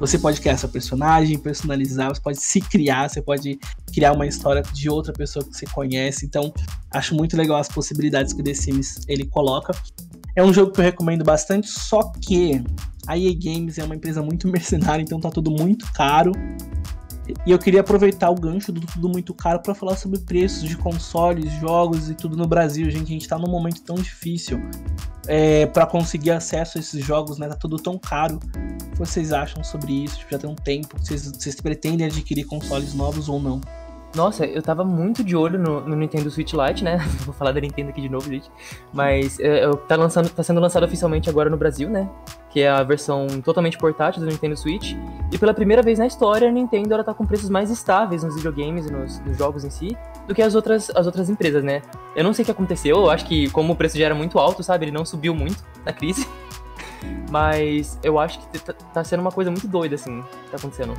Você 0.00 0.18
pode 0.18 0.40
criar 0.40 0.56
seu 0.56 0.68
personagem, 0.68 1.38
personalizar, 1.38 2.08
você 2.08 2.20
pode 2.22 2.40
se 2.40 2.58
criar, 2.58 3.08
você 3.08 3.20
pode 3.20 3.60
criar 3.92 4.14
uma 4.14 4.26
história 4.26 4.62
de 4.72 4.88
outra 4.88 5.12
pessoa 5.12 5.44
que 5.44 5.54
você 5.54 5.66
conhece. 5.66 6.24
Então, 6.24 6.52
acho 6.90 7.14
muito 7.14 7.36
legal 7.36 7.58
as 7.58 7.68
possibilidades 7.68 8.32
que 8.32 8.40
o 8.40 8.44
The 8.44 8.54
Sims 8.54 9.00
ele 9.06 9.26
coloca. 9.26 9.74
É 10.34 10.42
um 10.42 10.54
jogo 10.54 10.72
que 10.72 10.80
eu 10.80 10.84
recomendo 10.84 11.22
bastante, 11.22 11.68
só 11.68 12.10
que 12.18 12.64
a 13.06 13.18
EA 13.18 13.34
Games 13.34 13.76
é 13.76 13.84
uma 13.84 13.94
empresa 13.94 14.22
muito 14.22 14.48
mercenária, 14.48 15.02
então 15.02 15.20
tá 15.20 15.28
tudo 15.28 15.50
muito 15.50 15.84
caro. 15.92 16.32
E 17.46 17.50
eu 17.50 17.58
queria 17.58 17.80
aproveitar 17.80 18.30
o 18.30 18.34
gancho 18.34 18.72
do 18.72 18.80
tudo 18.80 19.08
muito 19.08 19.32
caro 19.32 19.60
para 19.60 19.74
falar 19.74 19.96
sobre 19.96 20.18
preços 20.18 20.68
de 20.68 20.76
consoles, 20.76 21.52
jogos 21.60 22.10
e 22.10 22.14
tudo 22.14 22.36
no 22.36 22.46
Brasil, 22.46 22.90
gente. 22.90 23.04
A 23.04 23.12
gente 23.12 23.28
tá 23.28 23.38
num 23.38 23.50
momento 23.50 23.82
tão 23.82 23.96
difícil 23.96 24.60
é, 25.28 25.66
para 25.66 25.86
conseguir 25.86 26.32
acesso 26.32 26.78
a 26.78 26.80
esses 26.80 27.04
jogos, 27.04 27.38
né? 27.38 27.48
Tá 27.48 27.54
tudo 27.54 27.76
tão 27.76 27.98
caro. 27.98 28.36
O 28.36 28.90
que 28.90 28.98
vocês 28.98 29.32
acham 29.32 29.62
sobre 29.62 30.04
isso? 30.04 30.18
Já 30.28 30.38
tem 30.38 30.50
um 30.50 30.56
tempo. 30.56 30.98
Vocês, 30.98 31.26
vocês 31.26 31.60
pretendem 31.60 32.06
adquirir 32.06 32.44
consoles 32.44 32.94
novos 32.94 33.28
ou 33.28 33.40
não? 33.40 33.60
Nossa, 34.14 34.44
eu 34.44 34.60
tava 34.60 34.82
muito 34.82 35.22
de 35.22 35.36
olho 35.36 35.56
no, 35.56 35.80
no, 35.82 35.94
Nintendo 35.94 36.28
Switch 36.30 36.52
Lite, 36.52 36.82
né? 36.82 36.98
Vou 37.24 37.32
falar 37.32 37.52
da 37.52 37.60
Nintendo 37.60 37.90
aqui 37.90 38.00
de 38.00 38.08
novo, 38.08 38.28
gente. 38.28 38.50
Mas 38.92 39.38
é, 39.38 39.70
tá, 39.86 39.94
lançando, 39.94 40.28
tá 40.28 40.42
sendo 40.42 40.60
lançado 40.60 40.82
oficialmente 40.82 41.30
agora 41.30 41.48
no 41.48 41.56
Brasil, 41.56 41.88
né? 41.88 42.08
Que 42.50 42.60
é 42.60 42.68
a 42.68 42.82
versão 42.82 43.28
totalmente 43.44 43.78
portátil 43.78 44.20
do 44.20 44.26
Nintendo 44.26 44.56
Switch. 44.56 44.96
E 45.32 45.38
pela 45.38 45.54
primeira 45.54 45.80
vez 45.80 46.00
na 46.00 46.06
história, 46.08 46.48
a 46.48 46.50
Nintendo 46.50 46.92
ela 46.92 47.04
tá 47.04 47.14
com 47.14 47.24
preços 47.24 47.48
mais 47.48 47.70
estáveis 47.70 48.24
nos 48.24 48.34
videogames 48.34 48.86
e 48.86 48.92
nos, 48.92 49.20
nos, 49.20 49.38
jogos 49.38 49.64
em 49.64 49.70
si 49.70 49.96
do 50.26 50.34
que 50.34 50.42
as 50.42 50.56
outras, 50.56 50.90
as 50.90 51.06
outras 51.06 51.30
empresas, 51.30 51.62
né? 51.62 51.80
Eu 52.16 52.24
não 52.24 52.34
sei 52.34 52.42
o 52.42 52.46
que 52.46 52.50
aconteceu, 52.50 52.96
eu 52.96 53.10
acho 53.10 53.24
que 53.26 53.48
como 53.50 53.74
o 53.74 53.76
preço 53.76 53.96
já 53.96 54.06
era 54.06 54.14
muito 54.14 54.40
alto, 54.40 54.62
sabe? 54.64 54.86
Ele 54.86 54.92
não 54.92 55.04
subiu 55.04 55.34
muito 55.34 55.62
na 55.86 55.92
crise. 55.92 56.26
Mas 57.30 57.96
eu 58.02 58.18
acho 58.18 58.40
que 58.40 58.58
tá, 58.58 58.72
tá 58.72 59.04
sendo 59.04 59.20
uma 59.20 59.30
coisa 59.30 59.52
muito 59.52 59.68
doida, 59.68 59.94
assim, 59.94 60.20
que 60.20 60.50
tá 60.50 60.56
acontecendo. 60.56 60.94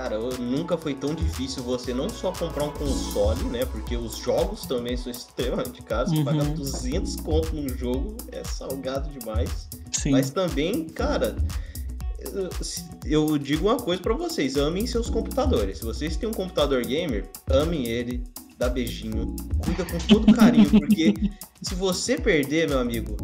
Cara, 0.00 0.18
nunca 0.38 0.78
foi 0.78 0.94
tão 0.94 1.14
difícil 1.14 1.62
você 1.62 1.92
não 1.92 2.08
só 2.08 2.32
comprar 2.32 2.64
um 2.64 2.70
console, 2.70 3.44
né? 3.50 3.66
Porque 3.66 3.98
os 3.98 4.16
jogos 4.16 4.64
também 4.64 4.96
são 4.96 5.12
extremamente 5.12 5.82
caros. 5.82 6.10
Uhum. 6.10 6.24
Pagar 6.24 6.44
200 6.54 7.16
conto 7.16 7.54
num 7.54 7.68
jogo 7.68 8.16
é 8.32 8.42
salgado 8.42 9.10
demais. 9.10 9.68
Sim. 9.92 10.12
Mas 10.12 10.30
também, 10.30 10.88
cara, 10.88 11.36
eu 13.04 13.36
digo 13.36 13.68
uma 13.68 13.76
coisa 13.76 14.00
para 14.00 14.14
vocês: 14.14 14.56
amem 14.56 14.86
seus 14.86 15.10
computadores. 15.10 15.76
Se 15.76 15.84
vocês 15.84 16.16
têm 16.16 16.30
um 16.30 16.32
computador 16.32 16.82
gamer, 16.82 17.28
amem 17.50 17.86
ele, 17.86 18.24
dá 18.60 18.68
beijinho, 18.68 19.34
cuida 19.58 19.86
com 19.86 19.96
todo 20.06 20.32
carinho, 20.34 20.68
porque 20.70 21.14
se 21.62 21.74
você 21.74 22.18
perder, 22.18 22.68
meu 22.68 22.78
amigo, 22.78 23.16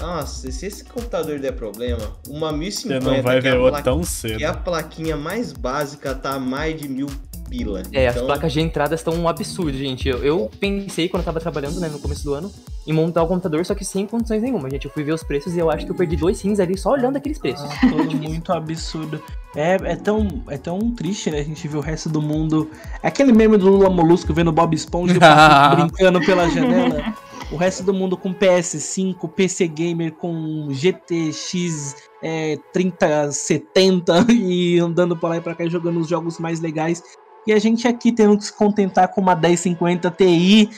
Nossa, 0.00 0.50
se 0.52 0.66
esse 0.66 0.84
computador 0.84 1.40
der 1.40 1.52
problema, 1.52 2.16
uma 2.28 2.52
1050 2.52 3.00
Você 3.00 3.16
não 3.16 3.22
vai 3.22 3.40
que, 3.40 3.48
é 3.48 3.58
ver 3.58 3.74
a 3.74 3.82
tão 3.82 4.00
que 4.00 4.06
cedo. 4.06 4.44
a 4.46 4.54
plaquinha 4.54 5.16
mais 5.16 5.52
básica 5.52 6.14
tá 6.14 6.34
a 6.34 6.38
mais 6.38 6.80
de 6.80 6.88
mil 6.88 7.08
pila. 7.48 7.82
É, 7.92 8.08
as 8.08 8.16
Então, 8.16 8.26
placas 8.26 8.52
de 8.52 8.60
entrada 8.60 8.94
estão 8.94 9.14
um 9.14 9.28
absurdo, 9.28 9.76
gente. 9.76 10.08
Eu, 10.08 10.22
eu 10.24 10.50
pensei 10.58 11.08
quando 11.08 11.20
eu 11.22 11.26
tava 11.26 11.40
trabalhando, 11.40 11.80
né, 11.80 11.88
no 11.88 11.98
começo 11.98 12.24
do 12.24 12.34
ano, 12.34 12.50
em 12.86 12.92
montar 12.92 13.22
o 13.22 13.26
computador, 13.26 13.64
só 13.64 13.74
que 13.74 13.84
sem 13.84 14.06
condições 14.06 14.42
nenhuma, 14.42 14.70
gente. 14.70 14.84
Eu 14.84 14.90
fui 14.90 15.02
ver 15.02 15.12
os 15.12 15.22
preços 15.22 15.54
e 15.54 15.58
eu 15.58 15.70
acho 15.70 15.84
que 15.84 15.92
eu 15.92 15.96
perdi 15.96 16.16
dois 16.16 16.40
rins 16.40 16.60
ali 16.60 16.76
só 16.76 16.90
olhando 16.90 17.16
aqueles 17.16 17.38
preços. 17.38 17.68
Ah, 17.68 17.88
tudo 17.88 18.16
muito 18.16 18.52
absurdo. 18.52 19.20
É, 19.54 19.74
é, 19.74 19.96
tão, 19.96 20.42
é 20.48 20.58
tão 20.58 20.78
triste, 20.94 21.30
né? 21.30 21.40
A 21.40 21.44
gente 21.44 21.66
vê 21.66 21.76
o 21.76 21.80
resto 21.80 22.08
do 22.08 22.20
mundo. 22.20 22.70
É 23.02 23.08
Aquele 23.08 23.32
meme 23.32 23.56
do 23.56 23.68
Lula 23.68 23.90
Molusco 23.90 24.32
vendo 24.34 24.52
Bob 24.52 24.74
Esponja 24.74 25.14
e 25.14 25.18
brincando 25.76 26.20
pela 26.20 26.48
janela. 26.48 27.14
O 27.50 27.56
resto 27.56 27.84
do 27.84 27.94
mundo 27.94 28.16
com 28.16 28.34
PS5, 28.34 29.28
PC 29.30 29.68
Gamer 29.68 30.12
com 30.12 30.68
GTX 30.70 31.94
é, 32.22 32.58
3070 32.72 34.26
e 34.32 34.78
andando 34.80 35.16
pra 35.16 35.28
lá 35.30 35.36
e 35.36 35.40
pra 35.40 35.54
cá 35.54 35.64
e 35.64 35.70
jogando 35.70 36.00
os 36.00 36.08
jogos 36.08 36.38
mais 36.38 36.60
legais. 36.60 37.02
E 37.46 37.52
a 37.52 37.58
gente 37.58 37.86
aqui 37.86 38.12
tendo 38.12 38.36
que 38.36 38.44
se 38.44 38.52
contentar 38.52 39.08
com 39.08 39.20
uma 39.20 39.36
1050 39.36 40.10
Ti, 40.10 40.68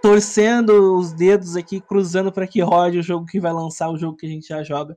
torcendo 0.00 0.96
os 0.96 1.12
dedos 1.12 1.56
aqui, 1.56 1.80
cruzando 1.80 2.30
para 2.30 2.46
que 2.46 2.60
rode 2.60 2.98
o 2.98 3.02
jogo 3.02 3.26
que 3.26 3.40
vai 3.40 3.52
lançar, 3.52 3.90
o 3.90 3.98
jogo 3.98 4.16
que 4.16 4.26
a 4.26 4.28
gente 4.28 4.46
já 4.46 4.62
joga. 4.62 4.96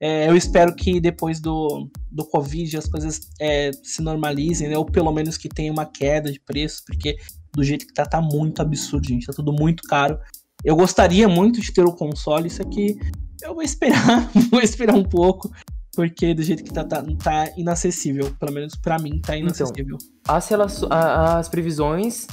É, 0.00 0.28
eu 0.28 0.36
espero 0.36 0.74
que 0.74 1.00
depois 1.00 1.40
do, 1.40 1.88
do 2.10 2.24
Covid 2.24 2.76
as 2.76 2.88
coisas 2.88 3.20
é, 3.40 3.70
se 3.82 4.00
normalizem, 4.00 4.68
né? 4.68 4.78
Ou 4.78 4.84
pelo 4.84 5.12
menos 5.12 5.36
que 5.36 5.48
tenha 5.48 5.72
uma 5.72 5.86
queda 5.86 6.30
de 6.30 6.40
preço, 6.40 6.82
porque 6.86 7.16
do 7.52 7.64
jeito 7.64 7.86
que 7.86 7.92
tá, 7.92 8.04
tá 8.04 8.20
muito 8.20 8.62
absurdo, 8.62 9.08
gente. 9.08 9.26
Tá 9.26 9.32
tudo 9.32 9.52
muito 9.52 9.82
caro. 9.84 10.18
Eu 10.64 10.76
gostaria 10.76 11.28
muito 11.28 11.60
de 11.60 11.72
ter 11.72 11.84
o 11.84 11.94
console, 11.94 12.48
isso 12.48 12.62
aqui 12.62 12.98
eu 13.42 13.54
vou 13.54 13.62
esperar, 13.62 14.30
vou 14.50 14.60
esperar 14.60 14.94
um 14.94 15.04
pouco, 15.04 15.50
porque 15.98 16.32
do 16.32 16.44
jeito 16.44 16.62
que 16.62 16.72
tá, 16.72 16.84
tá, 16.84 17.02
tá 17.24 17.50
inacessível. 17.56 18.30
Pelo 18.38 18.52
menos 18.52 18.76
pra 18.76 19.00
mim 19.00 19.20
tá 19.20 19.36
inacessível. 19.36 19.98
As, 20.28 20.48
relaço- 20.48 20.86
a- 20.88 21.38
as 21.40 21.48
previsões 21.48 22.28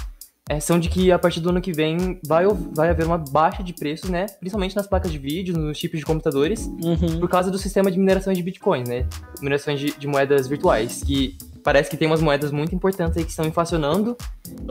é, 0.48 0.60
são 0.60 0.78
de 0.80 0.88
que 0.88 1.12
a 1.12 1.18
partir 1.18 1.40
do 1.40 1.50
ano 1.50 1.60
que 1.60 1.72
vem 1.72 2.20
vai, 2.28 2.46
vai 2.76 2.90
haver 2.92 3.08
uma 3.08 3.18
baixa 3.18 3.64
de 3.64 3.74
preços, 3.74 4.08
né? 4.12 4.28
Principalmente 4.40 4.76
nas 4.76 4.86
placas 4.86 5.12
de 5.12 5.18
vídeo, 5.18 5.58
nos 5.58 5.76
chips 5.80 6.00
de 6.00 6.06
computadores, 6.06 6.68
Uhum. 6.68 7.20
por 7.20 7.28
causa 7.28 7.50
do 7.50 7.58
sistema 7.58 7.90
de 7.90 7.98
mineração 7.98 8.32
de 8.32 8.44
bitcoins, 8.44 8.88
né? 8.88 9.08
Mineração 9.40 9.74
de, 9.76 9.98
de 9.98 10.06
moedas 10.06 10.48
virtuais, 10.48 11.02
que 11.04 11.36
parece 11.64 11.90
que 11.90 11.98
tem 11.98 12.08
umas 12.08 12.22
moedas 12.22 12.52
muito 12.52 12.76
importantes 12.76 13.18
aí 13.18 13.24
que 13.24 13.32
estão 13.32 13.46
inflacionando 13.46 14.16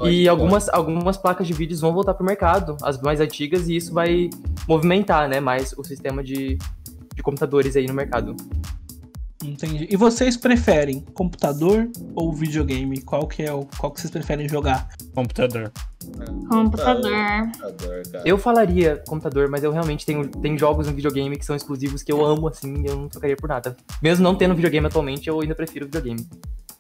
e 0.05 0.29
algumas, 0.29 0.69
algumas 0.69 1.17
placas 1.17 1.49
de 1.49 1.53
vídeos 1.53 1.81
vão 1.81 1.93
voltar 1.93 2.15
pro 2.15 2.25
mercado, 2.25 2.77
as 2.85 3.03
mais 3.03 3.19
antigas, 3.19 3.69
e 3.69 3.75
isso 3.75 3.93
vai 3.93 4.31
movimentar, 4.69 5.29
né, 5.29 5.41
mais 5.41 5.73
o 5.77 5.83
sistema 5.83 6.23
de, 6.23 6.57
de 7.17 7.23
computadores 7.25 7.75
aí 7.75 7.87
no 7.89 7.95
mercado. 7.95 8.37
Entendi. 9.45 9.87
E 9.91 9.97
vocês 9.97 10.37
preferem 10.37 11.01
computador 11.13 11.89
ou 12.15 12.33
videogame? 12.33 13.01
Qual 13.03 13.27
que 13.27 13.43
é 13.43 13.53
o 13.53 13.67
qual 13.79 13.93
que 13.93 14.01
vocês 14.01 14.11
preferem 14.11 14.49
jogar? 14.49 14.89
Computador. 15.15 15.71
Computador. 16.49 17.13
Eu 18.25 18.39
falaria 18.39 19.03
computador, 19.07 19.49
mas 19.49 19.63
eu 19.65 19.73
realmente 19.73 20.05
tenho 20.07 20.27
tem 20.29 20.57
jogos 20.59 20.87
no 20.87 20.93
videogame 20.95 21.37
que 21.37 21.45
são 21.45 21.55
exclusivos 21.57 22.03
que 22.03 22.13
eu 22.13 22.25
amo, 22.25 22.49
assim, 22.49 22.83
e 22.83 22.87
eu 22.87 22.97
não 22.97 23.09
trocaria 23.09 23.37
por 23.37 23.49
nada. 23.49 23.77
Mesmo 24.03 24.23
não 24.23 24.35
tendo 24.35 24.55
videogame 24.55 24.87
atualmente, 24.87 25.29
eu 25.29 25.41
ainda 25.41 25.55
prefiro 25.55 25.87
videogame. 25.87 26.27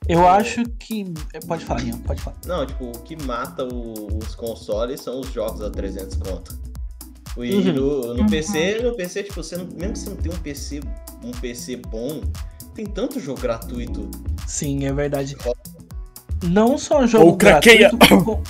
Eu 0.08 0.26
acho 0.28 0.62
que. 0.78 1.04
Pode 1.46 1.64
falar, 1.64 1.82
Ian, 1.82 1.98
pode 1.98 2.20
falar. 2.20 2.36
Não, 2.46 2.66
tipo, 2.66 2.84
o 2.86 2.92
que 3.02 3.16
mata 3.24 3.64
o- 3.64 4.18
os 4.18 4.34
consoles 4.34 5.00
são 5.00 5.20
os 5.20 5.32
jogos 5.32 5.62
a 5.62 5.70
300 5.70 6.16
conto. 6.16 6.58
E 7.38 7.54
Uhum. 7.54 7.72
no, 7.72 8.14
no 8.14 8.30
PC, 8.30 8.80
no 8.82 8.94
PC, 8.94 9.24
tipo, 9.24 9.42
você 9.42 9.56
não, 9.56 9.64
mesmo 9.64 9.92
que 9.94 9.98
você 9.98 10.10
não 10.10 10.16
tenha 10.16 10.34
um 10.34 10.38
PC, 10.38 10.80
um 11.24 11.30
PC 11.32 11.76
bom, 11.90 12.20
tem 12.75 12.87
tanto 12.87 13.20
jogo 13.20 13.41
gratuito. 13.41 14.09
Sim, 14.47 14.85
é 14.87 14.93
verdade. 14.93 15.37
Não 16.45 16.77
só 16.77 17.07
jogo 17.07 17.27
Ou 17.27 17.37
craqueia. 17.37 17.89
gratuito. 17.91 18.25
como- 18.25 18.43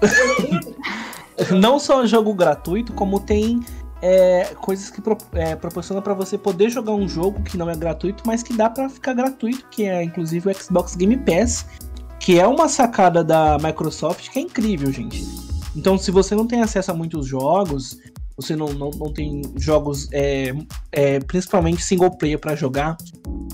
não 1.58 1.78
só 1.78 2.06
jogo 2.06 2.32
gratuito, 2.34 2.92
como 2.92 3.18
tem 3.20 3.60
é, 4.02 4.54
coisas 4.60 4.90
que 4.90 5.00
pro, 5.00 5.16
é, 5.32 5.56
proporcionam 5.56 6.02
pra 6.02 6.12
você 6.14 6.36
poder 6.36 6.68
jogar 6.70 6.92
um 6.92 7.08
jogo 7.08 7.42
que 7.42 7.56
não 7.56 7.70
é 7.70 7.74
gratuito, 7.74 8.22
mas 8.26 8.42
que 8.42 8.52
dá 8.54 8.68
pra 8.68 8.88
ficar 8.88 9.14
gratuito, 9.14 9.66
que 9.70 9.84
é 9.84 10.02
inclusive 10.04 10.50
o 10.50 10.54
Xbox 10.54 10.94
Game 10.94 11.16
Pass, 11.16 11.66
que 12.20 12.38
é 12.38 12.46
uma 12.46 12.68
sacada 12.68 13.24
da 13.24 13.56
Microsoft 13.58 14.28
que 14.30 14.38
é 14.38 14.42
incrível, 14.42 14.92
gente. 14.92 15.24
Então, 15.74 15.98
se 15.98 16.10
você 16.10 16.34
não 16.36 16.46
tem 16.46 16.60
acesso 16.62 16.90
a 16.92 16.94
muitos 16.94 17.26
jogos, 17.26 17.98
você 18.36 18.56
não, 18.56 18.66
não, 18.74 18.90
não 18.90 19.12
tem 19.12 19.42
jogos, 19.56 20.08
é, 20.12 20.54
é, 20.92 21.20
principalmente 21.20 21.82
single 21.82 22.10
player 22.16 22.38
pra 22.38 22.56
jogar, 22.56 22.96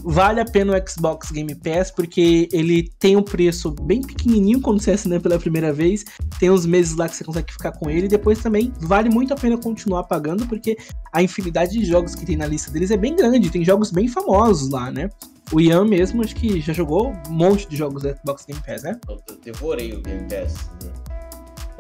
vale 0.02 0.40
a 0.40 0.44
pena 0.44 0.74
o 0.74 0.88
Xbox 0.88 1.30
Game 1.30 1.54
Pass, 1.54 1.90
porque 1.90 2.48
ele 2.52 2.90
tem 2.98 3.16
um 3.16 3.22
preço 3.22 3.70
bem 3.82 4.00
pequenininho 4.00 4.60
quando 4.60 4.80
você 4.80 4.92
assina 4.92 5.20
pela 5.20 5.38
primeira 5.38 5.72
vez, 5.72 6.04
tem 6.38 6.50
uns 6.50 6.64
meses 6.64 6.96
lá 6.96 7.08
que 7.08 7.16
você 7.16 7.24
consegue 7.24 7.52
ficar 7.52 7.72
com 7.72 7.90
ele, 7.90 8.06
e 8.06 8.08
depois 8.08 8.40
também 8.40 8.72
vale 8.80 9.08
muito 9.10 9.34
a 9.34 9.36
pena 9.36 9.58
continuar 9.58 10.04
pagando, 10.04 10.46
porque 10.46 10.76
a 11.12 11.22
infinidade 11.22 11.72
de 11.72 11.84
jogos 11.84 12.14
que 12.14 12.24
tem 12.24 12.36
na 12.36 12.46
lista 12.46 12.70
deles 12.70 12.90
é 12.90 12.96
bem 12.96 13.14
grande, 13.14 13.50
tem 13.50 13.64
jogos 13.64 13.90
bem 13.90 14.08
famosos 14.08 14.70
lá, 14.70 14.90
né? 14.90 15.10
O 15.52 15.60
Ian 15.60 15.84
mesmo, 15.84 16.22
acho 16.22 16.36
que 16.36 16.60
já 16.60 16.72
jogou 16.72 17.12
um 17.28 17.32
monte 17.32 17.68
de 17.68 17.76
jogos 17.76 18.02
do 18.02 18.16
Xbox 18.16 18.46
Game 18.46 18.62
Pass, 18.64 18.84
né? 18.84 18.98
Eu, 19.08 19.20
devorei 19.42 19.92
o 19.92 20.00
Game 20.00 20.22
Pass. 20.28 20.70
né? 20.84 20.92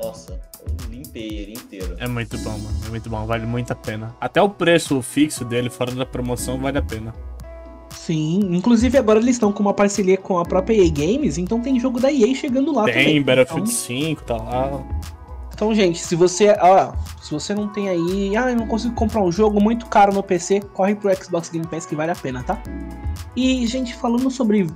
Nossa, 0.02 0.40
limpei 0.88 1.28
ele 1.28 1.52
inteiro. 1.52 1.96
É 1.98 2.06
muito 2.08 2.36
bom, 2.38 2.50
mano. 2.58 2.76
É 2.86 2.88
muito 2.88 3.08
bom. 3.10 3.26
Vale 3.26 3.46
muito 3.46 3.72
a 3.72 3.76
pena. 3.76 4.14
Até 4.20 4.40
o 4.42 4.48
preço 4.48 5.00
fixo 5.02 5.44
dele, 5.44 5.70
fora 5.70 5.92
da 5.92 6.06
promoção, 6.06 6.58
vale 6.58 6.78
a 6.78 6.82
pena. 6.82 7.14
Sim, 7.90 8.40
inclusive 8.54 8.96
agora 8.96 9.18
eles 9.18 9.36
estão 9.36 9.52
com 9.52 9.60
uma 9.62 9.74
parceria 9.74 10.16
com 10.16 10.38
a 10.38 10.44
própria 10.44 10.74
EA 10.74 10.90
Games, 10.90 11.38
então 11.38 11.60
tem 11.60 11.78
jogo 11.78 12.00
da 12.00 12.10
EA 12.12 12.34
chegando 12.34 12.72
lá 12.72 12.84
Tem 12.84 12.94
também. 12.94 13.22
Battlefield 13.22 13.62
Então- 13.68 13.74
5, 13.80 14.22
tá 14.22 14.36
lá. 14.36 14.82
Então, 15.52 15.74
gente, 15.74 15.98
se 15.98 16.16
você, 16.16 16.56
ó, 16.60 16.92
se 17.20 17.32
você 17.32 17.54
não 17.54 17.68
tem 17.68 17.88
aí, 17.88 18.34
ah, 18.36 18.50
eu 18.50 18.56
não 18.56 18.66
consigo 18.66 18.94
comprar 18.94 19.20
um 19.22 19.30
jogo 19.30 19.60
muito 19.60 19.84
caro 19.86 20.12
no 20.14 20.22
PC, 20.22 20.60
corre 20.72 20.94
pro 20.94 21.14
Xbox 21.14 21.50
Game 21.50 21.66
Pass 21.66 21.84
que 21.84 21.94
vale 21.94 22.10
a 22.12 22.14
pena, 22.14 22.42
tá? 22.42 22.62
E, 23.36 23.66
gente, 23.66 23.94
falando 23.94 24.30
sobre 24.30 24.66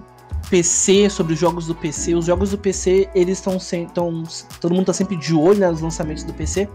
PC, 0.55 1.11
sobre 1.11 1.33
os 1.33 1.41
jogos 1.41 1.67
do 1.67 1.75
PC, 1.75 2.15
os 2.15 2.27
jogos 2.27 2.53
do 2.53 2.59
PC, 2.59 3.09
eles 3.13 3.39
estão 3.39 3.59
tão, 3.93 4.23
todo 4.61 4.73
mundo 4.73 4.87
tá 4.87 4.93
sempre 4.93 5.17
de 5.17 5.35
olho 5.35 5.59
né, 5.59 5.69
nos 5.69 5.81
lançamentos 5.81 6.23
do 6.23 6.33
PC. 6.33 6.69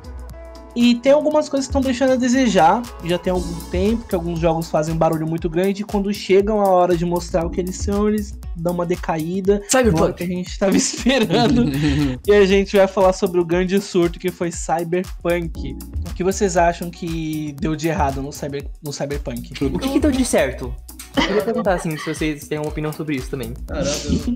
E 0.76 0.96
tem 0.96 1.14
algumas 1.14 1.48
coisas 1.48 1.66
que 1.66 1.70
estão 1.70 1.82
deixando 1.82 2.12
a 2.12 2.16
desejar, 2.18 2.82
já 3.06 3.18
tem 3.18 3.32
algum 3.32 3.56
tempo 3.72 4.06
que 4.06 4.14
alguns 4.14 4.38
jogos 4.38 4.70
fazem 4.70 4.94
um 4.94 4.98
barulho 4.98 5.26
muito 5.26 5.50
grande 5.50 5.82
e 5.82 5.86
quando 5.86 6.14
chegam 6.14 6.60
a 6.60 6.68
hora 6.68 6.98
de 6.98 7.06
mostrar 7.06 7.46
o 7.46 7.50
que 7.50 7.62
eles 7.62 7.78
são, 7.78 8.10
eles 8.10 8.38
dão 8.54 8.74
uma 8.74 8.86
decaída. 8.86 9.56
O 9.56 9.60
que 9.60 9.78
a 9.78 9.80
Cyberpunk! 9.80 10.26
gente 10.28 10.50
estava 10.50 10.76
esperando. 10.78 11.64
E 12.28 12.34
a 12.34 12.46
gente 12.46 12.76
vai 12.76 12.88
falar 12.88 13.14
sobre 13.14 13.40
o 13.40 13.46
grande 13.46 13.80
surto 13.80 14.20
que 14.20 14.30
foi 14.30 14.52
Cyberpunk. 14.52 15.78
O 16.10 16.14
que 16.14 16.24
vocês 16.24 16.58
acham 16.58 16.90
que 16.92 17.56
deu 17.62 17.78
de 17.78 17.88
errado 17.88 18.22
no, 18.22 18.34
cyber, 18.34 18.66
no 18.84 18.92
Cyberpunk? 18.92 19.54
O 19.64 19.80
que, 19.80 19.90
que 19.90 20.00
deu 20.02 20.12
de 20.12 20.26
certo? 20.26 20.76
Eu 21.20 21.28
queria 21.28 21.44
perguntar, 21.44 21.74
assim, 21.76 21.96
se 21.98 22.14
vocês 22.14 22.48
têm 22.48 22.60
uma 22.60 22.70
opinião 22.70 22.94
sobre 22.94 23.16
isso 23.16 23.30
também. 23.30 23.54
Caramba, 23.68 23.90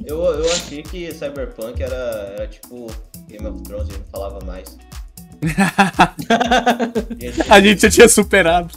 eu, 0.05 0.23
eu, 0.23 0.39
eu 0.39 0.51
achei 0.51 0.83
que 0.83 1.11
Cyberpunk 1.13 1.81
era, 1.81 1.95
era 2.35 2.47
tipo 2.47 2.87
Game 3.27 3.47
of 3.47 3.61
Thrones, 3.63 3.89
ele 3.89 3.99
não 3.99 4.05
falava 4.11 4.45
mais. 4.45 4.77
A 7.49 7.59
gente 7.59 7.81
já 7.81 7.89
tinha 7.89 8.07
superado. 8.07 8.69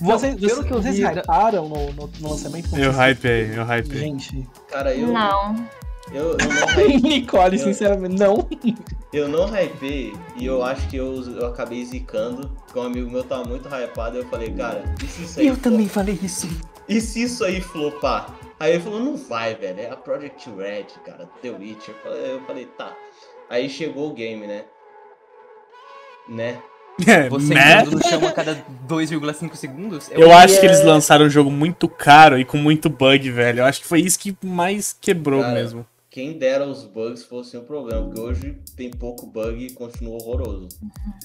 Vocês, 0.00 0.34
pelo 0.34 0.48
vocês, 0.48 0.66
que 0.66 0.72
eu 0.72 0.82
vocês 0.82 0.98
hyparam 0.98 1.68
no, 1.68 1.92
no, 1.92 2.10
no 2.20 2.30
lançamento? 2.30 2.76
Eu 2.76 2.92
hypei, 2.92 3.50
eu 3.56 3.64
hypei. 3.64 3.98
Gente, 3.98 4.46
cara, 4.68 4.94
eu, 4.94 5.08
Não. 5.08 5.66
Eu, 6.12 6.32
eu, 6.32 6.36
não 6.38 6.68
hypei, 6.68 6.96
Nicole, 6.98 7.58
Eu- 7.58 7.64
sinceramente, 7.64 8.16
não. 8.18 8.48
eu 9.12 9.28
não 9.28 9.46
hypei 9.46 10.14
e 10.36 10.46
eu 10.46 10.62
acho 10.62 10.88
que 10.88 10.96
eu, 10.96 11.22
eu 11.38 11.46
acabei 11.46 11.84
zicando, 11.84 12.48
porque 12.64 12.78
um 12.78 12.82
amigo 12.82 13.10
meu 13.10 13.24
tava 13.24 13.44
muito 13.44 13.68
hypado 13.68 14.16
e 14.16 14.20
eu 14.20 14.26
falei, 14.28 14.50
cara, 14.52 14.84
e 15.02 15.06
se 15.06 15.22
isso 15.24 15.40
aí 15.40 15.46
Eu 15.48 15.56
também 15.56 15.88
falei 15.88 16.18
isso. 16.22 16.48
E 16.88 17.00
se 17.00 17.22
isso 17.22 17.44
aí 17.44 17.60
flopar? 17.60 18.32
Aí 18.58 18.72
ele 18.74 18.82
falou, 18.82 19.00
não 19.00 19.16
vai, 19.16 19.54
velho. 19.54 19.80
É 19.80 19.90
a 19.90 19.96
Project 19.96 20.48
Red, 20.50 20.86
cara, 21.04 21.28
The 21.42 21.50
Witcher. 21.50 21.94
Eu 21.94 22.02
falei, 22.02 22.32
eu 22.32 22.40
falei, 22.46 22.66
tá. 22.78 22.92
Aí 23.50 23.68
chegou 23.68 24.10
o 24.10 24.14
game, 24.14 24.46
né? 24.46 24.64
Né? 26.28 26.58
É, 27.06 27.28
Você 27.28 27.52
né? 27.52 27.82
no 27.82 28.02
chão 28.02 28.26
a 28.26 28.32
cada 28.32 28.54
2,5 28.88 29.54
segundos? 29.54 30.08
Eu 30.10 30.32
acho 30.32 30.58
que 30.58 30.64
eles 30.64 30.82
lançaram 30.82 31.26
um 31.26 31.28
jogo 31.28 31.50
muito 31.50 31.88
caro 31.90 32.38
e 32.38 32.44
com 32.44 32.56
muito 32.56 32.88
bug, 32.88 33.30
velho. 33.30 33.60
Eu 33.60 33.64
acho 33.66 33.82
que 33.82 33.86
foi 33.86 34.00
isso 34.00 34.18
que 34.18 34.34
mais 34.42 34.96
quebrou 34.98 35.42
Cara, 35.42 35.52
mesmo. 35.52 35.84
Quem 36.16 36.38
dera 36.38 36.66
os 36.66 36.82
bugs 36.82 37.24
fossem 37.24 37.60
um 37.60 37.64
problema, 37.64 38.06
porque 38.06 38.18
hoje 38.18 38.58
tem 38.74 38.90
pouco 38.90 39.26
bug 39.26 39.66
e 39.66 39.70
continua 39.74 40.14
horroroso. 40.14 40.66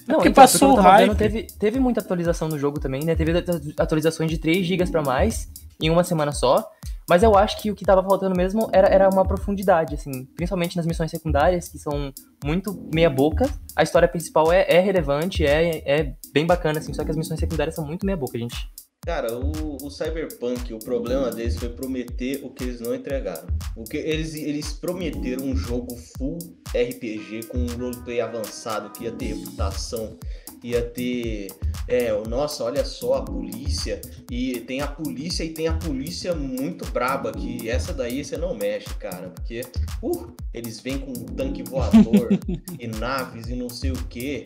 Não, 0.06 0.16
porque 0.16 0.28
então, 0.28 0.44
passou 0.44 0.72
porque 0.72 0.82
tava 0.84 0.96
o 0.96 0.98
vendo, 0.98 1.08
hype. 1.12 1.18
teve, 1.18 1.44
teve 1.44 1.80
muita 1.80 2.02
atualização 2.02 2.50
no 2.50 2.60
jogo 2.60 2.78
também, 2.78 3.06
né? 3.06 3.16
Teve 3.16 3.38
atu- 3.38 3.74
atualizações 3.78 4.30
de 4.30 4.38
3 4.38 4.68
GB 4.68 4.92
pra 4.92 5.02
mais 5.02 5.50
em 5.82 5.90
uma 5.90 6.04
semana 6.04 6.34
só. 6.34 6.70
Mas 7.08 7.24
eu 7.24 7.38
acho 7.38 7.62
que 7.62 7.72
o 7.72 7.76
que 7.76 7.86
tava 7.86 8.04
faltando 8.04 8.36
mesmo 8.36 8.70
era, 8.74 8.90
era 8.90 9.10
uma 9.10 9.24
profundidade, 9.26 9.96
assim, 9.96 10.26
principalmente 10.36 10.76
nas 10.76 10.86
missões 10.86 11.10
secundárias, 11.10 11.70
que 11.70 11.80
são 11.80 12.14
muito 12.44 12.78
meia-boca. 12.94 13.50
A 13.78 13.84
história 13.84 14.10
principal 14.10 14.52
é, 14.52 14.66
é 14.68 14.82
relevante, 14.82 15.46
é, 15.46 15.84
é 15.90 16.16
bem 16.34 16.46
bacana, 16.46 16.80
assim, 16.80 16.94
só 16.94 17.06
que 17.06 17.12
as 17.12 17.16
missões 17.16 17.40
secundárias 17.40 17.76
são 17.76 17.86
muito 17.86 18.06
meia-boca, 18.06 18.38
gente. 18.38 18.58
Cara, 19.04 19.34
o, 19.34 19.78
o, 19.84 19.90
Cyberpunk, 19.90 20.72
o 20.76 20.78
problema 20.78 21.32
deles 21.32 21.58
foi 21.58 21.70
prometer 21.70 22.40
o 22.44 22.52
que 22.52 22.66
eles 22.66 22.80
não 22.80 22.94
entregaram. 22.94 23.48
O 23.76 23.84
que 23.84 23.98
eles, 23.98 24.36
eles 24.36 24.74
prometeram 24.74 25.44
um 25.44 25.56
jogo 25.56 25.96
full 25.96 26.38
RPG 26.68 27.48
com 27.48 27.58
um 27.58 27.66
roleplay 27.66 28.22
avançado 28.22 28.92
que 28.92 29.06
ia 29.06 29.12
ter 29.12 29.34
reputação, 29.34 30.20
ia 30.64 30.84
ter. 30.84 31.48
É, 31.88 32.12
nossa, 32.30 32.64
olha 32.64 32.86
só 32.86 33.16
a 33.16 33.22
polícia. 33.24 34.00
E 34.30 34.60
tem 34.62 34.82
a 34.82 34.88
polícia 34.88 35.44
e 35.44 35.50
tem 35.50 35.68
a 35.68 35.74
polícia 35.74 36.36
muito 36.36 36.86
braba, 36.92 37.32
que 37.32 37.68
essa 37.68 37.96
daí 37.96 38.24
você 38.24 38.38
não 38.38 38.54
mexe, 38.54 38.94
cara. 39.00 39.30
Porque 39.30 39.62
uh, 40.04 40.32
eles 40.54 40.80
vêm 40.80 41.00
com 41.00 41.10
um 41.10 41.26
tanque 41.26 41.64
voador 41.64 42.30
e 42.80 42.86
naves 42.86 43.48
e 43.48 43.56
não 43.56 43.68
sei 43.68 43.90
o 43.90 44.04
que. 44.06 44.44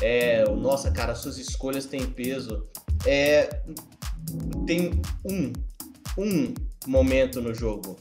É, 0.00 0.44
nossa, 0.48 0.90
cara, 0.90 1.14
suas 1.14 1.38
escolhas 1.38 1.86
têm 1.86 2.06
peso. 2.06 2.66
É, 3.06 3.60
tem 4.66 4.92
um, 5.24 5.52
um 6.16 6.54
momento 6.86 7.40
no 7.40 7.54
jogo. 7.54 7.96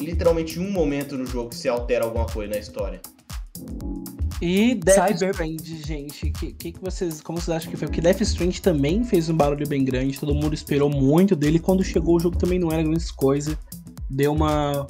Literalmente 0.00 0.58
um 0.58 0.70
momento 0.70 1.16
no 1.16 1.26
jogo 1.26 1.50
que 1.50 1.56
se 1.56 1.68
altera 1.68 2.04
alguma 2.04 2.26
coisa 2.26 2.52
na 2.52 2.58
história. 2.58 3.00
E 4.40 4.74
Death. 4.74 5.12
Strange, 5.14 5.82
gente, 5.86 6.30
que, 6.30 6.52
que, 6.52 6.72
que 6.72 6.80
vocês, 6.80 7.20
como 7.20 7.40
vocês 7.40 7.56
acham 7.56 7.70
que 7.70 7.76
foi? 7.76 7.88
Porque 7.88 8.00
Death 8.00 8.20
Strange 8.22 8.60
também 8.60 9.04
fez 9.04 9.28
um 9.28 9.36
barulho 9.36 9.66
bem 9.66 9.84
grande, 9.84 10.18
todo 10.18 10.34
mundo 10.34 10.54
esperou 10.54 10.90
muito 10.90 11.36
dele. 11.36 11.58
Quando 11.58 11.84
chegou 11.84 12.16
o 12.16 12.20
jogo 12.20 12.36
também 12.36 12.58
não 12.58 12.70
era 12.70 12.82
grande 12.82 13.12
coisa. 13.14 13.58
Deu 14.10 14.32
uma, 14.32 14.86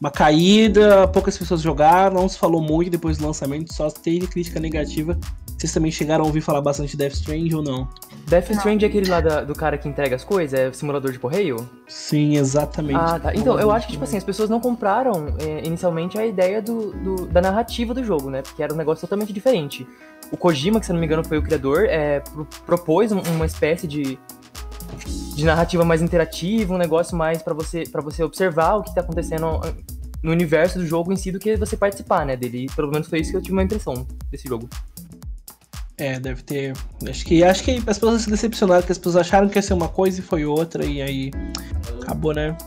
uma 0.00 0.10
caída, 0.10 1.08
poucas 1.08 1.36
pessoas 1.36 1.60
jogaram, 1.60 2.20
não 2.20 2.28
se 2.28 2.38
falou 2.38 2.62
muito 2.62 2.90
depois 2.90 3.18
do 3.18 3.26
lançamento, 3.26 3.74
só 3.74 3.90
teve 3.90 4.26
crítica 4.26 4.60
negativa. 4.60 5.18
Vocês 5.58 5.72
também 5.72 5.90
chegaram 5.90 6.22
a 6.22 6.26
ouvir 6.28 6.40
falar 6.40 6.60
bastante 6.60 6.92
de 6.92 6.96
Death 6.98 7.14
Strange 7.14 7.52
ou 7.52 7.64
não? 7.64 7.88
Death 8.28 8.50
Strange 8.50 8.84
é 8.84 8.88
aquele 8.88 9.10
lá 9.10 9.20
da, 9.20 9.42
do 9.42 9.56
cara 9.56 9.76
que 9.76 9.88
entrega 9.88 10.14
as 10.14 10.22
coisas? 10.22 10.56
É 10.58 10.72
simulador 10.72 11.10
de 11.10 11.18
correio? 11.18 11.68
Sim, 11.88 12.36
exatamente. 12.36 13.00
Ah, 13.00 13.18
tá. 13.18 13.34
Então, 13.34 13.58
eu 13.58 13.72
acho 13.72 13.86
que, 13.86 13.94
tipo 13.94 14.04
assim, 14.04 14.16
as 14.16 14.22
pessoas 14.22 14.48
não 14.48 14.60
compraram 14.60 15.34
é, 15.40 15.66
inicialmente 15.66 16.16
a 16.16 16.24
ideia 16.24 16.62
do, 16.62 16.92
do, 16.92 17.26
da 17.26 17.40
narrativa 17.40 17.92
do 17.92 18.04
jogo, 18.04 18.30
né? 18.30 18.42
Porque 18.42 18.62
era 18.62 18.72
um 18.72 18.76
negócio 18.76 19.00
totalmente 19.00 19.32
diferente. 19.32 19.84
O 20.30 20.36
Kojima, 20.36 20.78
que 20.78 20.86
se 20.86 20.92
não 20.92 21.00
me 21.00 21.06
engano 21.06 21.24
foi 21.24 21.38
o 21.38 21.42
criador, 21.42 21.86
é, 21.86 22.20
pro, 22.20 22.46
propôs 22.64 23.10
uma 23.10 23.46
espécie 23.46 23.88
de, 23.88 24.16
de 25.38 25.44
narrativa 25.44 25.84
mais 25.84 26.02
interativa, 26.02 26.74
um 26.74 26.78
negócio 26.78 27.16
mais 27.16 27.40
para 27.40 27.54
você, 27.54 27.84
pra 27.84 28.02
você 28.02 28.24
observar 28.24 28.74
o 28.74 28.82
que 28.82 28.92
tá 28.92 29.02
acontecendo 29.02 29.60
no 30.20 30.32
universo 30.32 30.80
do 30.80 30.84
jogo 30.84 31.12
em 31.12 31.16
si 31.16 31.30
do 31.30 31.38
que 31.38 31.56
você 31.56 31.76
participar, 31.76 32.26
né? 32.26 32.36
Dele. 32.36 32.66
Pelo 32.74 32.90
menos 32.90 33.06
foi 33.06 33.20
isso 33.20 33.30
que 33.30 33.36
eu 33.36 33.40
tive 33.40 33.52
uma 33.52 33.62
impressão 33.62 34.04
desse 34.32 34.48
jogo. 34.48 34.68
É, 35.96 36.18
deve 36.18 36.42
ter. 36.42 36.72
Acho 37.08 37.24
que 37.24 37.44
acho 37.44 37.62
que 37.62 37.76
as 37.86 37.98
pessoas 37.98 38.22
se 38.22 38.30
decepcionaram, 38.30 38.82
que 38.82 38.90
as 38.90 38.98
pessoas 38.98 39.16
acharam 39.16 39.48
que 39.48 39.56
ia 39.56 39.62
ser 39.62 39.74
uma 39.74 39.88
coisa 39.88 40.18
e 40.18 40.22
foi 40.22 40.44
outra, 40.44 40.84
e 40.84 41.00
aí 41.00 41.30
acabou, 42.02 42.34
né? 42.34 42.58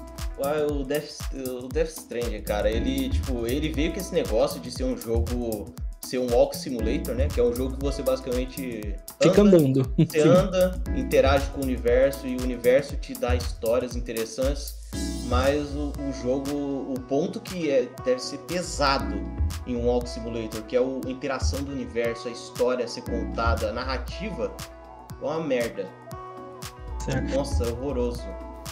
O 0.70 0.86
Death, 0.86 1.20
o 1.34 1.68
Death 1.68 1.90
Stranding, 1.90 2.42
cara, 2.42 2.72
ele, 2.72 3.10
tipo, 3.10 3.46
ele 3.46 3.70
veio 3.70 3.92
com 3.92 4.00
esse 4.00 4.14
negócio 4.14 4.62
de 4.62 4.72
ser 4.72 4.86
um 4.86 4.98
jogo, 4.98 5.76
ser 6.04 6.18
um 6.20 6.32
walk 6.34 6.56
simulator, 6.56 7.16
né? 7.16 7.28
Que 7.28 7.40
é 7.40 7.44
um 7.44 7.56
jogo 7.56 7.78
que 7.78 7.84
você 7.84 8.02
basicamente 8.02 8.82
anda, 8.86 9.06
fica 9.22 9.42
andando. 9.42 9.94
Você 9.98 10.22
Sim. 10.22 10.30
anda, 10.30 10.82
interage 10.96 11.50
com 11.52 11.62
o 11.62 11.64
universo 11.64 12.28
e 12.28 12.36
o 12.36 12.42
universo 12.42 12.96
te 12.98 13.14
dá 13.14 13.36
histórias 13.36 13.96
interessantes 13.96 14.82
mas 15.32 15.74
o, 15.74 15.94
o, 15.98 16.14
jogo, 16.22 16.94
o 16.94 17.00
ponto 17.08 17.40
que 17.40 17.72
é, 17.72 17.88
deve 18.04 18.22
ser 18.22 18.38
pesado 18.40 19.16
em 19.66 19.78
um 19.78 19.88
Walk 19.88 20.10
Simulator, 20.10 20.62
que 20.64 20.76
é 20.76 20.80
a 20.80 21.10
interação 21.10 21.64
do 21.64 21.72
universo, 21.72 22.28
a 22.28 22.32
história 22.32 22.84
a 22.84 22.88
ser 22.88 23.02
contada, 23.04 23.70
a 23.70 23.72
narrativa, 23.72 24.52
é 25.22 25.26
uma 25.26 25.40
merda. 25.40 25.88
Certo. 27.00 27.34
Nossa, 27.34 27.64
horroroso. 27.72 28.28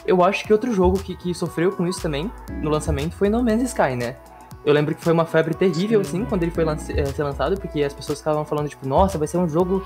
Eu 0.05 0.21
acho 0.23 0.43
que 0.43 0.51
outro 0.51 0.73
jogo 0.73 0.99
que, 0.99 1.15
que 1.15 1.33
sofreu 1.33 1.71
com 1.71 1.87
isso 1.87 2.01
também, 2.01 2.29
no 2.61 2.69
lançamento, 2.69 3.15
foi 3.15 3.29
No 3.29 3.41
Man's 3.41 3.63
Sky, 3.63 3.95
né? 3.95 4.17
Eu 4.65 4.73
lembro 4.73 4.93
que 4.93 5.01
foi 5.01 5.13
uma 5.13 5.25
febre 5.25 5.53
terrível, 5.53 6.03
Sim. 6.03 6.09
assim, 6.09 6.25
quando 6.25 6.43
ele 6.43 6.51
foi 6.51 6.63
lance, 6.63 6.91
é, 6.97 7.05
ser 7.05 7.23
lançado, 7.23 7.59
porque 7.59 7.81
as 7.81 7.93
pessoas 7.93 8.19
ficavam 8.19 8.43
falando, 8.43 8.67
tipo, 8.67 8.87
nossa, 8.87 9.17
vai 9.17 9.27
ser 9.27 9.37
um 9.37 9.47
jogo 9.47 9.83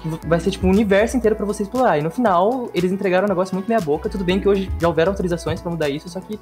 que 0.00 0.26
vai 0.26 0.40
ser 0.40 0.50
tipo 0.50 0.66
um 0.66 0.70
universo 0.70 1.16
inteiro 1.16 1.36
para 1.36 1.44
você 1.44 1.62
explorar. 1.62 1.98
E 1.98 2.02
no 2.02 2.10
final, 2.10 2.70
eles 2.74 2.90
entregaram 2.90 3.26
um 3.26 3.28
negócio 3.28 3.54
muito 3.54 3.68
meia 3.68 3.80
boca. 3.80 4.08
Tudo 4.08 4.24
bem 4.24 4.40
que 4.40 4.48
hoje 4.48 4.70
já 4.80 4.88
houveram 4.88 5.12
autorizações 5.12 5.60
para 5.60 5.70
mudar 5.70 5.88
isso, 5.88 6.08
só 6.08 6.20
que 6.20 6.38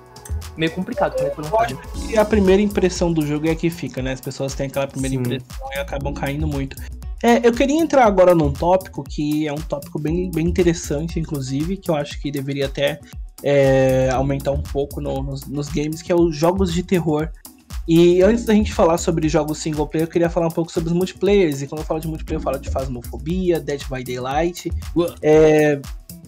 meio 0.56 0.70
complicado 0.72 1.14
como 1.16 1.26
é 1.26 1.66
que 1.66 2.12
E 2.12 2.18
a 2.18 2.24
primeira 2.24 2.62
impressão 2.62 3.12
do 3.12 3.26
jogo 3.26 3.48
é 3.48 3.54
que 3.54 3.68
fica, 3.68 4.00
né? 4.00 4.12
As 4.12 4.20
pessoas 4.20 4.54
têm 4.54 4.66
aquela 4.66 4.86
primeira 4.86 5.16
Sim. 5.16 5.20
impressão 5.22 5.68
e 5.74 5.78
acabam 5.78 6.14
caindo 6.14 6.46
muito. 6.46 6.76
É, 7.22 7.44
eu 7.46 7.52
queria 7.52 7.80
entrar 7.80 8.04
agora 8.04 8.32
num 8.32 8.52
tópico 8.52 9.02
que 9.02 9.48
é 9.48 9.52
um 9.52 9.56
tópico 9.56 9.98
bem, 9.98 10.30
bem 10.30 10.46
interessante, 10.46 11.18
inclusive, 11.18 11.76
que 11.76 11.90
eu 11.90 11.96
acho 11.96 12.20
que 12.20 12.30
deveria 12.30 12.66
até 12.66 13.00
é, 13.42 14.08
aumentar 14.12 14.52
um 14.52 14.62
pouco 14.62 15.00
no, 15.00 15.20
nos, 15.22 15.46
nos 15.46 15.68
games, 15.68 16.00
que 16.00 16.12
é 16.12 16.14
os 16.14 16.36
jogos 16.36 16.72
de 16.72 16.84
terror 16.84 17.28
e 17.86 18.22
antes 18.22 18.44
da 18.44 18.52
gente 18.52 18.72
falar 18.72 18.98
sobre 18.98 19.28
jogos 19.28 19.58
single 19.58 19.86
player, 19.86 20.06
eu 20.06 20.10
queria 20.10 20.28
falar 20.28 20.46
um 20.46 20.50
pouco 20.50 20.70
sobre 20.70 20.90
os 20.90 20.94
multiplayers. 20.94 21.62
E 21.62 21.66
quando 21.66 21.80
eu 21.80 21.86
falo 21.86 22.00
de 22.00 22.06
multiplayer, 22.06 22.38
eu 22.38 22.44
falo 22.44 22.58
de 22.58 22.70
Phasmophobia, 22.70 23.60
Dead 23.60 23.82
by 23.90 24.04
Daylight. 24.04 24.70
É, 25.22 25.80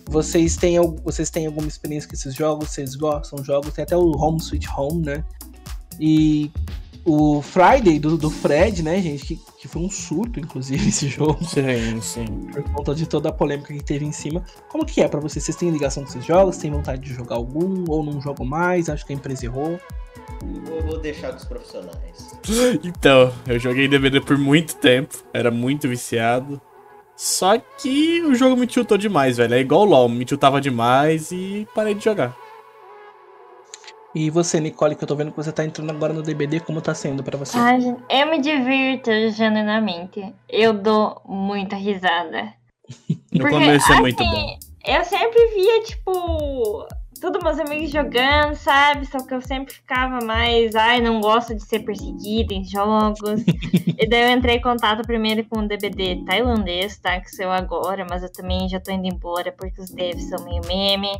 vocês, 0.06 0.56
têm, 0.56 0.78
vocês 1.04 1.28
têm 1.28 1.46
alguma 1.46 1.68
experiência 1.68 2.08
com 2.08 2.14
esses 2.14 2.34
jogos? 2.34 2.70
Vocês 2.70 2.94
gostam 2.94 3.40
de 3.40 3.46
jogos? 3.46 3.74
Tem 3.74 3.82
até 3.82 3.96
o 3.96 4.10
Home 4.12 4.38
Sweet 4.40 4.68
Home, 4.74 5.04
né? 5.04 5.24
E 6.00 6.50
o 7.04 7.42
Friday 7.42 7.98
do, 7.98 8.16
do 8.16 8.30
Fred, 8.30 8.82
né, 8.82 9.00
gente? 9.00 9.24
Que, 9.24 9.40
que 9.60 9.68
foi 9.68 9.82
um 9.82 9.90
surto, 9.90 10.38
inclusive, 10.40 10.86
esse 10.88 11.08
jogo. 11.08 11.42
Sim, 11.44 12.00
sim. 12.00 12.26
Por 12.52 12.62
conta 12.72 12.94
de 12.94 13.06
toda 13.06 13.28
a 13.28 13.32
polêmica 13.32 13.72
que 13.72 13.82
teve 13.82 14.04
em 14.04 14.12
cima. 14.12 14.44
Como 14.68 14.84
que 14.84 15.00
é 15.00 15.08
para 15.08 15.20
vocês? 15.20 15.44
Vocês 15.44 15.56
têm 15.56 15.70
ligação 15.70 16.02
com 16.02 16.08
esses 16.08 16.24
jogos? 16.24 16.56
Têm 16.56 16.70
vontade 16.70 17.02
de 17.02 17.14
jogar 17.14 17.36
algum? 17.36 17.84
Ou 17.88 18.04
não 18.04 18.20
jogam 18.20 18.46
mais? 18.46 18.88
Acho 18.88 19.06
que 19.06 19.12
a 19.12 19.16
empresa 19.16 19.46
errou. 19.46 19.78
Eu 20.42 20.86
vou 20.86 20.98
deixar 20.98 21.30
com 21.30 21.36
os 21.36 21.44
profissionais. 21.44 22.40
Então, 22.82 23.32
eu 23.46 23.58
joguei 23.58 23.86
DVD 23.86 24.20
por 24.20 24.36
muito 24.36 24.74
tempo, 24.76 25.16
era 25.32 25.50
muito 25.50 25.88
viciado. 25.88 26.60
Só 27.14 27.58
que 27.58 28.22
o 28.22 28.34
jogo 28.34 28.56
me 28.56 28.66
tiltou 28.66 28.96
demais, 28.96 29.36
velho. 29.36 29.54
É 29.54 29.60
igual 29.60 29.82
o 29.82 29.84
LoL, 29.84 30.08
me 30.08 30.24
tiltava 30.24 30.60
demais 30.60 31.30
e 31.30 31.68
parei 31.74 31.94
de 31.94 32.02
jogar. 32.02 32.34
E 34.14 34.28
você, 34.28 34.58
Nicole, 34.58 34.96
que 34.96 35.04
eu 35.04 35.08
tô 35.08 35.14
vendo 35.14 35.30
que 35.30 35.36
você 35.36 35.52
tá 35.52 35.64
entrando 35.64 35.90
agora 35.90 36.12
no 36.12 36.22
DBD, 36.22 36.60
como 36.60 36.80
tá 36.80 36.92
sendo 36.94 37.22
para 37.22 37.38
você? 37.38 37.56
Ai, 37.56 37.78
eu 38.08 38.26
me 38.28 38.40
divirto 38.40 39.10
genuinamente. 39.30 40.34
Eu 40.48 40.72
dou 40.72 41.22
muita 41.24 41.76
risada. 41.76 42.52
no 43.32 43.40
Porque, 43.40 43.50
começo 43.50 43.88
é 43.88 43.94
assim, 43.94 44.02
muito 44.02 44.24
bom. 44.24 44.58
Eu 44.84 45.04
sempre 45.04 45.46
via, 45.54 45.82
tipo, 45.84 46.88
todos 47.20 47.40
meus 47.42 47.60
amigos 47.60 47.90
jogando, 47.90 48.56
sabe? 48.56 49.06
Só 49.06 49.24
que 49.24 49.32
eu 49.32 49.40
sempre 49.42 49.74
ficava 49.74 50.24
mais, 50.24 50.74
ai, 50.74 51.00
não 51.00 51.20
gosto 51.20 51.54
de 51.54 51.62
ser 51.62 51.80
perseguida 51.80 52.52
em 52.52 52.64
jogos. 52.64 53.44
e 53.96 54.08
daí 54.08 54.22
eu 54.22 54.36
entrei 54.36 54.56
em 54.56 54.60
contato 54.60 55.06
primeiro 55.06 55.44
com 55.44 55.60
o 55.60 55.68
DBD 55.68 56.24
tailandês, 56.24 56.98
tá? 56.98 57.20
Que 57.20 57.30
saiu 57.30 57.52
agora, 57.52 58.04
mas 58.08 58.24
eu 58.24 58.32
também 58.32 58.68
já 58.68 58.80
tô 58.80 58.90
indo 58.90 59.06
embora 59.06 59.52
porque 59.52 59.80
os 59.80 59.90
devs 59.90 60.28
são 60.28 60.44
meio 60.44 60.62
meme. 60.66 61.12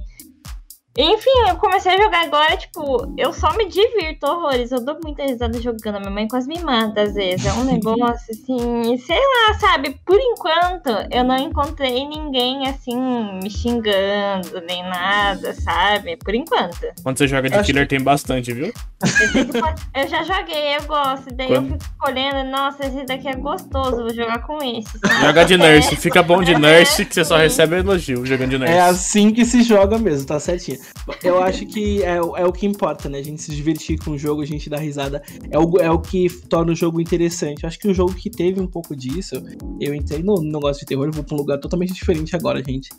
Enfim, 0.99 1.49
eu 1.49 1.57
comecei 1.57 1.95
a 1.95 2.03
jogar 2.03 2.25
agora, 2.25 2.57
tipo, 2.57 3.15
eu 3.17 3.33
só 3.33 3.57
me 3.57 3.69
divirto 3.69 4.27
horrores. 4.27 4.73
Eu 4.73 4.85
dou 4.85 4.99
muita 5.03 5.23
risada 5.23 5.61
jogando. 5.61 5.97
A 5.97 6.01
minha 6.01 6.11
mãe 6.11 6.27
quase 6.27 6.49
me 6.49 6.59
mata 6.61 7.03
às 7.03 7.15
vezes. 7.15 7.47
É 7.47 7.53
um 7.53 7.63
negócio 7.73 8.27
assim, 8.33 8.99
sei 8.99 9.17
lá, 9.19 9.55
sabe? 9.59 9.97
Por 10.05 10.19
enquanto, 10.19 10.89
eu 11.13 11.23
não 11.23 11.37
encontrei 11.37 12.07
ninguém 12.09 12.67
assim 12.69 12.97
me 13.41 13.49
xingando, 13.49 14.61
nem 14.67 14.83
nada, 14.83 15.55
sabe? 15.55 16.17
Por 16.17 16.35
enquanto. 16.35 16.89
Quando 17.03 17.19
você 17.19 17.29
joga 17.29 17.49
de 17.49 17.57
eu 17.57 17.63
killer, 17.63 17.85
que... 17.85 17.97
tem 17.97 18.05
bastante, 18.05 18.53
viu? 18.53 18.67
Eu, 18.67 20.03
eu, 20.03 20.09
já 20.09 20.25
joguei, 20.25 20.77
eu 20.77 20.83
gosto. 20.85 21.33
Daí 21.33 21.49
Quando... 21.49 21.73
eu 21.73 21.79
fico 21.79 21.85
escolhendo, 21.85 22.51
nossa, 22.51 22.87
esse 22.87 23.05
daqui 23.05 23.29
é 23.29 23.37
gostoso, 23.37 23.97
vou 23.97 24.13
jogar 24.13 24.41
com 24.41 24.59
esse. 24.59 24.99
Sabe? 24.99 25.25
Joga 25.25 25.45
de 25.45 25.57
nurse, 25.57 25.97
fica 25.97 26.23
bom 26.23 26.43
de 26.43 26.55
nurse, 26.59 27.05
que 27.05 27.15
você 27.15 27.25
só 27.25 27.37
recebe 27.37 27.77
elogio 27.77 28.27
jogando 28.27 28.51
de 28.51 28.59
nurse. 28.59 28.75
É 28.75 28.81
assim 28.81 29.33
que 29.33 29.45
se 29.45 29.63
joga 29.63 29.97
mesmo, 29.97 30.27
tá 30.27 30.41
certinho. 30.41 30.80
Eu 31.23 31.43
acho 31.43 31.67
que 31.67 32.03
é, 32.03 32.17
é 32.17 32.45
o 32.45 32.53
que 32.53 32.67
importa, 32.67 33.09
né? 33.09 33.19
A 33.19 33.23
gente 33.23 33.43
se 33.43 33.55
divertir 33.55 33.99
com 33.99 34.13
o 34.13 34.19
jogo, 34.19 34.43
a 34.43 34.47
gente 34.47 34.69
dar 34.69 34.79
risada. 34.79 35.23
É 35.51 35.59
o, 35.59 35.79
é 35.79 35.91
o 35.91 35.99
que 35.99 36.29
torna 36.49 36.73
o 36.73 36.77
jogo 36.77 37.01
interessante. 37.01 37.63
Eu 37.63 37.69
acho 37.69 37.79
que 37.79 37.89
o 37.89 37.95
jogo 37.95 38.15
que 38.15 38.31
teve 38.31 38.61
um 38.61 38.67
pouco 38.67 38.95
disso, 38.95 39.35
eu 39.81 39.95
entrei 39.95 40.23
no 40.23 40.41
negócio 40.41 40.81
de 40.81 40.87
terror, 40.87 41.07
eu 41.07 41.13
vou 41.13 41.25
pra 41.25 41.35
um 41.35 41.39
lugar 41.39 41.59
totalmente 41.59 41.93
diferente 41.93 42.35
agora, 42.37 42.63
gente. 42.63 42.91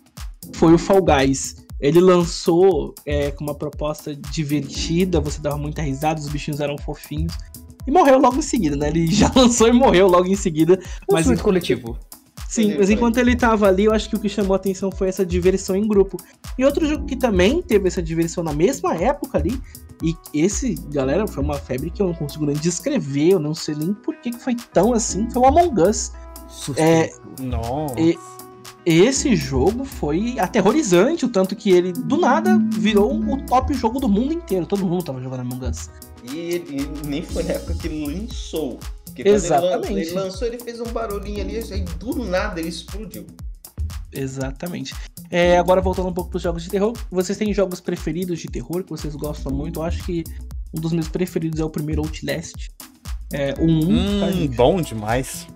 Foi 0.53 0.73
o 0.73 0.77
Fall 0.77 1.01
Guys. 1.01 1.65
Ele 1.79 1.99
lançou 1.99 2.93
é, 3.05 3.31
com 3.31 3.43
uma 3.43 3.55
proposta 3.55 4.15
divertida, 4.15 5.19
você 5.19 5.41
dava 5.41 5.57
muita 5.57 5.81
risada, 5.81 6.19
os 6.19 6.27
bichinhos 6.27 6.59
eram 6.59 6.77
fofinhos. 6.77 7.33
E 7.87 7.91
morreu 7.91 8.19
logo 8.19 8.37
em 8.37 8.41
seguida, 8.41 8.75
né? 8.75 8.89
Ele 8.89 9.07
já 9.11 9.31
lançou 9.35 9.67
e 9.67 9.73
morreu 9.73 10.07
logo 10.07 10.27
em 10.27 10.35
seguida. 10.35 10.79
Um 11.09 11.13
mas 11.13 11.41
coletivo. 11.41 11.97
Sim, 12.51 12.75
mas 12.77 12.89
enquanto 12.89 13.17
ele 13.17 13.33
tava 13.33 13.65
ali, 13.65 13.85
eu 13.85 13.93
acho 13.93 14.09
que 14.09 14.15
o 14.17 14.19
que 14.19 14.27
chamou 14.27 14.51
a 14.51 14.57
atenção 14.57 14.91
foi 14.91 15.07
essa 15.07 15.25
diversão 15.25 15.73
em 15.73 15.87
grupo. 15.87 16.17
E 16.59 16.65
outro 16.65 16.85
jogo 16.85 17.05
que 17.05 17.15
também 17.15 17.61
teve 17.61 17.87
essa 17.87 18.03
diversão 18.03 18.43
na 18.43 18.51
mesma 18.51 18.93
época 18.93 19.37
ali, 19.37 19.57
e 20.03 20.13
esse, 20.33 20.75
galera, 20.89 21.25
foi 21.25 21.41
uma 21.41 21.55
febre 21.55 21.89
que 21.89 22.01
eu 22.01 22.07
não 22.07 22.13
consigo 22.13 22.45
nem 22.45 22.55
descrever, 22.57 23.29
eu 23.29 23.39
não 23.39 23.55
sei 23.55 23.73
nem 23.75 23.93
por 23.93 24.17
que 24.17 24.33
foi 24.33 24.53
tão 24.73 24.91
assim, 24.91 25.29
foi 25.29 25.41
o 25.41 25.45
Among 25.45 25.81
Us. 25.81 26.11
É, 26.75 27.09
Nossa. 27.39 27.97
E, 27.97 28.19
esse 28.85 29.33
jogo 29.33 29.85
foi 29.85 30.37
aterrorizante, 30.37 31.23
o 31.23 31.29
tanto 31.29 31.55
que 31.55 31.71
ele, 31.71 31.93
do 31.93 32.17
nada, 32.17 32.59
virou 32.73 33.15
o 33.15 33.41
top 33.45 33.73
jogo 33.73 33.97
do 33.97 34.09
mundo 34.09 34.33
inteiro. 34.33 34.65
Todo 34.65 34.85
mundo 34.85 35.05
tava 35.05 35.21
jogando 35.21 35.39
Among 35.39 35.67
Us. 35.67 35.89
E 36.29 36.37
ele 36.37 36.91
nem 37.05 37.21
foi 37.21 37.43
na 37.43 37.53
época 37.53 37.75
que 37.75 37.87
ele 37.87 38.05
lançou. 38.05 38.77
Exatamente. 39.29 40.09
Ele, 40.09 40.11
lançou, 40.11 40.47
ele 40.47 40.59
fez 40.59 40.79
um 40.79 40.85
barulhinho 40.85 41.41
ali, 41.41 41.57
aí 41.57 41.81
do 41.99 42.23
nada 42.25 42.59
ele 42.59 42.69
explodiu. 42.69 43.25
Exatamente. 44.11 44.93
É, 45.29 45.57
agora 45.57 45.79
voltando 45.81 46.09
um 46.09 46.13
pouco 46.13 46.29
para 46.29 46.37
os 46.37 46.43
jogos 46.43 46.63
de 46.63 46.69
terror, 46.69 46.93
vocês 47.09 47.37
têm 47.37 47.53
jogos 47.53 47.79
preferidos 47.79 48.39
de 48.39 48.47
terror 48.47 48.83
que 48.83 48.89
vocês 48.89 49.15
gostam 49.15 49.51
muito? 49.51 49.79
Eu 49.79 49.83
acho 49.83 50.03
que 50.03 50.23
um 50.73 50.81
dos 50.81 50.91
meus 50.91 51.07
preferidos 51.07 51.59
é 51.59 51.63
o 51.63 51.69
primeiro 51.69 52.01
Outlast. 52.01 52.69
É, 53.31 53.53
o 53.57 53.63
1, 53.63 53.89
Hum, 53.89 54.19
tá, 54.19 54.31
gente? 54.31 54.55
bom 54.55 54.81
demais. 54.81 55.47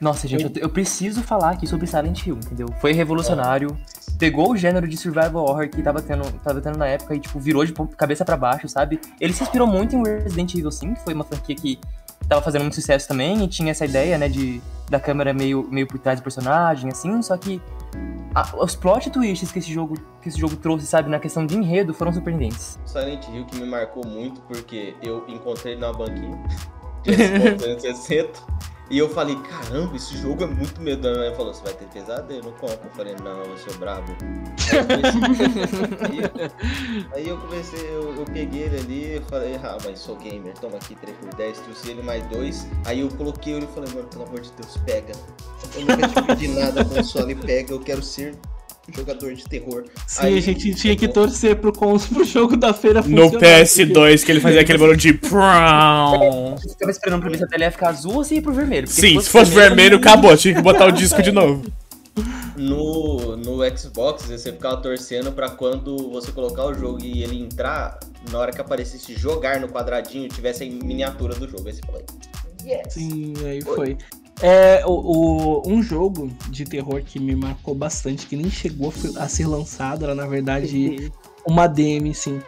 Nossa, 0.00 0.28
gente, 0.28 0.44
eu, 0.44 0.50
eu 0.62 0.68
preciso 0.68 1.22
falar 1.22 1.50
aqui 1.50 1.66
sobre 1.66 1.86
Silent 1.86 2.26
Hill, 2.26 2.36
entendeu? 2.36 2.68
Foi 2.80 2.92
revolucionário, 2.92 3.76
pegou 4.18 4.52
o 4.52 4.56
gênero 4.56 4.86
de 4.86 4.96
survival 4.96 5.44
horror 5.44 5.68
que 5.68 5.82
tava 5.82 6.02
tendo, 6.02 6.30
tava 6.40 6.60
tendo 6.60 6.78
na 6.78 6.86
época 6.86 7.14
e, 7.14 7.20
tipo, 7.20 7.40
virou 7.40 7.64
de 7.64 7.72
cabeça 7.96 8.24
pra 8.24 8.36
baixo, 8.36 8.68
sabe? 8.68 9.00
Ele 9.20 9.32
se 9.32 9.42
inspirou 9.42 9.66
muito 9.66 9.96
em 9.96 10.02
Resident 10.04 10.54
Evil 10.54 10.70
5, 10.70 10.94
que 10.94 11.04
foi 11.04 11.14
uma 11.14 11.24
franquia 11.24 11.56
que 11.56 11.78
tava 12.28 12.42
fazendo 12.42 12.62
muito 12.62 12.74
sucesso 12.74 13.06
também 13.08 13.44
e 13.44 13.48
tinha 13.48 13.70
essa 13.70 13.84
ideia, 13.84 14.16
né, 14.18 14.28
de 14.28 14.60
da 14.88 15.00
câmera 15.00 15.32
meio, 15.32 15.66
meio 15.70 15.86
por 15.86 15.98
trás 15.98 16.20
do 16.20 16.22
personagem, 16.22 16.90
assim, 16.90 17.22
só 17.22 17.36
que 17.38 17.60
a- 18.34 18.54
os 18.62 18.76
plot 18.76 19.08
twists 19.10 19.50
que 19.50 19.58
esse 19.58 19.72
jogo 19.72 19.94
que 20.20 20.28
esse 20.28 20.38
jogo 20.38 20.56
trouxe, 20.56 20.86
sabe, 20.86 21.08
na 21.08 21.18
questão 21.18 21.46
de 21.46 21.56
enredo, 21.56 21.94
foram 21.94 22.12
surpreendentes. 22.12 22.78
Silent 22.84 23.26
Hill 23.28 23.46
que 23.46 23.56
me 23.56 23.66
marcou 23.66 24.06
muito 24.06 24.40
porque 24.42 24.94
eu 25.02 25.24
encontrei 25.28 25.74
numa 25.76 25.92
banquinha 25.92 26.38
de 27.02 27.14
Xbox 27.14 27.62
360 27.62 28.40
e 28.90 28.98
eu 28.98 29.08
falei, 29.08 29.36
caramba, 29.36 29.96
esse 29.96 30.16
jogo 30.18 30.44
é 30.44 30.46
muito 30.46 30.80
medonho. 30.80 31.22
Aí 31.22 31.34
falou, 31.34 31.54
você 31.54 31.62
vai 31.62 31.72
ter 31.72 31.86
pesadelo, 31.86 32.52
compra. 32.52 32.80
Eu 32.84 32.90
falei, 32.90 33.16
não, 33.22 33.42
eu 33.42 33.56
sou 33.56 33.74
brabo. 33.78 34.14
Aí 37.12 37.28
eu 37.28 37.38
comecei, 37.38 37.80
eu, 37.80 38.02
eu, 38.02 38.14
eu 38.16 38.24
peguei 38.26 38.62
ele 38.62 38.76
ali 38.76 39.16
e 39.16 39.20
falei, 39.28 39.56
ah, 39.56 39.78
mas 39.84 40.00
sou 40.00 40.16
gamer, 40.16 40.54
toma 40.58 40.76
aqui 40.76 40.96
3x10, 40.96 41.54
trouxe 41.64 41.90
ele 41.90 42.02
mais 42.02 42.26
dois. 42.26 42.66
Aí 42.84 43.00
eu 43.00 43.08
coloquei 43.08 43.54
ele 43.54 43.64
e 43.64 43.74
falei, 43.74 43.92
mano, 43.94 44.08
pelo 44.08 44.24
amor 44.24 44.40
de 44.40 44.52
Deus, 44.52 44.76
pega. 44.84 45.14
Eu 45.74 45.80
nunca 45.80 46.08
te 46.08 46.22
pedi 46.22 46.48
nada, 46.48 46.84
console, 46.84 47.34
pega, 47.34 47.72
eu 47.72 47.80
quero 47.80 48.02
ser 48.02 48.36
jogador 48.94 49.34
de 49.34 49.44
terror. 49.44 49.84
Sim, 50.06 50.26
Aí- 50.26 50.38
a 50.38 50.40
gente 50.40 50.74
tinha 50.74 50.96
que 50.96 51.08
torcer 51.08 51.56
pro, 51.56 51.72
cons, 51.72 52.06
pro 52.06 52.24
jogo 52.24 52.56
da 52.56 52.72
feira 52.72 53.00
No 53.02 53.30
funcionar, 53.30 53.40
PS2, 53.40 54.24
que 54.24 54.32
ele 54.32 54.40
fazia 54.40 54.60
aquele 54.60 54.78
barulho 54.78 54.96
de. 54.96 55.12
Prão. 55.14 56.56
Você 56.56 56.68
ficava 56.70 56.90
esperando 56.90 57.20
pra 57.20 57.30
ver 57.30 57.38
se 57.38 57.44
a 57.44 57.46
tela 57.46 57.64
ia 57.64 57.70
ficar 57.70 57.88
azul 57.90 58.14
ou 58.16 58.24
se 58.24 58.34
ia 58.34 58.42
pro 58.42 58.52
vermelho. 58.52 58.86
Sim, 58.86 59.20
se 59.20 59.28
fosse 59.30 59.50
vermelho, 59.50 59.96
acabou. 59.96 60.36
Tinha 60.36 60.54
que 60.54 60.62
botar 60.62 60.86
o 60.86 60.92
disco 60.92 61.22
de 61.22 61.32
novo. 61.32 61.64
No, 62.56 63.36
no 63.36 63.76
Xbox, 63.76 64.26
você 64.26 64.52
ficava 64.52 64.76
torcendo 64.76 65.32
pra 65.32 65.50
quando 65.50 66.10
você 66.10 66.30
colocar 66.30 66.64
o 66.66 66.72
jogo 66.74 67.02
e 67.02 67.22
ele 67.22 67.40
entrar, 67.42 67.98
na 68.30 68.38
hora 68.38 68.52
que 68.52 68.60
aparecesse 68.60 69.14
jogar 69.14 69.58
no 69.60 69.68
quadradinho, 69.68 70.28
tivesse 70.28 70.62
a 70.62 70.66
miniatura 70.66 71.34
do 71.34 71.48
jogo. 71.48 71.66
Aí 71.66 71.72
você 71.74 71.80
fala, 71.84 72.02
yes! 72.64 72.92
Sim, 72.94 73.34
aí 73.44 73.60
foi. 73.60 73.96
É, 74.42 74.82
o, 74.84 74.90
o- 74.90 75.62
um 75.66 75.82
jogo 75.82 76.30
de 76.50 76.64
terror 76.64 77.02
que 77.04 77.18
me 77.20 77.34
marcou 77.36 77.74
bastante, 77.74 78.26
que 78.26 78.36
nem 78.36 78.50
chegou 78.50 78.92
a 79.16 79.28
ser 79.28 79.46
lançado, 79.46 80.04
era 80.04 80.14
na 80.14 80.26
verdade 80.26 81.10
uma 81.46 81.66
DM, 81.66 82.12
sim. 82.14 82.40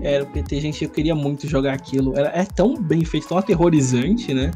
Era 0.00 0.22
o 0.24 0.26
PT, 0.26 0.60
gente, 0.60 0.84
eu 0.84 0.90
queria 0.90 1.14
muito 1.14 1.46
jogar 1.48 1.72
aquilo. 1.74 2.16
Era, 2.16 2.28
é 2.28 2.44
tão 2.44 2.74
bem 2.76 3.04
feito, 3.04 3.28
tão 3.28 3.36
aterrorizante, 3.38 4.32
né? 4.32 4.52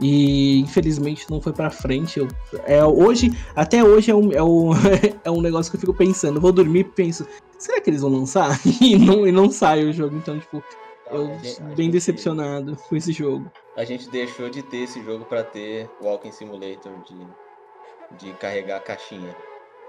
E 0.00 0.60
infelizmente 0.60 1.26
não 1.28 1.40
foi 1.40 1.52
pra 1.52 1.70
frente. 1.70 2.18
Eu, 2.20 2.28
é, 2.64 2.82
hoje, 2.84 3.36
até 3.54 3.84
hoje 3.84 4.10
é 4.10 4.14
um, 4.14 4.32
é, 4.32 4.42
um, 4.42 4.70
é 5.24 5.30
um 5.30 5.40
negócio 5.42 5.70
que 5.70 5.76
eu 5.76 5.80
fico 5.80 5.92
pensando. 5.94 6.36
Eu 6.36 6.40
vou 6.40 6.52
dormir 6.52 6.80
e 6.80 6.84
penso, 6.84 7.26
será 7.58 7.80
que 7.80 7.90
eles 7.90 8.00
vão 8.00 8.10
lançar? 8.10 8.58
E 8.80 8.96
não, 8.96 9.26
e 9.26 9.32
não 9.32 9.50
sai 9.50 9.84
o 9.84 9.92
jogo, 9.92 10.16
então, 10.16 10.38
tipo, 10.38 10.62
eu 11.12 11.26
gente- 11.42 11.60
bem 11.62 11.76
gente- 11.76 11.90
decepcionado 11.92 12.76
com 12.88 12.96
esse 12.96 13.12
jogo. 13.12 13.50
A 13.76 13.84
gente 13.84 14.08
deixou 14.10 14.48
de 14.50 14.62
ter 14.62 14.78
esse 14.78 15.02
jogo 15.04 15.24
pra 15.24 15.42
ter 15.42 15.88
Walking 16.02 16.32
Simulator 16.32 16.92
de, 17.06 18.26
de 18.26 18.32
carregar 18.34 18.76
a 18.76 18.80
caixinha. 18.80 19.34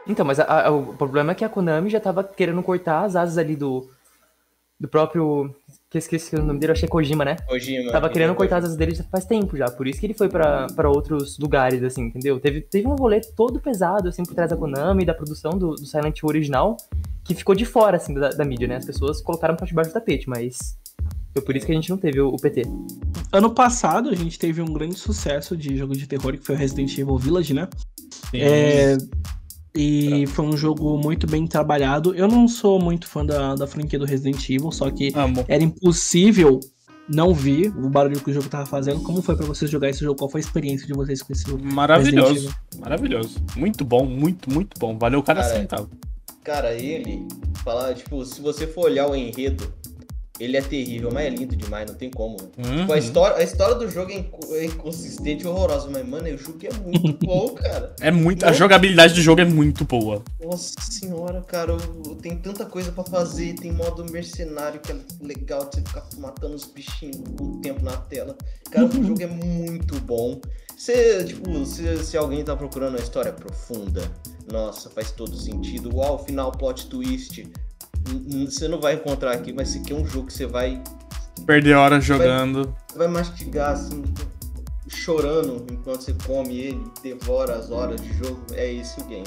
Então, 0.07 0.25
mas 0.25 0.39
a- 0.39 0.67
a- 0.67 0.71
o 0.71 0.93
problema 0.95 1.31
é 1.31 1.35
que 1.35 1.45
a 1.45 1.49
Konami 1.49 1.89
já 1.89 1.99
tava 1.99 2.23
querendo 2.23 2.61
cortar 2.63 3.03
as 3.03 3.15
asas 3.15 3.37
ali 3.37 3.55
do. 3.55 3.89
Do 4.79 4.87
próprio. 4.87 5.53
Que 5.91 5.97
eu 5.97 5.99
esqueci 5.99 6.35
o 6.35 6.43
nome 6.43 6.57
dele, 6.59 6.71
eu 6.71 6.73
achei 6.75 6.87
Kojima, 6.89 7.23
né? 7.25 7.35
Kojima. 7.47 7.91
Tava 7.91 8.09
querendo 8.09 8.33
cortar 8.33 8.57
as 8.57 8.65
asas 8.65 8.77
dele 8.77 8.95
já 8.95 9.03
faz 9.03 9.25
tempo 9.25 9.55
já. 9.57 9.69
Por 9.69 9.85
isso 9.87 9.99
que 9.99 10.05
ele 10.07 10.13
foi 10.15 10.27
pra, 10.29 10.65
pra 10.75 10.89
outros 10.89 11.37
lugares, 11.37 11.83
assim, 11.83 12.03
entendeu? 12.03 12.39
Teve, 12.39 12.61
teve 12.61 12.87
um 12.87 12.95
rolê 12.95 13.19
todo 13.21 13.59
pesado, 13.59 14.07
assim, 14.09 14.23
por 14.23 14.33
trás 14.33 14.49
da 14.49 14.57
Konami, 14.57 15.05
da 15.05 15.13
produção 15.13 15.51
do, 15.51 15.75
do 15.75 15.85
Silent 15.85 16.17
Hill 16.17 16.29
original, 16.29 16.77
que 17.23 17.35
ficou 17.35 17.53
de 17.53 17.65
fora, 17.65 17.97
assim, 17.97 18.13
da, 18.15 18.29
da 18.29 18.43
mídia, 18.45 18.67
né? 18.67 18.77
As 18.77 18.85
pessoas 18.85 19.21
colocaram 19.21 19.55
pra 19.55 19.67
debaixo 19.67 19.91
do 19.91 19.93
tapete, 19.93 20.27
mas. 20.27 20.79
Foi 21.33 21.41
por 21.41 21.55
isso 21.55 21.65
que 21.65 21.71
a 21.71 21.75
gente 21.75 21.89
não 21.89 21.97
teve 21.97 22.19
o, 22.19 22.35
PT. 22.35 22.63
Ano 23.31 23.53
passado 23.53 24.09
a 24.09 24.15
gente 24.15 24.37
teve 24.37 24.61
um 24.61 24.73
grande 24.73 24.95
sucesso 24.95 25.55
de 25.55 25.77
jogo 25.77 25.95
de 25.95 26.05
terror 26.05 26.33
que 26.37 26.45
foi 26.45 26.55
o 26.55 26.57
Resident 26.57 26.97
Evil 26.97 27.17
Village, 27.17 27.53
né? 27.53 27.69
É, 28.33 28.97
e 29.75 30.27
foi 30.27 30.45
um 30.45 30.57
jogo 30.57 30.97
muito 30.97 31.25
bem 31.27 31.47
trabalhado. 31.47 32.13
Eu 32.13 32.27
não 32.27 32.47
sou 32.47 32.79
muito 32.81 33.07
fã 33.07 33.25
da, 33.25 33.55
da 33.55 33.65
franquia 33.65 33.97
do 33.97 34.05
Resident 34.05 34.49
Evil, 34.49 34.71
só 34.71 34.91
que 34.91 35.11
Amo. 35.15 35.45
era 35.47 35.63
impossível 35.63 36.59
não 37.07 37.33
ver 37.33 37.69
o 37.77 37.89
barulho 37.89 38.19
que 38.19 38.29
o 38.29 38.33
jogo 38.33 38.49
tava 38.49 38.65
fazendo. 38.65 39.01
Como 39.01 39.21
foi 39.21 39.35
pra 39.35 39.45
vocês 39.45 39.71
jogar 39.71 39.89
esse 39.89 40.01
jogo? 40.01 40.17
Qual 40.17 40.29
foi 40.29 40.41
a 40.41 40.43
experiência 40.43 40.85
de 40.85 40.93
vocês 40.93 41.21
com 41.21 41.31
esse 41.31 41.49
jogo? 41.49 41.63
Maravilhoso. 41.63 42.53
Maravilhoso. 42.79 43.39
Muito 43.55 43.85
bom, 43.85 44.05
muito, 44.05 44.49
muito 44.49 44.77
bom. 44.79 44.97
Valeu 44.97 45.23
cada 45.23 45.41
Cara, 45.41 45.53
centavo. 45.53 45.89
Cara, 46.43 46.73
ele, 46.73 47.27
falar, 47.63 47.93
tipo, 47.93 48.25
se 48.25 48.41
você 48.41 48.67
for 48.67 48.85
olhar 48.85 49.09
o 49.09 49.15
enredo, 49.15 49.73
ele 50.39 50.57
é 50.57 50.61
terrível, 50.61 51.11
mas 51.13 51.25
é 51.25 51.29
lindo 51.29 51.55
demais, 51.55 51.89
não 51.89 51.95
tem 51.95 52.09
como. 52.09 52.37
Uhum. 52.57 52.79
Tipo, 52.79 52.93
a 52.93 52.97
história, 52.97 53.37
a 53.37 53.43
história 53.43 53.75
do 53.75 53.89
jogo 53.89 54.11
é, 54.11 54.25
é 54.57 54.65
inconsistente 54.65 55.43
e 55.43 55.47
horrorosa, 55.47 55.89
mas, 55.91 56.07
mano, 56.07 56.27
o 56.27 56.37
jogo 56.37 56.59
é 56.63 56.73
muito 56.73 57.13
bom, 57.25 57.49
cara. 57.49 57.95
É 58.01 58.09
muito. 58.11 58.45
A 58.45 58.51
jogabilidade 58.51 59.13
do 59.13 59.21
jogo 59.21 59.41
é 59.41 59.45
muito 59.45 59.85
boa. 59.85 60.23
Nossa 60.43 60.73
senhora, 60.79 61.41
cara, 61.41 61.77
tem 62.21 62.37
tanta 62.37 62.65
coisa 62.65 62.91
pra 62.91 63.03
fazer, 63.03 63.53
tem 63.55 63.71
modo 63.71 64.09
mercenário 64.11 64.79
que 64.79 64.91
é 64.91 64.95
legal 65.21 65.65
de 65.65 65.75
você 65.75 65.81
ficar 65.81 66.03
matando 66.17 66.55
os 66.55 66.65
bichinhos 66.65 67.17
com 67.37 67.61
tempo 67.61 67.83
na 67.83 67.97
tela. 67.97 68.35
Cara, 68.71 68.85
o 68.85 68.91
jogo 68.91 69.21
é 69.21 69.27
muito 69.27 69.99
bom. 70.01 70.39
Você, 70.75 71.23
tipo, 71.25 71.63
se, 71.65 72.03
se 72.03 72.17
alguém 72.17 72.43
tá 72.43 72.55
procurando 72.55 72.95
uma 72.95 73.03
história 73.03 73.31
profunda, 73.31 74.01
nossa, 74.51 74.89
faz 74.89 75.11
todo 75.11 75.35
sentido. 75.37 75.95
Uau, 75.95 76.23
final 76.25 76.51
plot 76.51 76.87
twist. 76.87 77.45
Você 78.45 78.67
não 78.67 78.79
vai 78.79 78.95
encontrar 78.95 79.31
aqui, 79.31 79.53
mas 79.53 79.69
esse 79.69 79.79
aqui 79.79 79.93
é 79.93 79.95
um 79.95 80.05
jogo 80.05 80.27
que 80.27 80.33
você 80.33 80.45
vai, 80.45 80.81
Perder 81.45 81.75
horas 81.75 82.03
jogando. 82.03 82.75
você 82.87 82.97
vai 82.97 83.07
mastigar 83.07 83.71
assim, 83.71 84.03
chorando 84.87 85.65
enquanto 85.71 86.01
você 86.01 86.15
come 86.25 86.57
ele, 86.59 86.83
devora 87.01 87.55
as 87.55 87.71
horas 87.71 88.01
de 88.01 88.13
jogo. 88.13 88.41
É 88.53 88.71
esse 88.71 88.99
o 88.99 89.05
game. 89.05 89.25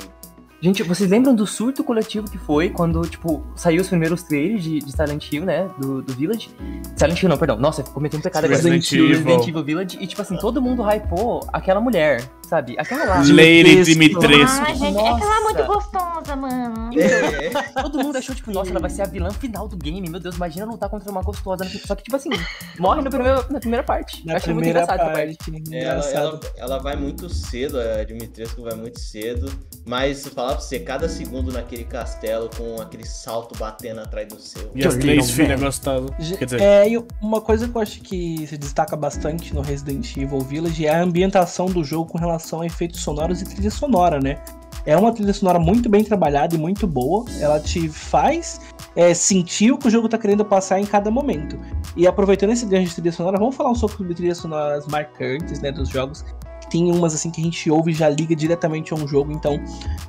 Gente, 0.60 0.82
vocês 0.82 1.10
lembram 1.10 1.34
do 1.34 1.46
surto 1.46 1.84
coletivo 1.84 2.30
que 2.30 2.38
foi 2.38 2.70
quando, 2.70 3.02
tipo, 3.02 3.44
saiu 3.54 3.82
os 3.82 3.88
primeiros 3.88 4.22
trailers 4.22 4.62
de, 4.64 4.78
de 4.78 4.92
Silent 4.92 5.30
Hill, 5.30 5.44
né? 5.44 5.68
Do, 5.78 6.00
do 6.00 6.14
Village. 6.14 6.48
Silent 6.96 7.22
Hill 7.22 7.28
não, 7.28 7.36
perdão. 7.36 7.58
Nossa, 7.58 7.82
cometi 7.82 8.16
um 8.16 8.20
pecado 8.20 8.44
agora. 8.46 8.56
Resident 8.56 8.90
Evil. 8.90 9.08
Resident 9.08 9.48
Evil 9.48 9.62
Village. 9.62 9.98
E, 10.00 10.06
tipo 10.06 10.22
assim, 10.22 10.38
todo 10.38 10.62
mundo 10.62 10.82
hypou 10.82 11.46
aquela 11.52 11.82
mulher, 11.82 12.22
sabe? 12.44 12.76
Aquela 12.78 13.04
lá. 13.04 13.16
Lady 13.18 13.82
Dimitrescu. 13.84 14.62
Ai, 14.66 14.74
gente, 14.74 14.96
é 14.98 15.08
aquela 15.08 15.40
Nossa. 15.40 15.40
muito 15.42 15.64
gostosa, 15.64 16.36
mano. 16.36 16.90
É, 17.00 17.50
Todo 17.82 17.98
mundo 18.02 18.16
achou, 18.16 18.34
tipo, 18.34 18.50
nossa, 18.52 18.70
ela 18.70 18.80
vai 18.80 18.90
ser 18.90 19.02
a 19.02 19.06
vilã 19.06 19.30
final 19.30 19.66
do 19.68 19.76
game. 19.76 20.08
Meu 20.08 20.20
Deus, 20.20 20.36
imagina 20.36 20.66
lutar 20.66 20.88
contra 20.88 21.10
uma 21.10 21.22
gostosa. 21.22 21.64
Só 21.86 21.94
que, 21.94 22.02
tipo 22.04 22.16
assim, 22.16 22.30
morre 22.78 23.02
no 23.02 23.10
primeiro, 23.10 23.44
na 23.50 23.58
primeira 23.60 23.82
parte. 23.82 24.24
Na 24.26 24.34
eu 24.34 24.36
achei 24.36 24.52
muito 24.52 24.64
primeira 24.64 24.82
engraçado 24.84 25.00
essa 25.00 25.12
parte. 25.12 25.50
parte. 25.50 25.74
Ela, 25.74 25.98
Engraçado. 25.98 26.14
ela, 26.16 26.40
ela 26.56 26.78
vai 26.78 26.96
muito 26.96 27.28
cedo, 27.28 27.78
a 27.80 28.04
Dimitrescu 28.04 28.62
vai 28.62 28.74
muito 28.74 29.00
cedo, 29.00 29.50
mas 29.84 30.18
se 30.18 30.30
falar 30.30 30.52
pra 30.52 30.60
você, 30.60 30.78
cada 30.80 31.08
segundo 31.08 31.52
naquele 31.52 31.84
castelo 31.84 32.50
com 32.56 32.80
aquele 32.80 33.06
salto 33.06 33.58
batendo 33.58 34.00
atrás 34.00 34.28
do 34.28 34.40
seu. 34.40 34.70
E 34.74 34.86
as 34.86 34.96
três 34.96 35.30
filhas 35.30 35.58
man. 35.60 35.66
gostosas. 35.66 36.10
Quer 36.38 36.44
dizer, 36.44 36.60
É, 36.60 36.88
e 36.88 37.04
uma 37.20 37.40
coisa 37.40 37.68
que 37.68 37.76
eu 37.76 37.80
acho 37.80 38.00
que 38.00 38.46
se 38.46 38.56
destaca 38.58 38.96
bastante 38.96 39.54
no 39.54 39.60
Resident 39.60 40.16
Evil 40.16 40.40
Village 40.40 40.86
é 40.86 40.94
a 40.94 41.02
ambientação 41.02 41.66
do 41.66 41.82
jogo 41.84 42.10
com 42.10 42.18
relação 42.18 42.33
a 42.36 42.66
efeitos 42.66 43.00
sonoros 43.00 43.42
e 43.42 43.44
trilha 43.44 43.70
sonora, 43.70 44.20
né? 44.20 44.38
É 44.86 44.96
uma 44.96 45.12
trilha 45.12 45.32
sonora 45.32 45.58
muito 45.58 45.88
bem 45.88 46.04
trabalhada 46.04 46.54
e 46.54 46.58
muito 46.58 46.86
boa. 46.86 47.24
Ela 47.40 47.58
te 47.58 47.88
faz 47.88 48.60
é, 48.94 49.14
sentir 49.14 49.72
o 49.72 49.78
que 49.78 49.88
o 49.88 49.90
jogo 49.90 50.08
tá 50.08 50.18
querendo 50.18 50.44
passar 50.44 50.78
em 50.78 50.84
cada 50.84 51.10
momento. 51.10 51.58
E 51.96 52.06
aproveitando 52.06 52.50
esse 52.50 52.66
gancho 52.66 52.90
de 52.90 52.94
trilha 52.96 53.12
sonora, 53.12 53.38
vamos 53.38 53.56
falar 53.56 53.70
um 53.70 53.74
pouco 53.74 53.96
sobre 53.96 54.14
trilhas 54.14 54.38
sonoras 54.38 54.86
marcantes, 54.86 55.60
né, 55.60 55.72
dos 55.72 55.88
jogos. 55.88 56.24
tem 56.70 56.90
umas 56.90 57.14
assim 57.14 57.30
que 57.30 57.40
a 57.40 57.44
gente 57.44 57.70
ouve 57.70 57.92
e 57.92 57.94
já 57.94 58.08
liga 58.08 58.36
diretamente 58.36 58.92
a 58.92 58.96
um 58.96 59.08
jogo. 59.08 59.32
Então, 59.32 59.58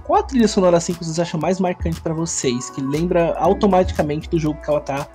qual 0.04 0.20
a 0.20 0.24
trilha 0.24 0.48
sonora 0.48 0.78
assim 0.78 0.94
que 0.94 1.06
vocês 1.06 1.20
acham 1.20 1.40
mais 1.40 1.60
marcante 1.60 2.02
para 2.02 2.14
vocês? 2.14 2.70
Que 2.70 2.82
lembra 2.82 3.34
automaticamente 3.38 4.30
do 4.30 4.38
jogo 4.38 4.60
que 4.62 4.70
ela 4.70 4.82
tá 4.82 5.08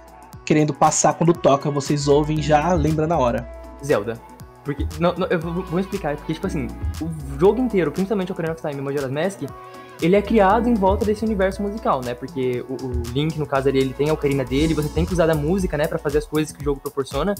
querendo 0.44 0.72
passar 0.72 1.14
quando 1.14 1.32
toca, 1.32 1.70
vocês 1.70 2.08
ouvem 2.08 2.40
já 2.40 2.72
lembra 2.72 3.06
na 3.06 3.18
hora. 3.18 3.48
Zelda. 3.84 4.20
Porque, 4.64 4.86
não, 4.98 5.14
não, 5.14 5.26
eu 5.28 5.38
vou, 5.38 5.62
vou, 5.64 5.80
explicar, 5.80 6.16
porque, 6.16 6.34
tipo 6.34 6.46
assim, 6.46 6.66
o 7.00 7.38
jogo 7.38 7.60
inteiro, 7.60 7.90
principalmente 7.90 8.30
Ocarina 8.30 8.52
of 8.52 8.60
Time 8.60 8.78
e 8.78 8.82
Majora's 8.82 9.10
Mask, 9.10 9.42
ele 10.02 10.16
é 10.16 10.22
criado 10.22 10.68
em 10.68 10.74
volta 10.74 11.04
desse 11.04 11.24
universo 11.24 11.62
musical, 11.62 12.00
né? 12.02 12.14
Porque 12.14 12.64
o, 12.68 12.74
o 12.74 13.02
Link, 13.12 13.38
no 13.38 13.46
caso 13.46 13.68
ali, 13.68 13.78
ele 13.78 13.92
tem 13.92 14.10
a 14.10 14.12
ocarina 14.12 14.44
dele, 14.44 14.74
você 14.74 14.88
tem 14.88 15.04
que 15.04 15.12
usar 15.12 15.26
da 15.26 15.34
música, 15.34 15.76
né, 15.76 15.86
para 15.86 15.98
fazer 15.98 16.18
as 16.18 16.26
coisas 16.26 16.52
que 16.52 16.60
o 16.60 16.64
jogo 16.64 16.80
proporciona, 16.80 17.34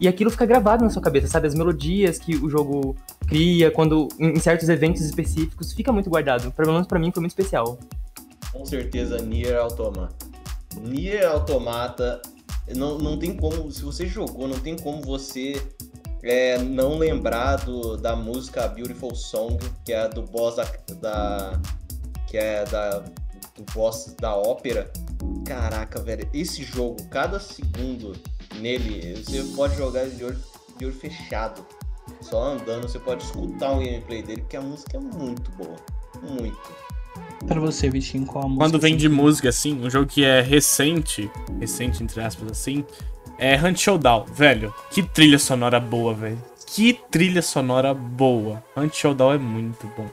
e 0.00 0.08
aquilo 0.08 0.30
fica 0.30 0.46
gravado 0.46 0.84
na 0.84 0.90
sua 0.90 1.02
cabeça, 1.02 1.26
sabe? 1.28 1.46
As 1.46 1.54
melodias 1.54 2.18
que 2.18 2.36
o 2.36 2.48
jogo 2.48 2.96
cria, 3.26 3.70
quando 3.70 4.08
em 4.18 4.38
certos 4.38 4.68
eventos 4.68 5.02
específicos, 5.02 5.72
fica 5.72 5.92
muito 5.92 6.08
guardado. 6.08 6.50
Pelo 6.52 6.72
menos 6.72 6.86
pra 6.86 6.98
mim 6.98 7.10
foi 7.12 7.20
muito 7.20 7.32
especial. 7.32 7.78
Com 8.52 8.64
certeza, 8.64 9.20
Nier 9.20 9.58
Automata. 9.58 10.14
Nier 10.80 11.26
Automata, 11.26 12.20
não, 12.74 12.98
não 12.98 13.18
tem 13.18 13.36
como, 13.36 13.70
se 13.70 13.82
você 13.82 14.06
jogou, 14.06 14.48
não 14.48 14.58
tem 14.58 14.76
como 14.76 15.02
você 15.02 15.54
é, 16.26 16.58
não 16.58 16.98
lembrar 16.98 17.56
do, 17.56 17.96
da 17.96 18.16
música 18.16 18.66
Beautiful 18.68 19.14
Song, 19.14 19.58
que 19.84 19.92
é 19.92 20.08
do 20.08 20.22
boss 20.22 20.56
da, 20.56 20.64
da 21.00 21.60
que 22.26 22.36
é 22.36 22.64
da, 22.64 22.98
do 22.98 23.64
boss 23.72 24.14
da 24.20 24.34
ópera. 24.34 24.90
Caraca, 25.46 26.00
velho, 26.02 26.28
esse 26.34 26.62
jogo, 26.64 26.96
cada 27.08 27.38
segundo 27.38 28.12
nele, 28.56 29.14
você 29.16 29.42
pode 29.54 29.76
jogar 29.76 30.08
de 30.08 30.24
olho, 30.24 30.38
de 30.78 30.86
olho 30.86 30.94
fechado. 30.94 31.64
Só 32.20 32.52
andando, 32.52 32.88
você 32.88 32.98
pode 32.98 33.24
escutar 33.24 33.72
o 33.72 33.78
gameplay 33.78 34.22
dele, 34.22 34.40
porque 34.42 34.56
a 34.56 34.60
música 34.60 34.96
é 34.96 35.00
muito 35.00 35.50
boa. 35.52 35.76
Muito. 36.22 36.86
Pra 37.46 37.60
você, 37.60 37.88
Vitinho, 37.88 38.26
qual 38.26 38.44
a 38.44 38.48
música? 38.48 38.64
Quando 38.64 38.80
vem 38.80 38.96
de 38.96 39.08
música, 39.08 39.48
assim, 39.48 39.80
um 39.80 39.90
jogo 39.90 40.06
que 40.06 40.24
é 40.24 40.40
recente, 40.40 41.30
recente 41.60 42.02
entre 42.02 42.20
aspas, 42.20 42.50
assim, 42.50 42.84
é 43.38 43.56
Hunt 43.56 43.78
Showdown. 43.78 44.24
Velho, 44.26 44.74
que 44.90 45.02
trilha 45.02 45.38
sonora 45.38 45.80
boa, 45.80 46.14
velho. 46.14 46.42
Que 46.66 46.92
trilha 47.10 47.42
sonora 47.42 47.94
boa. 47.94 48.62
Hunt 48.76 48.94
Showdown 48.94 49.34
é 49.34 49.38
muito 49.38 49.86
bom. 49.96 50.06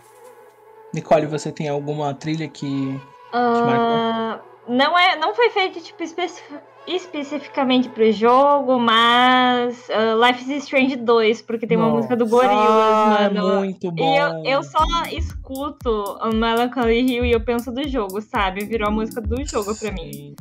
Nicole, 0.94 1.26
você 1.26 1.52
tem 1.52 1.68
alguma 1.68 2.14
trilha 2.14 2.48
que 2.48 2.66
uh, 2.66 3.56
te 3.56 3.62
marcou? 3.64 4.46
Não, 4.68 4.98
é, 4.98 5.16
não 5.18 5.34
foi 5.34 5.50
feito 5.50 5.82
tipo, 5.82 6.04
especific, 6.04 6.62
especificamente 6.88 7.90
pro 7.90 8.12
jogo, 8.12 8.78
mas 8.80 9.88
uh, 9.90 10.26
Life 10.26 10.44
is 10.44 10.64
Strange 10.64 10.96
2, 10.98 11.42
porque 11.42 11.66
tem 11.66 11.78
Nossa. 11.78 11.90
uma 11.90 11.96
música 11.98 12.16
do 12.16 12.28
Gorillaz, 12.28 12.58
ah, 12.58 13.32
mano. 13.34 13.56
Muito 13.60 13.92
bom. 13.92 14.14
E 14.14 14.18
eu, 14.18 14.58
eu 14.58 14.64
só 14.64 14.84
escuto 15.12 15.90
o 15.90 16.34
Melancholy 16.34 17.00
Hill 17.00 17.26
e 17.26 17.32
eu 17.32 17.42
penso 17.42 17.72
do 17.72 17.88
jogo, 17.88 18.22
sabe? 18.22 18.66
Virou 18.66 18.90
a 18.90 18.92
música 18.92 19.20
do 19.20 19.44
jogo 19.46 19.76
pra 19.76 19.92
mim. 19.92 20.36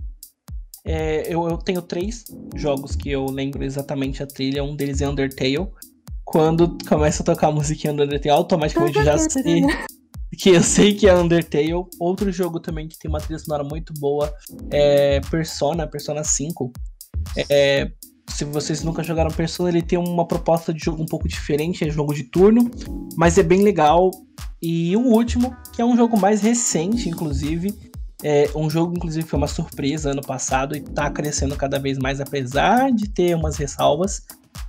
É, 0.85 1.33
eu, 1.33 1.49
eu 1.49 1.57
tenho 1.59 1.81
três 1.81 2.25
jogos 2.55 2.97
que 2.97 3.11
eu 3.11 3.27
lembro 3.27 3.63
exatamente 3.63 4.23
a 4.23 4.27
trilha. 4.27 4.65
Um 4.65 4.75
deles 4.75 5.01
é 5.01 5.09
Undertale. 5.09 5.69
Quando 6.25 6.77
começa 6.89 7.23
a 7.23 7.27
tocar 7.27 7.49
a 7.49 7.53
musiquinha 7.53 7.93
do 7.93 8.03
Undertale, 8.03 8.31
automaticamente 8.31 8.99
eu 8.99 9.05
já 9.05 9.19
sei 9.19 9.63
que 10.39 10.51
eu 10.51 10.63
sei 10.63 10.95
que 10.95 11.07
é 11.07 11.15
Undertale. 11.15 11.85
Outro 12.01 12.33
jogo 12.33 12.59
também 12.59 12.89
que 12.89 12.99
tem 12.99 13.09
uma 13.09 13.21
trilha 13.21 13.39
sonora 13.39 13.63
muito 13.63 13.93
boa 13.95 14.33
é 14.71 15.21
Persona, 15.31 15.87
Persona 15.87 16.25
5. 16.25 16.73
É, 17.49 17.91
se 18.29 18.45
vocês 18.45 18.83
nunca 18.83 19.03
jogaram 19.03 19.31
Persona, 19.31 19.69
ele 19.69 19.83
tem 19.83 19.99
uma 19.99 20.27
proposta 20.27 20.73
de 20.73 20.85
jogo 20.85 21.03
um 21.03 21.07
pouco 21.07 21.29
diferente, 21.29 21.85
é 21.85 21.91
jogo 21.91 22.15
de 22.15 22.25
turno, 22.25 22.71
mas 23.17 23.39
é 23.39 23.43
bem 23.43 23.63
legal. 23.63 24.11
E 24.61 24.97
o 24.97 25.01
último, 25.01 25.55
que 25.75 25.83
é 25.83 25.85
um 25.85 25.97
jogo 25.97 26.19
mais 26.19 26.41
recente, 26.41 27.09
inclusive, 27.09 27.75
é 28.23 28.49
um 28.55 28.71
jogo, 28.71 28.95
inclusive, 28.97 29.27
foi 29.27 29.37
uma 29.37 29.49
surpresa 29.49 30.11
ano 30.11 30.23
passado 30.23 30.77
e 30.77 30.81
tá 30.81 31.11
crescendo 31.11 31.57
cada 31.57 31.79
vez 31.79 31.99
mais, 31.99 32.21
apesar 32.21 32.93
de 32.93 33.09
ter 33.09 33.35
umas 33.35 33.57
ressalvas. 33.57 34.23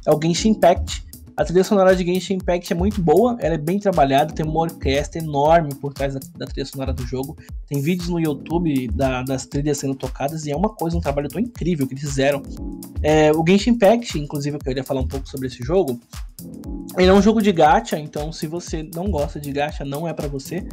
É 0.06 0.12
o 0.12 0.20
Genshin 0.22 0.50
Impact, 0.50 1.06
a 1.36 1.44
trilha 1.44 1.64
sonora 1.64 1.96
de 1.96 2.06
Genshin 2.06 2.36
Impact 2.36 2.72
é 2.72 2.76
muito 2.76 3.02
boa, 3.02 3.38
ela 3.40 3.56
é 3.56 3.58
bem 3.58 3.80
trabalhada, 3.80 4.34
tem 4.34 4.46
uma 4.46 4.62
orquestra 4.62 5.22
enorme 5.22 5.74
por 5.76 5.94
trás 5.94 6.14
da, 6.14 6.20
da 6.38 6.46
trilha 6.46 6.66
sonora 6.66 6.94
do 6.94 7.06
jogo. 7.06 7.38
Tem 7.68 7.82
vídeos 7.82 8.10
no 8.10 8.20
YouTube 8.20 8.88
da, 8.90 9.24
das 9.24 9.46
trilhas 9.46 9.78
sendo 9.78 9.96
tocadas 9.96 10.46
e 10.46 10.52
é 10.52 10.56
uma 10.56 10.70
coisa, 10.70 10.98
um 10.98 11.02
trabalho 11.02 11.30
tão 11.30 11.42
incrível 11.42 11.88
que 11.88 11.94
eles 11.94 12.04
fizeram. 12.04 12.44
É, 13.02 13.32
o 13.32 13.44
Genshin 13.48 13.72
Impact, 13.72 14.20
inclusive, 14.20 14.58
eu 14.58 14.60
queria 14.60 14.84
falar 14.84 15.02
um 15.02 15.08
pouco 15.08 15.28
sobre 15.28 15.48
esse 15.48 15.64
jogo. 15.64 16.00
Ele 16.98 17.08
é 17.08 17.14
um 17.14 17.22
jogo 17.22 17.42
de 17.42 17.52
gacha, 17.52 17.98
então 17.98 18.32
se 18.32 18.46
você 18.46 18.88
não 18.94 19.10
gosta 19.10 19.40
de 19.40 19.52
gacha, 19.52 19.84
não 19.84 20.08
é 20.08 20.14
para 20.14 20.28
você. 20.28 20.64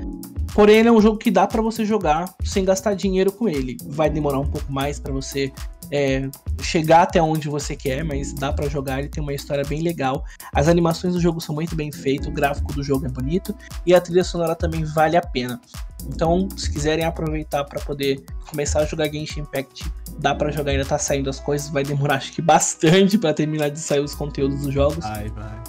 Porém, 0.55 0.79
ele 0.79 0.89
é 0.89 0.93
um 0.93 1.01
jogo 1.01 1.17
que 1.17 1.31
dá 1.31 1.47
para 1.47 1.63
você 1.63 1.85
jogar 1.85 2.35
sem 2.45 2.65
gastar 2.65 2.95
dinheiro 2.95 3.33
com 3.33 3.49
ele. 3.49 3.77
Vai 3.87 4.11
demorar 4.11 4.39
um 4.39 4.47
pouco 4.47 4.71
mais 4.71 4.99
para 4.99 5.13
você 5.13 5.53
é, 5.91 6.29
chegar 6.63 7.03
até 7.03 7.21
onde 7.21 7.49
você 7.49 7.75
quer, 7.75 8.05
mas 8.05 8.33
dá 8.33 8.53
para 8.53 8.69
jogar. 8.69 9.01
Ele 9.01 9.09
tem 9.09 9.23
uma 9.23 9.35
história 9.35 9.65
bem 9.65 9.81
legal. 9.81 10.25
As 10.53 10.69
animações 10.69 11.15
do 11.15 11.21
jogo 11.21 11.41
são 11.41 11.55
muito 11.55 11.77
bem 11.77 11.93
feitas, 11.93 12.27
o 12.27 12.33
gráfico 12.33 12.73
do 12.73 12.83
jogo 12.83 13.07
é 13.07 13.09
bonito 13.09 13.55
e 13.87 13.95
a 13.95 14.01
trilha 14.01 14.25
sonora 14.25 14.55
também 14.55 14.85
vale 14.85 15.17
a 15.17 15.23
pena. 15.23 15.61
Então, 16.07 16.49
se 16.57 16.71
quiserem 16.71 17.05
aproveitar 17.05 17.65
para 17.65 17.81
poder 17.81 18.25
começar 18.49 18.81
a 18.81 18.85
jogar 18.85 19.09
Genshin 19.09 19.41
Impact, 19.41 19.85
dá 20.19 20.35
para 20.35 20.51
jogar. 20.51 20.73
Ainda 20.73 20.85
tá 20.85 20.99
saindo 20.99 21.31
as 21.31 21.39
coisas, 21.39 21.69
vai 21.69 21.83
demorar 21.83 22.17
acho 22.17 22.33
que 22.33 22.43
bastante 22.43 23.17
para 23.19 23.33
terminar 23.33 23.71
de 23.71 23.79
sair 23.79 24.01
os 24.01 24.15
conteúdos 24.15 24.63
dos 24.63 24.75
jogos. 24.75 25.05
Vai, 25.05 25.29
vai. 25.29 25.63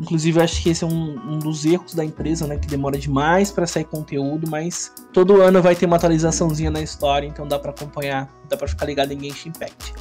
Inclusive, 0.00 0.40
acho 0.40 0.62
que 0.62 0.70
esse 0.70 0.82
é 0.82 0.86
um, 0.86 1.34
um 1.34 1.38
dos 1.38 1.64
erros 1.64 1.94
da 1.94 2.04
empresa, 2.04 2.46
né? 2.46 2.56
Que 2.56 2.66
demora 2.66 2.98
demais 2.98 3.50
para 3.50 3.66
sair 3.66 3.84
conteúdo, 3.84 4.48
mas 4.48 4.92
todo 5.12 5.40
ano 5.40 5.60
vai 5.60 5.76
ter 5.76 5.86
uma 5.86 5.96
atualizaçãozinha 5.96 6.70
na 6.70 6.80
história, 6.80 7.26
então 7.26 7.46
dá 7.46 7.58
para 7.58 7.70
acompanhar, 7.70 8.28
dá 8.48 8.56
para 8.56 8.66
ficar 8.66 8.86
ligado 8.86 9.12
em 9.12 9.20
Genshin 9.20 9.50
Impact. 9.50 9.92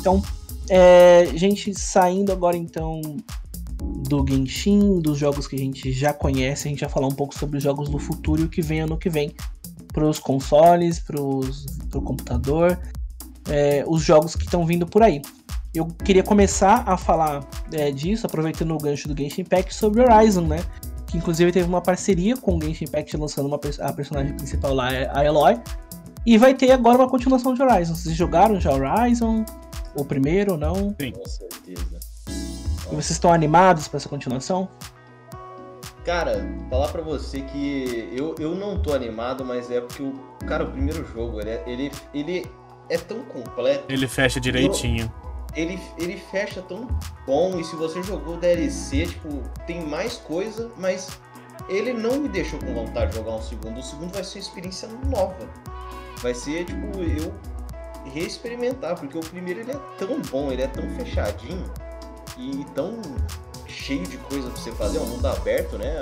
Então, 0.00 0.22
é, 0.68 1.26
gente, 1.34 1.78
saindo 1.78 2.32
agora 2.32 2.56
então 2.56 3.00
do 4.08 4.24
Genshin, 4.28 5.00
dos 5.00 5.18
jogos 5.18 5.46
que 5.46 5.56
a 5.56 5.58
gente 5.58 5.92
já 5.92 6.12
conhece, 6.12 6.68
a 6.68 6.70
gente 6.70 6.80
vai 6.80 6.88
falar 6.88 7.06
um 7.06 7.14
pouco 7.14 7.36
sobre 7.36 7.58
os 7.58 7.62
jogos 7.62 7.88
do 7.88 7.98
futuro 7.98 8.42
e 8.42 8.44
o 8.44 8.48
que 8.48 8.62
vem 8.62 8.80
ano 8.80 8.96
que 8.96 9.08
vem 9.08 9.34
para 9.92 10.06
os 10.06 10.18
consoles, 10.18 10.98
para 10.98 11.20
o 11.20 12.02
computador, 12.02 12.78
é, 13.48 13.84
os 13.86 14.02
jogos 14.02 14.34
que 14.34 14.44
estão 14.44 14.66
vindo 14.66 14.86
por 14.86 15.02
aí. 15.02 15.22
Eu 15.74 15.86
queria 15.86 16.22
começar 16.22 16.84
a 16.86 16.96
falar 16.96 17.48
é, 17.72 17.90
disso, 17.90 18.26
aproveitando 18.26 18.72
o 18.74 18.78
gancho 18.78 19.08
do 19.08 19.16
Genshin 19.16 19.42
Impact, 19.42 19.74
sobre 19.74 20.02
Horizon, 20.02 20.46
né? 20.46 20.62
Que 21.06 21.16
inclusive 21.16 21.50
teve 21.52 21.68
uma 21.68 21.80
parceria 21.80 22.36
com 22.36 22.56
o 22.56 22.62
Genshin 22.62 22.84
Impact 22.84 23.16
lançando 23.16 23.46
uma, 23.46 23.60
a 23.80 23.92
personagem 23.92 24.36
principal 24.36 24.74
lá, 24.74 24.88
a 24.88 25.24
Eloy. 25.24 25.58
E 26.26 26.38
vai 26.38 26.54
ter 26.54 26.70
agora 26.70 26.98
uma 26.98 27.08
continuação 27.08 27.54
de 27.54 27.62
Horizon. 27.62 27.94
Vocês 27.94 28.16
jogaram 28.16 28.60
já 28.60 28.72
Horizon? 28.72 29.44
O 29.96 30.04
primeiro 30.04 30.52
ou 30.52 30.58
não? 30.58 30.94
Sim. 31.00 31.12
Com 31.12 31.26
certeza. 31.26 32.03
E 32.86 32.90
vocês 32.90 33.10
estão 33.10 33.32
animados 33.32 33.88
para 33.88 33.96
essa 33.96 34.08
continuação? 34.08 34.68
Cara, 36.04 36.46
falar 36.68 36.88
para 36.88 37.00
você 37.00 37.40
que 37.40 38.10
eu, 38.12 38.34
eu 38.38 38.54
não 38.54 38.78
tô 38.78 38.92
animado, 38.92 39.42
mas 39.42 39.70
é 39.70 39.80
porque 39.80 40.02
o 40.02 40.12
cara, 40.46 40.64
o 40.64 40.70
primeiro 40.70 41.04
jogo, 41.06 41.40
ele, 41.40 41.50
é, 41.50 41.64
ele, 41.66 41.92
ele 42.12 42.50
é 42.90 42.98
tão 42.98 43.24
completo. 43.24 43.84
Ele 43.88 44.06
fecha 44.06 44.38
direitinho. 44.38 45.10
Ele, 45.56 45.80
ele 45.98 46.18
fecha 46.30 46.60
tão 46.60 46.86
bom 47.26 47.58
e 47.58 47.64
se 47.64 47.74
você 47.76 48.02
jogou 48.02 48.36
DLC, 48.36 49.06
tipo, 49.06 49.28
tem 49.66 49.86
mais 49.86 50.16
coisa, 50.16 50.70
mas 50.76 51.18
ele 51.68 51.92
não 51.92 52.18
me 52.18 52.28
deixou 52.28 52.58
com 52.58 52.74
vontade 52.74 53.12
de 53.12 53.16
jogar 53.16 53.36
um 53.36 53.42
segundo. 53.42 53.78
O 53.78 53.82
segundo 53.82 54.12
vai 54.12 54.24
ser 54.24 54.38
uma 54.38 54.42
experiência 54.42 54.88
nova. 55.06 55.48
Vai 56.20 56.34
ser, 56.34 56.66
tipo, 56.66 56.98
eu 56.98 57.32
reexperimentar, 58.12 58.98
porque 58.98 59.16
o 59.16 59.20
primeiro 59.20 59.60
ele 59.60 59.72
é 59.72 59.80
tão 59.98 60.20
bom, 60.30 60.52
ele 60.52 60.62
é 60.62 60.66
tão 60.66 60.88
fechadinho 60.90 61.64
e 62.38 62.64
tão 62.74 63.00
cheio 63.66 64.06
de 64.06 64.16
coisa 64.18 64.48
pra 64.48 64.60
você 64.60 64.72
fazer, 64.72 64.98
é 64.98 65.00
um 65.00 65.06
mundo 65.06 65.26
aberto, 65.26 65.78
né? 65.78 65.94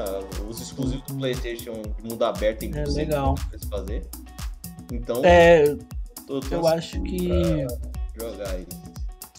Os 0.48 0.60
exclusivos 0.60 1.04
do 1.06 1.14
Playstation 1.14 1.72
de 1.96 2.08
mundo 2.08 2.24
aberto 2.24 2.60
tem 2.60 2.72
é 2.74 2.84
legal. 2.84 3.34
pra 3.34 3.58
você 3.58 3.66
fazer. 3.66 4.06
Então, 4.92 5.22
é, 5.24 5.76
eu 6.50 6.66
acho 6.66 7.00
que 7.02 7.28
jogar 8.18 8.54
ele. 8.54 8.68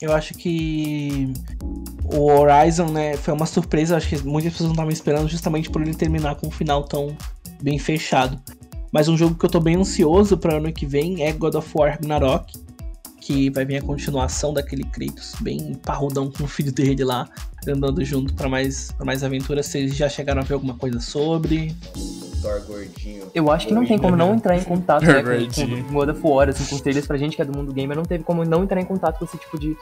Eu 0.01 0.11
acho 0.13 0.33
que 0.33 1.31
o 2.03 2.25
Horizon, 2.29 2.89
né, 2.89 3.15
foi 3.15 3.33
uma 3.33 3.45
surpresa. 3.45 3.95
Acho 3.95 4.09
que 4.09 4.21
muitas 4.23 4.51
pessoas 4.51 4.67
não 4.67 4.73
estavam 4.73 4.91
esperando 4.91 5.29
justamente 5.29 5.69
por 5.69 5.81
ele 5.81 5.95
terminar 5.95 6.35
com 6.35 6.47
um 6.47 6.51
final 6.51 6.83
tão 6.83 7.15
bem 7.61 7.79
fechado. 7.79 8.39
Mas 8.91 9.07
um 9.07 9.17
jogo 9.17 9.35
que 9.35 9.45
eu 9.45 9.49
tô 9.49 9.59
bem 9.59 9.75
ansioso 9.75 10.37
para 10.37 10.57
ano 10.57 10.71
que 10.71 10.85
vem 10.85 11.23
é 11.23 11.31
God 11.31 11.55
of 11.55 11.69
War 11.73 11.91
Ragnarok, 11.91 12.53
que 13.23 13.49
vai 13.49 13.63
vir 13.63 13.77
a 13.77 13.81
continuação 13.81 14.53
daquele 14.53 14.83
Kratos 14.83 15.33
bem 15.39 15.73
parrudão 15.75 16.29
com 16.29 16.43
o 16.43 16.47
filho 16.47 16.73
dele 16.73 17.05
lá, 17.05 17.25
andando 17.65 18.03
junto 18.03 18.33
para 18.33 18.49
mais, 18.49 18.91
pra 18.91 19.05
mais 19.05 19.23
aventuras. 19.23 19.65
Vocês 19.65 19.95
já 19.95 20.09
chegaram 20.09 20.41
a 20.41 20.43
ver 20.43 20.55
alguma 20.55 20.75
coisa 20.75 20.99
sobre? 20.99 21.73
Thor 22.41 22.61
gordinho. 22.67 23.23
Eu 23.33 23.49
acho 23.49 23.67
que 23.67 23.73
não 23.73 23.85
tem 23.85 23.97
como 23.97 24.17
não 24.17 24.35
entrar 24.35 24.57
em 24.57 24.63
contato 24.63 25.05
né, 25.05 25.23
com, 25.23 25.83
com 25.83 25.93
God 25.93 26.09
of 26.09 26.19
War, 26.21 26.49
assim, 26.49 26.65
com 26.65 26.75
os 26.75 26.81
trailers 26.81 27.07
pra 27.07 27.15
gente 27.15 27.37
que 27.37 27.41
é 27.41 27.45
do 27.45 27.57
mundo 27.57 27.71
gamer, 27.71 27.95
não 27.95 28.03
teve 28.03 28.25
como 28.25 28.43
não 28.43 28.63
entrar 28.63 28.81
em 28.81 28.85
contato 28.85 29.19
com 29.19 29.23
esse 29.23 29.37
tipo 29.37 29.57
de, 29.57 29.77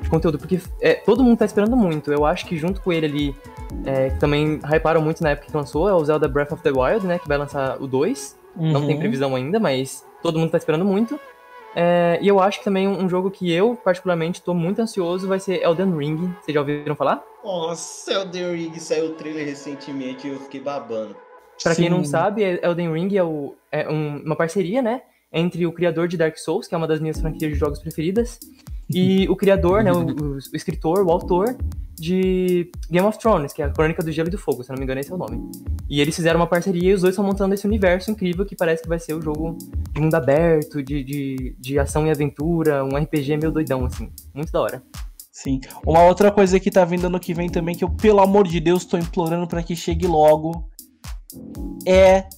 de 0.00 0.08
conteúdo, 0.08 0.38
porque 0.38 0.60
é, 0.80 0.94
todo 0.94 1.24
mundo 1.24 1.36
tá 1.36 1.44
esperando 1.44 1.76
muito. 1.76 2.12
Eu 2.12 2.24
acho 2.24 2.46
que 2.46 2.56
junto 2.56 2.80
com 2.80 2.92
ele 2.92 3.06
ali, 3.06 3.36
é, 3.84 4.10
que 4.10 4.20
também 4.20 4.60
hyparam 4.72 5.02
muito 5.02 5.20
na 5.20 5.30
época 5.30 5.50
que 5.50 5.56
lançou, 5.56 5.88
é 5.88 5.94
o 5.94 6.04
Zelda 6.04 6.28
Breath 6.28 6.52
of 6.52 6.62
the 6.62 6.70
Wild, 6.70 7.04
né, 7.04 7.18
que 7.18 7.26
vai 7.26 7.38
lançar 7.38 7.82
o 7.82 7.88
2. 7.88 8.38
Uhum. 8.56 8.72
Não 8.72 8.86
tem 8.86 8.94
uhum. 8.94 9.00
previsão 9.00 9.34
ainda, 9.34 9.58
mas 9.58 10.04
todo 10.22 10.38
mundo 10.38 10.50
tá 10.50 10.58
esperando 10.58 10.84
muito. 10.84 11.18
É, 11.74 12.18
e 12.20 12.28
eu 12.28 12.40
acho 12.40 12.58
que 12.58 12.64
também 12.64 12.88
um 12.88 13.08
jogo 13.08 13.30
que 13.30 13.52
eu, 13.52 13.76
particularmente, 13.76 14.42
tô 14.42 14.54
muito 14.54 14.80
ansioso 14.80 15.28
vai 15.28 15.38
ser 15.38 15.62
Elden 15.62 15.96
Ring. 15.96 16.34
Vocês 16.40 16.54
já 16.54 16.60
ouviram 16.60 16.96
falar? 16.96 17.22
Nossa, 17.44 18.12
Elden 18.12 18.54
Ring 18.54 18.78
saiu 18.78 19.06
o 19.06 19.14
trailer 19.14 19.46
recentemente 19.46 20.26
e 20.26 20.30
eu 20.30 20.40
fiquei 20.40 20.60
babando. 20.60 21.16
Pra 21.62 21.74
Sim. 21.74 21.82
quem 21.82 21.90
não 21.90 22.04
sabe, 22.04 22.42
Elden 22.62 22.92
Ring 22.92 23.16
é, 23.16 23.22
o, 23.22 23.54
é 23.70 23.88
um, 23.88 24.22
uma 24.24 24.36
parceria, 24.36 24.80
né? 24.80 25.02
Entre 25.32 25.66
o 25.66 25.72
criador 25.72 26.08
de 26.08 26.16
Dark 26.16 26.36
Souls, 26.38 26.66
que 26.66 26.74
é 26.74 26.78
uma 26.78 26.86
das 26.86 27.00
minhas 27.00 27.20
franquias 27.20 27.52
de 27.52 27.58
jogos 27.58 27.80
preferidas, 27.80 28.38
e 28.90 29.28
o 29.28 29.36
criador, 29.36 29.82
né? 29.82 29.92
O, 29.92 30.36
o, 30.36 30.38
escritor, 30.54 31.04
o 31.04 31.10
autor 31.10 31.56
de 31.94 32.70
Game 32.90 33.06
of 33.06 33.18
Thrones, 33.18 33.52
que 33.52 33.60
é 33.60 33.66
a 33.66 33.70
Crônica 33.70 34.02
do 34.02 34.12
Gelo 34.12 34.28
e 34.28 34.30
do 34.30 34.38
Fogo, 34.38 34.62
se 34.62 34.70
não 34.70 34.78
me 34.78 34.84
engano 34.84 35.00
esse 35.00 35.10
é 35.10 35.14
o 35.14 35.18
nome. 35.18 35.50
E 35.90 36.00
eles 36.00 36.14
fizeram 36.14 36.40
uma 36.40 36.46
parceria 36.46 36.90
e 36.90 36.94
os 36.94 37.02
dois 37.02 37.12
estão 37.12 37.24
montando 37.24 37.54
esse 37.54 37.66
universo 37.66 38.10
incrível 38.10 38.46
que 38.46 38.56
parece 38.56 38.82
que 38.82 38.88
vai 38.88 38.98
ser 38.98 39.14
o 39.14 39.20
jogo 39.20 39.58
de 39.92 40.00
mundo 40.00 40.14
aberto, 40.14 40.82
de, 40.82 41.02
de, 41.02 41.56
de 41.58 41.78
ação 41.78 42.06
e 42.06 42.10
aventura, 42.10 42.84
um 42.84 42.96
RPG 42.96 43.36
meio 43.36 43.50
doidão, 43.50 43.84
assim. 43.84 44.10
Muito 44.32 44.52
da 44.52 44.60
hora. 44.60 44.82
Sim. 45.32 45.60
Uma 45.86 46.02
outra 46.04 46.30
coisa 46.30 46.58
que 46.58 46.70
tá 46.70 46.84
vindo 46.84 47.06
ano 47.06 47.20
que 47.20 47.34
vem 47.34 47.48
também, 47.48 47.74
que 47.74 47.84
eu, 47.84 47.90
pelo 47.90 48.20
amor 48.20 48.46
de 48.46 48.58
Deus, 48.60 48.84
tô 48.84 48.96
implorando 48.96 49.46
para 49.46 49.62
que 49.62 49.76
chegue 49.76 50.06
logo, 50.06 50.68
é 51.86 52.28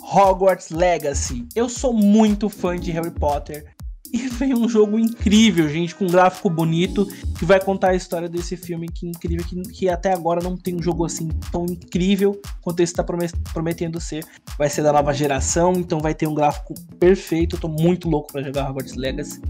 Hogwarts 0.00 0.70
Legacy. 0.70 1.46
Eu 1.54 1.68
sou 1.68 1.92
muito 1.92 2.48
fã 2.48 2.76
de 2.76 2.90
Harry 2.92 3.10
Potter. 3.10 3.73
E 4.14 4.28
veio 4.28 4.56
um 4.56 4.68
jogo 4.68 4.96
incrível, 4.96 5.68
gente, 5.68 5.92
com 5.92 6.04
um 6.04 6.08
gráfico 6.08 6.48
bonito, 6.48 7.04
que 7.36 7.44
vai 7.44 7.58
contar 7.58 7.88
a 7.88 7.94
história 7.96 8.28
desse 8.28 8.56
filme 8.56 8.86
que 8.86 9.08
incrível, 9.08 9.44
que, 9.44 9.60
que 9.62 9.88
até 9.88 10.12
agora 10.12 10.40
não 10.40 10.56
tem 10.56 10.76
um 10.76 10.82
jogo 10.82 11.04
assim 11.04 11.28
tão 11.50 11.66
incrível 11.66 12.40
quanto 12.62 12.78
esse 12.78 12.92
está 12.92 13.02
prometendo 13.02 14.00
ser. 14.00 14.24
Vai 14.56 14.70
ser 14.70 14.82
da 14.82 14.92
nova 14.92 15.12
geração, 15.12 15.72
então 15.72 15.98
vai 15.98 16.14
ter 16.14 16.28
um 16.28 16.34
gráfico 16.34 16.74
perfeito. 17.00 17.56
Eu 17.56 17.60
tô 17.60 17.66
muito 17.68 18.08
louco 18.08 18.30
para 18.32 18.44
jogar 18.44 18.70
Hogwarts 18.70 18.94
Legacy. 18.94 19.42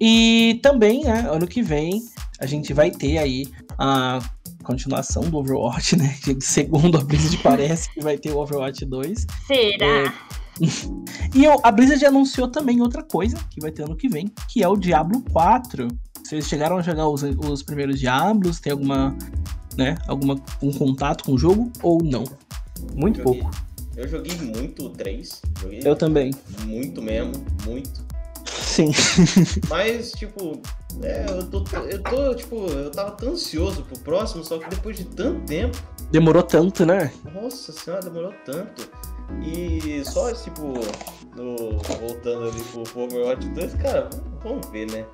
E 0.00 0.58
também, 0.64 1.04
né, 1.04 1.28
ano 1.30 1.46
que 1.46 1.62
vem, 1.62 2.02
a 2.40 2.46
gente 2.46 2.74
vai 2.74 2.90
ter 2.90 3.18
aí 3.18 3.46
a 3.78 4.18
continuação 4.64 5.22
do 5.22 5.36
Overwatch, 5.36 5.94
né? 5.94 6.12
Segundo 6.40 6.98
a 6.98 7.04
Blizzard 7.04 7.36
parece 7.38 7.88
que 7.94 8.00
vai 8.00 8.18
ter 8.18 8.32
o 8.32 8.38
Overwatch 8.38 8.84
2. 8.84 9.26
Será? 9.46 9.86
É, 9.86 10.12
e 11.34 11.44
eu, 11.44 11.58
a 11.62 11.70
Blizzard 11.70 12.04
anunciou 12.04 12.48
também 12.48 12.80
outra 12.80 13.02
coisa 13.02 13.36
que 13.50 13.60
vai 13.60 13.70
ter 13.70 13.84
ano 13.84 13.96
que 13.96 14.08
vem, 14.08 14.30
que 14.48 14.62
é 14.62 14.68
o 14.68 14.76
Diablo 14.76 15.22
4. 15.32 15.88
Vocês 16.22 16.46
chegaram 16.46 16.78
a 16.78 16.82
jogar 16.82 17.08
os, 17.08 17.22
os 17.22 17.62
primeiros 17.62 17.98
Diablos? 17.98 18.60
Tem 18.60 18.72
alguma, 18.72 19.16
né, 19.76 19.96
alguma 20.06 20.36
um 20.62 20.72
contato 20.72 21.24
com 21.24 21.32
o 21.32 21.38
jogo 21.38 21.72
ou 21.82 22.02
não? 22.02 22.24
Muito 22.94 23.22
pouco. 23.22 23.50
Eu 23.96 24.08
joguei 24.08 24.36
muito 24.36 24.86
o 24.86 24.90
3. 24.90 25.42
Joguei 25.60 25.80
eu 25.84 25.96
também. 25.96 26.32
Muito 26.64 27.02
mesmo, 27.02 27.32
muito. 27.66 28.10
Sim. 28.46 28.92
Mas, 29.68 30.12
tipo, 30.12 30.60
é, 31.02 31.26
eu 31.28 31.46
tô, 31.46 31.64
eu 31.76 32.02
tô, 32.02 32.34
tipo, 32.34 32.66
eu 32.66 32.90
tava 32.90 33.10
tão 33.12 33.32
ansioso 33.32 33.82
pro 33.82 33.98
próximo, 33.98 34.44
só 34.44 34.58
que 34.58 34.68
depois 34.70 34.96
de 34.96 35.04
tanto 35.04 35.44
tempo. 35.44 35.76
Demorou 36.10 36.42
tanto, 36.42 36.86
né? 36.86 37.12
Nossa 37.34 37.72
senhora, 37.72 38.02
demorou 38.02 38.32
tanto. 38.44 38.88
E 39.42 40.04
só, 40.04 40.32
tipo, 40.32 40.74
no, 41.36 41.78
voltando 41.78 42.48
ali 42.48 42.62
pro, 42.72 42.82
pro 42.82 43.02
Overwatch 43.02 43.48
2, 43.48 43.74
cara, 43.74 44.10
vamos 44.42 44.66
ver, 44.70 44.90
né? 44.90 45.06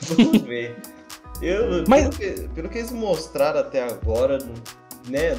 Vamos 0.16 0.42
ver. 0.42 0.76
Eu, 1.42 1.84
Mas... 1.88 2.16
pelo, 2.16 2.34
que, 2.34 2.48
pelo 2.50 2.68
que 2.68 2.78
eles 2.78 2.92
mostraram 2.92 3.60
até 3.60 3.82
agora, 3.82 4.38
né? 5.08 5.30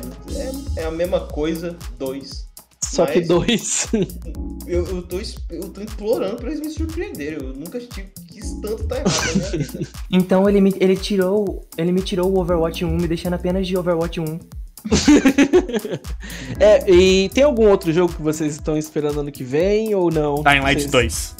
É, 0.76 0.81
é 0.81 0.84
a 0.86 0.91
mesma 0.91 1.22
coisa, 1.27 1.77
dois. 1.98 2.49
Só 2.84 3.03
Mas, 3.03 3.14
que 3.14 3.22
dois. 3.22 3.88
eu, 4.68 4.86
eu, 4.88 5.02
tô, 5.03 5.18
eu 5.49 5.69
tô 5.69 5.81
implorando 5.81 6.38
pra 6.38 6.49
eles 6.49 6.61
me 6.61 6.69
surpreenderem. 6.69 7.40
Eu 7.40 7.53
nunca 7.53 7.80
tive, 7.80 8.10
quis 8.27 8.53
tanto 8.61 8.88
tá 8.88 8.98
errado 8.98 9.36
na 9.36 9.49
minha 9.49 9.68
vida. 9.68 9.90
Então 10.11 10.49
ele 10.49 10.60
me, 10.60 10.73
ele 10.80 10.95
tirou. 10.95 11.68
Ele 11.77 11.91
me 11.91 12.02
tirou 12.02 12.34
o 12.34 12.40
Overwatch 12.40 12.84
1, 12.84 12.98
me 12.98 13.07
deixando 13.07 13.36
apenas 13.36 13.68
de 13.68 13.77
Overwatch 13.77 14.19
1. 14.19 14.40
é, 16.60 16.89
e 16.89 17.30
tem 17.30 17.43
algum 17.43 17.68
outro 17.68 17.91
jogo 17.91 18.14
que 18.14 18.22
vocês 18.22 18.53
estão 18.53 18.77
esperando 18.77 19.19
ano 19.19 19.31
que 19.31 19.43
vem 19.43 19.93
ou 19.93 20.11
não? 20.11 20.43
Dying 20.43 20.61
Light 20.61 20.81
vocês... 20.81 20.91
2. 20.91 21.35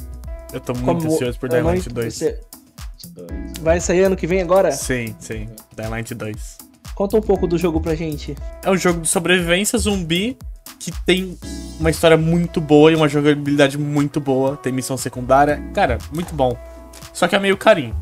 Eu 0.54 0.60
tô 0.60 0.74
muito 0.74 0.86
Como... 0.86 1.14
ansioso 1.14 1.40
por 1.40 1.50
Dying 1.50 1.62
Light 1.62 1.90
2. 1.90 2.14
Você... 2.14 2.40
Vai 3.62 3.80
sair 3.80 4.04
ano 4.04 4.16
que 4.16 4.28
vem 4.28 4.42
agora? 4.42 4.72
Sim, 4.72 5.16
sim. 5.20 5.48
Dying 5.76 5.90
Light 5.90 6.14
2. 6.14 6.58
Conta 6.96 7.18
um 7.18 7.22
pouco 7.22 7.48
do 7.48 7.58
jogo 7.58 7.80
pra 7.80 7.96
gente. 7.96 8.36
É 8.64 8.70
um 8.70 8.78
jogo 8.78 9.02
de 9.02 9.08
sobrevivência 9.08 9.80
zumbi 9.80 10.38
que 10.80 10.92
tem 11.06 11.38
uma 11.80 11.90
história 11.90 12.18
muito 12.18 12.60
boa 12.60 12.92
e 12.92 12.96
uma 12.96 13.08
jogabilidade 13.08 13.78
muito 13.78 14.20
boa. 14.20 14.58
Tem 14.58 14.72
missão 14.72 14.98
secundária. 14.98 15.62
Cara, 15.74 15.98
muito 16.14 16.34
bom. 16.34 16.58
Só 17.14 17.28
que 17.28 17.36
é 17.36 17.40
meio 17.40 17.58
carinho. 17.58 17.96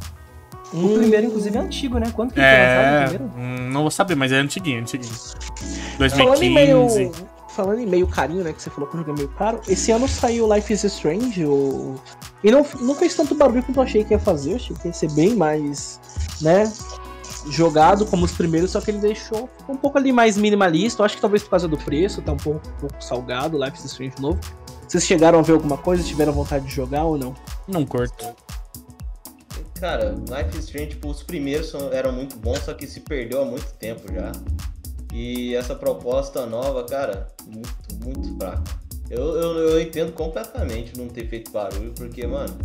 O 0.73 0.77
hum. 0.77 0.97
primeiro, 0.97 1.27
inclusive, 1.27 1.57
é 1.57 1.61
antigo, 1.61 1.97
né? 1.97 2.11
Quanto 2.13 2.33
que 2.33 2.39
é... 2.39 2.43
foi 2.43 2.59
lançado 2.59 2.95
o 2.95 3.09
primeiro? 3.09 3.33
Hum, 3.37 3.69
não 3.71 3.81
vou 3.81 3.91
saber, 3.91 4.15
mas 4.15 4.31
é 4.31 4.37
antiguinho, 4.37 4.81
antiguinho. 4.81 5.13
2015. 5.97 6.17
Falando 6.17 6.43
em 6.43 6.53
meio, 6.53 6.87
falando 7.57 7.79
em 7.79 7.87
meio 7.87 8.07
carinho, 8.07 8.43
né? 8.43 8.53
Que 8.53 8.61
você 8.61 8.69
falou 8.69 8.89
que 8.89 8.95
o 8.95 8.99
jogo 8.99 9.11
é 9.11 9.15
meio 9.15 9.29
caro. 9.29 9.59
Esse 9.67 9.91
ano 9.91 10.07
saiu 10.07 10.53
Life 10.53 10.71
is 10.71 10.83
Strange. 10.83 11.43
O... 11.45 11.95
E 12.43 12.51
não, 12.51 12.65
não 12.81 12.93
fez 12.93 13.15
tanto 13.15 13.33
barulho 13.33 13.63
quanto 13.63 13.77
eu 13.77 13.83
achei 13.83 14.03
que 14.03 14.13
ia 14.13 14.19
fazer. 14.19 14.51
Eu 14.51 14.55
achei 14.57 14.75
que 14.75 14.87
ia 14.87 14.93
ser 14.93 15.11
bem 15.11 15.35
mais, 15.35 15.99
né? 16.41 16.71
Jogado 17.49 18.05
como 18.05 18.25
os 18.25 18.31
primeiros, 18.33 18.71
só 18.71 18.81
que 18.81 18.91
ele 18.91 18.99
deixou 18.99 19.49
um 19.69 19.75
pouco 19.75 19.97
ali 19.97 20.11
mais 20.11 20.37
minimalista. 20.37 21.01
Eu 21.01 21.05
acho 21.05 21.15
que 21.15 21.21
talvez 21.21 21.41
por 21.43 21.51
causa 21.51 21.67
do 21.67 21.77
preço, 21.77 22.21
tá 22.21 22.33
um 22.33 22.37
pouco, 22.37 22.67
um 22.67 22.79
pouco 22.81 23.03
salgado. 23.03 23.57
Life 23.57 23.77
is 23.77 23.85
Strange 23.85 24.15
novo. 24.19 24.39
Vocês 24.87 25.05
chegaram 25.05 25.39
a 25.39 25.41
ver 25.41 25.53
alguma 25.53 25.77
coisa? 25.77 26.03
Tiveram 26.03 26.33
vontade 26.33 26.65
de 26.65 26.73
jogar 26.73 27.03
ou 27.03 27.17
não? 27.17 27.33
Não 27.67 27.85
curto. 27.85 28.35
Cara, 29.79 30.11
Life 30.11 30.57
is 30.57 30.65
Strange, 30.65 30.89
tipo, 30.89 31.09
os 31.09 31.23
primeiros 31.23 31.73
eram 31.91 32.11
muito 32.11 32.37
bons, 32.37 32.59
só 32.59 32.73
que 32.73 32.87
se 32.87 33.01
perdeu 33.01 33.41
há 33.41 33.45
muito 33.45 33.71
tempo 33.73 34.11
já. 34.11 34.31
E 35.13 35.55
essa 35.55 35.75
proposta 35.75 36.45
nova, 36.45 36.83
cara, 36.83 37.27
muito, 37.45 38.05
muito 38.05 38.37
fraca. 38.37 38.63
Eu, 39.09 39.35
eu, 39.35 39.57
eu 39.69 39.81
entendo 39.81 40.11
completamente 40.11 40.97
não 40.97 41.07
ter 41.07 41.27
feito 41.27 41.51
barulho, 41.51 41.93
porque, 41.95 42.25
mano, 42.27 42.57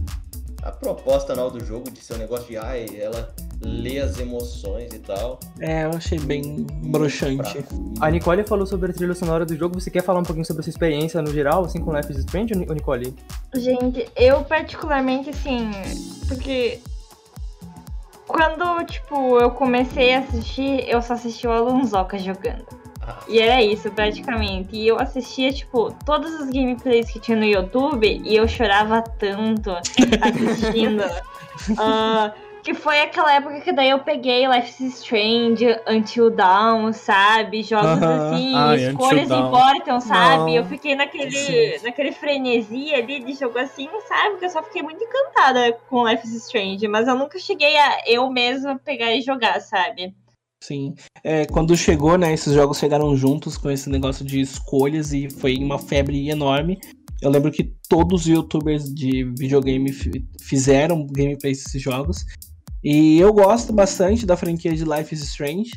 a 0.62 0.70
proposta 0.70 1.34
nova 1.34 1.58
do 1.58 1.64
jogo 1.64 1.90
de 1.90 2.00
ser 2.00 2.14
um 2.14 2.18
negócio 2.18 2.46
de, 2.46 2.56
ai, 2.56 2.86
ela 2.98 3.32
lê 3.60 4.00
as 4.00 4.18
emoções 4.18 4.92
e 4.92 4.98
tal. 4.98 5.38
É, 5.60 5.84
eu 5.84 5.90
achei 5.90 6.18
bem 6.18 6.66
broxante. 6.84 7.64
A 8.00 8.10
Nicole 8.10 8.42
falou 8.44 8.66
sobre 8.66 8.90
a 8.90 8.94
trilha 8.94 9.14
sonora 9.14 9.44
do 9.44 9.56
jogo. 9.56 9.80
Você 9.80 9.90
quer 9.90 10.02
falar 10.02 10.20
um 10.20 10.24
pouquinho 10.24 10.44
sobre 10.44 10.60
essa 10.60 10.70
experiência 10.70 11.22
no 11.22 11.32
geral, 11.32 11.64
assim, 11.64 11.80
com 11.80 11.94
Life 11.94 12.10
is 12.10 12.18
Strange, 12.18 12.54
Nicole? 12.54 13.14
Gente, 13.54 14.08
eu 14.16 14.42
particularmente, 14.44 15.30
assim, 15.30 15.70
porque 16.28 16.80
quando, 18.42 18.84
tipo, 18.86 19.38
eu 19.38 19.50
comecei 19.52 20.14
a 20.14 20.18
assistir, 20.18 20.88
eu 20.88 21.00
só 21.00 21.14
assisti 21.14 21.46
o 21.46 21.52
Alonsoca 21.52 22.18
jogando. 22.18 22.66
Ah. 23.00 23.18
E 23.28 23.38
era 23.38 23.62
isso, 23.62 23.90
praticamente. 23.90 24.74
E 24.74 24.88
eu 24.88 24.98
assistia, 24.98 25.52
tipo, 25.52 25.92
todos 26.04 26.32
os 26.40 26.50
gameplays 26.50 27.10
que 27.10 27.20
tinha 27.20 27.36
no 27.36 27.44
YouTube 27.44 28.20
e 28.24 28.34
eu 28.34 28.48
chorava 28.48 29.00
tanto 29.02 29.70
assistindo. 30.20 31.04
uh, 31.70 32.32
Que 32.62 32.74
foi 32.74 33.00
aquela 33.00 33.34
época 33.34 33.60
que 33.60 33.72
daí 33.72 33.90
eu 33.90 33.98
peguei 33.98 34.46
Life 34.46 34.84
is 34.84 35.00
Strange, 35.00 35.66
Until 35.88 36.30
Dawn, 36.30 36.92
sabe? 36.92 37.62
Jogos 37.62 37.98
uh 37.98 38.00
-huh. 38.00 38.32
assim, 38.32 38.54
Ai, 38.54 38.84
escolhas 38.88 39.30
importam, 39.30 40.00
sabe? 40.00 40.52
Não. 40.52 40.56
Eu 40.56 40.64
fiquei 40.66 40.94
naquele, 40.94 41.80
naquele 41.82 42.12
frenesi 42.12 42.94
ali 42.94 43.24
de 43.24 43.32
jogo 43.32 43.58
assim, 43.58 43.88
sabe? 44.06 44.30
Porque 44.30 44.44
eu 44.44 44.50
só 44.50 44.62
fiquei 44.62 44.82
muito 44.82 45.02
encantada 45.02 45.72
com 45.88 46.06
Life 46.08 46.24
is 46.24 46.34
Strange, 46.34 46.86
mas 46.86 47.08
eu 47.08 47.16
nunca 47.16 47.36
cheguei 47.36 47.76
a 47.76 48.02
eu 48.06 48.30
mesma 48.30 48.78
pegar 48.78 49.12
e 49.12 49.20
jogar, 49.22 49.60
sabe? 49.60 50.14
Sim. 50.62 50.94
É, 51.24 51.44
quando 51.46 51.76
chegou, 51.76 52.16
né, 52.16 52.32
esses 52.32 52.54
jogos 52.54 52.78
chegaram 52.78 53.16
juntos 53.16 53.58
com 53.58 53.68
esse 53.68 53.90
negócio 53.90 54.24
de 54.24 54.40
escolhas 54.40 55.12
e 55.12 55.28
foi 55.28 55.56
uma 55.58 55.80
febre 55.80 56.30
enorme. 56.30 56.78
Eu 57.20 57.30
lembro 57.30 57.50
que 57.50 57.72
todos 57.88 58.22
os 58.22 58.26
youtubers 58.28 58.84
de 58.94 59.24
videogame 59.36 59.92
fizeram 60.40 61.04
gameplays 61.06 61.64
desses 61.64 61.82
jogos. 61.82 62.24
E 62.82 63.18
eu 63.18 63.32
gosto 63.32 63.72
bastante 63.72 64.26
da 64.26 64.36
franquia 64.36 64.74
de 64.74 64.84
Life 64.84 65.14
is 65.14 65.22
Strange, 65.22 65.70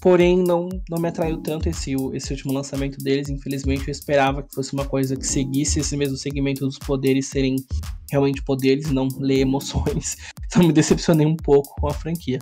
porém 0.00 0.36
não, 0.36 0.68
não 0.90 1.00
me 1.00 1.08
atraiu 1.08 1.38
tanto 1.38 1.68
esse, 1.68 1.94
esse 2.12 2.32
último 2.32 2.52
lançamento 2.52 2.98
deles. 2.98 3.28
Infelizmente, 3.28 3.88
eu 3.88 3.92
esperava 3.92 4.42
que 4.42 4.54
fosse 4.54 4.72
uma 4.74 4.84
coisa 4.84 5.16
que 5.16 5.26
seguisse 5.26 5.80
esse 5.80 5.96
mesmo 5.96 6.16
segmento 6.16 6.66
dos 6.66 6.78
poderes 6.78 7.26
serem 7.26 7.56
realmente 8.10 8.42
poderes, 8.42 8.90
não 8.90 9.08
ler 9.18 9.40
emoções. 9.40 10.16
Então 10.50 10.66
me 10.66 10.72
decepcionei 10.72 11.26
um 11.26 11.36
pouco 11.36 11.74
com 11.78 11.88
a 11.88 11.92
franquia. 11.92 12.38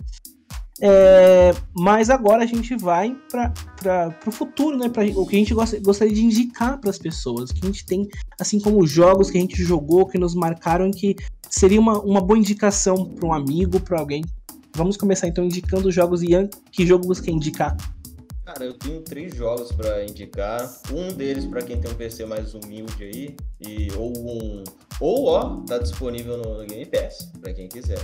É, 0.79 1.53
mas 1.73 2.09
agora 2.09 2.43
a 2.43 2.45
gente 2.45 2.75
vai 2.75 3.15
para 3.29 4.13
o 4.25 4.31
futuro, 4.31 4.77
né? 4.77 4.89
Pra, 4.89 5.03
o 5.03 5.25
que 5.25 5.35
a 5.35 5.39
gente 5.39 5.53
gosta, 5.53 5.79
gostaria 5.79 6.13
de 6.13 6.23
indicar 6.23 6.79
para 6.79 6.89
as 6.89 6.99
pessoas, 6.99 7.51
que 7.51 7.59
a 7.63 7.65
gente 7.65 7.85
tem, 7.85 8.07
assim 8.39 8.59
como 8.59 8.85
jogos 8.85 9.31
que 9.31 9.37
a 9.37 9.41
gente 9.41 9.63
jogou, 9.63 10.05
que 10.05 10.17
nos 10.17 10.35
marcaram, 10.35 10.91
que 10.91 11.15
seria 11.49 11.79
uma, 11.79 11.99
uma 11.99 12.21
boa 12.21 12.37
indicação 12.37 13.05
para 13.05 13.27
um 13.27 13.33
amigo, 13.33 13.79
para 13.79 13.99
alguém. 13.99 14.23
Vamos 14.75 14.97
começar 14.97 15.27
então 15.27 15.43
indicando 15.43 15.91
jogos. 15.91 16.21
Ian, 16.21 16.47
que 16.71 16.85
jogo 16.85 17.07
você 17.07 17.23
quer 17.23 17.31
indicar? 17.31 17.75
Cara, 18.45 18.63
eu 18.63 18.73
tenho 18.75 19.01
três 19.01 19.35
jogos 19.35 19.71
para 19.71 20.05
indicar. 20.05 20.71
Um 20.93 21.11
deles 21.11 21.45
para 21.45 21.61
quem 21.63 21.81
tem 21.81 21.91
um 21.91 21.95
PC 21.95 22.25
mais 22.25 22.53
humilde 22.53 23.03
aí, 23.03 23.35
e 23.59 23.91
ou 23.97 24.13
um 24.17 24.63
ou 25.01 25.25
ó, 25.25 25.61
tá 25.65 25.77
disponível 25.79 26.37
no 26.37 26.65
Game 26.65 26.85
Pass 26.85 27.29
para 27.41 27.53
quem 27.53 27.67
quiser. 27.67 27.99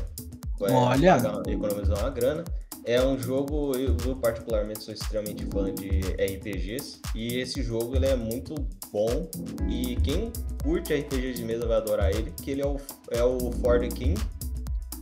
Olha, 0.59 1.17
economizar 1.47 1.99
uma 1.99 2.09
grana. 2.09 2.43
É 2.85 3.01
um 3.01 3.17
jogo, 3.17 3.77
eu, 3.77 3.95
eu, 4.05 4.15
particularmente 4.17 4.83
sou 4.83 4.93
extremamente 4.93 5.45
fã 5.45 5.73
de 5.73 6.01
RPGs 6.21 6.99
e 7.15 7.39
esse 7.39 7.63
jogo 7.63 7.95
ele 7.95 8.07
é 8.07 8.15
muito 8.15 8.55
bom 8.91 9.29
e 9.69 9.95
quem 9.97 10.33
curte 10.61 10.93
RPG 10.93 11.33
de 11.33 11.45
mesa 11.45 11.65
vai 11.65 11.77
adorar 11.77 12.11
ele, 12.11 12.31
que 12.31 12.51
ele 12.51 12.61
é 12.61 12.67
o, 12.67 12.75
é 13.09 13.23
o 13.23 13.51
For 13.53 13.79
the 13.79 13.87
King, 13.87 14.19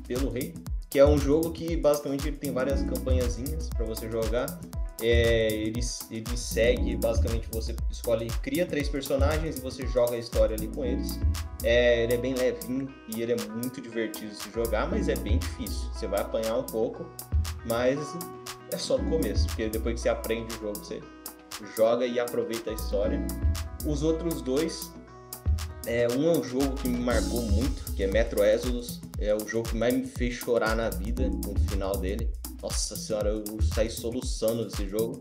pelo 0.07 0.29
rei, 0.29 0.53
que 0.91 0.99
é 0.99 1.05
um 1.05 1.17
jogo 1.17 1.51
que 1.51 1.75
basicamente 1.75 2.27
ele 2.27 2.37
tem 2.37 2.53
várias 2.53 2.83
campanhazinhas 2.83 3.67
para 3.69 3.85
você 3.85 4.07
jogar 4.11 4.59
é, 5.01 5.47
ele, 5.51 5.81
ele 6.11 6.37
segue, 6.37 6.95
basicamente 6.95 7.47
você 7.51 7.75
escolhe, 7.89 8.27
cria 8.41 8.65
três 8.65 8.87
personagens 8.87 9.57
e 9.57 9.61
você 9.61 9.85
joga 9.87 10.15
a 10.15 10.17
história 10.17 10.55
ali 10.55 10.67
com 10.67 10.85
eles. 10.85 11.19
É, 11.63 12.03
ele 12.03 12.13
é 12.13 12.17
bem 12.17 12.33
levinho 12.33 12.93
e 13.07 13.21
ele 13.21 13.33
é 13.33 13.37
muito 13.49 13.81
divertido 13.81 14.33
se 14.33 14.49
jogar, 14.51 14.89
mas 14.89 15.09
é 15.09 15.15
bem 15.15 15.39
difícil. 15.39 15.89
Você 15.93 16.07
vai 16.07 16.21
apanhar 16.21 16.57
um 16.57 16.63
pouco, 16.63 17.05
mas 17.65 17.99
é 18.71 18.77
só 18.77 18.97
no 18.97 19.09
começo, 19.09 19.47
porque 19.47 19.69
depois 19.69 19.95
que 19.95 20.01
você 20.01 20.09
aprende 20.09 20.55
o 20.55 20.59
jogo, 20.59 20.77
você 20.77 21.01
joga 21.75 22.05
e 22.05 22.19
aproveita 22.19 22.69
a 22.69 22.73
história. 22.73 23.25
Os 23.85 24.03
outros 24.03 24.41
dois, 24.41 24.93
é, 25.85 26.07
um 26.09 26.31
é 26.31 26.37
um 26.37 26.43
jogo 26.43 26.75
que 26.75 26.87
me 26.87 26.99
marcou 26.99 27.41
muito, 27.41 27.91
que 27.93 28.03
é 28.03 28.07
Metro 28.07 28.43
Exodus. 28.43 29.01
É 29.19 29.35
o 29.35 29.47
jogo 29.47 29.69
que 29.69 29.77
mais 29.77 29.93
me 29.93 30.05
fez 30.05 30.35
chorar 30.35 30.75
na 30.75 30.89
vida 30.89 31.27
no 31.27 31.59
final 31.69 31.97
dele. 31.97 32.31
Nossa 32.61 32.95
senhora, 32.95 33.29
eu 33.29 33.43
saí 33.73 33.89
soluçando 33.89 34.65
desse 34.65 34.87
jogo. 34.87 35.19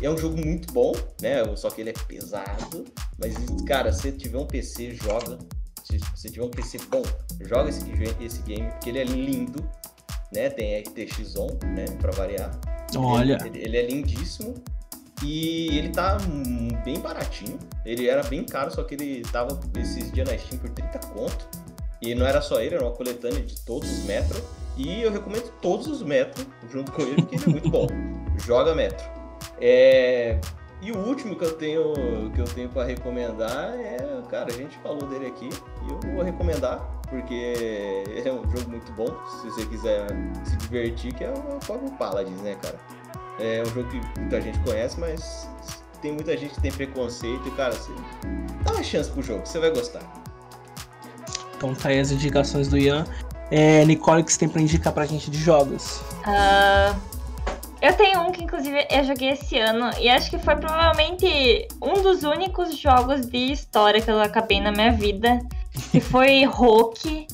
E 0.00 0.06
é 0.06 0.10
um 0.10 0.16
jogo 0.16 0.36
muito 0.36 0.72
bom, 0.72 0.92
né? 1.20 1.44
Só 1.56 1.70
que 1.70 1.80
ele 1.80 1.90
é 1.90 1.92
pesado. 1.92 2.84
Mas, 3.18 3.34
cara, 3.66 3.92
se 3.92 4.12
tiver 4.12 4.38
um 4.38 4.46
PC, 4.46 4.94
joga. 4.94 5.38
Se 5.82 5.98
você 5.98 6.28
tiver 6.28 6.44
um 6.44 6.50
PC 6.50 6.78
bom, 6.88 7.02
joga 7.40 7.70
esse, 7.70 7.84
esse 8.20 8.42
game, 8.42 8.70
porque 8.72 8.90
ele 8.90 8.98
é 8.98 9.04
lindo, 9.04 9.68
né? 10.32 10.50
Tem 10.50 10.80
RTX 10.80 11.36
On, 11.36 11.48
né? 11.64 11.86
Pra 12.00 12.12
variar. 12.12 12.50
Olha. 12.96 13.38
Ele, 13.44 13.58
ele, 13.58 13.76
é 13.76 13.86
lindíssimo. 13.86 14.54
E 15.24 15.78
ele 15.78 15.88
tá 15.88 16.16
bem 16.84 17.00
baratinho. 17.00 17.58
Ele 17.84 18.06
era 18.08 18.22
bem 18.22 18.44
caro, 18.44 18.72
só 18.72 18.84
que 18.84 18.94
ele 18.94 19.22
tava 19.22 19.58
esses 19.76 20.12
dias 20.12 20.28
na 20.28 20.38
Steam 20.38 20.60
por 20.60 20.70
30 20.70 20.98
conto. 21.08 21.48
E 22.00 22.14
não 22.14 22.24
era 22.24 22.40
só 22.40 22.60
ele, 22.60 22.76
era 22.76 22.84
uma 22.84 22.94
coletânea 22.94 23.42
de 23.42 23.60
todos 23.62 23.90
os 23.90 24.04
Metro. 24.04 24.40
E 24.78 25.02
eu 25.02 25.10
recomendo 25.10 25.50
todos 25.60 25.88
os 25.88 26.02
Metro 26.02 26.46
junto 26.70 26.92
com 26.92 27.02
ele, 27.02 27.16
porque 27.16 27.34
ele 27.34 27.44
é 27.44 27.48
muito 27.48 27.68
bom. 27.68 27.88
Joga 28.46 28.74
Metro. 28.74 29.04
É... 29.60 30.40
E 30.80 30.92
o 30.92 30.98
último 30.98 31.34
que 31.34 31.44
eu 31.44 31.52
tenho 31.56 31.92
que 32.32 32.40
eu 32.40 32.44
tenho 32.44 32.68
para 32.68 32.84
recomendar 32.84 33.74
é, 33.74 33.98
cara, 34.30 34.46
a 34.46 34.52
gente 34.52 34.78
falou 34.78 35.04
dele 35.08 35.26
aqui 35.26 35.48
e 35.48 35.90
eu 35.90 36.14
vou 36.14 36.22
recomendar 36.22 36.78
porque 37.10 38.04
é 38.24 38.32
um 38.32 38.48
jogo 38.50 38.70
muito 38.70 38.92
bom, 38.92 39.08
se 39.40 39.50
você 39.50 39.66
quiser 39.66 40.06
se 40.44 40.56
divertir, 40.58 41.12
que 41.14 41.24
é 41.24 41.30
o 41.30 41.58
próprio 41.58 41.90
Paladins, 41.92 42.40
né, 42.42 42.54
cara? 42.62 42.78
É 43.40 43.62
um 43.62 43.74
jogo 43.74 43.88
que 43.88 44.20
muita 44.20 44.40
gente 44.40 44.58
conhece, 44.60 45.00
mas 45.00 45.48
tem 46.02 46.12
muita 46.12 46.36
gente 46.36 46.54
que 46.54 46.60
tem 46.60 46.70
preconceito 46.70 47.48
e, 47.48 47.50
cara, 47.52 47.72
você 47.72 47.90
dá 48.64 48.72
uma 48.72 48.82
chance 48.82 49.10
pro 49.10 49.22
jogo, 49.22 49.44
você 49.44 49.58
vai 49.58 49.70
gostar. 49.70 50.02
Então 51.56 51.74
tá 51.74 51.88
aí 51.88 51.98
as 51.98 52.12
indicações 52.12 52.68
do 52.68 52.78
Ian. 52.78 53.04
É, 53.50 53.84
Nicole, 53.84 54.22
que 54.22 54.32
você 54.32 54.38
tem 54.38 54.48
pra 54.48 54.60
indicar 54.60 54.92
pra 54.92 55.06
gente 55.06 55.30
de 55.30 55.38
jogos? 55.38 56.00
Uh, 56.26 56.94
eu 57.80 57.94
tenho 57.94 58.20
um 58.22 58.32
que, 58.32 58.42
inclusive, 58.42 58.86
eu 58.90 59.04
joguei 59.04 59.30
esse 59.30 59.58
ano 59.58 59.90
e 59.98 60.08
acho 60.08 60.28
que 60.28 60.38
foi 60.38 60.56
provavelmente 60.56 61.68
um 61.80 62.02
dos 62.02 62.24
únicos 62.24 62.76
jogos 62.76 63.26
de 63.26 63.52
história 63.52 64.00
que 64.00 64.10
eu 64.10 64.20
acabei 64.20 64.60
na 64.60 64.70
minha 64.70 64.92
vida, 64.92 65.38
que 65.90 66.00
foi 66.00 66.44
Rock. 66.46 67.26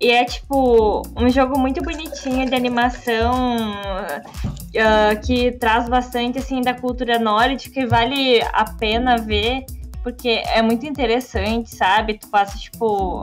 E 0.00 0.10
é, 0.10 0.24
tipo, 0.24 1.02
um 1.14 1.28
jogo 1.28 1.58
muito 1.58 1.82
bonitinho 1.82 2.48
de 2.48 2.54
animação 2.54 3.74
uh, 3.74 5.20
que 5.26 5.52
traz 5.52 5.90
bastante, 5.90 6.38
assim, 6.38 6.62
da 6.62 6.72
cultura 6.72 7.18
nórdica 7.18 7.80
e 7.80 7.86
vale 7.86 8.40
a 8.54 8.64
pena 8.64 9.18
ver, 9.18 9.66
porque 10.02 10.42
é 10.46 10.62
muito 10.62 10.86
interessante, 10.86 11.76
sabe? 11.76 12.14
Tu 12.14 12.26
passa, 12.28 12.56
tipo... 12.58 13.22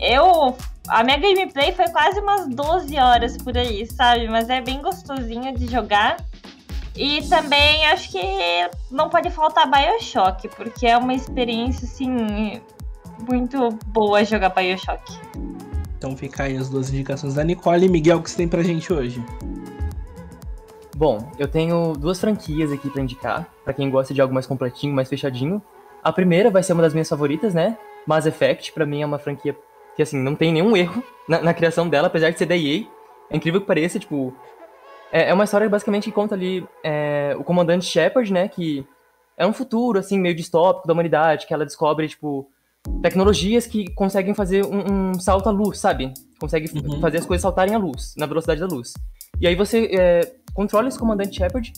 Eu 0.00 0.56
a 0.88 1.04
minha 1.04 1.18
gameplay 1.18 1.72
foi 1.72 1.88
quase 1.88 2.20
umas 2.20 2.48
12 2.48 2.98
horas 2.98 3.36
por 3.36 3.56
aí, 3.56 3.86
sabe? 3.86 4.28
Mas 4.28 4.48
é 4.48 4.60
bem 4.60 4.80
gostosinho 4.80 5.56
de 5.56 5.66
jogar. 5.66 6.16
E 6.96 7.22
também 7.28 7.86
acho 7.86 8.10
que 8.10 8.20
não 8.90 9.08
pode 9.08 9.30
faltar 9.30 9.70
Bioshock, 9.70 10.48
porque 10.48 10.86
é 10.86 10.96
uma 10.96 11.14
experiência, 11.14 11.84
assim, 11.84 12.60
muito 13.28 13.70
boa 13.86 14.24
jogar 14.24 14.48
Bioshock. 14.50 15.16
Então 15.96 16.16
fica 16.16 16.44
aí 16.44 16.56
as 16.56 16.68
duas 16.68 16.92
indicações 16.92 17.34
da 17.34 17.44
Nicole 17.44 17.86
e 17.86 17.88
Miguel, 17.88 18.18
o 18.18 18.22
que 18.22 18.30
você 18.30 18.36
tem 18.36 18.48
pra 18.48 18.62
gente 18.62 18.92
hoje? 18.92 19.24
Bom, 20.96 21.30
eu 21.38 21.46
tenho 21.46 21.92
duas 21.92 22.20
franquias 22.20 22.72
aqui 22.72 22.90
para 22.90 23.02
indicar, 23.02 23.46
para 23.64 23.72
quem 23.72 23.88
gosta 23.88 24.12
de 24.12 24.20
algo 24.20 24.34
mais 24.34 24.46
completinho, 24.46 24.92
mais 24.92 25.08
fechadinho. 25.08 25.62
A 26.02 26.12
primeira 26.12 26.50
vai 26.50 26.62
ser 26.62 26.72
uma 26.72 26.82
das 26.82 26.92
minhas 26.92 27.08
favoritas, 27.08 27.54
né? 27.54 27.78
Mass 28.06 28.26
Effect, 28.26 28.72
para 28.72 28.86
mim 28.86 29.02
é 29.02 29.06
uma 29.06 29.18
franquia 29.18 29.56
que 29.98 30.02
assim, 30.02 30.16
não 30.16 30.36
tem 30.36 30.52
nenhum 30.52 30.76
erro 30.76 31.02
na, 31.28 31.42
na, 31.42 31.52
criação 31.52 31.88
dela, 31.88 32.06
apesar 32.06 32.30
de 32.30 32.38
ser 32.38 32.46
da 32.46 32.56
EA. 32.56 32.84
É 33.28 33.36
incrível 33.36 33.60
que 33.60 33.66
pareça, 33.66 33.98
tipo. 33.98 34.32
É, 35.10 35.30
é 35.30 35.34
uma 35.34 35.42
história 35.42 35.66
que 35.66 35.70
basicamente 35.72 36.12
conta 36.12 36.36
ali 36.36 36.64
é, 36.84 37.34
o 37.36 37.42
comandante 37.42 37.84
Shepard, 37.84 38.32
né? 38.32 38.46
Que 38.46 38.86
é 39.36 39.44
um 39.44 39.52
futuro, 39.52 39.98
assim, 39.98 40.16
meio 40.16 40.36
distópico 40.36 40.86
da 40.86 40.92
humanidade, 40.92 41.48
que 41.48 41.52
ela 41.52 41.64
descobre, 41.64 42.06
tipo, 42.06 42.48
tecnologias 43.02 43.66
que 43.66 43.92
conseguem 43.94 44.34
fazer 44.34 44.64
um, 44.64 45.10
um 45.10 45.14
salto 45.14 45.48
à 45.48 45.50
luz, 45.50 45.80
sabe? 45.80 46.14
Consegue 46.38 46.70
uhum. 46.78 47.00
fazer 47.00 47.18
as 47.18 47.26
coisas 47.26 47.42
saltarem 47.42 47.74
à 47.74 47.78
luz, 47.78 48.14
na 48.16 48.26
velocidade 48.26 48.60
da 48.60 48.68
luz. 48.68 48.92
E 49.40 49.48
aí 49.48 49.56
você 49.56 49.90
é, 49.92 50.32
controla 50.54 50.86
esse 50.86 50.98
comandante 50.98 51.36
Shepard, 51.36 51.72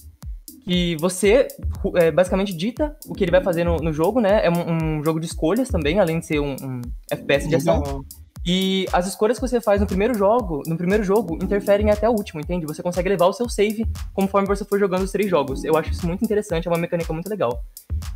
que 0.65 0.97
você 0.97 1.49
é, 1.95 2.11
basicamente 2.11 2.55
dita 2.55 2.97
o 3.07 3.15
que 3.15 3.25
ele 3.25 3.31
vai 3.31 3.43
fazer 3.43 3.65
no, 3.65 3.77
no 3.77 3.93
jogo, 3.93 4.21
né? 4.21 4.45
É 4.45 4.51
um, 4.51 4.99
um, 4.99 5.05
jogo 5.05 5.21
de 5.21 5.27
escolhas 5.27 5.69
também, 5.69 5.99
além 5.99 6.21
de 6.21 6.27
ser 6.27 6.41
um, 6.41 6.55
um 6.63 6.81
FPS 7.11 7.49
de 7.49 7.57
ação. 7.57 8.05
E 8.45 8.87
as 8.93 9.07
escolhas 9.07 9.39
que 9.39 9.47
você 9.47 9.61
faz 9.61 9.81
no 9.81 9.87
primeiro 9.87 10.15
jogo, 10.15 10.63
no 10.67 10.77
primeiro 10.77 11.05
jogo, 11.05 11.39
interferem 11.43 11.91
até 11.91 12.09
o 12.09 12.13
último, 12.13 12.41
entende? 12.41 12.65
Você 12.67 12.83
consegue 12.83 13.09
levar 13.09 13.27
o 13.27 13.33
seu 13.33 13.49
save 13.49 13.87
conforme 14.15 14.49
você 14.49 14.65
for 14.65 14.79
jogando 14.79 15.03
os 15.03 15.13
três 15.13 15.29
jogos. 15.29 15.63
Eu 15.63 15.77
acho 15.77 15.91
isso 15.91 16.07
muito 16.07 16.25
interessante, 16.25 16.67
é 16.67 16.71
uma 16.71 16.79
mecânica 16.79 17.13
muito 17.13 17.29
legal. 17.29 17.63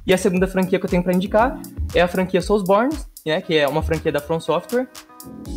E 0.07 0.15
a 0.15 0.19
segunda 0.19 0.47
franquia 0.47 0.79
que 0.79 0.87
eu 0.87 0.91
tenho 0.91 1.03
para 1.03 1.13
indicar 1.13 1.61
é 1.95 2.01
a 2.01 2.09
franquia 2.09 2.41
Soulsborne, 2.41 2.97
né, 3.27 3.41
que 3.43 3.57
é 3.57 3.69
uma 3.69 3.83
franquia 3.83 4.11
da 4.11 4.21
From 4.21 4.41
Software, 4.41 4.89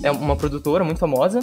é 0.04 0.12
uma 0.12 0.36
produtora 0.36 0.84
muito 0.84 1.00
famosa, 1.00 1.40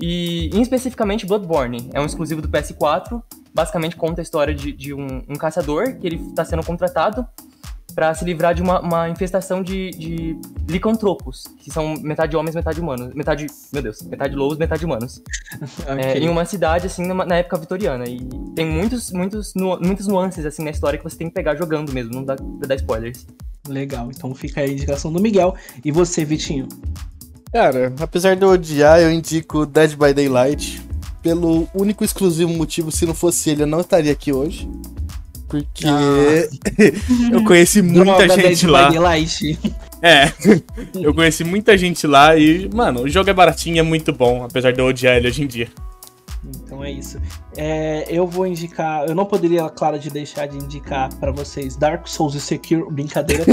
e 0.00 0.50
em 0.54 0.60
especificamente 0.60 1.26
Bloodborne, 1.26 1.90
é 1.94 2.00
um 2.00 2.04
exclusivo 2.04 2.42
do 2.42 2.48
PS4 2.48 3.22
basicamente 3.56 3.96
conta 3.96 4.20
a 4.20 4.22
história 4.22 4.54
de, 4.54 4.70
de 4.70 4.92
um, 4.92 5.22
um, 5.26 5.34
caçador 5.34 5.96
que 5.96 6.06
ele 6.06 6.16
está 6.16 6.44
sendo 6.44 6.62
contratado 6.62 7.26
para 7.94 8.12
se 8.12 8.22
livrar 8.22 8.54
de 8.54 8.60
uma, 8.60 8.78
uma 8.82 9.08
infestação 9.08 9.62
de, 9.62 9.90
de, 9.92 10.38
licantropos, 10.68 11.44
que 11.60 11.70
são 11.70 11.94
metade 11.94 12.36
homens, 12.36 12.54
metade 12.54 12.78
humanos. 12.78 13.14
Metade, 13.14 13.46
meu 13.72 13.80
Deus, 13.80 14.02
metade 14.02 14.36
lobos, 14.36 14.58
metade 14.58 14.84
humanos. 14.84 15.22
okay. 15.80 16.04
é, 16.04 16.18
em 16.18 16.28
uma 16.28 16.44
cidade, 16.44 16.86
assim, 16.86 17.06
numa, 17.06 17.24
na 17.24 17.36
época 17.36 17.56
vitoriana. 17.56 18.04
E 18.06 18.18
tem 18.54 18.66
muitos, 18.66 19.10
muitos, 19.10 19.54
nu, 19.54 19.80
muitas 19.80 20.06
nuances, 20.06 20.44
assim, 20.44 20.62
na 20.62 20.70
história 20.70 20.98
que 20.98 21.04
você 21.04 21.16
tem 21.16 21.28
que 21.28 21.34
pegar 21.34 21.56
jogando 21.56 21.90
mesmo, 21.90 22.12
não 22.12 22.22
dá 22.22 22.36
pra 22.36 22.68
dar 22.68 22.74
spoilers. 22.74 23.26
Legal, 23.66 24.10
então 24.14 24.34
fica 24.34 24.60
aí 24.60 24.68
a 24.68 24.72
indicação 24.74 25.10
do 25.10 25.18
Miguel. 25.18 25.54
E 25.82 25.90
você, 25.90 26.22
Vitinho? 26.22 26.68
Cara, 27.50 27.94
apesar 27.98 28.36
de 28.36 28.42
eu 28.42 28.50
odiar, 28.50 29.00
eu 29.00 29.10
indico 29.10 29.64
Dead 29.64 29.96
by 29.96 30.12
Daylight 30.12 30.85
pelo 31.26 31.68
único 31.74 32.04
exclusivo 32.04 32.52
motivo, 32.52 32.92
se 32.92 33.04
não 33.04 33.12
fosse 33.12 33.50
ele, 33.50 33.64
eu 33.64 33.66
não 33.66 33.80
estaria 33.80 34.12
aqui 34.12 34.32
hoje. 34.32 34.70
Porque 35.48 35.84
ah. 35.84 36.48
eu 37.32 37.42
conheci 37.42 37.82
muita 37.82 38.28
Droga, 38.28 38.42
gente 38.42 38.66
lá. 38.68 38.88
É, 40.00 40.32
eu 40.94 41.12
conheci 41.12 41.42
muita 41.42 41.76
gente 41.76 42.06
lá 42.06 42.36
e, 42.36 42.70
mano, 42.72 43.02
o 43.02 43.08
jogo 43.08 43.28
é 43.28 43.32
baratinho, 43.32 43.80
é 43.80 43.82
muito 43.82 44.12
bom, 44.12 44.44
apesar 44.44 44.72
de 44.72 44.78
eu 44.78 44.86
odiar 44.86 45.16
ele 45.16 45.26
hoje 45.26 45.42
em 45.42 45.48
dia. 45.48 45.68
Então 46.44 46.84
é 46.84 46.92
isso. 46.92 47.20
É, 47.56 48.04
eu 48.08 48.24
vou 48.24 48.46
indicar. 48.46 49.04
Eu 49.08 49.14
não 49.16 49.26
poderia, 49.26 49.68
claro, 49.68 49.98
de 49.98 50.08
deixar 50.10 50.46
de 50.46 50.56
indicar 50.56 51.12
para 51.16 51.32
vocês 51.32 51.74
Dark 51.74 52.06
Souls 52.06 52.36
e 52.36 52.40
Sekiro. 52.40 52.88
Brincadeira. 52.88 53.44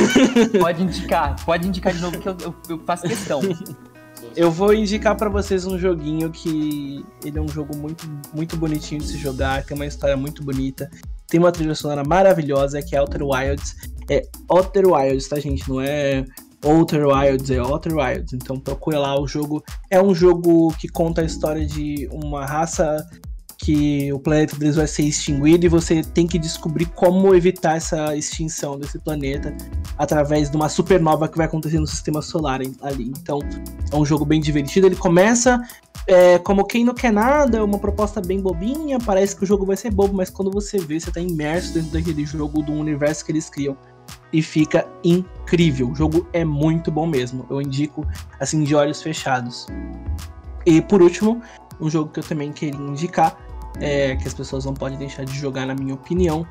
pode 0.58 0.82
indicar, 0.82 1.36
pode 1.44 1.68
indicar 1.68 1.92
de 1.92 2.00
novo 2.00 2.18
que 2.18 2.26
eu, 2.26 2.36
eu, 2.42 2.54
eu 2.70 2.78
faço 2.86 3.06
questão. 3.06 3.42
Eu 4.36 4.50
vou 4.50 4.72
indicar 4.72 5.16
para 5.16 5.28
vocês 5.28 5.66
um 5.66 5.78
joguinho 5.78 6.30
que 6.30 7.04
ele 7.24 7.38
é 7.38 7.42
um 7.42 7.48
jogo 7.48 7.76
muito, 7.76 8.08
muito 8.32 8.56
bonitinho 8.56 9.00
de 9.00 9.08
se 9.08 9.18
jogar, 9.18 9.64
tem 9.64 9.74
uma 9.74 9.86
história 9.86 10.16
muito 10.16 10.44
bonita, 10.44 10.88
tem 11.26 11.40
uma 11.40 11.50
trilha 11.50 11.74
sonora 11.74 12.02
maravilhosa 12.04 12.80
que 12.80 12.94
é 12.94 13.00
Outer 13.00 13.22
Wilds. 13.22 13.76
É 14.08 14.22
Outer 14.48 14.86
Wilds, 14.86 15.28
tá, 15.28 15.38
gente? 15.38 15.68
Não 15.68 15.80
é 15.80 16.24
Outer 16.64 17.06
Wilds, 17.06 17.50
é 17.50 17.60
Outer 17.60 17.96
Wilds. 17.96 18.32
Então 18.32 18.58
procura 18.58 18.98
lá 18.98 19.20
o 19.20 19.26
jogo. 19.26 19.62
É 19.90 20.00
um 20.00 20.14
jogo 20.14 20.72
que 20.78 20.88
conta 20.88 21.22
a 21.22 21.24
história 21.24 21.66
de 21.66 22.08
uma 22.12 22.46
raça 22.46 23.04
que 23.62 24.10
o 24.10 24.18
planeta 24.18 24.56
deles 24.56 24.76
vai 24.76 24.86
ser 24.86 25.02
extinguido 25.02 25.66
e 25.66 25.68
você 25.68 26.02
tem 26.02 26.26
que 26.26 26.38
descobrir 26.38 26.86
como 26.86 27.34
evitar 27.34 27.76
essa 27.76 28.16
extinção 28.16 28.78
desse 28.78 28.98
planeta 28.98 29.54
através 29.98 30.50
de 30.50 30.56
uma 30.56 30.68
supernova 30.68 31.28
que 31.28 31.36
vai 31.36 31.46
acontecer 31.46 31.78
no 31.78 31.86
sistema 31.86 32.22
solar 32.22 32.60
ali. 32.80 33.12
Então, 33.20 33.38
é 33.92 33.96
um 33.96 34.04
jogo 34.04 34.24
bem 34.24 34.40
divertido. 34.40 34.86
Ele 34.86 34.96
começa 34.96 35.60
é, 36.06 36.38
como 36.38 36.64
quem 36.64 36.84
não 36.84 36.94
quer 36.94 37.12
nada, 37.12 37.62
uma 37.62 37.78
proposta 37.78 38.20
bem 38.22 38.40
bobinha, 38.40 38.98
parece 38.98 39.36
que 39.36 39.44
o 39.44 39.46
jogo 39.46 39.66
vai 39.66 39.76
ser 39.76 39.90
bobo, 39.90 40.14
mas 40.14 40.30
quando 40.30 40.50
você 40.50 40.78
vê, 40.78 40.98
você 40.98 41.10
tá 41.10 41.20
imerso 41.20 41.74
dentro 41.74 41.90
daquele 41.90 42.24
jogo, 42.24 42.62
do 42.62 42.72
universo 42.72 43.24
que 43.26 43.32
eles 43.32 43.50
criam. 43.50 43.76
E 44.32 44.42
fica 44.42 44.88
incrível. 45.04 45.90
O 45.90 45.94
jogo 45.94 46.26
é 46.32 46.44
muito 46.46 46.90
bom 46.90 47.06
mesmo. 47.06 47.44
Eu 47.50 47.60
indico, 47.60 48.06
assim, 48.40 48.64
de 48.64 48.74
olhos 48.74 49.02
fechados. 49.02 49.66
E 50.64 50.80
por 50.80 51.02
último, 51.02 51.42
um 51.78 51.90
jogo 51.90 52.10
que 52.10 52.20
eu 52.20 52.24
também 52.24 52.52
queria 52.52 52.80
indicar 52.80 53.49
é, 53.78 54.16
que 54.16 54.26
as 54.26 54.34
pessoas 54.34 54.64
não 54.64 54.74
podem 54.74 54.98
deixar 54.98 55.24
de 55.24 55.36
jogar, 55.36 55.66
na 55.66 55.74
minha 55.74 55.94
opinião, 55.94 56.46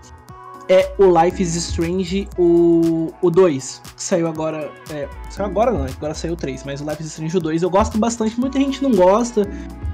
é 0.70 0.94
o 1.00 1.06
Life 1.20 1.42
is 1.42 1.56
Strange, 1.56 2.30
o, 2.38 3.12
o 3.22 3.32
2, 3.32 3.82
que 3.96 4.04
saiu 4.04 4.28
agora. 4.28 4.72
É, 4.92 5.10
saiu 5.32 5.48
agora 5.48 5.72
não, 5.72 5.84
agora 5.84 6.14
saiu 6.14 6.34
o 6.34 6.38
3, 6.38 6.64
mas 6.64 6.80
o 6.80 6.84
Life 6.88 7.02
is 7.02 7.10
Strange 7.10 7.38
o 7.38 7.40
2 7.40 7.64
eu 7.64 7.70
gosto 7.72 7.98
bastante, 7.98 8.40
muita 8.40 8.60
gente 8.60 8.82
não 8.84 8.92
gosta, 8.92 9.42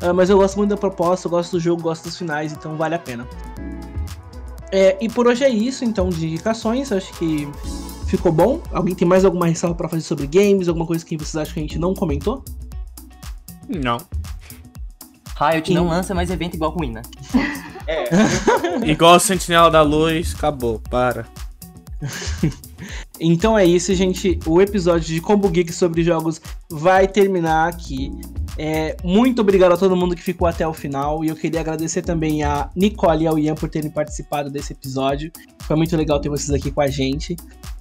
uh, 0.03 0.13
mas 0.13 0.29
eu 0.29 0.37
gosto 0.37 0.57
muito 0.57 0.71
da 0.71 0.77
proposta, 0.77 1.27
eu 1.27 1.31
gosto 1.31 1.53
do 1.53 1.59
jogo, 1.61 1.81
gosto 1.81 2.03
dos 2.03 2.17
finais, 2.17 2.51
então 2.51 2.75
vale 2.75 2.95
a 2.95 2.99
pena. 2.99 3.25
É, 4.69 4.97
e 4.99 5.07
por 5.07 5.27
hoje 5.27 5.45
é 5.45 5.49
isso, 5.49 5.85
então, 5.85 6.09
de 6.09 6.27
indicações, 6.27 6.91
acho 6.91 7.13
que 7.13 7.47
ficou 8.07 8.31
bom. 8.31 8.61
Alguém 8.73 8.93
tem 8.93 9.07
mais 9.07 9.23
alguma 9.23 9.47
ressalva 9.47 9.75
para 9.75 9.87
fazer 9.87 10.01
sobre 10.01 10.27
games, 10.27 10.67
alguma 10.67 10.85
coisa 10.85 11.05
que 11.05 11.15
vocês 11.15 11.35
acham 11.37 11.53
que 11.53 11.59
a 11.59 11.63
gente 11.63 11.79
não 11.79 11.93
comentou? 11.93 12.43
Não. 13.69 13.97
Riot 15.39 15.73
não 15.73 15.87
lança 15.87 16.15
mais 16.15 16.29
evento 16.29 16.55
igual 16.55 16.71
ruim, 16.71 16.91
né? 16.91 17.01
É. 17.87 18.09
igual 18.89 19.19
Sentinela 19.19 19.69
da 19.69 19.83
Luz, 19.83 20.33
acabou, 20.35 20.81
para. 20.89 21.27
então 23.19 23.57
é 23.57 23.65
isso, 23.65 23.93
gente. 23.93 24.39
O 24.45 24.61
episódio 24.61 25.07
de 25.07 25.21
Combo 25.21 25.47
Geek 25.49 25.71
sobre 25.71 26.03
jogos 26.03 26.41
vai 26.69 27.07
terminar 27.07 27.69
aqui. 27.69 28.11
É, 28.57 28.95
muito 29.03 29.41
obrigado 29.41 29.73
a 29.73 29.77
todo 29.77 29.95
mundo 29.95 30.15
que 30.15 30.21
ficou 30.21 30.47
até 30.47 30.67
o 30.67 30.73
final. 30.73 31.23
E 31.23 31.27
eu 31.27 31.35
queria 31.35 31.59
agradecer 31.59 32.01
também 32.01 32.43
a 32.43 32.69
Nicole 32.75 33.25
e 33.25 33.27
ao 33.27 33.37
Ian 33.37 33.55
por 33.55 33.69
terem 33.69 33.91
participado 33.91 34.49
desse 34.49 34.73
episódio. 34.73 35.31
Foi 35.59 35.75
muito 35.75 35.95
legal 35.95 36.19
ter 36.19 36.29
vocês 36.29 36.51
aqui 36.51 36.71
com 36.71 36.81
a 36.81 36.87
gente. 36.87 37.35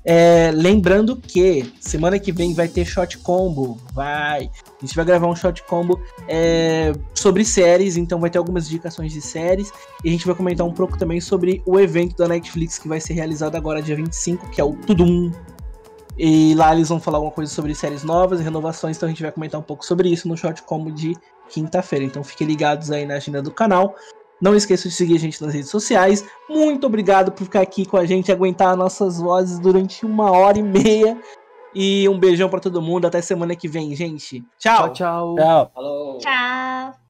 É, 0.06 0.50
lembrando 0.52 1.16
que 1.16 1.72
semana 1.80 2.18
que 2.18 2.30
vem 2.30 2.52
vai 2.52 2.68
ter 2.68 2.84
shot 2.84 3.16
combo. 3.18 3.78
Vai. 3.92 4.50
A 4.82 4.84
gente 4.84 4.94
vai 4.94 5.04
gravar 5.04 5.26
um 5.26 5.34
shot 5.34 5.62
combo 5.62 5.98
é, 6.28 6.92
sobre 7.14 7.44
séries, 7.44 7.96
então 7.96 8.20
vai 8.20 8.28
ter 8.28 8.36
algumas 8.36 8.66
indicações 8.66 9.12
de 9.12 9.22
séries. 9.22 9.72
E 10.04 10.08
a 10.10 10.12
gente 10.12 10.26
vai 10.26 10.34
comentar 10.34 10.66
um 10.66 10.72
pouco 10.72 10.98
também 10.98 11.20
sobre 11.20 11.62
o 11.64 11.80
evento 11.80 12.16
da 12.16 12.28
Netflix 12.28 12.78
que 12.78 12.86
vai 12.86 13.00
ser 13.00 13.14
realizado 13.14 13.56
agora 13.56 13.80
dia 13.80 13.96
25, 13.96 14.50
que 14.50 14.60
é 14.60 14.64
o 14.64 14.74
Tudum. 14.74 15.32
E 16.18 16.54
lá 16.54 16.72
eles 16.74 16.90
vão 16.90 17.00
falar 17.00 17.18
alguma 17.18 17.32
coisa 17.32 17.52
sobre 17.52 17.74
séries 17.74 18.04
novas 18.04 18.40
e 18.40 18.44
renovações, 18.44 18.96
então 18.96 19.08
a 19.08 19.10
gente 19.10 19.22
vai 19.22 19.32
comentar 19.32 19.60
um 19.60 19.64
pouco 19.64 19.84
sobre 19.84 20.08
isso 20.08 20.28
no 20.28 20.36
short 20.36 20.62
combo 20.62 20.92
de 20.92 21.16
quinta-feira. 21.48 22.04
Então 22.04 22.22
fiquem 22.22 22.46
ligados 22.46 22.90
aí 22.90 23.04
na 23.04 23.14
agenda 23.14 23.42
do 23.42 23.50
canal. 23.50 23.96
Não 24.40 24.54
esqueça 24.54 24.88
de 24.88 24.94
seguir 24.94 25.16
a 25.16 25.18
gente 25.18 25.42
nas 25.42 25.54
redes 25.54 25.70
sociais. 25.70 26.24
Muito 26.48 26.86
obrigado 26.86 27.32
por 27.32 27.44
ficar 27.44 27.60
aqui 27.60 27.86
com 27.86 27.96
a 27.96 28.04
gente, 28.04 28.32
aguentar 28.32 28.76
nossas 28.76 29.18
vozes 29.18 29.58
durante 29.58 30.04
uma 30.04 30.30
hora 30.30 30.58
e 30.58 30.62
meia. 30.62 31.18
E 31.74 32.08
um 32.08 32.18
beijão 32.18 32.48
para 32.48 32.60
todo 32.60 32.80
mundo. 32.80 33.06
Até 33.06 33.20
semana 33.20 33.56
que 33.56 33.66
vem, 33.66 33.94
gente. 33.96 34.44
Tchau. 34.58 34.92
Tchau, 34.92 34.92
tchau. 34.92 35.34
Tchau. 35.34 35.70
Falou. 35.74 36.18
Tchau. 36.18 37.03